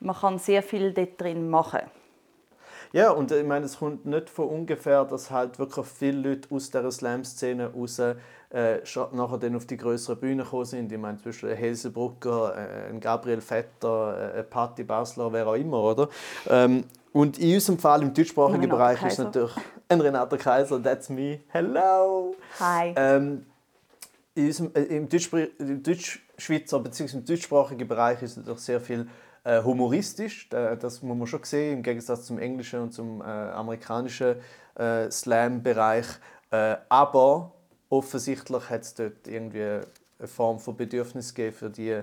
man 0.00 0.16
kann 0.16 0.38
sehr 0.38 0.62
viel 0.62 0.92
dort 0.92 1.20
drin 1.20 1.50
machen. 1.50 1.80
Ja, 2.92 3.10
und 3.10 3.32
ich 3.32 3.44
meine, 3.44 3.64
es 3.64 3.78
kommt 3.78 4.04
nicht 4.04 4.28
von 4.28 4.48
ungefähr, 4.48 5.04
dass 5.04 5.30
halt 5.30 5.58
wirklich 5.58 5.86
viele 5.86 6.28
Leute 6.30 6.54
aus 6.54 6.70
dieser 6.70 6.90
Slam-Szene 6.90 7.72
raus 7.72 7.98
äh, 7.98 8.14
nachher 9.12 9.38
dann 9.38 9.56
auf 9.56 9.66
die 9.66 9.78
größeren 9.78 10.18
Bühnen 10.20 10.44
gekommen 10.44 10.66
sind. 10.66 10.92
Ich 10.92 10.98
meine, 10.98 11.16
zum 11.16 11.24
Beispiel 11.30 11.50
ein 11.50 11.56
Helsenbrucker, 11.56 12.54
äh, 12.54 12.90
ein 12.90 13.00
Gabriel 13.00 13.40
Vetter, 13.40 14.34
äh, 14.34 14.38
ein 14.40 14.50
Patti 14.50 14.84
Basler, 14.84 15.32
wer 15.32 15.46
auch 15.46 15.54
immer, 15.54 15.82
oder? 15.82 16.08
Ähm, 16.48 16.84
und 17.12 17.38
in 17.38 17.54
unserem 17.54 17.78
Fall 17.78 18.02
im 18.02 18.12
deutschsprachigen 18.12 18.68
Bereich 18.68 18.96
ist 18.96 19.02
Kaiser. 19.16 19.24
natürlich 19.24 19.52
ein 19.88 20.00
Renata 20.00 20.36
Kaiser, 20.36 20.82
that's 20.82 21.08
me, 21.08 21.40
hello! 21.48 22.34
Hi. 22.60 22.92
Ähm, 22.96 23.46
in 24.34 24.46
unserem, 24.46 24.70
äh, 24.74 24.82
Im, 24.82 25.08
Deutschspr- 25.08 25.48
im 25.58 25.82
Deutschschweizer 25.82 26.78
bzw. 26.80 27.16
im 27.18 27.24
deutschsprachigen 27.24 27.88
Bereich 27.88 28.22
ist 28.22 28.36
natürlich 28.36 28.60
sehr 28.60 28.80
viel 28.80 29.06
äh, 29.44 29.62
humoristisch. 29.62 30.48
Da- 30.48 30.76
Das 30.76 31.02
muss 31.02 31.16
man 31.16 31.26
schon 31.26 31.42
sehen, 31.44 31.78
im 31.78 31.82
Gegensatz 31.82 32.26
zum 32.26 32.38
englischen 32.38 32.80
und 32.80 32.92
zum 32.92 33.20
äh, 33.20 33.24
amerikanischen 33.24 34.36
äh, 34.76 35.10
Slam-Bereich. 35.10 36.06
Äh, 36.50 36.76
aber 36.88 37.52
offensichtlich 37.88 38.70
hat 38.70 38.82
es 38.82 38.94
dort 38.94 39.26
irgendwie 39.26 39.62
eine 40.18 40.28
Form 40.28 40.58
von 40.58 40.76
Bedürfnis 40.76 41.34
gegeben 41.34 41.56
für 41.56 41.70
die 41.70 42.00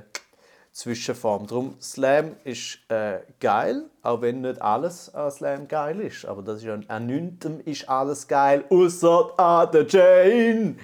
Zwischenform. 0.71 1.47
Darum, 1.47 1.75
Slam 1.81 2.35
ist 2.43 2.79
äh, 2.89 3.19
geil, 3.39 3.83
auch 4.03 4.21
wenn 4.21 4.41
nicht 4.41 4.61
alles 4.61 5.13
an 5.13 5.31
Slam 5.31 5.67
geil 5.67 5.99
ist. 6.01 6.25
Aber 6.25 6.41
das 6.41 6.57
ist 6.57 6.63
ja, 6.63 6.79
an 6.87 7.05
nintem 7.05 7.59
ist 7.65 7.89
alles 7.89 8.27
geil, 8.27 8.63
außer 8.69 9.33
an 9.37 9.71
der 9.71 9.85
Jane. 9.87 10.75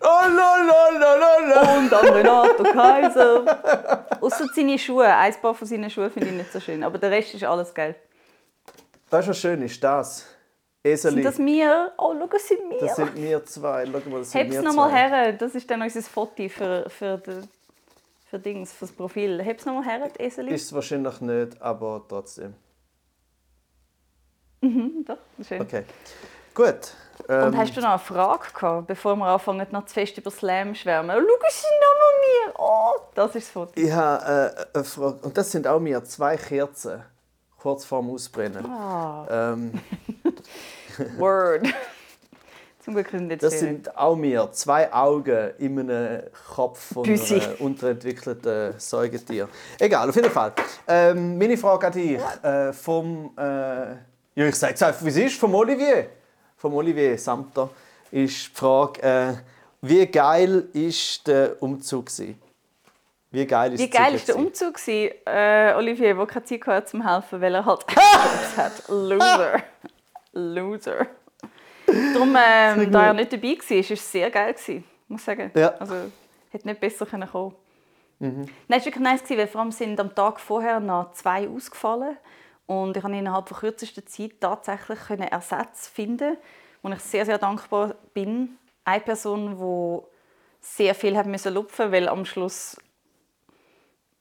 Oh, 0.00 0.28
la. 0.34 1.76
Und 1.76 1.92
an 1.92 2.08
Renato 2.08 2.62
Kaiser. 2.62 4.18
Außer 4.20 4.46
seine 4.54 4.78
Schuhe. 4.78 5.06
Ein 5.06 5.34
paar 5.40 5.54
von 5.54 5.66
seinen 5.66 5.90
Schuhen 5.90 6.10
finde 6.10 6.28
ich 6.30 6.34
nicht 6.34 6.52
so 6.52 6.60
schön. 6.60 6.82
Aber 6.82 6.98
der 6.98 7.10
Rest 7.10 7.34
ist 7.34 7.44
alles 7.44 7.74
geil. 7.74 7.94
Weißt 9.10 9.26
du, 9.26 9.30
was 9.30 9.38
schön 9.38 9.62
ist? 9.62 9.82
Das. 9.82 10.26
Eseli. 10.82 11.16
Sind 11.16 11.24
das 11.24 11.38
wir? 11.38 11.92
Oh, 11.96 12.14
schau, 12.18 12.36
es 12.36 12.48
sind 12.48 12.70
wir. 12.70 12.80
Das 12.80 12.96
sind 12.96 13.14
wir 13.16 13.44
zwei. 13.44 13.86
Schau 13.86 14.10
mal, 14.10 14.18
das 14.18 14.30
sind 14.30 14.40
Heb's 14.40 14.62
noch 14.62 14.74
mal 14.74 14.88
zwei. 14.90 15.08
her. 15.08 15.32
Das 15.32 15.54
ist 15.54 15.70
dann 15.70 15.82
unser 15.82 16.02
Foto 16.02 16.48
für, 16.48 16.88
für, 16.88 17.18
den, 17.18 17.48
für 18.32 18.38
Dings, 18.38 18.72
fürs 18.72 18.90
Profil. 18.92 19.42
Heb's 19.42 19.66
nochmal 19.66 19.84
her, 19.84 20.08
die 20.08 20.22
Eseli. 20.24 20.54
Ist 20.54 20.64
es 20.64 20.72
wahrscheinlich 20.72 21.20
nicht, 21.20 21.60
aber 21.60 22.02
trotzdem. 22.08 22.54
Mhm, 24.62 25.04
doch, 25.06 25.18
schön. 25.46 25.60
Okay. 25.60 25.84
Gut. 26.54 26.94
Ähm, 27.28 27.48
Und 27.48 27.56
hast 27.58 27.76
du 27.76 27.82
noch 27.82 27.90
eine 27.90 27.98
Frage 27.98 28.46
gehabt, 28.54 28.86
bevor 28.86 29.16
wir 29.16 29.26
anfangen, 29.26 29.66
noch 29.70 29.84
zu 29.84 29.92
fest 29.92 30.16
über 30.16 30.30
Slam 30.30 30.74
schwärmen? 30.74 31.14
Schau 31.14 31.48
sie 31.50 31.66
nochmal 31.84 32.14
mir! 32.22 32.54
Oh, 32.58 32.92
das 33.14 33.34
ist 33.36 33.48
das 33.48 33.50
Foto. 33.50 33.72
ich 33.74 33.92
habe 33.92 34.24
äh, 34.56 34.76
eine 34.78 34.84
Frage. 34.84 35.18
Und 35.26 35.36
das 35.36 35.50
sind 35.50 35.66
auch 35.66 35.78
mir 35.80 36.02
zwei 36.04 36.38
Kerzen. 36.38 37.02
Kurz 37.58 37.84
vorm 37.84 38.08
Ausbrennen. 38.10 38.64
Ah, 38.64 39.52
Ähm, 39.52 39.78
Word. 41.18 41.66
Zum 42.84 42.94
nicht 42.94 43.42
das 43.42 43.60
sind 43.60 43.96
auch 43.96 44.16
mir 44.16 44.50
zwei 44.50 44.92
Augen 44.92 45.52
in 45.58 45.78
einem 45.78 46.22
Kopf 46.52 46.94
von 46.94 47.04
einem 47.04 47.40
unterentwickelten 47.60 48.74
Säugetier. 48.76 49.48
Egal, 49.78 50.08
auf 50.08 50.16
jeden 50.16 50.30
Fall. 50.30 50.52
Ähm, 50.88 51.38
meine 51.38 51.56
Frage 51.56 51.86
an 51.86 51.92
dich. 51.92 52.18
Äh, 52.42 52.72
vom, 52.72 53.30
äh, 53.38 53.42
ja, 53.42 53.96
ich 54.34 54.56
sage 54.56 54.74
es 54.74 54.82
einfach, 54.82 55.04
wie 55.04 55.10
es 55.10 55.16
ist, 55.16 55.38
vom 55.38 55.54
Olivier. 55.54 56.08
Vom 56.56 56.74
Olivier 56.74 57.16
Samter 57.18 57.70
ist 58.10 58.48
die 58.48 58.52
Frage, 58.52 59.00
äh, 59.02 59.34
wie 59.80 60.04
geil 60.06 60.66
ist 60.72 61.24
der 61.28 61.62
Umzug? 61.62 62.06
Gewesen? 62.06 62.42
Wie 63.30 63.46
geil 63.46 63.74
ist 63.74 63.80
Wie 63.80 63.90
geil 63.90 64.12
war 64.12 64.20
der? 64.26 64.36
Umzug? 64.36 64.76
Äh, 64.88 65.74
Olivier, 65.74 66.14
der 66.16 66.26
keine 66.26 66.44
Zeit 66.44 66.66
hatte 66.66 66.86
zum 66.86 67.08
helfen, 67.08 67.40
weil 67.40 67.54
er 67.54 67.64
halt 67.64 67.86
hat. 68.56 68.88
Loser. 68.88 69.62
Loser. 70.32 71.06
Darum, 72.14 72.36
ähm, 72.36 72.90
da 72.90 73.06
er 73.06 73.14
nicht 73.14 73.32
dabei 73.32 73.56
war, 73.56 73.70
war 73.70 73.90
es 73.90 74.12
sehr 74.12 74.30
geil. 74.30 74.52
Gewesen, 74.54 74.84
muss 75.08 75.20
ich 75.20 75.24
sagen. 75.24 75.50
Ja. 75.54 75.74
Also, 75.78 75.94
hätte 76.50 76.68
nicht 76.68 76.80
besser 76.80 77.06
können 77.06 77.28
kommen 77.28 77.54
Nein, 78.22 78.46
es 78.68 78.70
war 78.70 78.84
wirklich 78.84 79.02
nice, 79.02 79.30
weil 79.30 79.48
vor 79.48 79.62
allem 79.62 79.72
sind 79.72 79.98
am 79.98 80.14
Tag 80.14 80.38
vorher 80.38 80.78
noch 80.78 81.10
zwei 81.12 81.48
ausgefallen. 81.48 82.16
Und 82.66 82.96
ich 82.96 83.02
konnte 83.02 83.18
innerhalb 83.18 83.48
von 83.48 83.58
kürzester 83.58 84.06
Zeit 84.06 84.40
tatsächlich 84.40 84.98
Ersatz 85.10 85.88
finden, 85.88 86.36
wo 86.82 86.88
ich 86.90 87.00
sehr, 87.00 87.26
sehr 87.26 87.38
dankbar 87.38 87.96
bin. 88.14 88.56
Eine 88.84 89.00
Person, 89.00 89.56
die 89.56 90.06
sehr 90.60 90.94
viel 90.94 91.16
hat 91.16 91.26
müssen 91.26 91.52
lupfen, 91.52 91.90
weil 91.90 92.08
am 92.08 92.24
Schluss 92.24 92.76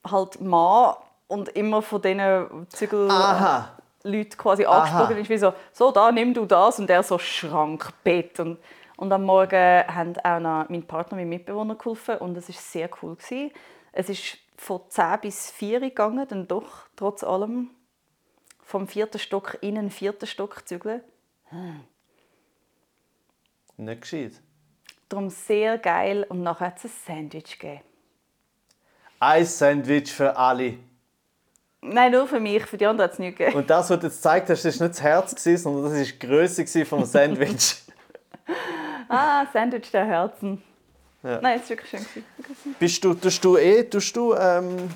halt 0.03 0.41
Mann 0.41 0.95
und 1.27 1.49
immer 1.49 1.83
von 1.83 2.01
diesen 2.01 2.67
Zügel 2.69 3.09
Aha. 3.09 3.77
Leuten 4.03 4.37
quasi 4.37 4.65
angesprochen 4.65 5.17
ist, 5.17 5.29
wie 5.29 5.37
so, 5.37 5.53
so, 5.73 5.91
da, 5.91 6.11
nimm 6.11 6.33
du 6.33 6.45
das 6.45 6.79
und 6.79 6.89
er 6.89 7.03
so 7.03 7.17
Schrankbett. 7.17 8.39
Und, 8.39 8.59
und 8.97 9.11
am 9.11 9.23
Morgen 9.23 9.83
haben 9.87 10.17
auch 10.23 10.39
noch 10.39 10.69
mein 10.69 10.83
Partner, 10.83 11.17
mein 11.17 11.29
Mitbewohner 11.29 11.75
geholfen 11.75 12.17
und 12.17 12.37
es 12.37 12.49
war 12.49 12.55
sehr 12.55 12.89
cool. 13.01 13.15
Gewesen. 13.15 13.51
Es 13.91 14.09
ist 14.09 14.37
von 14.57 14.81
10 14.87 15.19
bis 15.21 15.51
4 15.51 15.79
gegangen, 15.79 16.27
dann 16.27 16.47
doch, 16.47 16.87
trotz 16.95 17.23
allem, 17.23 17.71
vom 18.61 18.87
vierten 18.87 19.19
Stock 19.19 19.57
in 19.61 19.75
den 19.75 19.89
vierten 19.89 20.27
Stock 20.27 20.67
zügeln. 20.67 21.01
Nicht 23.77 24.01
gescheit. 24.01 24.33
Darum 25.09 25.29
sehr 25.29 25.77
geil 25.77 26.25
und 26.29 26.41
nachher 26.41 26.67
hat 26.67 26.77
es 26.77 26.85
ein 26.85 26.91
Sandwich 27.05 27.59
gegeben. 27.59 27.81
Ein 29.19 29.45
Sandwich 29.45 30.11
für 30.11 30.37
alle. 30.37 30.77
Nein, 31.83 32.11
nur 32.11 32.27
für 32.27 32.39
mich, 32.39 32.63
für 32.65 32.77
die 32.77 32.85
anderen 32.85 33.09
hat 33.09 33.13
es 33.13 33.19
nicht 33.19 33.37
gegeben. 33.37 33.57
Und 33.57 33.69
das, 33.69 33.89
was 33.89 33.99
du 33.99 34.05
jetzt 34.05 34.17
gezeigt 34.17 34.49
hast, 34.49 34.63
das 34.63 34.79
war 34.79 34.87
nicht 34.87 34.97
das 34.97 35.03
Herz, 35.03 35.35
gewesen, 35.35 35.63
sondern 35.63 35.83
das 35.85 35.93
war 35.93 36.03
die 36.03 36.19
Größe 36.19 36.85
vom 36.85 37.05
Sandwich. 37.05 37.77
Ah, 39.13 39.45
Sandwich 39.51 39.91
der 39.91 40.05
Herzen. 40.05 40.63
Ja. 41.21 41.41
Nein, 41.41 41.59
es 41.61 41.63
war 41.63 41.69
wirklich 41.71 41.89
schön. 41.89 42.23
gewesen. 42.37 42.75
Bist 42.79 43.03
du, 43.03 43.13
tust 43.13 43.43
du 43.43 43.57
eh, 43.57 43.83
tust 43.83 44.15
du, 44.15 44.33
ähm, 44.33 44.89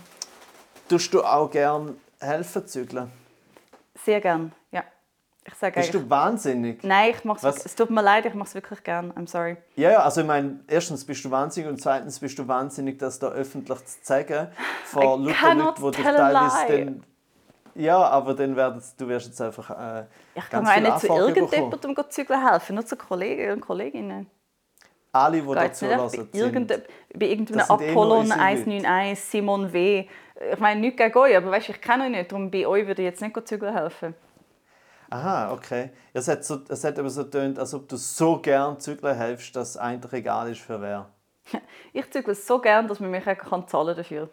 tust 0.87 1.13
du 1.13 1.21
auch 1.21 1.51
gern 1.51 1.97
helfen 2.21 2.65
zügeln? 2.65 3.11
Sehr 4.05 4.21
gern, 4.21 4.53
ja. 4.71 4.85
Ich 5.47 5.53
sage 5.53 5.79
Bist 5.79 5.93
du 5.93 6.09
wahnsinnig? 6.09 6.83
Nein, 6.83 7.11
ich 7.11 7.23
mach's 7.23 7.43
Was? 7.43 7.65
Es 7.65 7.75
tut 7.75 7.91
mir 7.91 8.01
leid, 8.01 8.25
ich 8.25 8.33
mache 8.33 8.47
es 8.47 8.55
wirklich 8.55 8.83
gern. 8.83 9.13
I'm 9.13 9.27
sorry. 9.27 9.57
Ja, 9.75 9.91
ja, 9.91 9.99
also 9.99 10.21
ich 10.21 10.27
meine, 10.27 10.59
erstens 10.67 11.05
bist 11.05 11.23
du 11.23 11.29
wahnsinnig 11.29 11.69
und 11.69 11.79
zweitens 11.79 12.19
bist 12.19 12.39
du 12.39 12.47
wahnsinnig, 12.47 12.97
das 12.97 13.19
da 13.19 13.27
öffentlich 13.29 13.85
zu 13.85 14.01
zeigen 14.01 14.47
vor 14.85 15.19
lauter 15.19 15.53
Leuten, 15.53 15.83
die 15.83 15.91
dich 15.91 16.05
teilweise 16.05 16.67
dann... 16.67 17.03
Ja, 17.75 17.97
aber 17.97 18.33
dann 18.33 18.55
werden, 18.55 18.81
du 18.97 19.07
wirst 19.07 19.27
jetzt 19.27 19.41
einfach 19.41 19.69
äh, 19.69 20.05
Ich 20.33 20.49
kann 20.49 20.63
ganz 20.63 20.77
auch 20.77 20.81
nicht 20.81 20.99
zu 21.01 21.07
irgendjemandem 21.07 22.09
zügeln 22.09 22.49
helfen, 22.49 22.75
nur 22.75 22.85
zu 22.85 22.95
Kollegen 22.95 23.51
und 23.51 23.61
Kolleginnen. 23.61 24.27
Alle, 25.11 25.41
die 25.41 25.53
dazu 25.53 25.85
sind... 25.85 26.31
bei, 26.31 26.39
irgende, 26.39 26.83
bei 27.13 27.25
irgendeinem 27.27 27.59
eh 27.59 27.63
Apollon 27.63 28.27
Leute. 28.29 28.39
191, 28.39 29.19
Simon 29.19 29.71
W. 29.71 30.07
Ich 30.53 30.59
meine, 30.59 30.81
nicht 30.81 30.97
gegen 30.97 31.17
euch, 31.17 31.35
aber 31.35 31.51
weißt, 31.51 31.69
ich 31.69 31.81
kenne 31.81 32.05
euch 32.05 32.09
nicht, 32.11 32.31
darum 32.31 32.49
bei 32.49 32.65
euch 32.65 32.87
würde 32.87 33.01
ich 33.01 33.07
jetzt 33.07 33.21
nicht 33.21 33.47
zügeln 33.47 33.73
helfen. 33.73 34.15
Aha, 35.09 35.51
okay. 35.51 35.91
Es 36.13 36.27
hat, 36.27 36.43
so, 36.43 36.59
es 36.67 36.83
hat 36.83 36.97
aber 36.97 37.09
so 37.09 37.23
getönt, 37.23 37.59
als 37.59 37.73
ob 37.73 37.87
du 37.87 37.95
so 37.97 38.39
gern 38.39 38.79
zügeln 38.79 39.15
helfst, 39.15 39.55
dass 39.55 39.69
es 39.71 39.77
eigentlich 39.77 40.13
egal 40.13 40.51
ist 40.51 40.61
für 40.61 40.81
wer. 40.81 41.09
Ich 41.93 42.09
zügle 42.11 42.35
so 42.35 42.59
gern, 42.59 42.87
dass 42.87 42.99
man 42.99 43.11
mich 43.11 43.27
auch 43.27 43.37
kann 43.37 43.67
zahlen 43.67 43.95
dafür. 43.95 44.29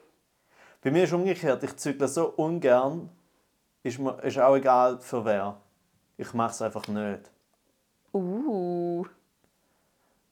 Bei 0.83 0.91
mir 0.91 1.05
ist 1.05 1.13
umgekehrt. 1.13 1.63
Ich 1.63 1.77
zügle 1.77 2.09
so 2.09 2.31
ungern, 2.31 3.09
ist 3.83 3.99
mir 3.99 4.19
ist 4.23 4.39
auch 4.39 4.57
egal 4.57 4.99
für 5.01 5.25
wer. 5.25 5.57
Ich 6.17 6.33
mache 6.35 6.51
es 6.51 6.63
einfach 6.63 6.89
nicht. 6.89 7.31
Uh. 8.13 9.05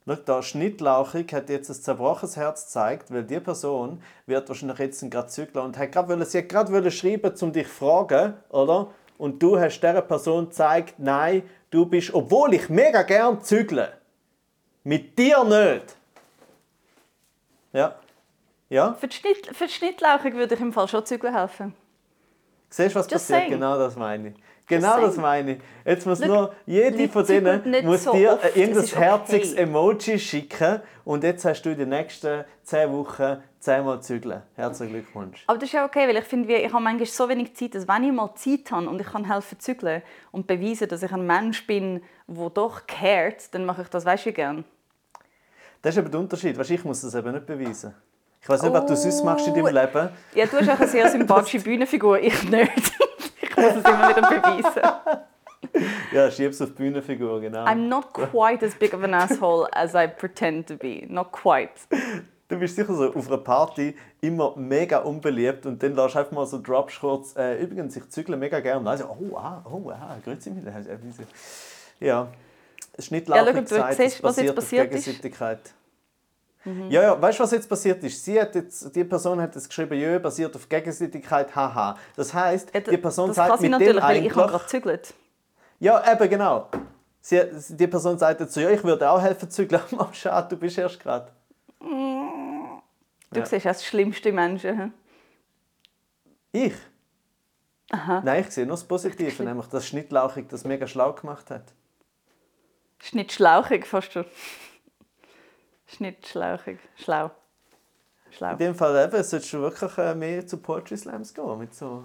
Schau 0.06 0.16
da, 0.16 0.42
Schnittlauchig 0.42 1.32
hat 1.32 1.50
jetzt 1.50 1.70
ein 1.70 1.74
zerbrochenes 1.74 2.36
Herz 2.36 2.64
gezeigt, 2.64 3.12
weil 3.12 3.22
die 3.22 3.38
Person 3.38 4.02
wird 4.26 4.48
wahrscheinlich 4.48 4.78
jetzt 4.78 5.08
gerade 5.08 5.28
zügeln 5.28 5.64
und 5.64 5.78
hat 5.78 5.92
grad 5.92 6.08
wollen, 6.08 6.24
sie 6.24 6.38
hat 6.38 6.48
gerade 6.48 6.72
wollen 6.72 6.90
schreiben, 6.90 7.32
um 7.40 7.52
dich 7.52 7.68
zu 7.68 7.74
fragen, 7.74 8.34
oder? 8.48 8.88
Und 9.20 9.42
du 9.42 9.60
hast 9.60 9.80
dieser 9.80 10.00
Person 10.00 10.46
gezeigt, 10.46 10.94
nein, 10.96 11.42
du 11.70 11.84
bist, 11.84 12.14
obwohl 12.14 12.54
ich 12.54 12.70
mega 12.70 13.02
gern 13.02 13.42
zügle, 13.42 13.92
mit 14.82 15.18
dir 15.18 15.44
nicht. 15.44 15.94
Ja. 17.74 17.96
Ja? 18.70 18.94
Für 18.94 19.08
die, 19.08 19.16
Schnitt, 19.16 19.46
für 19.54 19.66
die 19.66 19.72
Schnittlauchung 19.74 20.32
würde 20.32 20.54
ich 20.54 20.60
im 20.62 20.72
Fall 20.72 20.88
schon 20.88 21.04
zügeln 21.04 21.34
helfen. 21.34 21.74
Siehst 22.70 22.94
du, 22.94 22.98
was 23.00 23.10
Just 23.10 23.28
passiert? 23.28 23.40
saying. 23.40 23.50
Genau 23.50 23.76
das 23.76 23.94
meine 23.94 24.28
ich. 24.28 24.34
Genau 24.70 24.92
saying. 24.94 25.06
das 25.06 25.16
meine 25.16 25.52
ich. 25.52 25.58
Jetzt 25.84 26.06
muss 26.06 26.20
Schau, 26.20 26.26
nur 26.26 26.54
jede 26.66 27.08
von 27.08 27.26
denen 27.26 27.84
muss 27.84 28.04
so 28.04 28.12
dir 28.12 28.32
oft. 28.34 28.44
ein 28.44 28.50
irgendein 28.54 28.84
okay. 28.84 28.96
herziges 28.96 29.52
Emoji 29.54 30.18
schicken 30.18 30.80
und 31.04 31.24
jetzt 31.24 31.44
hast 31.44 31.62
du 31.62 31.70
in 31.70 31.78
den 31.78 31.88
nächsten 31.90 32.44
10 32.62 32.92
Wochen 32.92 33.36
10 33.58 33.84
Mal 33.84 34.00
zügeln. 34.00 34.42
Herzlichen 34.54 34.92
Glückwunsch. 34.94 35.44
Aber 35.46 35.58
das 35.58 35.68
ist 35.68 35.72
ja 35.74 35.84
okay, 35.84 36.08
weil 36.08 36.16
ich 36.16 36.24
finde, 36.24 36.54
ich 36.54 36.72
habe 36.72 36.82
manchmal 36.82 37.06
so 37.06 37.28
wenig 37.28 37.54
Zeit, 37.54 37.74
dass 37.74 37.86
wenn 37.86 38.04
ich 38.04 38.12
mal 38.12 38.34
Zeit 38.34 38.70
habe 38.70 38.88
und 38.88 39.00
ich 39.00 39.06
kann 39.06 39.30
helfen 39.30 39.58
zügeln 39.60 40.02
und 40.32 40.46
beweisen, 40.46 40.88
dass 40.88 41.02
ich 41.02 41.12
ein 41.12 41.26
Mensch 41.26 41.66
bin, 41.66 42.02
der 42.26 42.50
doch 42.50 42.86
cared, 42.86 43.52
dann 43.52 43.66
mache 43.66 43.82
ich 43.82 43.88
das, 43.88 44.04
weißt 44.06 44.26
du, 44.26 44.32
gern. 44.32 44.64
Das 45.82 45.94
ist 45.94 45.98
aber 45.98 46.08
der 46.08 46.20
Unterschied. 46.20 46.56
Weißt, 46.58 46.70
ich 46.70 46.84
muss 46.84 47.00
das 47.02 47.14
eben 47.14 47.32
nicht 47.32 47.46
beweisen. 47.46 47.94
Ich 48.42 48.48
weiß 48.48 48.62
nicht, 48.62 48.72
was 48.72 48.86
du 48.86 48.96
sonst 48.96 49.22
machst 49.24 49.46
in 49.48 49.54
deinem 49.54 49.66
Oh. 49.66 49.68
Leben. 49.68 50.08
Ja, 50.34 50.46
du 50.46 50.56
hast 50.58 50.68
auch 50.70 50.80
eine 50.80 50.88
sehr 50.88 51.08
sympathische 51.10 51.60
Bühnenfigur, 51.60 52.18
ich 52.20 52.42
nicht. 52.44 52.92
Muss 53.60 53.76
es 53.76 53.84
immer 53.84 54.08
wieder 54.08 54.22
beweisen. 54.22 54.82
Ja, 56.12 56.30
schieb's 56.30 56.60
auf 56.62 56.74
Bühnenfigur, 56.74 57.40
genau. 57.40 57.64
I'm 57.64 57.88
not 57.88 58.12
quite 58.12 58.64
as 58.64 58.74
big 58.74 58.94
of 58.94 59.04
an 59.04 59.14
asshole 59.14 59.68
as 59.72 59.94
I 59.94 60.08
pretend 60.08 60.66
to 60.68 60.74
be. 60.74 61.06
Not 61.08 61.30
quite. 61.32 61.72
Du 62.48 62.58
bist 62.58 62.74
sicher 62.74 62.92
so 62.94 63.12
auf 63.14 63.28
einer 63.28 63.38
Party 63.38 63.94
immer 64.20 64.56
mega 64.56 64.98
unbeliebt 64.98 65.66
und 65.66 65.80
dann 65.82 65.94
lässt 65.94 66.14
du 66.14 66.18
einfach 66.18 66.32
mal 66.32 66.46
so 66.46 66.60
Drops 66.60 66.98
kurz. 66.98 67.36
Äh, 67.36 67.62
übrigens, 67.62 67.94
ich 67.94 68.08
zügle 68.08 68.36
mega 68.36 68.58
gerne. 68.58 68.88
Also, 68.88 69.04
oh, 69.04 69.36
ah, 69.36 69.64
oh, 69.70 69.90
ah, 69.90 70.16
grüezi 70.24 70.50
mich. 70.50 70.64
Ja, 72.00 72.28
Schnittlauchig 72.98 73.46
Ja, 73.46 73.52
schau, 73.68 73.88
du 73.88 73.94
siehst, 73.94 74.22
was 74.22 74.36
jetzt 74.36 74.54
passiert 74.54 74.92
ist. 74.92 75.22
Gegenseitigkeit. 76.64 76.90
Ja, 76.90 77.02
ja, 77.02 77.20
weißt 77.22 77.38
du, 77.38 77.42
was 77.42 77.50
jetzt 77.52 77.68
passiert 77.68 78.02
ist? 78.04 78.24
Sie 78.24 78.40
hat 78.40 78.54
jetzt, 78.54 78.94
die 78.94 79.04
Person 79.04 79.40
hat 79.40 79.54
jetzt 79.54 79.68
geschrieben, 79.68 79.98
ja, 79.98 80.18
basiert 80.18 80.54
auf 80.54 80.68
Gegenseitigkeit, 80.68 81.54
haha. 81.56 81.96
Das 82.16 82.34
heisst, 82.34 82.72
Ja, 82.74 82.80
die 82.80 82.96
Person 82.98 83.28
das 83.28 83.36
sagt 83.36 83.50
kann 83.50 83.58
sie 83.60 83.68
mit 83.68 83.80
dem 83.80 83.96
natürlich, 83.96 84.02
weil 84.04 84.26
ich 84.26 84.36
habe 84.36 84.50
gerade 84.50 84.64
gezügelt. 84.64 85.14
Ja, 85.78 86.12
eben 86.12 86.28
genau. 86.28 86.68
Sie, 87.22 87.40
die 87.70 87.86
Person 87.86 88.18
sagt 88.18 88.40
jetzt 88.40 88.52
so, 88.54 88.60
ja, 88.60 88.70
ich 88.70 88.84
würde 88.84 89.10
auch 89.10 89.20
helfen 89.20 89.50
zügeln. 89.50 89.82
Oh, 89.98 90.06
schade, 90.12 90.48
du 90.48 90.56
bist 90.56 90.76
erst 90.78 91.00
gerade. 91.00 91.30
Du 91.80 93.38
Ja. 93.38 93.46
siehst 93.46 93.64
das 93.64 93.84
schlimmste 93.84 94.32
Menschen. 94.32 94.92
Ich? 96.52 96.74
Aha. 97.92 98.22
Nein, 98.24 98.44
ich 98.46 98.50
sehe 98.50 98.66
nur 98.66 98.74
das 98.76 98.84
Positive, 98.84 99.42
nämlich 99.42 99.66
dass 99.66 99.86
Schnittlauchig 99.86 100.46
das 100.48 100.64
mega 100.64 100.86
schlau 100.86 101.12
gemacht 101.12 101.50
hat. 101.50 101.72
Ist 103.02 103.14
nicht 103.14 103.32
schlauchig, 103.32 103.86
fast 103.86 104.12
schon. 104.12 104.24
Ist 105.90 106.00
nicht 106.00 106.26
schlauchig. 106.26 106.78
Schlau. 106.96 107.30
Schlau. 108.30 108.52
In 108.52 108.58
dem 108.58 108.74
Fall 108.74 109.04
eben, 109.04 109.22
solltest 109.24 109.52
du 109.52 109.60
wirklich 109.60 109.98
äh, 109.98 110.14
mehr 110.14 110.46
zu 110.46 110.58
Poetry 110.58 110.96
Slams 110.96 111.34
gehen, 111.34 111.58
mit, 111.58 111.74
so, 111.74 112.04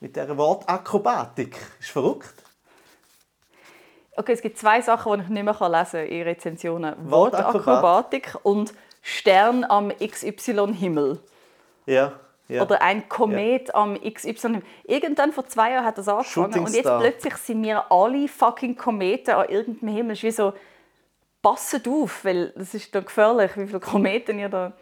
mit 0.00 0.16
dieser 0.16 0.36
Wortakrobatik. 0.36 1.56
Ist 1.78 1.90
verrückt. 1.90 2.34
Okay, 4.16 4.32
es 4.32 4.42
gibt 4.42 4.58
zwei 4.58 4.80
Sachen, 4.80 5.12
die 5.18 5.22
ich 5.24 5.28
nicht 5.28 5.42
mehr 5.44 5.54
lesen 5.54 5.90
kann 5.92 6.06
in 6.06 6.22
Rezensionen. 6.22 6.94
Wortakrobat- 7.08 7.54
Wortakrobatik 7.54 8.36
und 8.42 8.74
Stern 9.02 9.64
am 9.64 9.90
XY-Himmel. 9.98 11.20
Ja. 11.86 12.12
ja. 12.48 12.62
Oder 12.62 12.80
ein 12.80 13.08
Komet 13.08 13.74
am 13.74 13.98
XY. 14.00 14.62
Irgendwann 14.84 15.32
vor 15.32 15.46
zwei 15.46 15.72
Jahren 15.72 15.84
hat 15.84 15.98
das 15.98 16.08
angefangen 16.08 16.58
und 16.60 16.74
jetzt 16.74 16.84
plötzlich 16.84 17.36
sind 17.36 17.62
wir 17.62 17.90
alle 17.92 18.28
fucking 18.28 18.76
Kometen 18.76 19.34
an 19.34 19.48
irgendeinem 19.48 19.94
Himmel. 19.94 20.12
Es 20.12 20.18
ist 20.20 20.24
wie 20.24 20.30
so, 20.30 20.52
passet 21.44 21.86
auf, 21.86 22.24
weil 22.24 22.52
das 22.56 22.74
ist 22.74 22.92
doch 22.94 23.04
gefährlich, 23.04 23.52
wie 23.56 23.66
viele 23.66 23.78
Kometen 23.80 24.38
ihr 24.40 24.48
da... 24.48 24.72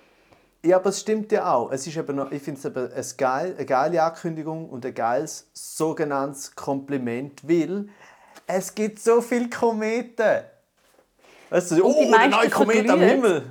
Ja, 0.64 0.76
aber 0.76 0.90
es 0.90 1.00
stimmt 1.00 1.32
ja 1.32 1.52
auch. 1.52 1.72
Es 1.72 1.86
ist 1.88 1.96
eben 1.96 2.14
noch, 2.14 2.30
ich 2.30 2.40
finde 2.40 2.60
es 2.60 2.64
eben 2.64 2.92
eine, 2.92 3.04
geil, 3.18 3.54
eine 3.56 3.66
geile 3.66 4.02
Ankündigung 4.02 4.70
und 4.70 4.86
ein 4.86 4.94
geiles 4.94 5.50
sogenanntes 5.52 6.54
Kompliment, 6.54 7.46
weil 7.46 7.88
es 8.46 8.72
gibt 8.74 9.00
so 9.00 9.20
viele 9.20 9.50
Kometen. 9.50 10.42
Weißt 11.50 11.72
du, 11.72 11.74
die 11.74 11.82
oh, 11.82 12.10
der 12.16 12.28
neue 12.28 12.48
Komet 12.48 12.88
am. 12.88 13.00
Himmel. 13.00 13.44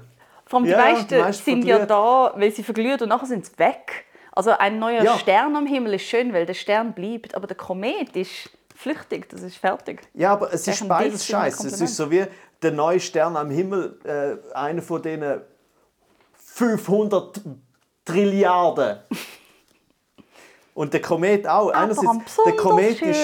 Vor 0.46 0.60
allem 0.60 0.66
die 0.66 0.72
Ja, 0.72 0.78
die 0.78 0.94
meisten 0.94 1.20
meisten 1.20 1.44
sind 1.44 1.66
ja 1.66 1.78
verglühen. 1.80 1.88
da, 1.88 2.34
weil 2.38 2.52
sie 2.52 2.64
verglühen 2.64 3.02
und 3.02 3.10
nachher 3.10 3.28
sind 3.28 3.46
sie 3.46 3.60
weg. 3.60 4.06
Also 4.32 4.52
ein 4.52 4.80
neuer 4.80 5.04
Ja. 5.04 5.18
Stern 5.18 5.56
am 5.58 5.66
Himmel 5.66 5.96
ist 5.96 6.04
schön, 6.04 6.32
weil 6.32 6.46
der 6.46 6.54
Stern 6.54 6.94
bleibt, 6.94 7.36
aber 7.36 7.46
der 7.46 7.58
Komet 7.58 8.16
ist 8.16 8.50
flüchtig, 8.74 9.30
das 9.30 9.42
ist 9.42 9.58
fertig. 9.58 10.02
Ja, 10.14 10.32
aber 10.32 10.54
es 10.54 10.66
ist 10.66 10.88
beides 10.88 11.26
scheiße. 11.26 11.68
Es 11.68 11.82
ist 11.82 11.96
so 11.98 12.10
wie 12.10 12.26
der 12.62 12.72
neue 12.72 13.00
Stern 13.00 13.36
am 13.36 13.50
Himmel, 13.50 14.00
äh, 14.04 14.54
einer 14.56 14.82
von 14.82 15.02
denen 15.02 15.42
500 16.36 17.42
Trilliarden. 18.06 19.00
Und 20.74 20.94
der 20.94 21.02
Komet 21.02 21.48
auch. 21.48 21.70
Aber 21.70 21.76
Einerseits, 21.76 22.38
der 22.46 22.56
Komet 22.56 23.02
ist, 23.02 23.20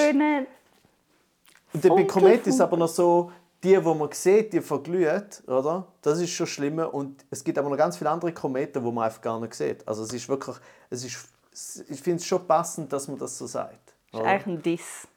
und 1.74 1.84
der 1.84 2.08
Komet 2.08 2.46
ist 2.46 2.60
aber 2.60 2.76
noch 2.76 2.90
so, 2.90 3.32
die, 3.64 3.76
die 3.76 3.80
man 3.80 4.12
sieht, 4.12 4.54
die 4.54 4.62
verglühen, 4.62 5.24
oder? 5.48 5.88
Das 6.02 6.20
ist 6.20 6.32
schon 6.32 6.48
schlimm. 6.48 6.80
Und 6.80 7.26
es 7.30 7.44
gibt 7.44 7.58
aber 7.58 7.70
noch 7.70 7.78
ganz 7.78 7.98
viele 7.98 8.10
andere 8.10 8.34
Kometen, 8.34 8.84
die 8.84 8.92
man 8.92 9.06
einfach 9.06 9.22
gar 9.22 9.40
nicht 9.40 9.54
sieht. 9.54 9.88
Also 9.88 10.04
es 10.04 10.14
ist 10.14 10.28
wirklich, 10.30 10.56
es 10.90 11.06
ist, 11.06 11.84
ich 11.90 12.02
finde 12.02 12.18
es 12.18 12.26
schon 12.26 12.46
passend, 12.46 12.92
dass 12.94 13.08
man 13.08 13.18
das 13.18 13.38
so 13.38 13.48
sagt. 13.48 13.94
Das 14.12 14.20
ist 14.20 14.20
oder? 14.20 14.30
eigentlich 14.30 14.58
ein 14.58 14.62
Diss. 14.62 15.08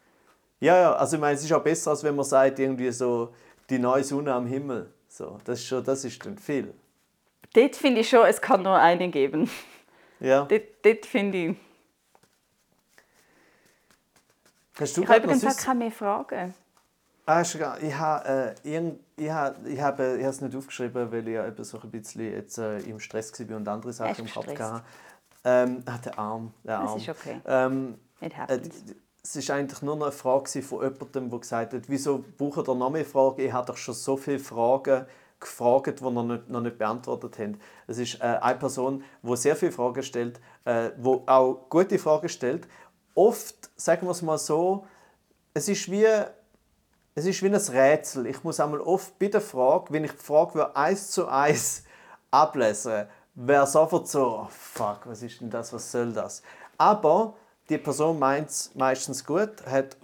Ja, 0.61 0.77
ja, 0.77 0.93
also 0.93 1.17
ich 1.17 1.21
meine, 1.21 1.35
es 1.35 1.45
ist 1.45 1.53
auch 1.53 1.63
besser, 1.63 1.91
als 1.91 2.05
wenn 2.05 2.15
man 2.15 2.25
sagt, 2.25 2.59
irgendwie 2.59 2.91
so, 2.91 3.33
die 3.71 3.79
neue 3.79 4.05
Sonne 4.05 4.35
am 4.35 4.47
Himmel. 4.47 4.93
So, 5.09 5.39
das 5.45 5.61
ist 5.61 5.67
schon, 5.67 5.85
das 5.85 6.05
ist 6.05 6.25
dann 6.27 6.37
viel. 6.39 6.75
Dort 7.55 7.75
finde 7.77 8.01
ich 8.03 8.09
schon, 8.09 8.27
es 8.27 8.41
kann 8.41 8.63
nur 8.63 8.77
einen 8.77 9.11
geben. 9.11 9.51
Ja. 10.21 10.45
Dort, 10.45 10.63
dort 10.83 11.07
finde 11.07 11.39
ich... 11.39 11.57
Hast 14.79 14.97
du 14.97 15.03
Ich 15.03 15.09
habe 15.09 15.19
übrigens 15.25 15.45
auch 15.45 15.57
keine 15.65 15.79
mehr 15.81 15.91
Fragen. 15.91 16.55
Ah, 17.27 17.43
ich 17.43 17.55
habe 17.95 18.29
äh, 18.65 18.69
irgend- 18.69 19.01
ich 19.17 19.31
habe 19.31 19.69
ich 19.69 19.81
habe 19.81 20.17
ich 20.17 20.23
habe 20.23 20.31
es 20.31 20.41
nicht 20.41 20.57
aufgeschrieben, 20.57 21.13
weil 21.13 21.29
ich 21.29 21.35
ja 21.35 21.47
eben 21.47 21.63
so 21.63 21.79
ein 21.81 21.91
bisschen 21.91 22.33
jetzt 22.33 22.59
äh, 22.59 22.79
im 22.81 22.99
Stress 22.99 23.33
war 23.49 23.57
und 23.57 23.69
andere 23.69 23.93
Sachen 23.93 24.25
im 24.27 24.33
Kopf 24.33 24.47
hatte. 24.49 24.83
Ähm, 25.45 25.83
ah, 25.87 25.99
der 25.99 26.19
Arm, 26.19 26.53
der 26.65 26.81
Das 26.81 26.91
Arm. 26.91 26.99
ist 26.99 27.09
okay. 27.09 27.41
Ähm, 27.47 27.99
It 28.21 28.33
Äh, 28.33 28.37
happens. 28.37 28.85
d- 28.85 28.95
Es 29.37 29.49
war 29.49 29.57
eigentlich 29.57 29.83
nur 29.83 29.95
eine 29.95 30.13
Frage 30.13 30.63
von 30.63 30.83
jemandem, 30.83 31.31
der 31.31 31.39
gesagt 31.39 31.75
hat, 31.75 31.83
wieso 31.89 32.25
braucht 32.37 32.69
ihr 32.69 32.75
noch 32.75 32.91
mehr 32.91 33.05
Fragen? 33.05 33.41
Ich 33.41 33.53
habe 33.53 33.67
doch 33.67 33.77
schon 33.77 33.95
so 33.95 34.17
viele 34.17 34.39
Fragen 34.39 35.07
gefragt, 35.39 36.01
die 36.01 36.05
noch 36.05 36.23
nicht, 36.23 36.49
noch 36.49 36.61
nicht 36.61 36.79
beantwortet 36.79 37.39
habt. 37.39 37.61
Es 37.87 37.99
ist 37.99 38.21
äh, 38.21 38.39
eine 38.41 38.59
Person, 38.59 39.03
die 39.23 39.37
sehr 39.37 39.57
viele 39.57 39.73
Fragen 39.73 40.03
stellt, 40.03 40.41
äh, 40.65 40.91
die 40.97 41.21
auch 41.27 41.67
gute 41.69 41.99
Fragen 41.99 42.29
stellt. 42.29 42.69
Oft, 43.15 43.71
sagen 43.77 44.07
wir 44.07 44.11
es 44.13 44.23
mal 44.23 44.39
so, 44.39 44.87
es 45.55 45.69
ist 45.69 45.91
wie, 45.91 46.07
es 47.15 47.25
ist 47.25 47.43
wie 47.43 47.47
ein 47.47 47.55
Rätsel. 47.55 48.27
Ich 48.27 48.45
muss 48.45 48.61
einmal 48.61 48.81
oft 48.81 49.19
bei 49.19 49.29
der 49.29 49.41
Frage, 49.41 49.93
wenn 49.93 50.05
ich 50.05 50.13
die 50.13 50.19
Frage 50.19 50.77
eins 50.77 51.11
zu 51.11 51.27
eins 51.27 51.85
ablesen 52.31 53.07
wäre 53.35 53.67
sofort 53.67 54.09
so, 54.09 54.41
oh, 54.43 54.49
fuck, 54.51 55.01
was 55.05 55.23
ist 55.23 55.41
denn 55.41 55.51
das, 55.51 55.73
was 55.73 55.91
soll 55.91 56.13
das? 56.13 56.43
Aber 56.77 57.35
die 57.71 57.79
Person 57.79 58.19
meint 58.19 58.51
es 58.51 58.75
meistens 58.75 59.25
gut, 59.25 59.65
hat, 59.65 59.97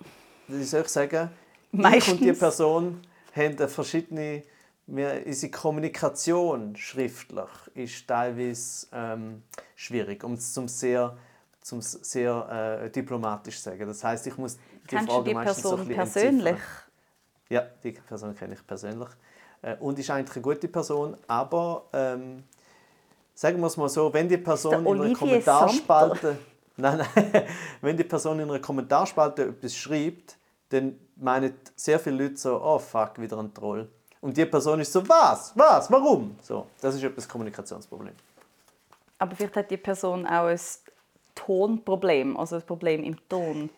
wie 0.49 0.63
soll 0.63 0.83
ich 0.83 0.89
sagen, 0.89 1.31
ich 1.73 1.79
und 1.79 2.21
die 2.21 2.27
Meistens. 2.27 2.39
Person 2.39 3.03
haben 3.35 3.69
verschiedene, 3.69 4.43
wir, 4.87 5.23
unsere 5.27 5.51
Kommunikation 5.51 6.77
schriftlich 6.77 7.49
ist 7.75 8.07
teilweise 8.07 8.87
ähm, 8.93 9.43
schwierig, 9.75 10.23
um 10.25 10.35
es 10.35 10.55
zum 10.55 10.69
sehr, 10.69 11.17
zum 11.61 11.83
sehr 11.83 12.81
äh, 12.85 12.91
diplomatisch 12.91 13.57
zu 13.57 13.65
sagen. 13.65 13.87
Das 13.87 14.03
heißt, 14.03 14.27
ich 14.29 14.39
muss 14.39 14.57
die 14.57 14.87
Kennst 14.87 15.11
Frage 15.11 15.25
die 15.25 15.35
meistens 15.35 15.63
so 15.63 15.71
ein 15.71 15.87
Person 15.87 15.89
bisschen 15.89 16.13
persönlich? 16.13 16.47
entziffern. 16.47 16.83
Ja, 17.49 17.63
die 17.83 17.93
Person 17.93 18.35
kenne 18.37 18.55
ich 18.55 18.67
persönlich. 18.67 19.09
Äh, 19.63 19.77
Und 19.81 19.99
ist 19.99 20.09
eigentlich 20.11 20.37
eine 20.37 20.43
gute 20.43 20.69
Person, 20.69 21.17
aber 21.27 21.87
ähm, 21.93 22.45
sagen 23.35 23.61
wir 23.61 23.67
es 23.67 23.77
mal 23.77 23.89
so, 23.89 24.13
wenn 24.13 24.29
die 24.29 24.39
Person 24.39 24.71
der 24.71 24.81
in 24.81 24.87
Olivier 24.87 25.17
Kommentarspalte, 25.17 26.39
nein, 26.77 26.99
nein, 26.99 27.45
wenn 27.81 27.97
die 27.97 28.05
Person 28.05 28.41
in 28.41 28.51
einer 28.51 28.61
Kommentarspalte 28.61 29.45
etwas 29.45 29.77
schreibt, 29.77 30.37
dann 30.69 30.99
meinen 31.17 31.55
sehr 31.75 31.99
viele 31.99 32.25
Leute 32.25 32.37
so, 32.37 32.61
oh 32.61 32.79
fuck, 32.79 33.19
wieder 33.21 33.39
ein 33.39 33.53
Troll. 33.53 33.89
Und 34.21 34.37
die 34.37 34.47
Person 34.47 34.81
ist 34.81 34.93
so, 34.93 35.07
was, 35.09 35.53
was, 35.55 35.91
warum? 35.91 36.37
So, 36.43 36.67
das 36.81 36.95
ist 36.95 37.05
etwas 37.05 37.29
Kommunikationsproblem. 37.29 38.15
Aber 39.19 39.37
vielleicht 39.37 39.57
hat 39.57 39.71
die 39.71 39.77
Person 39.77 40.27
auch 40.27 40.47
ein 40.47 40.61
Tonproblem, 41.35 42.37
also 42.37 42.57
ein 42.57 42.63
Problem 42.63 43.05
im 43.05 43.17
Ton. 43.29 43.71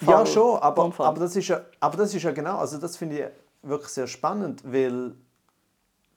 Ja, 0.00 0.26
schon, 0.26 0.58
aber, 0.58 0.82
Tonfall. 0.82 1.06
aber, 1.06 1.20
das 1.20 1.36
ist 1.36 1.48
ja, 1.48 1.62
aber 1.80 1.96
das 1.96 2.14
ist 2.14 2.22
ja 2.22 2.32
genau, 2.32 2.58
also 2.58 2.78
das 2.78 2.96
finde 2.96 3.18
ich 3.18 3.26
wirklich 3.62 3.90
sehr 3.90 4.06
spannend, 4.06 4.62
weil 4.64 5.14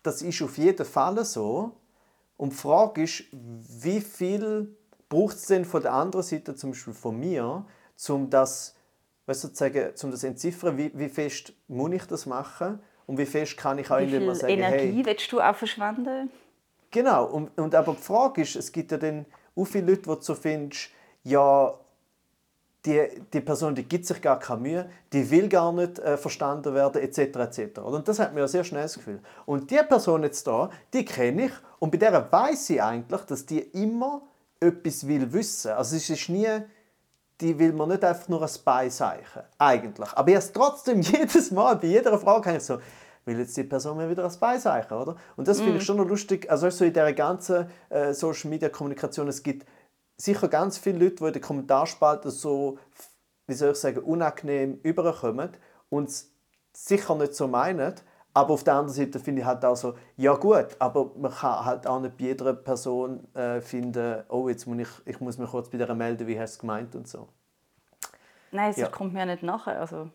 das 0.04 0.22
ist 0.22 0.42
auf 0.42 0.58
jeden 0.58 0.86
Fall 0.86 1.24
so. 1.24 1.72
Und 2.38 2.54
die 2.54 2.58
Frage 2.58 3.04
ist, 3.04 3.24
wie 3.32 4.02
viel 4.02 4.76
braucht 5.10 5.36
es 5.36 5.48
denn 5.48 5.66
von 5.66 5.82
der 5.82 5.94
anderen 5.94 6.24
Seite, 6.24 6.56
zum 6.56 6.72
Beispiel 6.72 6.94
von 6.94 7.20
mir, 7.20 7.66
um 8.08 8.30
das, 8.30 8.76
weißt 9.26 9.44
du, 9.44 9.48
zu 9.50 9.56
sagen, 9.56 9.90
um 10.04 10.12
das 10.12 10.24
entziffern, 10.24 10.78
wie, 10.78 10.92
wie 10.94 11.10
fest 11.10 11.54
muss 11.68 11.92
ich 11.92 12.06
das 12.06 12.26
machen 12.26 12.80
und 13.08 13.18
wie 13.18 13.26
fest 13.26 13.58
kann 13.58 13.80
ich 13.80 13.90
auch 13.90 14.00
Wie 14.00 14.08
viel 14.08 14.36
sagen, 14.36 14.54
Energie 14.54 14.98
hey, 14.98 15.06
willst 15.06 15.32
du 15.32 15.42
auch 15.42 15.56
verschwenden? 15.56 16.30
Genau, 16.92 17.26
und, 17.26 17.58
und 17.58 17.76
aber 17.76 17.94
die 17.94 18.02
Frage 18.02 18.42
ist, 18.42 18.56
es 18.56 18.72
gibt 18.72 18.92
ja 18.92 18.98
dann 18.98 19.26
auch 19.56 19.66
viele 19.66 19.92
Leute, 19.92 20.08
wo 20.08 20.16
du 20.16 20.22
so 20.22 20.36
findest, 20.36 20.90
ja, 21.24 21.74
die, 22.86 23.08
die 23.34 23.42
Person 23.42 23.76
die 23.76 23.84
gibt 23.84 24.06
sich 24.06 24.22
gar 24.22 24.40
keine 24.40 24.62
Mühe, 24.62 24.90
die 25.12 25.30
will 25.30 25.50
gar 25.50 25.74
nicht 25.74 26.00
äh, 26.00 26.18
verstanden 26.18 26.74
werden, 26.74 27.02
etc. 27.02 27.20
etc. 27.20 27.80
Und 27.80 28.08
das 28.08 28.20
hat 28.20 28.34
mir 28.34 28.42
ja 28.42 28.48
sehr 28.48 28.64
schnell 28.64 28.84
das 28.84 28.94
Gefühl. 28.94 29.20
Und 29.46 29.70
die 29.70 29.82
Person 29.88 30.24
jetzt 30.24 30.48
da, 30.48 30.70
die 30.94 31.04
kenne 31.04 31.48
ich 31.48 31.52
und 31.80 31.92
bei 31.92 31.98
der 31.98 32.32
weiß 32.32 32.70
ich 32.70 32.82
eigentlich, 32.82 33.22
dass 33.22 33.46
die 33.46 33.60
immer 33.60 34.22
etwas 34.60 35.08
will 35.08 35.32
wissen. 35.32 35.72
Also 35.72 35.96
es 35.96 36.10
ist 36.10 36.30
nie, 36.30 36.48
die 37.42 37.58
will 37.58 37.74
man 37.74 37.90
nicht 37.90 38.04
einfach 38.04 38.28
nur 38.28 38.42
ein 38.42 38.50
Beiseichen, 38.64 39.44
eigentlich. 39.58 40.10
Aber 40.14 40.32
erst 40.32 40.54
trotzdem 40.54 41.02
jedes 41.02 41.52
Mal, 41.52 41.76
bei 41.78 41.88
jeder 41.88 42.18
Frage 42.20 42.58
ich 42.58 42.64
so, 42.64 42.80
will 43.26 43.40
jetzt 43.40 43.56
die 43.56 43.64
Person 43.64 43.98
mir 43.98 44.10
wieder 44.10 44.26
ein 44.26 44.40
Beiseichen, 44.40 44.94
oder? 44.94 45.16
Und 45.36 45.48
das 45.48 45.62
finde 45.62 45.78
ich 45.78 45.86
schon 45.86 45.98
noch 45.98 46.08
lustig, 46.08 46.50
also 46.50 46.70
so 46.70 46.84
in 46.84 46.94
dieser 46.94 47.14
ganzen 47.14 47.70
äh, 47.90 48.14
Social 48.14 48.50
Media 48.50 48.70
Kommunikation, 48.70 49.28
es 49.28 49.44
gibt 49.44 49.66
sicher 50.18 50.48
ganz 50.48 50.78
viele 50.78 51.00
Leute, 51.00 51.16
die 51.16 51.26
in 51.26 51.34
den 51.34 51.42
Kommentarspalten 51.42 52.32
so, 52.32 52.78
wie 53.48 53.54
soll 53.54 53.72
ich 53.72 53.78
sagen, 53.78 54.00
unangenehm 54.00 54.80
überkommen 54.84 55.52
und 55.90 56.10
es 56.10 56.32
sicher 56.74 57.16
nicht 57.16 57.36
so 57.36 57.48
meinen. 57.48 57.96
Aber 58.40 58.54
auf 58.54 58.64
der 58.64 58.76
anderen 58.76 58.96
Seite 58.96 59.20
finde 59.20 59.42
ich 59.42 59.46
halt 59.46 59.66
auch 59.66 59.76
so, 59.76 59.96
ja 60.16 60.34
gut, 60.34 60.68
aber 60.80 61.12
man 61.18 61.30
kann 61.30 61.66
halt 61.66 61.86
auch 61.86 62.00
nicht 62.00 62.16
bei 62.18 62.24
jeder 62.24 62.54
Person 62.54 63.28
äh, 63.36 63.60
finden, 63.60 64.24
oh, 64.30 64.48
jetzt 64.48 64.66
muss 64.66 64.80
ich, 64.80 64.88
ich 65.04 65.20
muss 65.20 65.38
mich 65.38 65.50
kurz 65.50 65.68
bei 65.70 65.78
der 65.78 65.94
melden, 65.94 66.26
wie 66.26 66.40
hast 66.40 66.54
du 66.54 66.56
es 66.56 66.60
gemeint 66.60 66.96
und 66.96 67.06
so. 67.06 67.28
Nein, 68.54 68.72
es 68.72 68.78
Ja. 68.78 68.88
kommt 68.88 69.14
mir 69.14 69.26
nicht 69.26 69.44
nachher. 69.44 69.78
Also, 69.82 70.10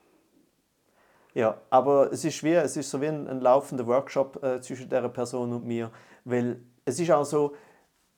Ja, 1.34 1.58
aber 1.68 2.10
es 2.12 2.24
ist, 2.24 2.42
wie, 2.42 2.54
es 2.54 2.78
ist 2.78 2.90
so 2.90 2.98
wie 3.02 3.08
ein, 3.08 3.28
ein 3.28 3.42
laufender 3.42 3.86
Workshop 3.86 4.42
äh, 4.42 4.58
zwischen 4.62 4.88
der 4.88 5.06
Person 5.10 5.52
und 5.52 5.66
mir, 5.66 5.90
weil 6.24 6.62
es 6.86 6.98
ist 6.98 7.10
auch 7.10 7.26
so, 7.26 7.54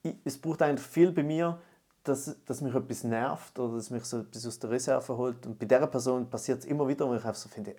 ich, 0.03 0.15
es 0.23 0.39
braucht 0.39 0.61
eigentlich 0.61 0.87
viel 0.87 1.11
bei 1.11 1.23
mir, 1.23 1.59
dass, 2.05 2.33
dass 2.45 2.61
mich 2.61 2.73
etwas 2.73 3.03
nervt 3.03 3.59
oder 3.59 3.75
dass 3.75 3.89
mich 3.89 4.05
so 4.05 4.19
etwas 4.19 4.47
aus 4.47 4.57
der 4.59 4.69
Reserve 4.69 5.17
holt 5.17 5.45
und 5.45 5.59
bei 5.59 5.65
dieser 5.65 5.87
Person 5.87 6.29
passiert 6.29 6.59
es 6.59 6.65
immer 6.65 6.87
wieder, 6.87 7.05
wo 7.09 7.13
ich 7.13 7.25
einfach 7.25 7.35
so 7.35 7.49
finde, 7.49 7.75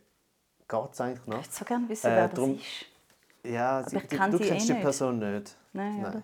geht 0.69 0.93
es 0.93 1.01
eigentlich 1.01 1.20
ich 1.23 1.27
noch? 1.27 1.36
würde 1.39 1.49
so 1.51 1.65
gerne 1.65 1.89
wissen, 1.89 2.07
Äh, 2.07 2.16
wer 2.16 2.28
drum- 2.28 2.57
das 2.57 2.66
ist. 2.66 3.51
Ja, 3.53 3.78
Aber 3.78 3.90
sie, 3.90 3.97
ich 3.97 4.09
kenn 4.09 4.31
du 4.31 4.39
sie 4.39 4.45
kennst 4.45 4.65
eh 4.65 4.66
die 4.69 4.73
nicht. 4.74 4.82
Person 4.82 5.19
nicht. 5.19 5.57
Nein, 5.73 6.01
oder? 6.07 6.23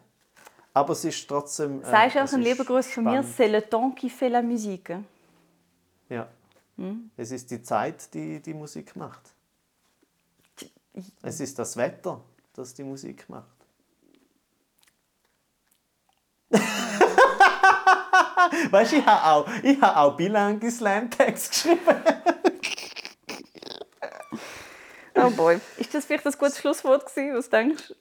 Aber 0.74 0.92
es 0.92 1.04
ist 1.04 1.28
trotzdem... 1.28 1.82
Äh, 1.82 1.90
Sagst 1.90 2.16
du 2.16 2.24
auch 2.24 2.32
einen 2.32 2.42
ist 2.42 2.48
lieben 2.48 2.66
Gruß 2.66 2.86
von 2.88 3.04
mir? 3.04 3.22
C'est 3.22 3.48
le 3.48 3.62
temps 3.62 3.94
qui 3.94 4.10
fait 4.10 4.28
la 4.28 4.42
musique. 4.42 4.98
Ja. 6.08 6.26
Hm? 6.76 7.10
Es 7.16 7.30
ist 7.30 7.50
die 7.50 7.62
Zeit, 7.62 8.12
die 8.12 8.40
die 8.40 8.54
Musik 8.54 8.96
macht. 8.96 9.20
Es 11.22 11.40
ist 11.40 11.58
das 11.58 11.76
Wetter, 11.76 12.20
das 12.54 12.74
die 12.74 12.84
Musik 12.84 13.28
macht. 13.28 13.46
weißt 18.70 18.92
du, 18.92 18.96
ich 18.96 19.06
habe 19.06 19.24
auch, 19.24 19.48
ich 19.62 19.80
habe 19.80 19.96
auch 19.96 20.16
bilange 20.16 20.70
Slam-Text 20.70 21.50
geschrieben. 21.52 21.80
Oh 25.26 25.30
boy. 25.30 25.60
Ist 25.76 25.94
das 25.94 26.04
vielleicht 26.04 26.26
ein 26.26 26.32
gutes 26.32 26.58
Schlusswort 26.58 27.06
gewesen? 27.06 27.36
Was 27.36 27.50
denkst 27.50 27.88
du? 27.88 27.94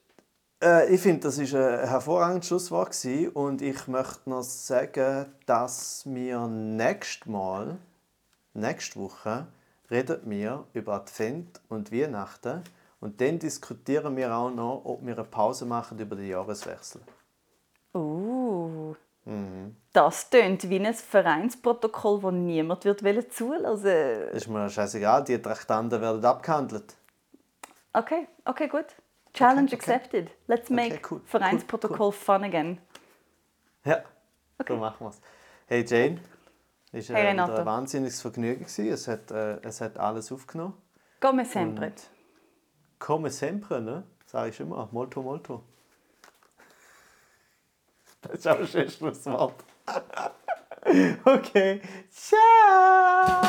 Äh, 0.63 0.93
ich 0.93 1.01
finde, 1.01 1.21
das 1.21 1.39
war 1.39 1.79
ein 1.81 1.89
hervorragendes 1.89 2.47
Schlusswort 2.47 2.91
gewesen. 2.91 3.29
und 3.29 3.61
ich 3.61 3.87
möchte 3.87 4.29
noch 4.29 4.43
sagen, 4.43 5.25
dass 5.45 6.03
wir 6.05 6.47
nächstes 6.47 7.27
Mal, 7.27 7.77
nächste 8.53 8.99
Woche, 8.99 9.47
reden 9.91 10.19
wir 10.25 10.65
über 10.73 10.93
Advent 10.93 11.61
und 11.69 11.91
Weihnachten 11.91 12.63
und 12.99 13.19
dann 13.19 13.39
diskutieren 13.39 14.15
wir 14.15 14.33
auch 14.35 14.51
noch, 14.51 14.81
ob 14.85 15.05
wir 15.05 15.13
eine 15.13 15.25
Pause 15.25 15.65
machen 15.65 15.99
über 15.99 16.15
den 16.15 16.29
Jahreswechsel. 16.29 17.01
Uh. 17.93 18.95
Das 19.93 20.29
tönt 20.29 20.69
wie 20.69 20.79
ein 20.79 20.93
Vereinsprotokoll, 20.93 22.19
das 22.21 22.33
niemand 22.33 22.83
wird 22.83 23.33
zulassen 23.33 23.83
will. 23.83 24.29
Ist 24.33 24.49
mir 24.49 24.69
scheißegal, 24.69 25.23
die 25.23 25.41
Traktanten 25.41 26.01
werden 26.01 26.25
abgehandelt. 26.25 26.95
Okay, 27.93 28.27
okay, 28.45 28.67
gut. 28.67 28.95
Challenge 29.33 29.71
Okay, 29.73 29.75
okay. 29.75 29.93
accepted. 29.93 30.31
Let's 30.47 30.69
make 30.69 30.93
Okay, 30.93 31.01
cool, 31.09 31.21
Vereinsprotokoll 31.25 32.11
fun 32.11 32.43
again. 32.43 32.79
Ja, 33.85 34.03
Okay. 34.59 34.73
so 34.73 34.79
machen 34.79 35.05
wir 35.05 35.09
es. 35.09 35.21
Hey 35.67 35.83
Jane, 35.85 36.19
es 36.91 37.09
war 37.09 37.17
Hey, 37.17 37.35
äh, 37.35 37.41
ein 37.41 37.65
wahnsinniges 37.65 38.21
Vergnügen. 38.21 38.65
Es, 38.65 39.07
hat, 39.07 39.31
äh, 39.31 39.57
es 39.61 39.81
hat 39.81 39.97
alles 39.97 40.31
aufgenommen. 40.31 40.75
Come 41.19 41.45
sempre. 41.45 41.87
Und 41.87 42.09
Come 42.99 43.29
sempre, 43.29 43.81
ne? 43.81 44.03
Sag 44.25 44.49
ich 44.49 44.59
immer. 44.59 44.87
Molto, 44.91 45.21
molto. 45.21 45.63
Das 48.21 48.33
ist 48.35 48.47
auch 48.47 48.59
ein 48.59 48.67
schönes 48.67 48.95
Schlusswort. 48.95 49.55
okay. 51.25 51.81
Ciao! 52.09 53.43